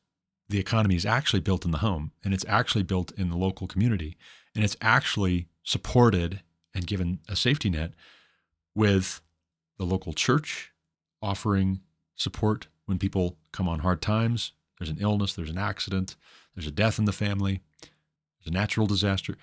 the 0.47 0.59
economy 0.59 0.95
is 0.95 1.05
actually 1.05 1.39
built 1.39 1.65
in 1.65 1.71
the 1.71 1.79
home 1.79 2.11
and 2.23 2.33
it's 2.33 2.45
actually 2.47 2.83
built 2.83 3.11
in 3.13 3.29
the 3.29 3.37
local 3.37 3.67
community 3.67 4.15
and 4.53 4.63
it's 4.63 4.77
actually 4.79 5.47
supported 5.63 6.41
and 6.73 6.85
given 6.85 7.19
a 7.27 7.35
safety 7.35 7.69
net 7.69 7.93
with 8.75 9.21
the 9.77 9.85
local 9.85 10.13
church 10.13 10.71
offering 11.21 11.81
support 12.15 12.67
when 12.85 12.99
people 12.99 13.37
come 13.51 13.67
on 13.67 13.79
hard 13.79 14.01
times. 14.01 14.51
There's 14.77 14.89
an 14.89 14.99
illness, 14.99 15.33
there's 15.33 15.49
an 15.49 15.57
accident, 15.57 16.15
there's 16.53 16.67
a 16.67 16.71
death 16.71 16.99
in 16.99 17.05
the 17.05 17.11
family, 17.11 17.61
there's 17.81 18.53
a 18.53 18.57
natural 18.57 18.85
disaster. 18.85 19.35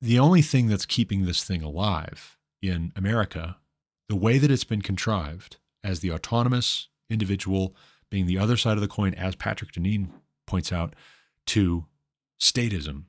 The 0.00 0.18
only 0.18 0.42
thing 0.42 0.68
that's 0.68 0.86
keeping 0.86 1.24
this 1.24 1.42
thing 1.42 1.62
alive 1.62 2.36
in 2.62 2.92
America, 2.94 3.56
the 4.08 4.16
way 4.16 4.38
that 4.38 4.50
it's 4.50 4.64
been 4.64 4.82
contrived 4.82 5.56
as 5.82 6.00
the 6.00 6.12
autonomous 6.12 6.88
individual 7.10 7.74
being 8.10 8.26
the 8.26 8.38
other 8.38 8.56
side 8.56 8.76
of 8.76 8.80
the 8.80 8.88
coin, 8.88 9.12
as 9.14 9.34
Patrick 9.34 9.72
Deneen 9.72 10.08
points 10.46 10.72
out, 10.72 10.94
to 11.46 11.86
statism. 12.40 13.04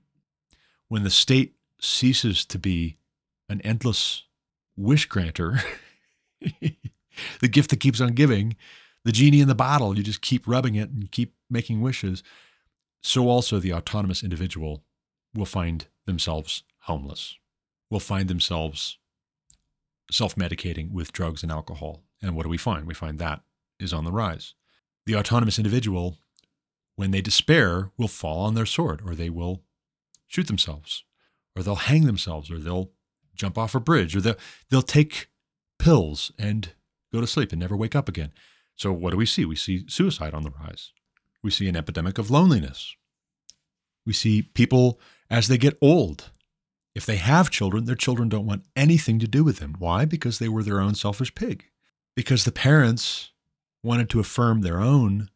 When 0.88 1.04
the 1.04 1.10
state 1.10 1.56
ceases 1.80 2.44
to 2.46 2.58
be 2.58 2.98
an 3.48 3.62
endless 3.62 4.24
wish 4.76 5.06
granter, 5.06 5.60
the 7.40 7.48
gift 7.48 7.70
that 7.70 7.80
keeps 7.80 8.02
on 8.02 8.14
giving, 8.14 8.56
the 9.06 9.12
genie 9.12 9.42
in 9.42 9.48
the 9.48 9.56
bottle, 9.56 9.96
you 9.96 10.04
just 10.04 10.22
keep 10.22 10.48
rubbing 10.48 10.76
it 10.76 10.90
and 10.90 11.12
keep 11.12 11.36
making 11.50 11.82
wishes. 11.82 12.24
So 13.02 13.30
also 13.30 13.60
the 13.60 13.74
autonomous 13.74 14.24
individual 14.24 14.84
will 15.36 15.46
find 15.46 15.86
themselves 16.06 16.64
homeless, 16.90 17.38
will 17.90 18.00
find 18.00 18.28
themselves 18.28 18.98
self 20.12 20.36
medicating 20.36 20.92
with 20.92 21.14
drugs 21.14 21.44
and 21.44 21.52
alcohol. 21.52 22.04
And 22.22 22.36
what 22.36 22.44
do 22.44 22.50
we 22.50 22.58
find? 22.58 22.86
We 22.86 22.94
find 22.94 23.20
that 23.20 23.42
is 23.80 23.94
on 23.94 24.04
the 24.04 24.12
rise. 24.12 24.56
The 25.06 25.16
autonomous 25.16 25.60
individual, 25.60 26.18
when 26.96 27.12
they 27.12 27.22
despair, 27.22 27.92
will 27.98 28.08
fall 28.08 28.42
on 28.42 28.56
their 28.56 28.66
sword 28.66 29.02
or 29.06 29.16
they 29.16 29.30
will 29.30 29.62
shoot 30.28 30.48
themselves 30.48 31.04
or 31.56 31.64
they'll 31.64 31.76
hang 31.76 32.06
themselves 32.06 32.52
or 32.52 32.58
they'll 32.58 32.92
jump 33.36 33.58
off 33.58 33.76
a 33.76 33.80
bridge 33.80 34.16
or 34.16 34.22
they'll, 34.22 34.36
they'll 34.70 34.82
take 34.82 35.30
pills 35.78 36.32
and 36.38 36.74
go 37.14 37.22
to 37.22 37.28
sleep 37.28 37.52
and 37.52 37.60
never 37.60 37.78
wake 37.78 37.96
up 37.96 38.10
again. 38.10 38.32
So, 38.76 38.92
what 38.92 39.12
do 39.12 39.18
we 39.18 39.26
see? 39.26 39.46
We 39.46 39.56
see 39.56 39.86
suicide 39.88 40.34
on 40.34 40.44
the 40.44 40.52
rise. 40.52 40.92
We 41.44 41.52
see 41.52 41.68
an 41.68 41.76
epidemic 41.76 42.18
of 42.18 42.32
loneliness. 42.32 42.96
We 44.06 44.14
see 44.14 44.42
people 44.42 45.00
as 45.30 45.48
they 45.48 45.58
get 45.58 45.78
old. 45.82 46.32
If 46.96 47.06
they 47.06 47.18
have 47.18 47.52
children, 47.52 47.86
their 47.86 47.96
children 47.96 48.30
don't 48.30 48.46
want 48.46 48.66
anything 48.76 49.20
to 49.20 49.28
do 49.28 49.44
with 49.44 49.60
them. 49.60 49.76
Why? 49.78 50.06
Because 50.06 50.40
they 50.40 50.50
were 50.50 50.64
their 50.64 50.82
own 50.82 50.96
selfish 50.96 51.34
pig. 51.36 51.66
Because 52.16 52.44
the 52.44 52.52
parents 52.52 53.32
wanted 53.84 54.10
to 54.10 54.20
affirm 54.20 54.62
their 54.62 54.82
own 54.82 55.30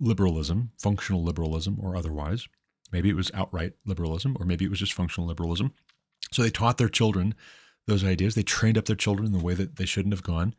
liberalism, 0.00 0.72
functional 0.78 1.22
liberalism 1.22 1.78
or 1.80 1.96
otherwise. 1.96 2.48
Maybe 2.92 3.08
it 3.08 3.16
was 3.16 3.30
outright 3.34 3.72
liberalism, 3.84 4.36
or 4.38 4.46
maybe 4.46 4.64
it 4.64 4.70
was 4.70 4.78
just 4.78 4.92
functional 4.92 5.26
liberalism. 5.26 5.72
So 6.32 6.42
they 6.42 6.50
taught 6.50 6.78
their 6.78 6.88
children 6.88 7.34
those 7.86 8.04
ideas. 8.04 8.34
They 8.34 8.42
trained 8.42 8.76
up 8.76 8.86
their 8.86 8.96
children 8.96 9.26
in 9.26 9.32
the 9.32 9.44
way 9.44 9.54
that 9.54 9.76
they 9.76 9.86
shouldn't 9.86 10.14
have 10.14 10.22
gone. 10.22 10.54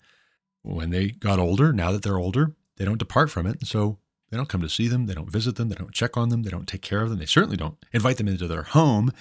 When 0.63 0.89
they 0.89 1.09
got 1.09 1.39
older, 1.39 1.71
now 1.71 1.91
that 1.91 2.03
they're 2.03 2.17
older, 2.17 2.55
they 2.77 2.85
don't 2.85 2.97
depart 2.97 3.29
from 3.29 3.45
it. 3.45 3.59
And 3.59 3.67
so 3.67 3.99
they 4.29 4.37
don't 4.37 4.49
come 4.49 4.61
to 4.61 4.69
see 4.69 4.87
them. 4.87 5.05
They 5.05 5.13
don't 5.13 5.31
visit 5.31 5.55
them. 5.55 5.69
They 5.69 5.75
don't 5.75 5.93
check 5.93 6.17
on 6.17 6.29
them. 6.29 6.43
They 6.43 6.49
don't 6.49 6.67
take 6.67 6.81
care 6.81 7.01
of 7.01 7.09
them. 7.09 7.19
They 7.19 7.25
certainly 7.25 7.57
don't 7.57 7.77
invite 7.93 8.17
them 8.17 8.27
into 8.27 8.47
their 8.47 8.63
home. 8.63 9.11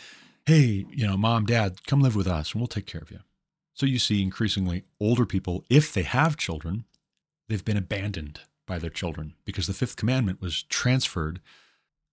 Hey, 0.47 0.87
you 0.93 1.05
know, 1.05 1.17
mom, 1.17 1.45
dad, 1.45 1.85
come 1.89 2.01
live 2.01 2.15
with 2.15 2.29
us 2.29 2.53
and 2.53 2.61
we'll 2.61 2.69
take 2.69 2.87
care 2.87 3.01
of 3.01 3.11
you. 3.11 3.19
So 3.75 3.85
you 3.85 3.99
see 3.99 4.23
increasingly 4.23 4.85
older 5.01 5.27
people, 5.27 5.65
if 5.69 5.93
they 5.93 6.05
have 6.05 6.37
children, 6.37 6.85
they've 7.49 7.65
been 7.65 7.77
abandoned 7.77 8.39
by 8.65 8.79
their 8.79 8.91
children 8.91 9.35
because 9.45 9.67
the 9.67 9.75
fifth 9.75 9.97
commandment 9.97 10.41
was 10.41 10.63
transferred, 10.63 11.41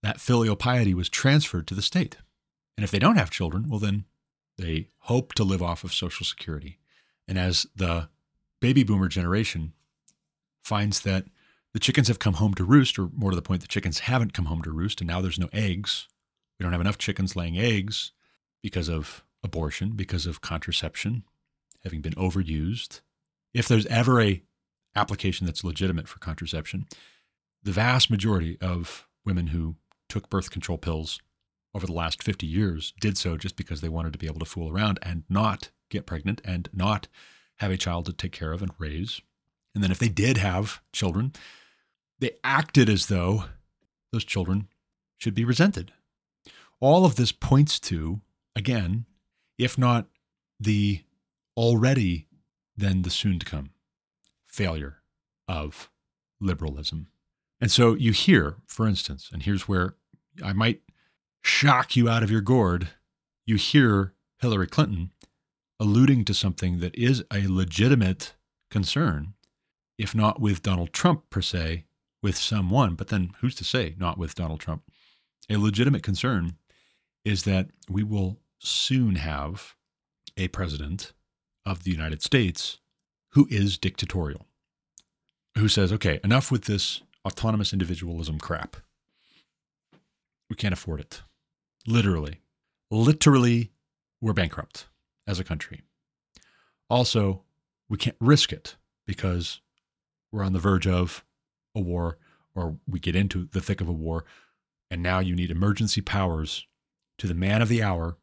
that 0.01 0.19
filial 0.19 0.55
piety 0.55 0.95
was 0.95 1.09
transferred 1.09 1.67
to 1.67 1.75
the 1.75 1.83
state. 1.83 2.17
And 2.75 2.83
if 2.83 2.89
they 2.89 2.97
don't 2.97 3.17
have 3.17 3.29
children, 3.29 3.67
well, 3.69 3.79
then 3.79 4.05
they 4.57 4.87
hope 5.01 5.33
to 5.35 5.43
live 5.43 5.61
off 5.61 5.83
of 5.83 5.93
Social 5.93 6.25
Security. 6.25 6.79
And 7.27 7.37
as 7.37 7.67
the 7.75 8.09
baby 8.59 8.81
boomer 8.81 9.09
generation 9.09 9.73
finds 10.63 11.01
that 11.01 11.25
the 11.73 11.79
chickens 11.79 12.07
have 12.07 12.17
come 12.17 12.33
home 12.35 12.55
to 12.55 12.63
roost, 12.63 12.97
or 12.97 13.09
more 13.15 13.29
to 13.29 13.35
the 13.35 13.43
point, 13.43 13.61
the 13.61 13.67
chickens 13.67 13.99
haven't 13.99 14.33
come 14.33 14.45
home 14.45 14.63
to 14.63 14.71
roost, 14.71 15.01
and 15.01 15.07
now 15.07 15.21
there's 15.21 15.37
no 15.37 15.49
eggs. 15.53 16.07
We 16.57 16.63
don't 16.63 16.71
have 16.71 16.81
enough 16.81 16.97
chickens 16.97 17.35
laying 17.35 17.59
eggs 17.59 18.11
because 18.63 18.89
of 18.89 19.23
abortion, 19.43 19.91
because 19.91 20.25
of 20.25 20.41
contraception 20.41 21.23
having 21.83 22.01
been 22.01 22.13
overused. 22.13 23.01
If 23.53 23.67
there's 23.67 23.85
ever 23.87 24.21
a 24.21 24.41
application 24.95 25.45
that's 25.45 25.63
legitimate 25.63 26.07
for 26.07 26.19
contraception, 26.19 26.85
the 27.61 27.71
vast 27.71 28.09
majority 28.09 28.57
of 28.61 29.07
women 29.25 29.47
who 29.47 29.75
took 30.09 30.29
birth 30.29 30.49
control 30.49 30.77
pills 30.77 31.19
over 31.75 31.85
the 31.85 31.93
last 31.93 32.21
50 32.21 32.45
years 32.45 32.93
did 32.99 33.17
so 33.17 33.37
just 33.37 33.55
because 33.55 33.81
they 33.81 33.89
wanted 33.89 34.13
to 34.13 34.19
be 34.19 34.27
able 34.27 34.39
to 34.39 34.45
fool 34.45 34.71
around 34.71 34.99
and 35.01 35.23
not 35.29 35.69
get 35.89 36.05
pregnant 36.05 36.41
and 36.45 36.69
not 36.73 37.07
have 37.57 37.71
a 37.71 37.77
child 37.77 38.05
to 38.05 38.13
take 38.13 38.31
care 38.31 38.51
of 38.51 38.61
and 38.61 38.71
raise. 38.77 39.21
And 39.73 39.83
then 39.83 39.91
if 39.91 39.99
they 39.99 40.09
did 40.09 40.37
have 40.37 40.81
children, 40.91 41.33
they 42.19 42.31
acted 42.43 42.89
as 42.89 43.07
though 43.07 43.45
those 44.11 44.23
children 44.23 44.67
should 45.17 45.33
be 45.33 45.45
resented. 45.45 45.91
All 46.79 47.05
of 47.05 47.15
this 47.15 47.31
points 47.31 47.79
to, 47.81 48.21
again, 48.55 49.05
if 49.57 49.77
not 49.77 50.07
the 50.59 51.03
already, 51.55 52.27
then 52.75 53.03
the 53.03 53.09
soon 53.09 53.39
to 53.39 53.45
come 53.45 53.71
failure 54.47 54.97
of 55.47 55.89
liberalism. 56.39 57.07
And 57.59 57.71
so 57.71 57.93
you 57.93 58.11
hear, 58.11 58.57
for 58.67 58.87
instance, 58.87 59.29
and 59.31 59.43
here's 59.43 59.67
where 59.67 59.95
I 60.43 60.53
might 60.53 60.81
shock 61.41 61.95
you 61.95 62.09
out 62.09 62.23
of 62.23 62.31
your 62.31 62.41
gourd, 62.41 62.89
you 63.45 63.55
hear 63.55 64.13
Hillary 64.39 64.67
Clinton 64.67 65.11
alluding 65.79 66.25
to 66.25 66.33
something 66.33 66.79
that 66.79 66.95
is 66.95 67.23
a 67.33 67.47
legitimate 67.47 68.33
concern, 68.69 69.33
if 69.97 70.15
not 70.15 70.39
with 70.39 70.61
Donald 70.61 70.93
Trump 70.93 71.29
per 71.29 71.41
se, 71.41 71.85
with 72.21 72.37
someone, 72.37 72.95
but 72.95 73.09
then 73.09 73.31
who's 73.39 73.55
to 73.55 73.63
say 73.63 73.95
not 73.97 74.17
with 74.17 74.35
Donald 74.35 74.59
Trump? 74.59 74.83
A 75.49 75.57
legitimate 75.57 76.03
concern 76.03 76.53
is 77.25 77.43
that 77.43 77.69
we 77.89 78.03
will 78.03 78.39
soon 78.63 79.15
have 79.15 79.75
a 80.37 80.47
president 80.49 81.13
of 81.65 81.83
the 81.83 81.91
United 81.91 82.21
States 82.21 82.79
who 83.31 83.47
is 83.49 83.77
dictatorial, 83.77 84.45
who 85.57 85.67
says, 85.67 85.91
okay, 85.91 86.19
enough 86.23 86.51
with 86.51 86.65
this 86.65 87.01
autonomous 87.25 87.73
individualism 87.73 88.39
crap. 88.39 88.77
We 90.49 90.55
can't 90.55 90.73
afford 90.73 90.99
it. 90.99 91.21
Literally. 91.87 92.41
Literally, 92.91 93.71
we're 94.21 94.33
bankrupt 94.33 94.87
as 95.27 95.39
a 95.39 95.43
country. 95.43 95.81
Also, 96.89 97.43
we 97.89 97.97
can't 97.97 98.17
risk 98.19 98.53
it 98.53 98.75
because 99.05 99.61
we're 100.31 100.43
on 100.43 100.53
the 100.53 100.59
verge 100.59 100.87
of 100.87 101.23
a 101.75 101.79
war 101.79 102.17
or 102.55 102.77
we 102.87 102.99
get 102.99 103.15
into 103.15 103.47
the 103.51 103.61
thick 103.61 103.81
of 103.81 103.87
a 103.87 103.93
war. 103.93 104.25
And 104.91 105.01
now 105.01 105.19
you 105.19 105.35
need 105.35 105.49
emergency 105.49 106.01
powers 106.01 106.67
to 107.17 107.27
the 107.27 107.33
man 107.33 107.61
of 107.61 107.69
the 107.69 107.81
hour 107.81 108.17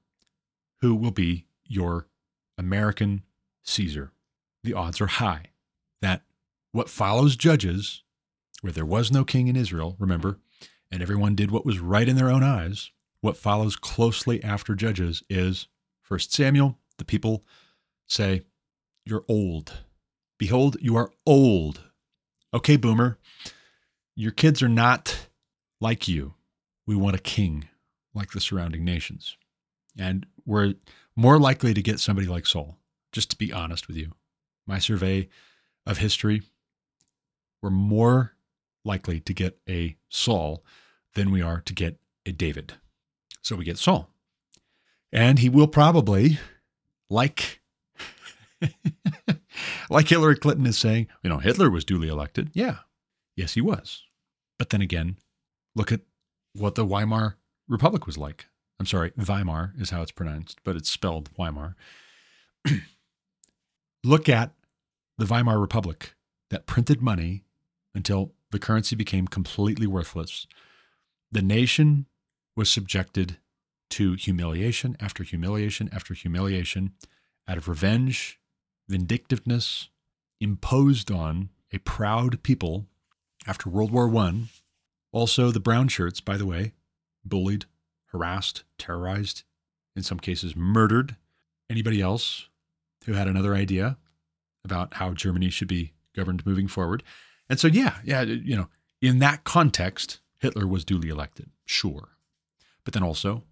who 0.81 0.95
will 0.95 1.11
be 1.11 1.47
your 1.67 2.07
American 2.59 3.23
Caesar. 3.65 4.13
The 4.63 4.75
odds 4.75 5.01
are 5.01 5.07
high 5.07 5.47
that 6.03 6.23
what 6.73 6.89
follows 6.89 7.37
Judges, 7.37 8.03
where 8.61 8.73
there 8.73 8.87
was 8.87 9.11
no 9.11 9.25
king 9.25 9.49
in 9.49 9.57
Israel, 9.57 9.97
remember, 9.99 10.39
and 10.91 11.03
everyone 11.03 11.35
did 11.35 11.51
what 11.51 11.67
was 11.67 11.79
right 11.79 12.09
in 12.09 12.17
their 12.17 12.31
own 12.31 12.43
eyes, 12.43 12.91
what 13.21 13.37
follows 13.37 13.77
closely 13.77 14.43
after 14.43 14.75
Judges 14.75 15.23
is 15.29 15.69
First 16.03 16.33
Samuel. 16.33 16.79
The 16.99 17.05
people 17.05 17.45
say, 18.09 18.43
You're 19.05 19.25
old. 19.29 19.85
Behold, 20.39 20.77
you 20.81 20.97
are 20.97 21.13
old. 21.27 21.83
Okay, 22.53 22.77
boomer, 22.77 23.19
your 24.17 24.33
kids 24.33 24.63
are 24.63 24.69
not 24.69 25.29
like 25.81 26.09
you. 26.09 26.35
We 26.87 26.97
want 26.97 27.17
a 27.17 27.21
king 27.21 27.69
like 28.15 28.33
the 28.33 28.41
surrounding 28.41 28.85
nations. 28.85 29.37
And 29.99 30.27
we're 30.47 30.75
more 31.17 31.39
likely 31.39 31.75
to 31.75 31.83
get 31.83 32.01
somebody 32.01 32.27
like 32.27 32.47
Saul, 32.47 32.79
just 33.13 33.31
to 33.31 33.37
be 33.37 33.53
honest 33.53 33.89
with 33.89 33.97
you. 33.97 34.13
My 34.67 34.79
survey 34.79 35.29
of 35.87 35.99
history, 35.99 36.43
we're 37.63 37.71
more 37.71 38.35
likely 38.85 39.21
to 39.21 39.35
get 39.35 39.59
a 39.69 39.97
Saul 40.09 40.65
than 41.15 41.31
we 41.31 41.43
are 41.43 41.61
to 41.63 41.75
get 41.75 41.99
a 42.25 42.33
David. 42.33 42.75
So 43.43 43.57
we 43.57 43.65
get 43.65 43.79
Saul. 43.79 44.11
And 45.13 45.41
he 45.41 45.49
will 45.49 45.67
probably, 45.67 46.39
like, 47.09 47.61
like 49.91 50.09
Hillary 50.09 50.37
Clinton 50.37 50.67
is 50.67 50.79
saying, 50.79 51.09
you 51.23 51.31
know, 51.31 51.39
Hitler 51.39 51.71
was 51.71 51.85
duly 51.85 52.09
elected. 52.09 52.51
Yeah. 52.55 52.77
Yes, 53.35 53.55
he 53.55 53.61
was. 53.61 54.05
But 54.59 54.71
then 54.71 54.83
again, 54.83 55.17
look 55.75 55.91
at 55.91 56.03
what 56.55 56.75
the 56.75 56.85
Weimar 56.85 57.37
Republic 57.69 58.07
was 58.07 58.19
like. 58.19 58.47
I'm 58.81 58.87
sorry, 58.87 59.13
Weimar 59.15 59.75
is 59.79 59.91
how 59.91 60.01
it's 60.01 60.11
pronounced, 60.11 60.59
but 60.65 60.75
it's 60.75 60.89
spelled 60.89 61.29
Weimar. 61.37 61.77
look 64.05 64.27
at 64.27 64.55
the 65.19 65.27
Weimar 65.27 65.61
Republic 65.61 66.15
that 66.49 66.65
printed 66.65 67.03
money 67.03 67.45
until 67.95 68.33
the 68.53 68.59
currency 68.59 68.97
became 68.97 69.29
completely 69.29 69.87
worthless. 69.87 70.47
The 71.31 71.43
nation 71.43 72.07
was 72.57 72.71
subjected 72.71 73.37
to 73.91 74.15
humiliation 74.15 74.97
after 74.99 75.25
humiliation 75.25 75.91
after 75.93 76.15
humiliation 76.15 76.95
out 77.47 77.59
of 77.59 77.69
revenge, 77.69 78.41
vindictiveness, 78.89 79.91
imposed 80.41 81.11
on 81.11 81.51
a 81.71 81.79
proud 81.79 82.43
people 82.43 82.87
after 83.47 83.69
World 83.69 83.91
War 83.91 84.09
I. 84.17 84.45
Also, 85.13 85.51
the 85.51 85.61
brown 85.61 85.89
shirts, 85.89 86.23
by 86.23 86.39
the 86.39 86.47
way, 86.47 86.73
bullied, 87.27 87.67
harassed, 88.13 88.65
terrorized, 88.79 89.43
in 89.97 90.03
some 90.03 90.19
cases 90.19 90.57
murdered 90.57 91.17
anybody 91.69 92.01
else 92.01 92.49
who 93.07 93.13
had 93.13 93.29
another 93.29 93.55
idea 93.55 93.97
about 94.65 94.95
how 94.95 95.13
Germany 95.13 95.51
should 95.51 95.69
be 95.69 95.93
governed 96.15 96.45
moving 96.45 96.69
forward. 96.69 97.03
And 97.49 97.59
so, 97.59 97.69
yeah, 97.69 97.97
yeah, 98.05 98.23
you 98.23 98.57
know, 98.57 98.69
in 99.01 99.19
that 99.21 99.45
context, 99.45 100.21
Hitler 100.39 100.67
was 100.67 100.85
duly 100.85 101.09
elected, 101.09 101.51
sure. 101.65 102.11
But 102.85 102.95
then 102.95 103.03
also, 103.03 103.45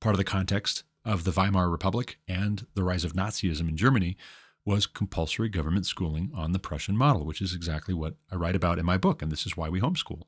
part 0.00 0.14
of 0.14 0.18
the 0.18 0.24
context 0.24 0.84
of 1.04 1.24
the 1.24 1.32
Weimar 1.32 1.68
Republic 1.68 2.18
and 2.26 2.66
the 2.74 2.82
rise 2.82 3.04
of 3.04 3.12
Nazism 3.12 3.68
in 3.68 3.76
Germany 3.76 4.16
was 4.64 4.86
compulsory 4.86 5.50
government 5.50 5.84
schooling 5.84 6.30
on 6.34 6.52
the 6.52 6.58
Prussian 6.58 6.96
model, 6.96 7.26
which 7.26 7.42
is 7.42 7.54
exactly 7.54 7.92
what 7.92 8.14
I 8.32 8.36
write 8.36 8.56
about 8.56 8.78
in 8.78 8.86
my 8.86 8.96
book. 8.96 9.20
And 9.20 9.30
this 9.30 9.44
is 9.44 9.56
why 9.56 9.68
we 9.68 9.80
homeschool. 9.80 10.22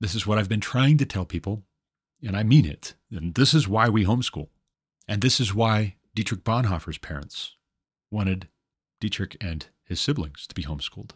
This 0.00 0.14
is 0.14 0.26
what 0.26 0.38
I've 0.38 0.48
been 0.48 0.60
trying 0.60 0.96
to 0.98 1.06
tell 1.06 1.26
people, 1.26 1.64
and 2.22 2.36
I 2.36 2.42
mean 2.42 2.66
it. 2.66 2.94
And 3.10 3.34
this 3.34 3.54
is 3.54 3.68
why 3.68 3.88
we 3.88 4.04
homeschool. 4.04 4.48
And 5.06 5.22
this 5.22 5.40
is 5.40 5.54
why 5.54 5.96
Dietrich 6.14 6.44
Bonhoeffer's 6.44 6.98
parents 6.98 7.56
wanted 8.10 8.48
Dietrich 9.00 9.36
and 9.40 9.66
his 9.84 10.00
siblings 10.00 10.46
to 10.46 10.54
be 10.54 10.64
homeschooled. 10.64 11.12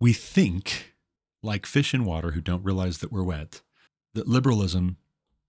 We 0.00 0.12
think, 0.12 0.94
like 1.42 1.66
fish 1.66 1.94
in 1.94 2.04
water 2.04 2.32
who 2.32 2.40
don't 2.40 2.64
realize 2.64 2.98
that 2.98 3.12
we're 3.12 3.22
wet, 3.22 3.62
that 4.14 4.28
liberalism 4.28 4.96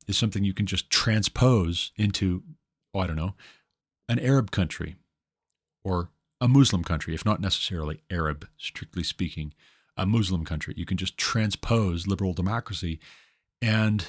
is 0.08 0.18
something 0.18 0.44
you 0.44 0.54
can 0.54 0.66
just 0.66 0.90
transpose 0.90 1.92
into, 1.96 2.44
oh, 2.94 3.00
I 3.00 3.08
don't 3.08 3.16
know, 3.16 3.36
an 4.08 4.20
Arab 4.20 4.52
country 4.52 4.96
or 5.84 6.10
a 6.42 6.48
Muslim 6.48 6.84
country, 6.84 7.14
if 7.14 7.26
not 7.26 7.40
necessarily 7.40 8.02
Arab, 8.10 8.48
strictly 8.58 9.04
speaking, 9.04 9.54
a 9.98 10.06
Muslim 10.06 10.44
country. 10.44 10.74
You 10.78 10.86
can 10.86 10.98
just 10.98 11.18
transpose 11.18 12.08
liberal 12.08 12.34
democracy, 12.34 13.00
and 13.62 14.06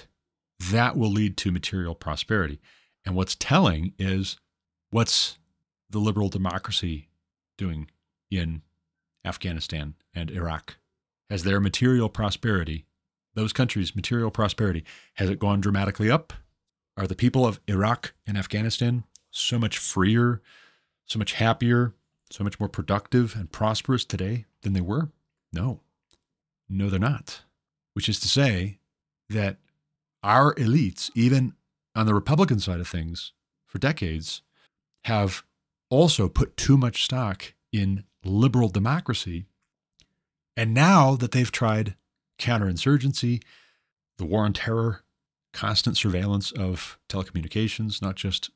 that 0.58 0.96
will 0.96 1.10
lead 1.10 1.36
to 1.38 1.52
material 1.52 1.94
prosperity. 1.94 2.60
And 3.04 3.14
what's 3.14 3.34
telling 3.34 3.92
is 3.98 4.38
what's 4.90 5.38
the 5.90 5.98
liberal 5.98 6.28
democracy 6.28 7.08
doing 7.56 7.90
in 8.30 8.62
Afghanistan 9.24 9.94
and 10.14 10.30
Iraq? 10.30 10.78
Has 11.30 11.42
their 11.42 11.60
material 11.60 12.08
prosperity, 12.08 12.86
those 13.34 13.52
countries' 13.52 13.96
material 13.96 14.30
prosperity, 14.30 14.84
has 15.14 15.28
it 15.28 15.38
gone 15.38 15.60
dramatically 15.60 16.10
up? 16.10 16.32
Are 16.96 17.06
the 17.06 17.14
people 17.14 17.46
of 17.46 17.60
Iraq 17.68 18.14
and 18.26 18.38
Afghanistan 18.38 19.04
so 19.30 19.58
much 19.58 19.76
freer, 19.76 20.40
so 21.04 21.18
much 21.18 21.34
happier, 21.34 21.94
so 22.30 22.42
much 22.42 22.58
more 22.58 22.68
productive 22.68 23.34
and 23.36 23.52
prosperous 23.52 24.04
today 24.04 24.46
than 24.62 24.72
they 24.72 24.80
were? 24.80 25.10
No. 25.52 25.80
No, 26.68 26.88
they're 26.88 26.98
not. 26.98 27.42
Which 27.92 28.08
is 28.08 28.18
to 28.20 28.28
say 28.28 28.78
that 29.28 29.58
our 30.26 30.52
elites, 30.56 31.08
even 31.14 31.54
on 31.94 32.04
the 32.04 32.14
Republican 32.14 32.58
side 32.58 32.80
of 32.80 32.88
things, 32.88 33.32
for 33.64 33.78
decades, 33.78 34.42
have 35.04 35.44
also 35.88 36.28
put 36.28 36.56
too 36.56 36.76
much 36.76 37.04
stock 37.04 37.54
in 37.72 38.02
liberal 38.24 38.68
democracy. 38.68 39.46
And 40.56 40.74
now 40.74 41.14
that 41.14 41.30
they've 41.30 41.52
tried 41.52 41.94
counterinsurgency, 42.40 43.42
the 44.18 44.24
war 44.24 44.44
on 44.44 44.52
terror, 44.52 45.04
constant 45.52 45.96
surveillance 45.96 46.50
of 46.50 46.98
telecommunications, 47.08 48.02
not 48.02 48.16
just 48.16 48.50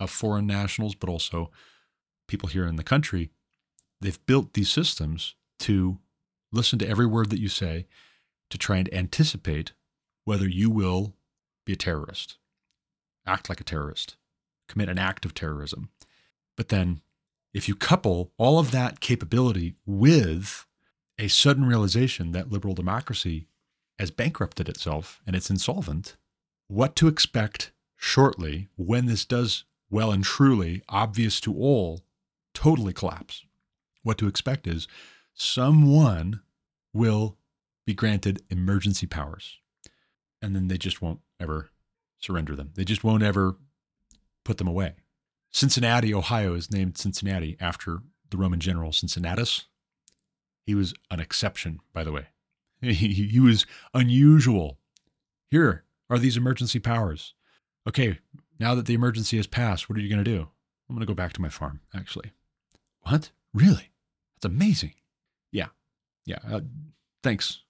of 0.00 0.10
foreign 0.10 0.46
nationals, 0.46 0.96
but 0.96 1.08
also 1.08 1.52
people 2.26 2.48
here 2.48 2.66
in 2.66 2.74
the 2.74 2.82
country, 2.82 3.30
they've 4.00 4.26
built 4.26 4.54
these 4.54 4.70
systems 4.70 5.36
to 5.60 5.98
listen 6.50 6.80
to 6.80 6.88
every 6.88 7.06
word 7.06 7.30
that 7.30 7.40
you 7.40 7.48
say 7.48 7.86
to 8.50 8.58
try 8.58 8.78
and 8.78 8.92
anticipate 8.92 9.72
whether 10.24 10.48
you 10.48 10.70
will 10.70 11.14
be 11.64 11.72
a 11.72 11.76
terrorist, 11.76 12.36
act 13.26 13.48
like 13.48 13.60
a 13.60 13.64
terrorist, 13.64 14.16
commit 14.68 14.88
an 14.88 14.98
act 14.98 15.24
of 15.24 15.34
terrorism. 15.34 15.90
But 16.56 16.68
then, 16.68 17.00
if 17.52 17.68
you 17.68 17.74
couple 17.74 18.32
all 18.38 18.58
of 18.58 18.70
that 18.70 19.00
capability 19.00 19.74
with 19.86 20.66
a 21.18 21.28
sudden 21.28 21.64
realization 21.64 22.32
that 22.32 22.50
liberal 22.50 22.74
democracy 22.74 23.46
has 23.98 24.10
bankrupted 24.10 24.68
itself 24.68 25.20
and 25.26 25.36
it's 25.36 25.50
insolvent, 25.50 26.16
what 26.68 26.96
to 26.96 27.08
expect 27.08 27.72
shortly 27.96 28.68
when 28.76 29.06
this 29.06 29.24
does 29.24 29.64
well 29.90 30.10
and 30.10 30.24
truly, 30.24 30.82
obvious 30.88 31.38
to 31.40 31.54
all, 31.54 32.00
totally 32.54 32.92
collapse. 32.92 33.44
What 34.02 34.18
to 34.18 34.26
expect 34.26 34.66
is 34.66 34.88
someone 35.34 36.40
will 36.92 37.36
be 37.86 37.94
granted 37.94 38.42
emergency 38.48 39.06
powers, 39.06 39.58
and 40.42 40.54
then 40.54 40.68
they 40.68 40.76
just 40.76 41.00
won't 41.00 41.20
ever 41.40 41.70
surrender 42.18 42.54
them. 42.56 42.72
They 42.74 42.84
just 42.84 43.04
won't 43.04 43.22
ever 43.22 43.56
put 44.44 44.58
them 44.58 44.68
away. 44.68 44.94
Cincinnati, 45.50 46.12
Ohio 46.12 46.54
is 46.54 46.70
named 46.70 46.98
Cincinnati 46.98 47.56
after 47.60 47.98
the 48.30 48.36
Roman 48.36 48.60
general 48.60 48.92
Cincinnatus. 48.92 49.66
He 50.66 50.74
was 50.74 50.94
an 51.10 51.20
exception, 51.20 51.80
by 51.92 52.04
the 52.04 52.12
way. 52.12 52.26
He, 52.82 53.38
was 53.38 53.64
unusual. 53.94 54.78
Here 55.52 55.84
are 56.10 56.18
these 56.18 56.36
emergency 56.36 56.80
powers. 56.80 57.34
Okay, 57.88 58.18
now 58.58 58.74
that 58.74 58.86
the 58.86 58.94
emergency 58.94 59.36
has 59.36 59.46
passed, 59.46 59.88
what 59.88 59.96
are 59.96 60.00
you 60.00 60.08
going 60.08 60.24
to 60.24 60.28
do? 60.28 60.48
I'm 60.88 60.96
going 60.96 61.06
to 61.06 61.06
go 61.06 61.14
back 61.14 61.32
to 61.34 61.40
my 61.40 61.48
farm, 61.48 61.80
actually. 61.94 62.32
What? 63.02 63.30
Really? 63.54 63.92
That's 64.34 64.52
amazing. 64.52 64.94
Yeah. 65.52 65.68
Yeah. 66.24 66.38
Uh, 66.44 66.60
thanks. 67.22 67.62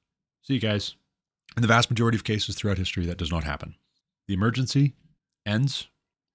See 0.43 0.55
you 0.55 0.61
guys. 0.61 0.97
In 1.57 1.63
the 1.63 1.69
vast 1.69 1.91
majority 1.91 2.17
of 2.17 2.25
cases 2.25 2.55
throughout 2.55 2.79
history, 2.79 3.07
that 3.07 3.19
does 3.19 3.31
not 3.31 3.45
happen. 3.45 3.75
The 4.27 4.35
emergency 4.35 4.95
ends, 5.45 5.89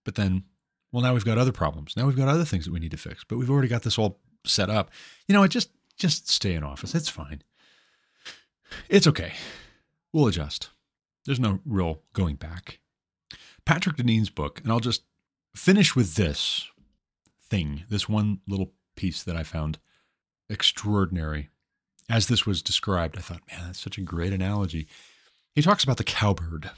but 0.06 0.16
then, 0.16 0.44
well, 0.92 1.02
now 1.02 1.14
we've 1.14 1.26
got 1.26 1.38
other 1.38 1.52
problems. 1.52 1.96
Now 1.96 2.06
we've 2.06 2.16
got 2.16 2.28
other 2.28 2.46
things 2.46 2.66
that 2.66 2.74
we 2.74 2.80
need 2.80 2.92
to 2.92 2.98
fix, 2.98 3.24
but 3.24 3.38
we've 3.38 3.50
already 3.50 3.68
got 3.68 3.84
this 3.84 3.98
all 3.98 4.20
set 4.46 4.70
up. 4.70 4.92
You 5.28 5.34
know, 5.34 5.48
just 5.48 5.72
just 5.98 6.30
stay 6.30 6.54
in 6.54 6.64
office. 6.64 6.94
It's 6.94 7.10
fine. 7.10 7.42
It's 8.90 9.08
okay. 9.08 9.34
We'll 10.14 10.28
adjust. 10.28 10.70
There's 11.26 11.40
no 11.40 11.60
real 11.66 12.02
going 12.14 12.36
back. 12.36 12.80
Patrick 13.66 13.98
Deneen's 13.98 14.30
book, 14.30 14.62
and 14.64 14.72
I'll 14.72 14.80
just 14.80 15.04
finish 15.56 15.96
with 15.96 16.16
this 16.16 16.70
thing, 17.42 17.84
this 17.90 18.08
one 18.08 18.40
little 18.48 18.74
piece 18.96 19.24
that 19.24 19.36
I 19.36 19.44
found 19.44 19.80
extraordinary. 20.50 21.50
As 22.10 22.28
this 22.28 22.46
was 22.46 22.62
described, 22.62 23.18
I 23.18 23.22
thought, 23.22 23.42
man, 23.52 23.64
that's 23.66 23.80
such 23.80 23.98
a 23.98 24.02
great 24.02 24.32
analogy. 24.34 24.88
He 25.54 25.62
talks 25.62 25.84
about 25.84 25.98
the 25.98 26.04
cowbird, 26.04 26.72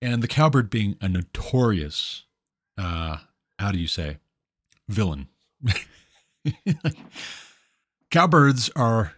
and 0.00 0.22
the 0.22 0.28
cowbird 0.28 0.70
being 0.70 0.96
a 1.00 1.08
notorious, 1.08 2.24
uh, 2.78 3.18
how 3.58 3.72
do 3.72 3.78
you 3.78 3.88
say, 3.88 4.18
villain. 4.88 5.28
Cowbirds 8.10 8.70
are 8.76 9.14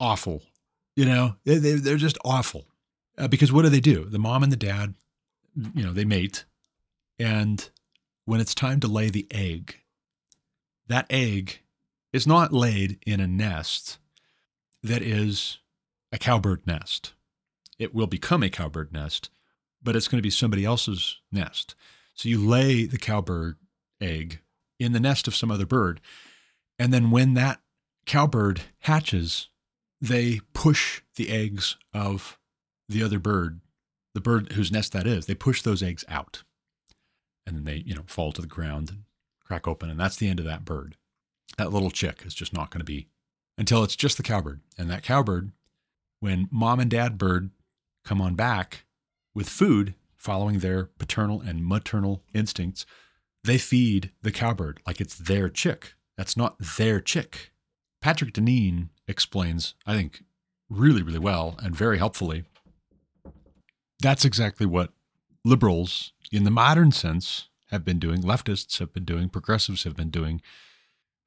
awful. 0.00 0.42
You 0.96 1.04
know, 1.04 1.36
they, 1.44 1.58
they, 1.58 1.72
they're 1.74 1.96
just 1.96 2.18
awful. 2.24 2.66
Uh, 3.18 3.28
because 3.28 3.52
what 3.52 3.62
do 3.62 3.68
they 3.68 3.80
do? 3.80 4.04
The 4.04 4.18
mom 4.18 4.42
and 4.42 4.52
the 4.52 4.56
dad, 4.56 4.94
you 5.74 5.84
know, 5.84 5.92
they 5.92 6.04
mate. 6.04 6.44
And 7.18 7.68
when 8.24 8.40
it's 8.40 8.54
time 8.54 8.80
to 8.80 8.88
lay 8.88 9.08
the 9.08 9.26
egg, 9.30 9.76
that 10.88 11.06
egg 11.10 11.60
is 12.16 12.26
not 12.26 12.50
laid 12.50 12.98
in 13.06 13.20
a 13.20 13.26
nest 13.26 13.98
that 14.82 15.02
is 15.02 15.58
a 16.10 16.16
cowbird 16.16 16.66
nest. 16.66 17.12
It 17.78 17.94
will 17.94 18.06
become 18.06 18.42
a 18.42 18.48
cowbird 18.48 18.90
nest, 18.90 19.28
but 19.82 19.94
it's 19.94 20.08
going 20.08 20.16
to 20.16 20.22
be 20.22 20.30
somebody 20.30 20.64
else's 20.64 21.20
nest. 21.30 21.74
So 22.14 22.30
you 22.30 22.38
lay 22.38 22.86
the 22.86 22.96
cowbird 22.96 23.58
egg 24.00 24.40
in 24.80 24.92
the 24.92 25.00
nest 25.00 25.28
of 25.28 25.36
some 25.36 25.50
other 25.50 25.66
bird. 25.66 26.00
And 26.78 26.90
then 26.90 27.10
when 27.10 27.34
that 27.34 27.60
cowbird 28.06 28.62
hatches, 28.80 29.50
they 30.00 30.40
push 30.54 31.02
the 31.16 31.28
eggs 31.28 31.76
of 31.92 32.38
the 32.88 33.02
other 33.02 33.18
bird, 33.18 33.60
the 34.14 34.22
bird 34.22 34.52
whose 34.52 34.72
nest 34.72 34.94
that 34.94 35.06
is, 35.06 35.26
they 35.26 35.34
push 35.34 35.60
those 35.60 35.82
eggs 35.82 36.04
out. 36.08 36.44
And 37.46 37.56
then 37.56 37.64
they, 37.64 37.82
you 37.84 37.94
know, 37.94 38.04
fall 38.06 38.32
to 38.32 38.40
the 38.40 38.46
ground 38.46 38.88
and 38.88 39.02
crack 39.44 39.68
open. 39.68 39.90
And 39.90 40.00
that's 40.00 40.16
the 40.16 40.28
end 40.28 40.40
of 40.40 40.46
that 40.46 40.64
bird. 40.64 40.96
That 41.58 41.72
little 41.72 41.90
chick 41.90 42.22
is 42.24 42.34
just 42.34 42.52
not 42.52 42.70
going 42.70 42.80
to 42.80 42.84
be 42.84 43.08
until 43.58 43.82
it's 43.82 43.96
just 43.96 44.16
the 44.16 44.22
cowbird. 44.22 44.60
And 44.76 44.90
that 44.90 45.02
cowbird, 45.02 45.52
when 46.20 46.48
mom 46.50 46.80
and 46.80 46.90
dad 46.90 47.18
bird 47.18 47.50
come 48.04 48.20
on 48.20 48.34
back 48.34 48.84
with 49.34 49.48
food 49.48 49.94
following 50.16 50.58
their 50.58 50.90
paternal 50.98 51.40
and 51.40 51.66
maternal 51.66 52.22
instincts, 52.34 52.84
they 53.44 53.58
feed 53.58 54.10
the 54.22 54.32
cowbird 54.32 54.80
like 54.86 55.00
it's 55.00 55.16
their 55.16 55.48
chick. 55.48 55.94
That's 56.16 56.36
not 56.36 56.56
their 56.76 57.00
chick. 57.00 57.52
Patrick 58.00 58.32
Deneen 58.32 58.88
explains, 59.08 59.74
I 59.86 59.94
think, 59.94 60.22
really, 60.68 61.02
really 61.02 61.18
well 61.18 61.56
and 61.62 61.76
very 61.76 61.98
helpfully. 61.98 62.44
That's 64.00 64.24
exactly 64.24 64.66
what 64.66 64.92
liberals, 65.44 66.12
in 66.30 66.44
the 66.44 66.50
modern 66.50 66.92
sense, 66.92 67.48
have 67.70 67.84
been 67.84 67.98
doing, 67.98 68.22
leftists 68.22 68.78
have 68.78 68.92
been 68.92 69.04
doing, 69.04 69.28
progressives 69.28 69.84
have 69.84 69.96
been 69.96 70.10
doing 70.10 70.40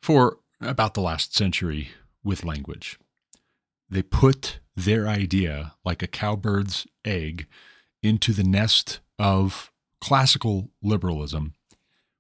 for 0.01 0.37
about 0.61 0.93
the 0.93 1.01
last 1.01 1.35
century 1.35 1.89
with 2.23 2.43
language. 2.43 2.99
They 3.89 4.01
put 4.01 4.59
their 4.75 5.07
idea, 5.07 5.73
like 5.83 6.03
a 6.03 6.07
cowbird's 6.07 6.85
egg, 7.03 7.47
into 8.01 8.33
the 8.33 8.43
nest 8.43 8.99
of 9.17 9.71
classical 9.99 10.69
liberalism, 10.81 11.53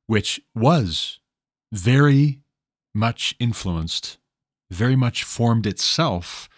which 0.07 0.41
was 0.55 1.19
very 1.71 2.41
much 2.93 3.35
influenced, 3.39 4.17
very 4.69 4.95
much 4.95 5.23
formed 5.23 5.65
itself 5.65 6.49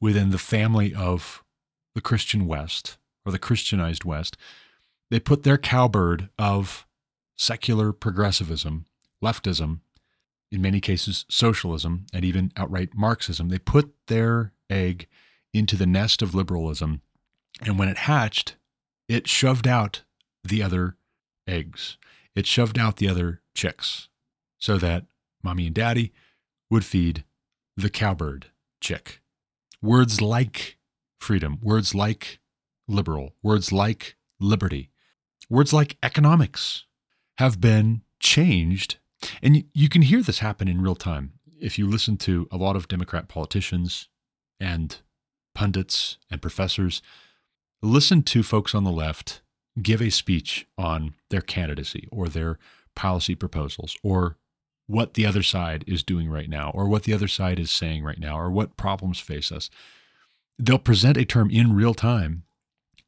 within 0.00 0.30
the 0.30 0.38
family 0.38 0.94
of 0.94 1.44
the 1.94 2.00
Christian 2.00 2.46
West 2.46 2.98
or 3.24 3.32
the 3.32 3.38
Christianized 3.38 4.04
West. 4.04 4.36
They 5.10 5.20
put 5.20 5.42
their 5.42 5.58
cowbird 5.58 6.30
of 6.38 6.86
secular 7.36 7.92
progressivism, 7.92 8.86
leftism, 9.22 9.80
in 10.52 10.60
many 10.60 10.80
cases 10.80 11.24
socialism, 11.28 12.06
and 12.12 12.24
even 12.24 12.52
outright 12.56 12.90
Marxism. 12.94 13.48
They 13.48 13.58
put 13.58 13.92
their 14.06 14.52
egg 14.68 15.08
into 15.52 15.76
the 15.76 15.86
nest 15.86 16.22
of 16.22 16.34
liberalism. 16.34 17.00
And 17.62 17.78
when 17.78 17.88
it 17.88 17.98
hatched, 17.98 18.56
it 19.08 19.26
shoved 19.26 19.66
out 19.66 20.02
the 20.44 20.62
other 20.62 20.96
eggs. 21.48 21.96
It 22.34 22.46
shoved 22.46 22.78
out 22.78 22.96
the 22.96 23.08
other 23.08 23.40
chicks 23.54 24.08
so 24.58 24.78
that 24.78 25.06
mommy 25.42 25.66
and 25.66 25.74
daddy 25.74 26.12
would 26.70 26.84
feed 26.84 27.24
the 27.76 27.90
cowbird 27.90 28.46
chick. 28.80 29.20
Words 29.80 30.20
like 30.20 30.78
freedom, 31.18 31.58
words 31.62 31.94
like 31.94 32.40
liberal, 32.86 33.34
words 33.42 33.72
like 33.72 34.16
liberty, 34.38 34.90
words 35.48 35.72
like 35.72 35.96
economics 36.02 36.84
have 37.38 37.60
been 37.60 38.02
changed 38.20 38.98
and 39.42 39.64
you 39.74 39.88
can 39.88 40.02
hear 40.02 40.22
this 40.22 40.38
happen 40.38 40.68
in 40.68 40.82
real 40.82 40.94
time. 40.94 41.32
If 41.60 41.78
you 41.78 41.86
listen 41.86 42.16
to 42.18 42.48
a 42.50 42.56
lot 42.56 42.76
of 42.76 42.88
Democrat 42.88 43.28
politicians 43.28 44.08
and 44.60 44.96
pundits 45.54 46.18
and 46.30 46.40
professors, 46.40 47.02
listen 47.82 48.22
to 48.22 48.42
folks 48.42 48.74
on 48.74 48.84
the 48.84 48.90
left 48.90 49.42
give 49.80 50.02
a 50.02 50.10
speech 50.10 50.66
on 50.76 51.14
their 51.30 51.40
candidacy 51.40 52.08
or 52.12 52.28
their 52.28 52.58
policy 52.94 53.34
proposals 53.34 53.96
or 54.02 54.36
what 54.86 55.14
the 55.14 55.24
other 55.24 55.42
side 55.42 55.84
is 55.86 56.02
doing 56.02 56.28
right 56.28 56.50
now 56.50 56.70
or 56.74 56.88
what 56.88 57.04
the 57.04 57.14
other 57.14 57.28
side 57.28 57.58
is 57.58 57.70
saying 57.70 58.04
right 58.04 58.18
now 58.18 58.38
or 58.38 58.50
what 58.50 58.76
problems 58.76 59.18
face 59.18 59.50
us. 59.50 59.70
They'll 60.58 60.78
present 60.78 61.16
a 61.16 61.24
term 61.24 61.50
in 61.50 61.74
real 61.74 61.94
time 61.94 62.42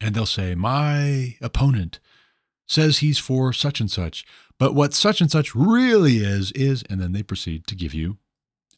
and 0.01 0.15
they'll 0.15 0.27
say, 0.27 0.55
My 0.55 1.37
opponent 1.43 2.01
says 2.67 2.99
he's 2.99 3.19
for 3.19 3.53
such 3.53 3.81
and 3.81 3.91
such, 3.91 4.25
but 4.59 4.75
what 4.75 4.95
such 4.95 5.21
and 5.21 5.31
such 5.31 5.55
really 5.55 6.19
is, 6.19 6.53
is, 6.53 6.85
and 6.89 7.01
then 7.01 7.13
they 7.13 7.23
proceed 7.23 7.67
to 7.67 7.75
give 7.75 7.95
you 7.95 8.19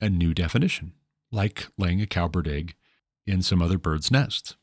a 0.00 0.08
new 0.08 0.34
definition, 0.34 0.92
like 1.30 1.68
laying 1.76 2.00
a 2.00 2.06
cowbird 2.06 2.48
egg 2.48 2.74
in 3.26 3.42
some 3.42 3.60
other 3.60 3.78
bird's 3.78 4.10
nest. 4.10 4.56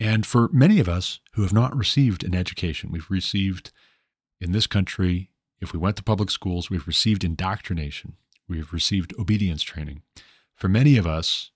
And 0.00 0.26
for 0.26 0.48
many 0.52 0.80
of 0.80 0.88
us 0.88 1.20
who 1.34 1.42
have 1.42 1.52
not 1.52 1.76
received 1.76 2.24
an 2.24 2.34
education, 2.34 2.90
we've 2.90 3.10
received 3.10 3.70
in 4.40 4.52
this 4.52 4.66
country, 4.66 5.30
if 5.60 5.72
we 5.72 5.78
went 5.78 5.96
to 5.96 6.02
public 6.02 6.30
schools, 6.30 6.68
we've 6.68 6.88
received 6.88 7.22
indoctrination, 7.22 8.14
we've 8.48 8.72
received 8.72 9.14
obedience 9.18 9.62
training. 9.62 10.02
For 10.56 10.68
many 10.68 10.96
of 10.96 11.06
us, 11.06 11.52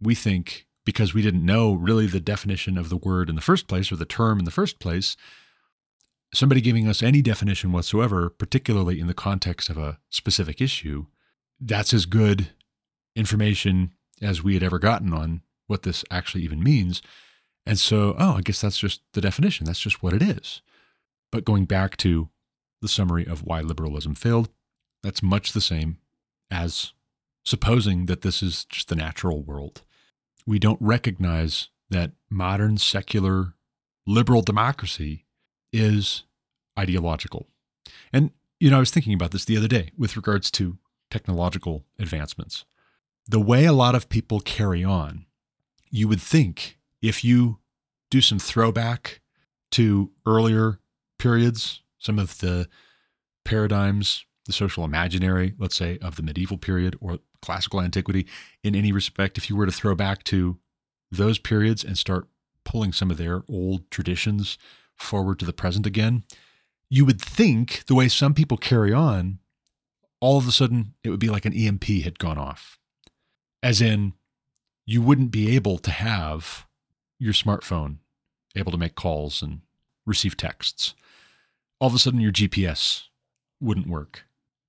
we 0.00 0.14
think 0.14 0.66
because 0.86 1.12
we 1.12 1.22
didn't 1.22 1.44
know 1.44 1.74
really 1.74 2.06
the 2.06 2.20
definition 2.20 2.78
of 2.78 2.88
the 2.88 2.96
word 2.96 3.28
in 3.28 3.34
the 3.34 3.42
first 3.42 3.68
place 3.68 3.92
or 3.92 3.96
the 3.96 4.06
term 4.06 4.38
in 4.38 4.44
the 4.46 4.50
first 4.50 4.78
place, 4.78 5.16
somebody 6.32 6.60
giving 6.60 6.88
us 6.88 7.02
any 7.02 7.22
definition 7.22 7.72
whatsoever, 7.72 8.30
particularly 8.30 9.00
in 9.00 9.06
the 9.06 9.14
context 9.14 9.68
of 9.68 9.76
a 9.76 9.98
specific 10.10 10.60
issue, 10.60 11.06
that's 11.60 11.92
as 11.92 12.06
good 12.06 12.50
information 13.16 13.92
as 14.22 14.42
we 14.42 14.54
had 14.54 14.62
ever 14.62 14.78
gotten 14.78 15.12
on 15.12 15.42
what 15.66 15.82
this 15.82 16.04
actually 16.10 16.42
even 16.44 16.62
means. 16.62 17.02
And 17.66 17.78
so, 17.78 18.14
oh, 18.18 18.34
I 18.34 18.40
guess 18.40 18.60
that's 18.60 18.78
just 18.78 19.02
the 19.12 19.20
definition. 19.20 19.66
That's 19.66 19.80
just 19.80 20.02
what 20.02 20.12
it 20.12 20.22
is. 20.22 20.62
But 21.30 21.44
going 21.44 21.64
back 21.64 21.96
to 21.98 22.28
the 22.80 22.88
summary 22.88 23.26
of 23.26 23.44
why 23.44 23.60
liberalism 23.60 24.14
failed, 24.14 24.48
that's 25.02 25.22
much 25.22 25.52
the 25.52 25.60
same 25.60 25.98
as 26.50 26.92
supposing 27.44 28.06
that 28.06 28.22
this 28.22 28.42
is 28.42 28.64
just 28.64 28.88
the 28.88 28.96
natural 28.96 29.42
world. 29.42 29.82
We 30.46 30.58
don't 30.58 30.80
recognize 30.80 31.68
that 31.90 32.12
modern 32.28 32.78
secular 32.78 33.54
liberal 34.06 34.42
democracy 34.42 35.26
is 35.72 36.24
ideological. 36.78 37.46
And, 38.12 38.30
you 38.58 38.70
know, 38.70 38.76
I 38.76 38.80
was 38.80 38.90
thinking 38.90 39.14
about 39.14 39.30
this 39.30 39.44
the 39.44 39.56
other 39.56 39.68
day 39.68 39.90
with 39.96 40.16
regards 40.16 40.50
to 40.52 40.78
technological 41.10 41.84
advancements. 41.98 42.64
The 43.28 43.40
way 43.40 43.64
a 43.64 43.72
lot 43.72 43.94
of 43.94 44.08
people 44.08 44.40
carry 44.40 44.82
on, 44.84 45.26
you 45.90 46.08
would 46.08 46.20
think 46.20 46.78
if 47.02 47.24
you 47.24 47.58
do 48.10 48.20
some 48.20 48.38
throwback 48.38 49.20
to 49.72 50.10
earlier 50.26 50.80
periods, 51.18 51.82
some 51.98 52.18
of 52.18 52.38
the 52.38 52.68
paradigms, 53.44 54.24
the 54.46 54.52
social 54.52 54.84
imaginary, 54.84 55.54
let's 55.58 55.76
say, 55.76 55.98
of 56.02 56.16
the 56.16 56.22
medieval 56.22 56.58
period 56.58 56.96
or 57.00 57.18
classical 57.40 57.80
antiquity, 57.80 58.26
in 58.64 58.74
any 58.74 58.92
respect, 58.92 59.38
if 59.38 59.48
you 59.48 59.56
were 59.56 59.66
to 59.66 59.72
throw 59.72 59.94
back 59.94 60.24
to 60.24 60.58
those 61.10 61.38
periods 61.38 61.84
and 61.84 61.96
start 61.96 62.26
pulling 62.64 62.92
some 62.92 63.10
of 63.10 63.16
their 63.16 63.42
old 63.48 63.90
traditions 63.90 64.58
forward 65.00 65.38
to 65.38 65.44
the 65.44 65.52
present 65.52 65.86
again, 65.86 66.24
you 66.88 67.04
would 67.04 67.20
think 67.20 67.84
the 67.86 67.94
way 67.94 68.08
some 68.08 68.34
people 68.34 68.56
carry 68.56 68.92
on, 68.92 69.38
all 70.20 70.38
of 70.38 70.46
a 70.46 70.52
sudden 70.52 70.94
it 71.02 71.10
would 71.10 71.20
be 71.20 71.28
like 71.28 71.44
an 71.44 71.54
EMP 71.54 71.84
had 71.84 72.18
gone 72.18 72.38
off. 72.38 72.78
As 73.62 73.80
in, 73.80 74.14
you 74.86 75.02
wouldn't 75.02 75.30
be 75.30 75.54
able 75.54 75.78
to 75.78 75.90
have 75.90 76.66
your 77.18 77.32
smartphone 77.32 77.98
able 78.56 78.72
to 78.72 78.78
make 78.78 78.94
calls 78.94 79.42
and 79.42 79.60
receive 80.06 80.36
texts. 80.36 80.94
All 81.78 81.88
of 81.88 81.94
a 81.94 81.98
sudden, 81.98 82.20
your 82.20 82.32
GPS 82.32 83.04
wouldn't 83.60 83.86
work. 83.86 84.24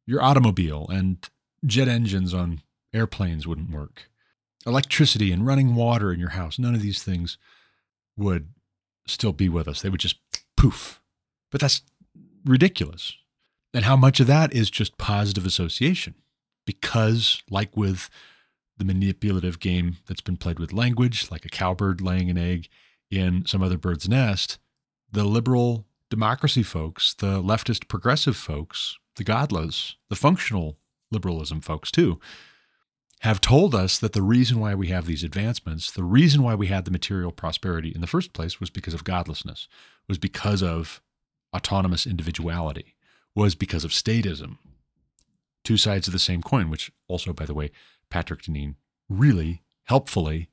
Your 0.05 0.21
automobile 0.21 0.87
and 0.89 1.27
jet 1.65 1.87
engines 1.87 2.33
on 2.33 2.61
airplanes 2.93 3.47
wouldn't 3.47 3.71
work. 3.71 4.09
Electricity 4.65 5.31
and 5.31 5.45
running 5.45 5.75
water 5.75 6.11
in 6.13 6.19
your 6.19 6.29
house, 6.29 6.59
none 6.59 6.75
of 6.75 6.81
these 6.81 7.01
things 7.01 7.37
would 8.15 8.49
still 9.11 9.33
be 9.33 9.49
with 9.49 9.67
us. 9.67 9.81
They 9.81 9.89
would 9.89 9.99
just 9.99 10.17
poof. 10.57 11.01
But 11.51 11.61
that's 11.61 11.81
ridiculous. 12.45 13.13
And 13.73 13.85
how 13.85 13.95
much 13.95 14.19
of 14.19 14.27
that 14.27 14.53
is 14.53 14.69
just 14.69 14.97
positive 14.97 15.45
association? 15.45 16.15
Because, 16.65 17.41
like 17.49 17.75
with 17.75 18.09
the 18.77 18.85
manipulative 18.85 19.59
game 19.59 19.97
that's 20.07 20.21
been 20.21 20.37
played 20.37 20.59
with 20.59 20.73
language, 20.73 21.29
like 21.31 21.45
a 21.45 21.49
cowbird 21.49 22.01
laying 22.01 22.29
an 22.29 22.37
egg 22.37 22.67
in 23.09 23.45
some 23.45 23.61
other 23.61 23.77
bird's 23.77 24.09
nest, 24.09 24.57
the 25.11 25.23
liberal 25.23 25.85
democracy 26.09 26.63
folks, 26.63 27.13
the 27.13 27.41
leftist 27.41 27.87
progressive 27.87 28.35
folks, 28.35 28.97
the 29.15 29.23
godless, 29.23 29.95
the 30.09 30.15
functional 30.15 30.77
liberalism 31.11 31.61
folks, 31.61 31.91
too, 31.91 32.19
have 33.21 33.39
told 33.39 33.75
us 33.75 33.99
that 33.99 34.13
the 34.13 34.21
reason 34.21 34.59
why 34.59 34.73
we 34.73 34.87
have 34.87 35.05
these 35.05 35.23
advancements, 35.23 35.91
the 35.91 36.03
reason 36.03 36.41
why 36.41 36.55
we 36.55 36.67
had 36.67 36.85
the 36.85 36.91
material 36.91 37.31
prosperity 37.31 37.91
in 37.93 38.01
the 38.01 38.07
first 38.07 38.33
place 38.33 38.59
was 38.59 38.71
because 38.71 38.95
of 38.95 39.03
godlessness, 39.03 39.67
was 40.07 40.17
because 40.17 40.63
of 40.63 41.01
autonomous 41.55 42.07
individuality, 42.07 42.95
was 43.35 43.53
because 43.53 43.83
of 43.85 43.91
statism. 43.91 44.57
Two 45.63 45.77
sides 45.77 46.07
of 46.07 46.13
the 46.13 46.19
same 46.19 46.41
coin, 46.41 46.71
which 46.71 46.91
also, 47.07 47.31
by 47.31 47.45
the 47.45 47.53
way, 47.53 47.69
Patrick 48.09 48.41
Deneen 48.41 48.73
really 49.07 49.61
helpfully 49.83 50.49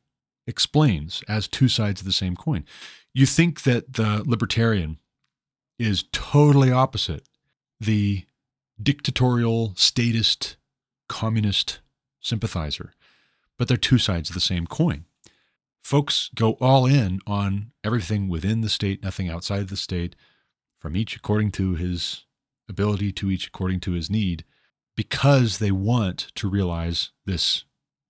explains 0.47 1.23
as 1.27 1.49
two 1.49 1.69
sides 1.69 2.03
of 2.03 2.07
the 2.07 2.13
same 2.13 2.37
coin. 2.37 2.67
You 3.15 3.25
think 3.25 3.63
that 3.63 3.95
the 3.95 4.23
libertarian 4.27 4.99
is 5.79 6.05
totally 6.13 6.71
opposite 6.71 7.23
the 7.81 8.27
dictatorial, 8.83 9.73
statist, 9.77 10.57
communist 11.09 11.79
sympathizer. 12.21 12.93
But 13.57 13.69
they're 13.69 13.77
two 13.77 13.99
sides 13.99 14.31
of 14.31 14.35
the 14.35 14.41
same 14.41 14.67
coin. 14.67 15.05
Folks 15.83 16.31
go 16.35 16.53
all 16.61 16.87
in 16.87 17.21
on 17.27 17.73
everything 17.83 18.29
within 18.29 18.61
the 18.61 18.69
state, 18.69 19.03
nothing 19.03 19.29
outside 19.29 19.69
the 19.69 19.77
state, 19.77 20.15
from 20.79 20.97
each 20.97 21.17
according 21.17 21.51
to 21.53 21.75
his 21.75 22.25
ability 22.69 23.11
to 23.13 23.31
each 23.31 23.47
according 23.47 23.81
to 23.81 23.93
his 23.93 24.11
need, 24.11 24.45
because 24.97 25.59
they 25.59 25.71
want 25.71 26.31
to 26.35 26.49
realize 26.49 27.11
this 27.25 27.65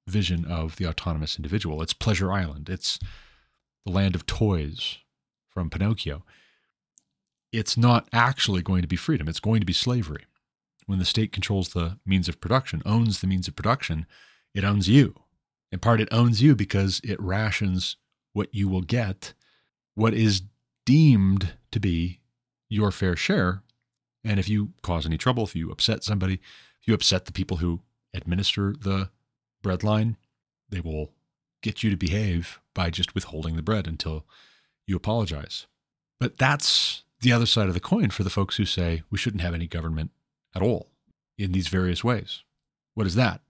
vision 0.06 0.44
of 0.44 0.76
the 0.76 0.86
autonomous 0.86 1.36
individual. 1.36 1.82
It's 1.82 1.92
Pleasure 1.92 2.32
Island. 2.32 2.68
It's 2.68 2.98
the 3.84 3.92
land 3.92 4.14
of 4.14 4.26
toys 4.26 4.98
from 5.48 5.70
Pinocchio. 5.70 6.24
It's 7.52 7.76
not 7.76 8.08
actually 8.12 8.62
going 8.62 8.82
to 8.82 8.88
be 8.88 8.96
freedom, 8.96 9.28
it's 9.28 9.40
going 9.40 9.60
to 9.60 9.66
be 9.66 9.72
slavery. 9.72 10.24
When 10.88 10.98
the 10.98 11.04
state 11.04 11.32
controls 11.32 11.68
the 11.68 11.98
means 12.06 12.30
of 12.30 12.40
production, 12.40 12.80
owns 12.86 13.20
the 13.20 13.26
means 13.26 13.46
of 13.46 13.54
production, 13.54 14.06
it 14.54 14.64
owns 14.64 14.88
you. 14.88 15.14
In 15.70 15.80
part, 15.80 16.00
it 16.00 16.08
owns 16.10 16.40
you 16.40 16.56
because 16.56 17.02
it 17.04 17.20
rations 17.20 17.96
what 18.32 18.54
you 18.54 18.68
will 18.68 18.80
get, 18.80 19.34
what 19.94 20.14
is 20.14 20.44
deemed 20.86 21.52
to 21.72 21.78
be 21.78 22.20
your 22.70 22.90
fair 22.90 23.16
share. 23.16 23.62
And 24.24 24.40
if 24.40 24.48
you 24.48 24.72
cause 24.80 25.04
any 25.04 25.18
trouble, 25.18 25.44
if 25.44 25.54
you 25.54 25.70
upset 25.70 26.04
somebody, 26.04 26.40
if 26.80 26.88
you 26.88 26.94
upset 26.94 27.26
the 27.26 27.32
people 27.32 27.58
who 27.58 27.82
administer 28.14 28.72
the 28.72 29.10
breadline, 29.62 30.16
they 30.70 30.80
will 30.80 31.12
get 31.60 31.82
you 31.82 31.90
to 31.90 31.98
behave 31.98 32.60
by 32.72 32.88
just 32.88 33.14
withholding 33.14 33.56
the 33.56 33.62
bread 33.62 33.86
until 33.86 34.24
you 34.86 34.96
apologize. 34.96 35.66
But 36.18 36.38
that's 36.38 37.02
the 37.20 37.32
other 37.32 37.44
side 37.44 37.68
of 37.68 37.74
the 37.74 37.78
coin 37.78 38.08
for 38.08 38.24
the 38.24 38.30
folks 38.30 38.56
who 38.56 38.64
say 38.64 39.02
we 39.10 39.18
shouldn't 39.18 39.42
have 39.42 39.52
any 39.52 39.66
government 39.66 40.12
at 40.54 40.62
all 40.62 40.88
in 41.36 41.52
these 41.52 41.68
various 41.68 42.02
ways. 42.02 42.42
What 42.94 43.06
is 43.06 43.14
that? 43.14 43.40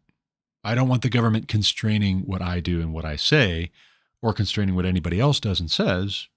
I 0.65 0.75
don't 0.75 0.89
want 0.89 1.03
the 1.03 1.09
government 1.09 1.49
constraining 1.49 2.20
what 2.20 2.43
I 2.43 2.61
do 2.61 2.81
and 2.81 2.93
what 2.93 3.05
I 3.05 3.16
say 3.16 3.70
or 4.20 4.33
constraining 4.33 4.75
what 4.75 4.85
anybody 4.85 5.20
else 5.20 5.41
does 5.41 5.61
and 5.61 5.70
says 5.70 6.29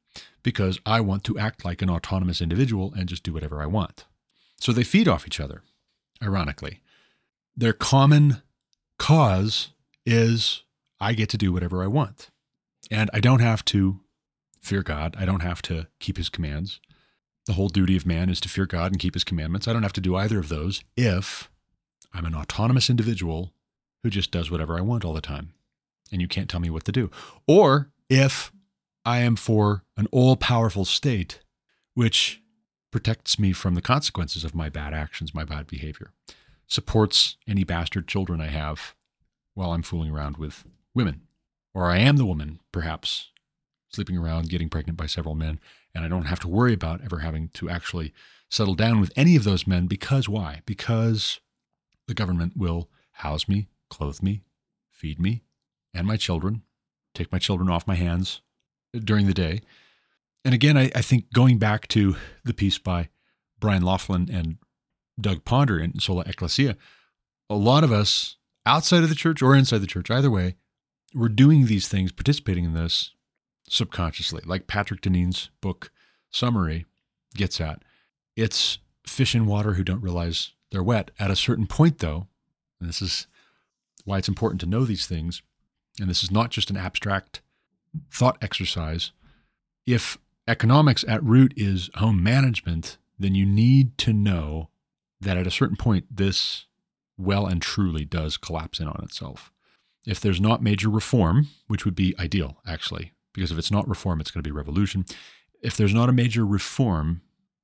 because 0.44 0.80
I 0.86 1.02
want 1.02 1.24
to 1.26 1.38
act 1.38 1.66
like 1.66 1.82
an 1.82 1.90
autonomous 1.90 2.42
individual 2.42 2.94
and 2.96 3.10
just 3.10 3.24
do 3.24 3.34
whatever 3.34 3.62
I 3.62 3.66
want. 3.66 4.06
So 4.60 4.72
they 4.72 4.84
feed 4.84 5.08
off 5.08 5.26
each 5.26 5.40
other, 5.40 5.64
ironically. 6.22 6.82
Their 7.56 7.74
common 7.74 8.42
cause 8.98 9.70
is 10.06 10.64
I 11.00 11.14
get 11.14 11.30
to 11.30 11.38
do 11.38 11.52
whatever 11.52 11.84
I 11.84 11.88
want. 11.88 12.30
And 12.90 13.10
I 13.14 13.20
don't 13.20 13.40
have 13.40 13.66
to 13.66 14.02
fear 14.62 14.84
God. 14.84 15.16
I 15.18 15.26
don't 15.26 15.42
have 15.42 15.62
to 15.64 15.88
keep 16.00 16.18
his 16.18 16.30
commands. 16.30 16.80
The 17.47 17.53
whole 17.53 17.69
duty 17.69 17.97
of 17.97 18.05
man 18.05 18.30
is 18.30 18.39
to 18.41 18.49
fear 18.49 18.65
God 18.65 18.91
and 18.91 18.99
keep 18.99 19.13
his 19.13 19.23
commandments. 19.23 19.68
I 19.68 19.73
don't 19.73 19.84
have 19.84 19.93
to 19.93 20.01
do 20.01 20.15
either 20.15 20.39
of 20.39 20.49
those 20.49 20.84
if 20.95 21.49
I'm 22.13 22.26
an 22.26 22.35
autonomous 22.35 22.89
individual 22.89 23.53
who 24.03 24.09
just 24.09 24.31
does 24.31 24.51
whatever 24.51 24.77
I 24.77 24.81
want 24.81 25.05
all 25.05 25.13
the 25.13 25.22
time. 25.22 25.53
And 26.11 26.22
you 26.22 26.27
can't 26.27 26.49
tell 26.49 26.59
me 26.59 26.69
what 26.69 26.84
to 26.85 26.91
do. 26.91 27.09
Or 27.47 27.91
if 28.09 28.51
I 29.05 29.19
am 29.19 29.35
for 29.35 29.84
an 29.97 30.07
all 30.11 30.35
powerful 30.35 30.85
state, 30.85 31.39
which 31.93 32.41
protects 32.91 33.39
me 33.39 33.53
from 33.53 33.73
the 33.73 33.81
consequences 33.81 34.43
of 34.43 34.53
my 34.53 34.69
bad 34.69 34.93
actions, 34.93 35.34
my 35.34 35.45
bad 35.45 35.68
behavior, 35.68 36.11
supports 36.68 37.38
any 37.47 37.63
bastard 37.63 38.07
children 38.07 38.41
I 38.41 38.47
have 38.47 38.95
while 39.53 39.72
I'm 39.72 39.81
fooling 39.81 40.11
around 40.11 40.38
with 40.38 40.65
women. 40.93 41.22
Or 41.73 41.85
I 41.85 41.97
am 41.99 42.18
the 42.18 42.26
woman, 42.26 42.59
perhaps, 42.72 43.30
sleeping 43.89 44.18
around, 44.18 44.49
getting 44.49 44.69
pregnant 44.69 44.97
by 44.97 45.05
several 45.05 45.35
men, 45.35 45.59
and 45.93 46.03
I 46.05 46.07
don't 46.07 46.26
have 46.26 46.39
to 46.41 46.47
worry 46.47 46.73
about 46.73 47.01
ever 47.03 47.19
having 47.19 47.49
to 47.49 47.69
actually 47.69 48.13
settle 48.49 48.76
down 48.76 48.99
with 48.99 49.11
any 49.15 49.35
of 49.35 49.43
those 49.43 49.68
men 49.68 49.88
because 49.88 50.27
why? 50.27 50.61
Because 50.65 51.39
the 52.07 52.13
government 52.13 52.53
will 52.57 52.89
house 53.13 53.47
me, 53.47 53.68
clothe 53.89 54.22
me, 54.22 54.43
feed 54.89 55.19
me, 55.19 55.43
and 55.93 56.07
my 56.07 56.18
children, 56.18 56.63
take 57.13 57.31
my 57.31 57.39
children 57.39 57.69
off 57.69 57.88
my 57.88 57.95
hands 57.95 58.41
during 58.93 59.27
the 59.27 59.34
day. 59.34 59.61
And 60.43 60.53
again, 60.53 60.77
I, 60.77 60.91
I 60.95 61.01
think 61.01 61.31
going 61.34 61.57
back 61.57 61.88
to 61.89 62.15
the 62.43 62.53
piece 62.53 62.77
by 62.77 63.09
Bryan 63.59 63.84
Laughlin 63.84 64.30
and 64.31 64.57
Doug 65.19 65.45
Ponder 65.45 65.80
in 65.80 65.99
Sola 65.99 66.23
Ecclesia, 66.26 66.76
a 67.49 67.55
lot 67.55 67.84
of 67.84 67.91
us 67.91 68.38
outside 68.65 69.03
of 69.03 69.09
the 69.09 69.15
church 69.15 69.41
or 69.41 69.55
inside 69.55 69.80
the 69.80 69.88
church, 69.88 70.09
either 70.09 70.31
way, 70.31 70.55
we're 71.13 71.30
doing 71.30 71.65
these 71.65 71.88
things, 71.88 72.11
participating 72.11 72.65
in 72.65 72.73
this 72.73 73.11
subconsciously, 73.72 74.41
like 74.45 74.68
Patrick 74.68 75.02
Deneen's 75.02 75.49
book 75.61 75.91
summary 76.30 76.85
gets 77.35 77.61
at. 77.61 77.84
It's 78.35 78.80
fish 79.07 79.34
in 79.34 79.45
water 79.45 79.73
who 79.73 79.84
don't 79.84 80.03
realize 80.03 80.52
they're 80.72 80.84
wet. 80.84 81.11
At 81.18 81.31
a 81.31 81.35
certain 81.35 81.68
point, 81.68 81.99
though, 81.99 82.27
and 82.80 82.89
this 82.89 83.02
is 83.02 83.27
why 84.03 84.18
it's 84.18 84.27
important 84.27 84.60
to 84.61 84.68
know 84.68 84.84
these 84.84 85.07
things, 85.07 85.41
and 85.99 86.10
this 86.10 86.23
is 86.23 86.31
not 86.31 86.49
just 86.49 86.69
an 86.69 86.77
abstract 86.77 87.41
thought 88.11 88.38
exercise. 88.41 89.11
If 89.85 90.18
economics 90.48 91.06
at 91.07 91.23
root 91.23 91.53
is 91.56 91.89
home 91.95 92.22
management, 92.22 92.98
then 93.18 93.35
you 93.35 93.45
need 93.45 93.98
to 93.99 94.11
know 94.11 94.69
that 95.19 95.38
at 95.38 95.48
a 95.48 95.52
certain 95.52 95.77
point, 95.77 96.06
this 96.15 96.65
well 97.18 97.45
and 97.45 97.61
truly 97.61 98.03
does 98.03 98.38
collapse 98.38 98.80
in 98.80 98.88
on 98.88 99.02
itself. 99.03 99.52
If 100.06 100.19
there's 100.19 100.41
not 100.41 100.64
major 100.64 100.89
reform, 100.89 101.49
which 101.68 101.85
would 101.85 101.95
be 101.95 102.15
ideal, 102.18 102.57
actually, 102.65 103.14
because 103.34 103.52
if 103.52 103.58
it's 103.58 103.72
not 103.72 103.88
reform, 103.88 104.20
it's 104.20 104.32
going 104.32 104.44
to 104.44 104.48
be 104.48 104.56
revolution. 104.56 105.06
If 105.62 105.78
there's 105.78 105.94
not 105.94 106.10
a 106.10 106.14
major 106.14 106.45
reform, 106.45 107.22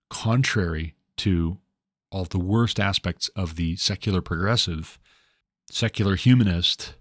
contrary 0.10 0.96
to 1.18 1.58
all 2.12 2.26
the 2.26 2.40
worst 2.40 2.80
aspects 2.80 3.28
of 3.30 3.56
the 3.56 3.76
secular 3.76 4.22
progressive, 4.22 4.98
secular 5.70 6.16
humanist 6.16 6.94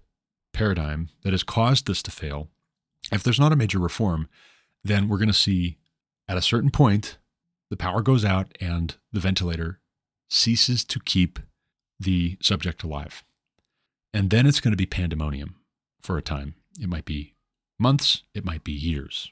paradigm 0.53 1.09
that 1.23 1.33
has 1.33 1.43
caused 1.43 1.87
this 1.87 2.01
to 2.03 2.11
fail, 2.11 2.49
if 3.11 3.23
there's 3.23 3.39
not 3.39 3.53
a 3.53 3.57
major 3.57 3.79
reform, 3.79 4.27
then 4.83 5.07
we're 5.07 5.17
going 5.17 5.27
to 5.27 5.33
see 5.33 5.77
at 6.27 6.37
a 6.37 6.41
certain 6.41 6.71
point 6.71 7.17
the 7.69 7.77
power 7.77 8.01
goes 8.01 8.25
out 8.25 8.57
and 8.59 8.95
the 9.11 9.19
ventilator 9.19 9.79
ceases 10.29 10.83
to 10.85 10.99
keep 10.99 11.39
the 11.99 12.37
subject 12.41 12.83
alive. 12.83 13.23
And 14.13 14.29
then 14.29 14.45
it's 14.45 14.59
going 14.59 14.71
to 14.71 14.77
be 14.77 14.85
pandemonium 14.85 15.55
for 16.01 16.17
a 16.17 16.21
time. 16.21 16.55
It 16.79 16.89
might 16.89 17.05
be 17.05 17.33
months, 17.79 18.23
it 18.33 18.45
might 18.45 18.63
be 18.63 18.71
years. 18.71 19.31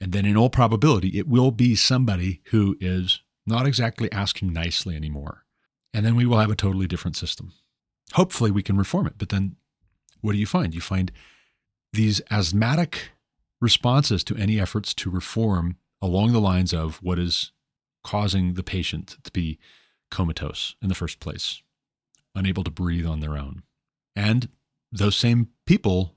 And 0.00 0.12
then, 0.12 0.26
in 0.26 0.36
all 0.36 0.50
probability, 0.50 1.18
it 1.18 1.28
will 1.28 1.50
be 1.50 1.76
somebody 1.76 2.40
who 2.46 2.76
is 2.80 3.20
not 3.46 3.66
exactly 3.66 4.10
asking 4.10 4.52
nicely 4.52 4.96
anymore. 4.96 5.44
And 5.94 6.04
then 6.04 6.16
we 6.16 6.26
will 6.26 6.38
have 6.38 6.50
a 6.50 6.56
totally 6.56 6.86
different 6.86 7.16
system. 7.16 7.52
Hopefully, 8.14 8.50
we 8.50 8.62
can 8.62 8.76
reform 8.76 9.06
it. 9.06 9.14
But 9.16 9.28
then, 9.28 9.56
what 10.20 10.32
do 10.32 10.38
you 10.38 10.46
find? 10.46 10.74
You 10.74 10.80
find 10.80 11.12
these 11.92 12.20
asthmatic 12.30 13.10
responses 13.60 14.24
to 14.24 14.36
any 14.36 14.58
efforts 14.58 14.92
to 14.94 15.10
reform 15.10 15.76
along 16.00 16.32
the 16.32 16.40
lines 16.40 16.72
of 16.74 16.96
what 17.02 17.18
is 17.18 17.52
causing 18.02 18.54
the 18.54 18.62
patient 18.64 19.18
to 19.22 19.30
be 19.30 19.58
comatose 20.10 20.74
in 20.82 20.88
the 20.88 20.94
first 20.94 21.20
place, 21.20 21.62
unable 22.34 22.64
to 22.64 22.70
breathe 22.70 23.06
on 23.06 23.20
their 23.20 23.36
own. 23.36 23.62
And 24.16 24.48
those 24.90 25.16
same 25.16 25.48
people, 25.64 26.16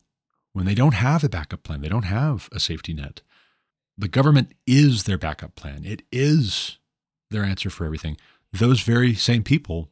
when 0.55 0.65
they 0.65 0.73
don't 0.73 0.93
have 0.93 1.21
a 1.21 1.27
backup 1.27 1.63
plan, 1.63 1.81
they 1.81 1.89
don't 1.89 2.03
have 2.03 2.47
a 2.53 2.61
safety 2.61 2.93
net, 2.93 3.21
the 3.97 4.07
government 4.07 4.53
is 4.65 5.03
their 5.03 5.17
backup 5.17 5.53
plan. 5.55 5.83
It 5.83 6.03
is 6.13 6.77
their 7.29 7.43
answer 7.43 7.69
for 7.69 7.83
everything. 7.83 8.15
Those 8.53 8.79
very 8.79 9.13
same 9.15 9.43
people, 9.43 9.89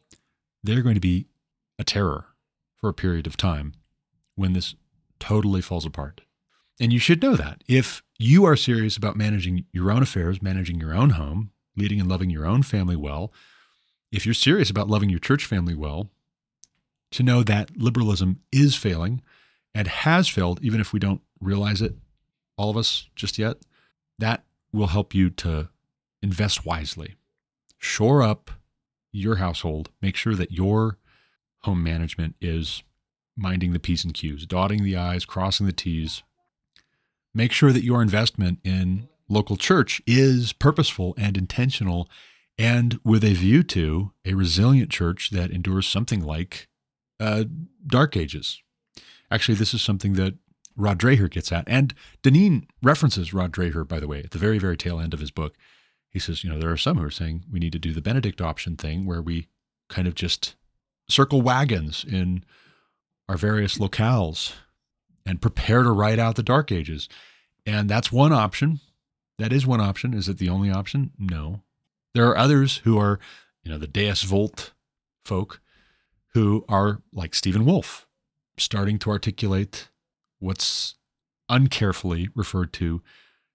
they're 0.64 0.82
going 0.82 0.96
to 0.96 1.02
be 1.02 1.28
a 1.78 1.84
terror 1.84 2.28
for 2.78 2.88
a 2.88 2.94
period 2.94 3.28
of 3.28 3.36
time 3.36 3.74
when 4.36 4.54
this 4.54 4.74
totally 5.20 5.60
falls 5.60 5.86
apart. 5.86 6.22
And 6.80 6.94
you 6.94 7.00
should 7.00 7.22
know 7.22 7.36
that. 7.36 7.66
If 7.68 8.02
you 8.18 8.46
are 8.46 8.56
serious 8.56 8.96
about 8.96 9.18
managing 9.18 9.66
your 9.74 9.92
own 9.92 10.02
affairs, 10.02 10.42
managing 10.42 10.80
your 10.80 10.94
own 10.94 11.10
home, 11.12 11.52
leading 11.76 12.00
and 12.00 12.08
loving 12.08 12.30
your 12.30 12.46
own 12.46 12.64
family 12.64 12.96
well, 12.96 13.34
if 14.14 14.26
you're 14.26 14.34
serious 14.34 14.70
about 14.70 14.88
loving 14.88 15.10
your 15.10 15.20
church 15.20 15.44
family 15.44 15.76
well, 15.76 16.10
to 17.12 17.22
know 17.22 17.44
that 17.44 17.78
liberalism 17.78 18.40
is 18.54 18.78
failing 18.78 19.22
and 19.74 19.88
has 19.88 20.28
failed, 20.28 20.60
even 20.62 20.80
if 20.80 20.94
we 20.94 21.00
don't 21.00 21.22
realize 21.40 21.82
it, 21.82 21.96
all 22.58 22.70
of 22.70 22.78
us 22.78 23.10
just 23.16 23.38
yet, 23.38 23.58
that 24.20 24.44
will 24.72 24.88
help 24.88 25.14
you 25.14 25.30
to 25.30 25.70
invest 26.22 26.66
wisely. 26.66 27.16
Shore 27.78 28.24
up 28.24 28.52
your 29.12 29.36
household. 29.38 29.90
Make 30.02 30.16
sure 30.16 30.36
that 30.36 30.52
your 30.52 30.98
home 31.60 31.84
management 31.84 32.36
is 32.42 32.84
minding 33.36 33.74
the 33.74 33.80
P's 33.80 34.04
and 34.04 34.14
Q's, 34.14 34.46
dotting 34.46 34.84
the 34.84 34.96
I's, 34.96 35.26
crossing 35.26 35.66
the 35.66 35.72
T's. 35.72 36.24
Make 37.34 37.52
sure 37.52 37.72
that 37.72 37.84
your 37.84 38.02
investment 38.02 38.60
in 38.64 39.08
local 39.28 39.58
church 39.58 40.02
is 40.06 40.54
purposeful 40.54 41.16
and 41.18 41.38
intentional 41.38 42.10
and 42.58 43.00
with 43.04 43.24
a 43.24 43.34
view 43.34 43.64
to 43.64 44.12
a 44.26 44.36
resilient 44.36 44.92
church 44.92 45.32
that 45.32 45.50
endures 45.50 45.88
something 45.88 46.24
like 46.24 46.68
uh, 47.20 47.46
Dark 47.86 48.16
Ages. 48.16 48.62
Actually, 49.34 49.56
this 49.56 49.74
is 49.74 49.82
something 49.82 50.14
that 50.14 50.36
Rod 50.76 51.00
Dreher 51.00 51.30
gets 51.30 51.52
at. 51.52 51.64
And 51.68 51.94
Deneen 52.22 52.68
references 52.84 53.34
Rod 53.34 53.52
Dreher, 53.52 53.88
by 53.88 54.00
the 54.00 54.08
way, 54.08 54.20
at 54.20 54.30
the 54.30 54.38
very, 54.38 54.60
very 54.60 54.78
tail 54.78 55.00
end 55.00 55.14
of 55.14 55.20
his 55.20 55.32
book. 55.32 55.56
he 56.10 56.20
says, 56.20 56.44
you 56.44 56.50
know, 56.52 56.60
there 56.60 56.72
are 56.72 56.78
some 56.78 56.98
who 56.98 57.06
are 57.06 57.12
saying 57.12 57.44
we 57.52 57.60
need 57.60 57.72
to 57.72 57.80
do 57.80 57.92
the 57.92 58.02
Benedict 58.02 58.40
option 58.40 58.76
thing 58.76 59.08
where 59.08 59.22
we 59.22 59.48
kind 59.90 60.08
of 60.08 60.14
just 60.14 60.56
circle 61.10 61.42
wagons 61.42 62.06
in 62.08 62.44
our 63.28 63.36
various 63.36 63.80
locales 63.80 64.54
and 65.26 65.42
prepare 65.42 65.82
to 65.82 65.92
ride 65.92 66.20
out 66.20 66.36
the 66.36 66.44
dark 66.44 66.72
ages. 66.72 67.10
And 67.66 67.90
that's 67.90 68.12
one 68.12 68.32
option. 68.32 68.80
That 69.40 69.52
is 69.52 69.66
one 69.66 69.82
option. 69.82 70.14
Is 70.14 70.30
it 70.30 70.38
the 70.38 70.50
only 70.50 70.70
option? 70.70 71.12
No. 71.18 71.62
There 72.14 72.28
are 72.28 72.38
others 72.38 72.78
who 72.84 73.00
are, 73.00 73.20
you 73.64 73.72
know, 73.72 73.80
the 73.80 73.88
Deus 73.88 74.22
Vult 74.22 74.74
folk 75.26 75.60
who 76.34 76.66
are 76.70 77.02
like 77.12 77.34
Stephen 77.34 77.66
Wolfe, 77.66 78.06
starting 78.58 79.00
to 79.00 79.10
articulate 79.10 79.90
what's 80.40 80.96
uncarefully 81.50 82.30
referred 82.36 82.74
to 82.74 83.02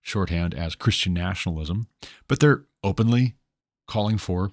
shorthand 0.00 0.54
as 0.54 0.74
Christian 0.74 1.14
nationalism, 1.14 1.88
but 2.26 2.40
they're 2.40 2.64
openly 2.82 3.34
calling 3.86 4.18
for 4.18 4.52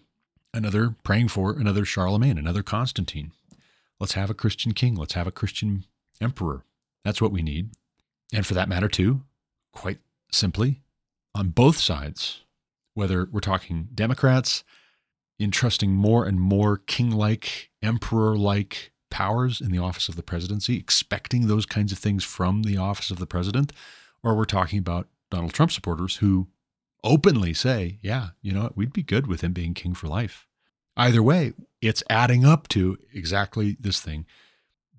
another, 0.54 0.96
praying 1.04 1.28
for 1.28 1.52
another 1.52 1.86
Charlemagne, 1.86 2.38
another 2.38 2.64
Constantine. 2.64 3.32
Let's 4.00 4.14
have 4.14 4.30
a 4.30 4.36
Christian 4.36 4.74
king. 4.74 4.96
Let's 4.96 5.14
have 5.14 5.28
a 5.28 5.32
Christian 5.32 5.86
emperor. 6.22 6.64
That's 7.04 7.22
what 7.22 7.32
we 7.32 7.42
need. 7.42 7.70
And 8.34 8.46
for 8.46 8.54
that 8.54 8.70
matter, 8.70 8.88
too, 8.88 9.22
quite 9.72 10.00
simply, 10.32 10.82
on 11.34 11.50
both 11.50 11.78
sides, 11.78 12.42
whether 12.94 13.26
we're 13.32 13.40
talking 13.40 13.90
Democrats 13.94 14.64
entrusting 15.40 15.92
more 15.92 16.26
and 16.26 16.40
more 16.40 16.78
king 16.78 17.12
like, 17.12 17.70
emperor 17.82 18.38
like 18.38 18.92
powers 19.16 19.62
in 19.62 19.72
the 19.72 19.80
office 19.80 20.10
of 20.10 20.18
the 20.18 20.22
presidency, 20.22 20.76
expecting 20.76 21.48
those 21.48 21.66
kinds 21.66 21.94
of 21.94 21.98
things 21.98 22.26
from 22.26 22.64
the 22.64 22.76
office 22.76 23.12
of 23.12 23.18
the 23.18 23.26
president, 23.26 23.72
or 24.22 24.36
we're 24.36 24.44
talking 24.44 24.78
about 24.78 25.08
Donald 25.32 25.54
Trump 25.54 25.72
supporters 25.72 26.18
who 26.18 26.50
openly 27.02 27.54
say, 27.54 27.98
yeah, 28.02 28.32
you 28.42 28.52
know 28.52 28.64
what, 28.64 28.76
we'd 28.76 28.92
be 28.92 29.02
good 29.02 29.26
with 29.26 29.40
him 29.40 29.54
being 29.54 29.74
king 29.74 29.94
for 29.94 30.10
life. 30.10 30.48
Either 30.98 31.24
way, 31.24 31.54
it's 31.82 32.04
adding 32.10 32.44
up 32.44 32.68
to 32.68 32.98
exactly 33.14 33.78
this 33.80 34.02
thing 34.02 34.26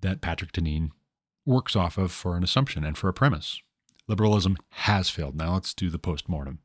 that 0.00 0.22
Patrick 0.22 0.52
Deneen 0.52 0.92
works 1.44 1.76
off 1.76 1.98
of 1.98 2.10
for 2.10 2.38
an 2.38 2.42
assumption 2.42 2.84
and 2.84 2.96
for 2.96 3.10
a 3.10 3.12
premise. 3.12 3.60
Liberalism 4.08 4.56
has 4.70 5.10
failed. 5.10 5.36
Now 5.36 5.52
let's 5.52 5.74
do 5.74 5.90
the 5.90 5.98
post-mortem. 5.98 6.60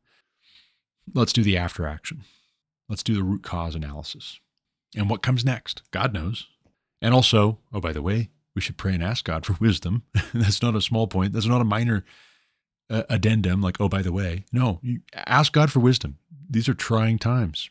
Let's 1.14 1.34
do 1.34 1.44
the 1.44 1.58
after 1.58 1.86
action. 1.86 2.24
Let's 2.88 3.04
do 3.04 3.14
the 3.14 3.24
root 3.24 3.44
cause 3.44 3.76
analysis. 3.76 4.40
And 4.96 5.10
what 5.10 5.22
comes 5.22 5.44
next? 5.44 5.82
God 5.92 6.14
knows. 6.14 6.48
And 7.02 7.14
also, 7.14 7.60
oh, 7.74 7.80
by 7.80 7.94
the 7.94 8.02
way, 8.02 8.30
we 8.54 8.62
should 8.62 8.78
pray 8.78 8.94
and 8.94 9.04
ask 9.04 9.26
God 9.26 9.46
for 9.46 9.54
wisdom. 9.60 10.04
That's 10.34 10.62
not 10.62 10.76
a 10.76 10.82
small 10.82 11.08
point. 11.08 11.34
That's 11.34 11.46
not 11.46 11.62
a 11.62 11.66
minor 11.66 12.06
uh, 12.90 13.04
addendum, 13.10 13.62
like, 13.62 13.80
oh, 13.80 13.90
by 13.90 14.02
the 14.02 14.12
way. 14.12 14.46
No, 14.52 14.80
you 14.84 15.02
ask 15.16 15.54
God 15.54 15.72
for 15.72 15.80
wisdom. 15.80 16.18
These 16.50 16.70
are 16.70 16.74
trying 16.74 17.18
times. 17.18 17.70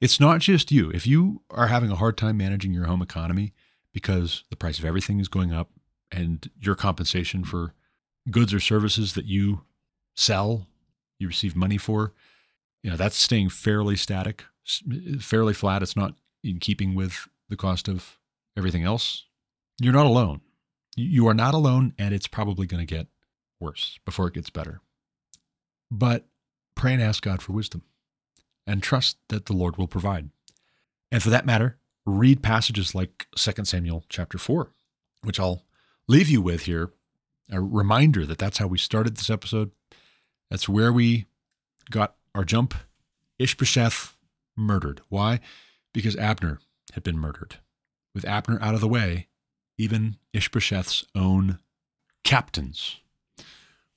It's 0.00 0.18
not 0.18 0.40
just 0.40 0.72
you. 0.72 0.90
If 0.90 1.06
you 1.06 1.42
are 1.50 1.68
having 1.68 1.90
a 1.90 1.96
hard 1.96 2.16
time 2.16 2.36
managing 2.36 2.72
your 2.72 2.86
home 2.86 3.02
economy 3.02 3.52
because 3.92 4.44
the 4.50 4.56
price 4.56 4.78
of 4.78 4.84
everything 4.84 5.20
is 5.20 5.28
going 5.28 5.52
up 5.52 5.70
and 6.10 6.50
your 6.58 6.74
compensation 6.74 7.44
for 7.44 7.74
goods 8.30 8.52
or 8.52 8.60
services 8.60 9.14
that 9.14 9.26
you 9.26 9.62
sell, 10.16 10.66
you 11.18 11.28
receive 11.28 11.54
money 11.54 11.78
for, 11.78 12.12
you 12.82 12.90
know, 12.90 12.96
that's 12.96 13.16
staying 13.16 13.50
fairly 13.50 13.96
static, 13.96 14.44
fairly 15.20 15.54
flat. 15.54 15.82
It's 15.82 15.96
not 15.96 16.14
in 16.42 16.58
keeping 16.58 16.94
with 16.94 17.28
the 17.48 17.56
cost 17.56 17.88
of 17.88 18.18
everything 18.56 18.84
else. 18.84 19.24
You're 19.80 19.92
not 19.92 20.06
alone. 20.06 20.40
You 20.96 21.26
are 21.28 21.34
not 21.34 21.54
alone, 21.54 21.94
and 21.98 22.14
it's 22.14 22.28
probably 22.28 22.66
going 22.66 22.86
to 22.86 22.94
get 22.94 23.08
worse 23.58 23.98
before 24.04 24.28
it 24.28 24.34
gets 24.34 24.50
better. 24.50 24.80
But 25.90 26.26
pray 26.74 26.92
and 26.92 27.02
ask 27.02 27.22
God 27.22 27.42
for 27.42 27.52
wisdom 27.52 27.82
and 28.66 28.82
trust 28.82 29.16
that 29.28 29.46
the 29.46 29.52
Lord 29.52 29.76
will 29.76 29.88
provide. 29.88 30.30
And 31.10 31.22
for 31.22 31.30
that 31.30 31.46
matter, 31.46 31.78
read 32.06 32.42
passages 32.42 32.94
like 32.94 33.26
2 33.36 33.64
Samuel 33.64 34.04
chapter 34.08 34.38
4, 34.38 34.70
which 35.22 35.40
I'll 35.40 35.64
leave 36.06 36.28
you 36.28 36.40
with 36.40 36.62
here. 36.62 36.92
A 37.50 37.60
reminder 37.60 38.24
that 38.24 38.38
that's 38.38 38.58
how 38.58 38.66
we 38.66 38.78
started 38.78 39.16
this 39.16 39.30
episode. 39.30 39.70
That's 40.50 40.68
where 40.68 40.92
we 40.92 41.26
got 41.90 42.14
our 42.34 42.44
jump. 42.44 42.74
Ishbosheth 43.38 44.16
murdered. 44.56 45.02
Why? 45.08 45.40
Because 45.92 46.16
Abner 46.16 46.60
had 46.94 47.02
been 47.02 47.18
murdered. 47.18 47.58
With 48.14 48.24
Abner 48.24 48.58
out 48.62 48.74
of 48.74 48.80
the 48.80 48.88
way, 48.88 49.28
even 49.76 50.16
Ishbosheth's 50.32 51.04
own 51.14 51.58
captains 52.22 53.00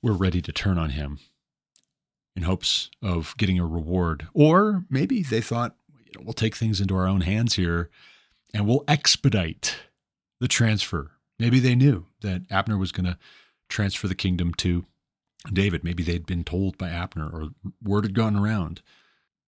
were 0.02 0.12
ready 0.12 0.42
to 0.42 0.52
turn 0.52 0.78
on 0.78 0.90
him 0.90 1.18
in 2.34 2.42
hopes 2.42 2.90
of 3.02 3.34
getting 3.36 3.58
a 3.58 3.66
reward. 3.66 4.28
Or 4.32 4.84
maybe 4.90 5.22
they 5.22 5.40
thought, 5.40 5.76
you 6.04 6.12
know, 6.16 6.22
we'll 6.24 6.34
take 6.34 6.56
things 6.56 6.80
into 6.80 6.96
our 6.96 7.06
own 7.06 7.22
hands 7.22 7.54
here 7.54 7.90
and 8.54 8.66
we'll 8.66 8.84
expedite 8.88 9.76
the 10.40 10.48
transfer. 10.48 11.12
Maybe 11.38 11.60
they 11.60 11.74
knew 11.74 12.06
that 12.20 12.42
Abner 12.50 12.78
was 12.78 12.92
going 12.92 13.06
to 13.06 13.18
transfer 13.68 14.08
the 14.08 14.14
kingdom 14.14 14.54
to 14.54 14.84
David. 15.52 15.84
Maybe 15.84 16.02
they'd 16.02 16.26
been 16.26 16.44
told 16.44 16.78
by 16.78 16.88
Abner 16.88 17.28
or 17.28 17.50
word 17.82 18.04
had 18.04 18.14
gone 18.14 18.36
around. 18.36 18.82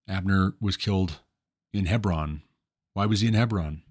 Abner 0.09 0.55
was 0.60 0.76
killed 0.76 1.20
in 1.72 1.86
Hebron. 1.86 2.42
Why 2.92 3.06
was 3.06 3.20
he 3.20 3.28
in 3.28 3.34
Hebron? 3.34 3.82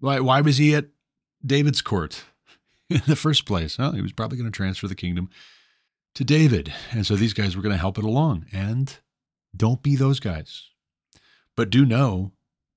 Why, 0.00 0.20
why 0.20 0.40
was 0.40 0.58
he 0.58 0.74
at 0.74 0.88
David's 1.44 1.82
court 1.82 2.24
in 2.90 3.02
the 3.06 3.16
first 3.16 3.46
place? 3.46 3.78
Well, 3.78 3.92
he 3.92 4.02
was 4.02 4.12
probably 4.12 4.38
going 4.38 4.50
to 4.50 4.56
transfer 4.56 4.88
the 4.88 4.94
kingdom 4.94 5.30
to 6.14 6.24
David. 6.24 6.72
And 6.90 7.06
so 7.06 7.16
these 7.16 7.34
guys 7.34 7.56
were 7.56 7.62
going 7.62 7.74
to 7.74 7.80
help 7.80 7.98
it 7.98 8.04
along. 8.04 8.46
And 8.52 8.96
don't 9.56 9.82
be 9.82 9.96
those 9.96 10.20
guys. 10.20 10.70
But 11.56 11.70
do 11.70 11.84
know 11.84 12.32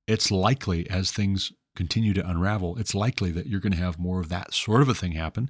it's 0.08 0.32
likely 0.32 0.90
as 0.90 1.12
things 1.12 1.52
continue 1.76 2.14
to 2.14 2.28
unravel, 2.28 2.76
it's 2.78 2.96
likely 2.96 3.32
that 3.32 3.46
you're 3.46 3.60
going 3.60 3.74
to 3.74 3.78
have 3.78 4.00
more 4.00 4.20
of 4.20 4.30
that 4.30 4.54
sort 4.54 4.82
of 4.82 4.90
a 4.90 4.96
thing 4.96 5.12
happen 5.12 5.50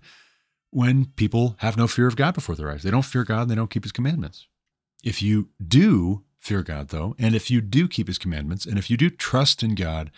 when 0.71 1.05
people 1.15 1.55
have 1.59 1.77
no 1.77 1.87
fear 1.87 2.07
of 2.07 2.17
God 2.17 2.33
before 2.33 2.55
their 2.55 2.69
eyes. 2.69 2.83
They 2.83 2.91
don't 2.91 3.05
fear 3.05 3.23
God 3.23 3.43
and 3.43 3.51
they 3.51 3.55
don't 3.55 3.69
keep 3.69 3.83
his 3.83 3.93
commandments. 3.93 4.47
If 5.03 5.21
you 5.21 5.49
do 5.65 6.23
fear 6.39 6.63
God, 6.63 6.89
though, 6.89 7.15
and 7.17 7.33
if 7.35 7.49
you 7.49 7.61
do 7.61 7.87
keep 7.87 8.07
his 8.07 8.17
commandments, 8.17 8.65
and 8.65 8.77
if 8.77 8.89
you 8.89 8.97
do 8.97 9.09
trust 9.09 9.63
in 9.63 9.75
God, 9.75 10.11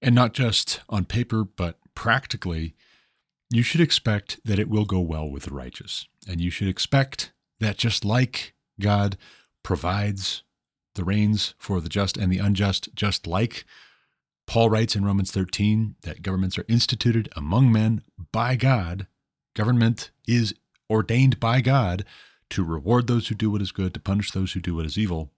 and 0.00 0.14
not 0.14 0.32
just 0.32 0.80
on 0.88 1.04
paper, 1.04 1.44
but 1.44 1.78
practically, 1.94 2.74
you 3.50 3.62
should 3.62 3.80
expect 3.80 4.40
that 4.44 4.58
it 4.58 4.68
will 4.68 4.84
go 4.84 5.00
well 5.00 5.28
with 5.28 5.44
the 5.44 5.54
righteous. 5.54 6.06
And 6.28 6.40
you 6.40 6.50
should 6.50 6.68
expect 6.68 7.32
that 7.60 7.76
just 7.76 8.04
like 8.04 8.54
God 8.80 9.16
provides 9.62 10.42
the 10.94 11.04
rains 11.04 11.54
for 11.58 11.80
the 11.80 11.88
just 11.88 12.16
and 12.16 12.30
the 12.32 12.38
unjust, 12.38 12.94
just 12.94 13.26
like 13.26 13.64
Paul 14.46 14.70
writes 14.70 14.96
in 14.96 15.04
Romans 15.04 15.30
13 15.30 15.96
that 16.02 16.22
governments 16.22 16.58
are 16.58 16.64
instituted 16.68 17.28
among 17.36 17.70
men 17.70 18.02
by 18.32 18.56
God, 18.56 19.06
government 19.54 20.10
is 20.26 20.54
ordained 20.90 21.38
by 21.38 21.60
God 21.60 22.04
to 22.50 22.64
reward 22.64 23.06
those 23.06 23.28
who 23.28 23.34
do 23.34 23.50
what 23.50 23.60
is 23.60 23.72
good, 23.72 23.92
to 23.94 24.00
punish 24.00 24.30
those 24.30 24.52
who 24.52 24.60
do 24.60 24.74
what 24.74 24.86
is 24.86 24.96
evil. 24.96 25.30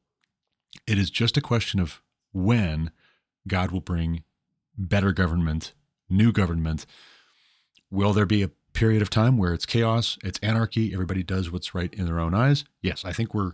It 0.87 0.99
is 0.99 1.11
just 1.11 1.37
a 1.37 1.41
question 1.41 1.81
of 1.81 2.01
when 2.33 2.93
God 3.49 3.73
will 3.73 3.81
bring 3.81 4.23
better 4.89 5.13
government, 5.13 5.73
new 6.09 6.33
government. 6.33 6.87
Will 7.91 8.13
there 8.13 8.27
be 8.27 8.43
a 8.43 8.51
period 8.73 9.03
of 9.03 9.11
time 9.11 9.37
where 9.37 9.53
it's 9.53 9.67
chaos, 9.67 10.19
it's 10.23 10.39
anarchy, 10.43 10.93
everybody 10.93 11.23
does 11.23 11.51
what's 11.51 11.75
right 11.75 11.93
in 11.95 12.07
their 12.07 12.21
own 12.21 12.35
eyes. 12.35 12.65
Yes, 12.83 13.05
I 13.05 13.13
think 13.13 13.35
we're 13.35 13.53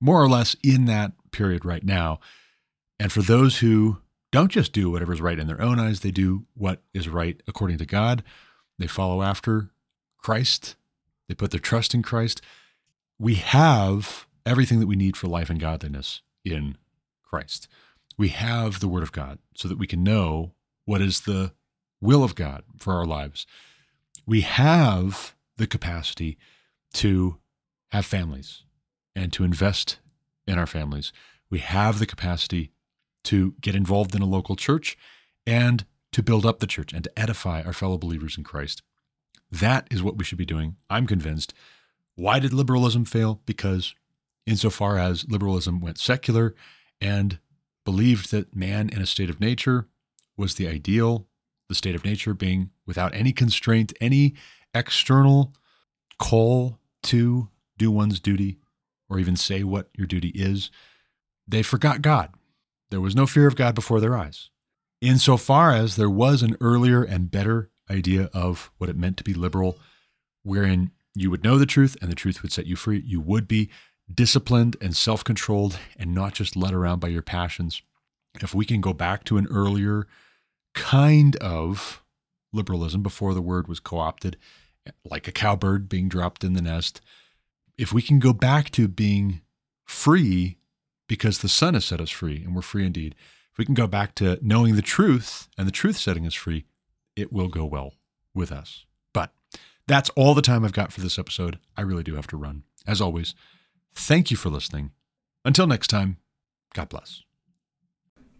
more 0.00 0.22
or 0.22 0.28
less 0.28 0.56
in 0.62 0.86
that 0.86 1.12
period 1.30 1.64
right 1.64 1.84
now. 1.84 2.20
And 2.98 3.12
for 3.12 3.22
those 3.22 3.58
who 3.58 3.98
don't 4.30 4.50
just 4.50 4.72
do 4.72 4.90
whatever's 4.90 5.20
right 5.20 5.38
in 5.38 5.46
their 5.46 5.60
own 5.60 5.78
eyes, 5.78 6.00
they 6.00 6.10
do 6.10 6.46
what 6.54 6.82
is 6.94 7.08
right 7.08 7.42
according 7.46 7.78
to 7.78 7.86
God. 7.86 8.22
They 8.78 8.86
follow 8.86 9.22
after 9.22 9.70
Christ, 10.18 10.76
they 11.28 11.34
put 11.34 11.50
their 11.50 11.60
trust 11.60 11.94
in 11.94 12.02
Christ. 12.02 12.40
We 13.18 13.34
have 13.36 14.26
everything 14.46 14.80
that 14.80 14.86
we 14.86 14.96
need 14.96 15.16
for 15.16 15.28
life 15.28 15.50
and 15.50 15.60
godliness 15.60 16.22
in 16.44 16.76
Christ. 17.22 17.68
We 18.18 18.28
have 18.28 18.80
the 18.80 18.88
Word 18.88 19.02
of 19.02 19.12
God 19.12 19.38
so 19.54 19.68
that 19.68 19.78
we 19.78 19.86
can 19.86 20.02
know 20.02 20.52
what 20.84 21.00
is 21.00 21.20
the 21.20 21.52
will 22.00 22.24
of 22.24 22.34
God 22.34 22.64
for 22.78 22.94
our 22.94 23.06
lives 23.06 23.46
we 24.26 24.42
have 24.42 25.34
the 25.56 25.66
capacity 25.66 26.38
to 26.94 27.38
have 27.90 28.06
families 28.06 28.62
and 29.14 29.32
to 29.32 29.44
invest 29.44 29.98
in 30.46 30.58
our 30.58 30.66
families. 30.66 31.12
We 31.50 31.58
have 31.58 31.98
the 31.98 32.06
capacity 32.06 32.72
to 33.24 33.54
get 33.60 33.74
involved 33.74 34.14
in 34.14 34.22
a 34.22 34.26
local 34.26 34.56
church 34.56 34.96
and 35.46 35.84
to 36.12 36.22
build 36.22 36.44
up 36.46 36.60
the 36.60 36.66
church 36.66 36.92
and 36.92 37.04
to 37.04 37.18
edify 37.18 37.62
our 37.62 37.72
fellow 37.72 37.98
believers 37.98 38.36
in 38.36 38.44
Christ. 38.44 38.82
That 39.50 39.86
is 39.90 40.02
what 40.02 40.16
we 40.16 40.24
should 40.24 40.38
be 40.38 40.46
doing. 40.46 40.76
I'm 40.88 41.06
convinced. 41.06 41.52
Why 42.14 42.38
did 42.38 42.52
liberalism 42.52 43.04
fail? 43.04 43.40
Because 43.46 43.94
insofar 44.46 44.98
as 44.98 45.28
liberalism 45.28 45.80
went 45.80 45.98
secular 45.98 46.54
and 47.00 47.38
believed 47.84 48.30
that 48.30 48.54
man 48.54 48.88
in 48.88 49.00
a 49.02 49.06
state 49.06 49.30
of 49.30 49.40
nature 49.40 49.88
was 50.42 50.56
the 50.56 50.66
ideal 50.68 51.28
the 51.68 51.76
state 51.76 51.94
of 51.94 52.04
nature 52.04 52.34
being 52.34 52.68
without 52.84 53.14
any 53.14 53.32
constraint, 53.32 53.94
any 53.98 54.34
external 54.74 55.54
call 56.18 56.78
to 57.02 57.48
do 57.78 57.90
one's 57.90 58.20
duty 58.20 58.58
or 59.08 59.18
even 59.18 59.36
say 59.36 59.62
what 59.62 59.88
your 59.94 60.06
duty 60.06 60.28
is. 60.34 60.70
they 61.48 61.62
forgot 61.62 62.02
God. 62.02 62.34
There 62.90 63.00
was 63.00 63.16
no 63.16 63.26
fear 63.26 63.46
of 63.46 63.56
God 63.56 63.74
before 63.74 64.00
their 64.00 64.16
eyes. 64.16 64.50
Insofar 65.00 65.72
as 65.72 65.96
there 65.96 66.10
was 66.10 66.42
an 66.42 66.56
earlier 66.60 67.02
and 67.02 67.30
better 67.30 67.70
idea 67.90 68.28
of 68.34 68.70
what 68.76 68.90
it 68.90 68.96
meant 68.96 69.16
to 69.16 69.24
be 69.24 69.32
liberal, 69.32 69.78
wherein 70.42 70.90
you 71.14 71.30
would 71.30 71.42
know 71.42 71.56
the 71.56 71.64
truth 71.64 71.96
and 72.02 72.10
the 72.10 72.16
truth 72.16 72.42
would 72.42 72.52
set 72.52 72.66
you 72.66 72.76
free, 72.76 73.02
you 73.06 73.20
would 73.20 73.48
be 73.48 73.70
disciplined 74.12 74.76
and 74.80 74.94
self 74.94 75.24
controlled 75.24 75.78
and 75.96 76.14
not 76.14 76.34
just 76.34 76.54
led 76.54 76.74
around 76.74 76.98
by 77.00 77.08
your 77.08 77.22
passions. 77.22 77.80
If 78.40 78.54
we 78.54 78.66
can 78.66 78.80
go 78.80 78.92
back 78.92 79.24
to 79.24 79.38
an 79.38 79.46
earlier 79.50 80.06
kind 80.74 81.36
of 81.36 82.02
liberalism 82.52 83.02
before 83.02 83.34
the 83.34 83.42
word 83.42 83.68
was 83.68 83.80
co 83.80 83.98
opted, 83.98 84.36
like 85.04 85.28
a 85.28 85.32
cowbird 85.32 85.88
being 85.88 86.08
dropped 86.08 86.44
in 86.44 86.52
the 86.52 86.62
nest, 86.62 87.00
if 87.78 87.92
we 87.92 88.02
can 88.02 88.18
go 88.18 88.32
back 88.32 88.70
to 88.70 88.88
being 88.88 89.40
free 89.84 90.58
because 91.08 91.38
the 91.38 91.48
Son 91.48 91.74
has 91.74 91.84
set 91.84 92.00
us 92.00 92.10
free 92.10 92.42
and 92.44 92.54
we're 92.54 92.62
free 92.62 92.86
indeed, 92.86 93.14
if 93.50 93.58
we 93.58 93.64
can 93.64 93.74
go 93.74 93.86
back 93.86 94.14
to 94.16 94.38
knowing 94.40 94.76
the 94.76 94.82
truth 94.82 95.48
and 95.58 95.66
the 95.66 95.72
truth 95.72 95.96
setting 95.96 96.26
us 96.26 96.34
free, 96.34 96.64
it 97.16 97.32
will 97.32 97.48
go 97.48 97.64
well 97.64 97.94
with 98.34 98.50
us. 98.50 98.86
But 99.12 99.32
that's 99.86 100.10
all 100.10 100.34
the 100.34 100.42
time 100.42 100.64
I've 100.64 100.72
got 100.72 100.92
for 100.92 101.00
this 101.00 101.18
episode. 101.18 101.58
I 101.76 101.82
really 101.82 102.02
do 102.02 102.14
have 102.14 102.26
to 102.28 102.36
run. 102.36 102.62
As 102.86 103.00
always, 103.00 103.34
thank 103.94 104.30
you 104.30 104.36
for 104.36 104.48
listening. 104.48 104.92
Until 105.44 105.66
next 105.66 105.88
time, 105.88 106.16
God 106.72 106.88
bless. 106.88 107.22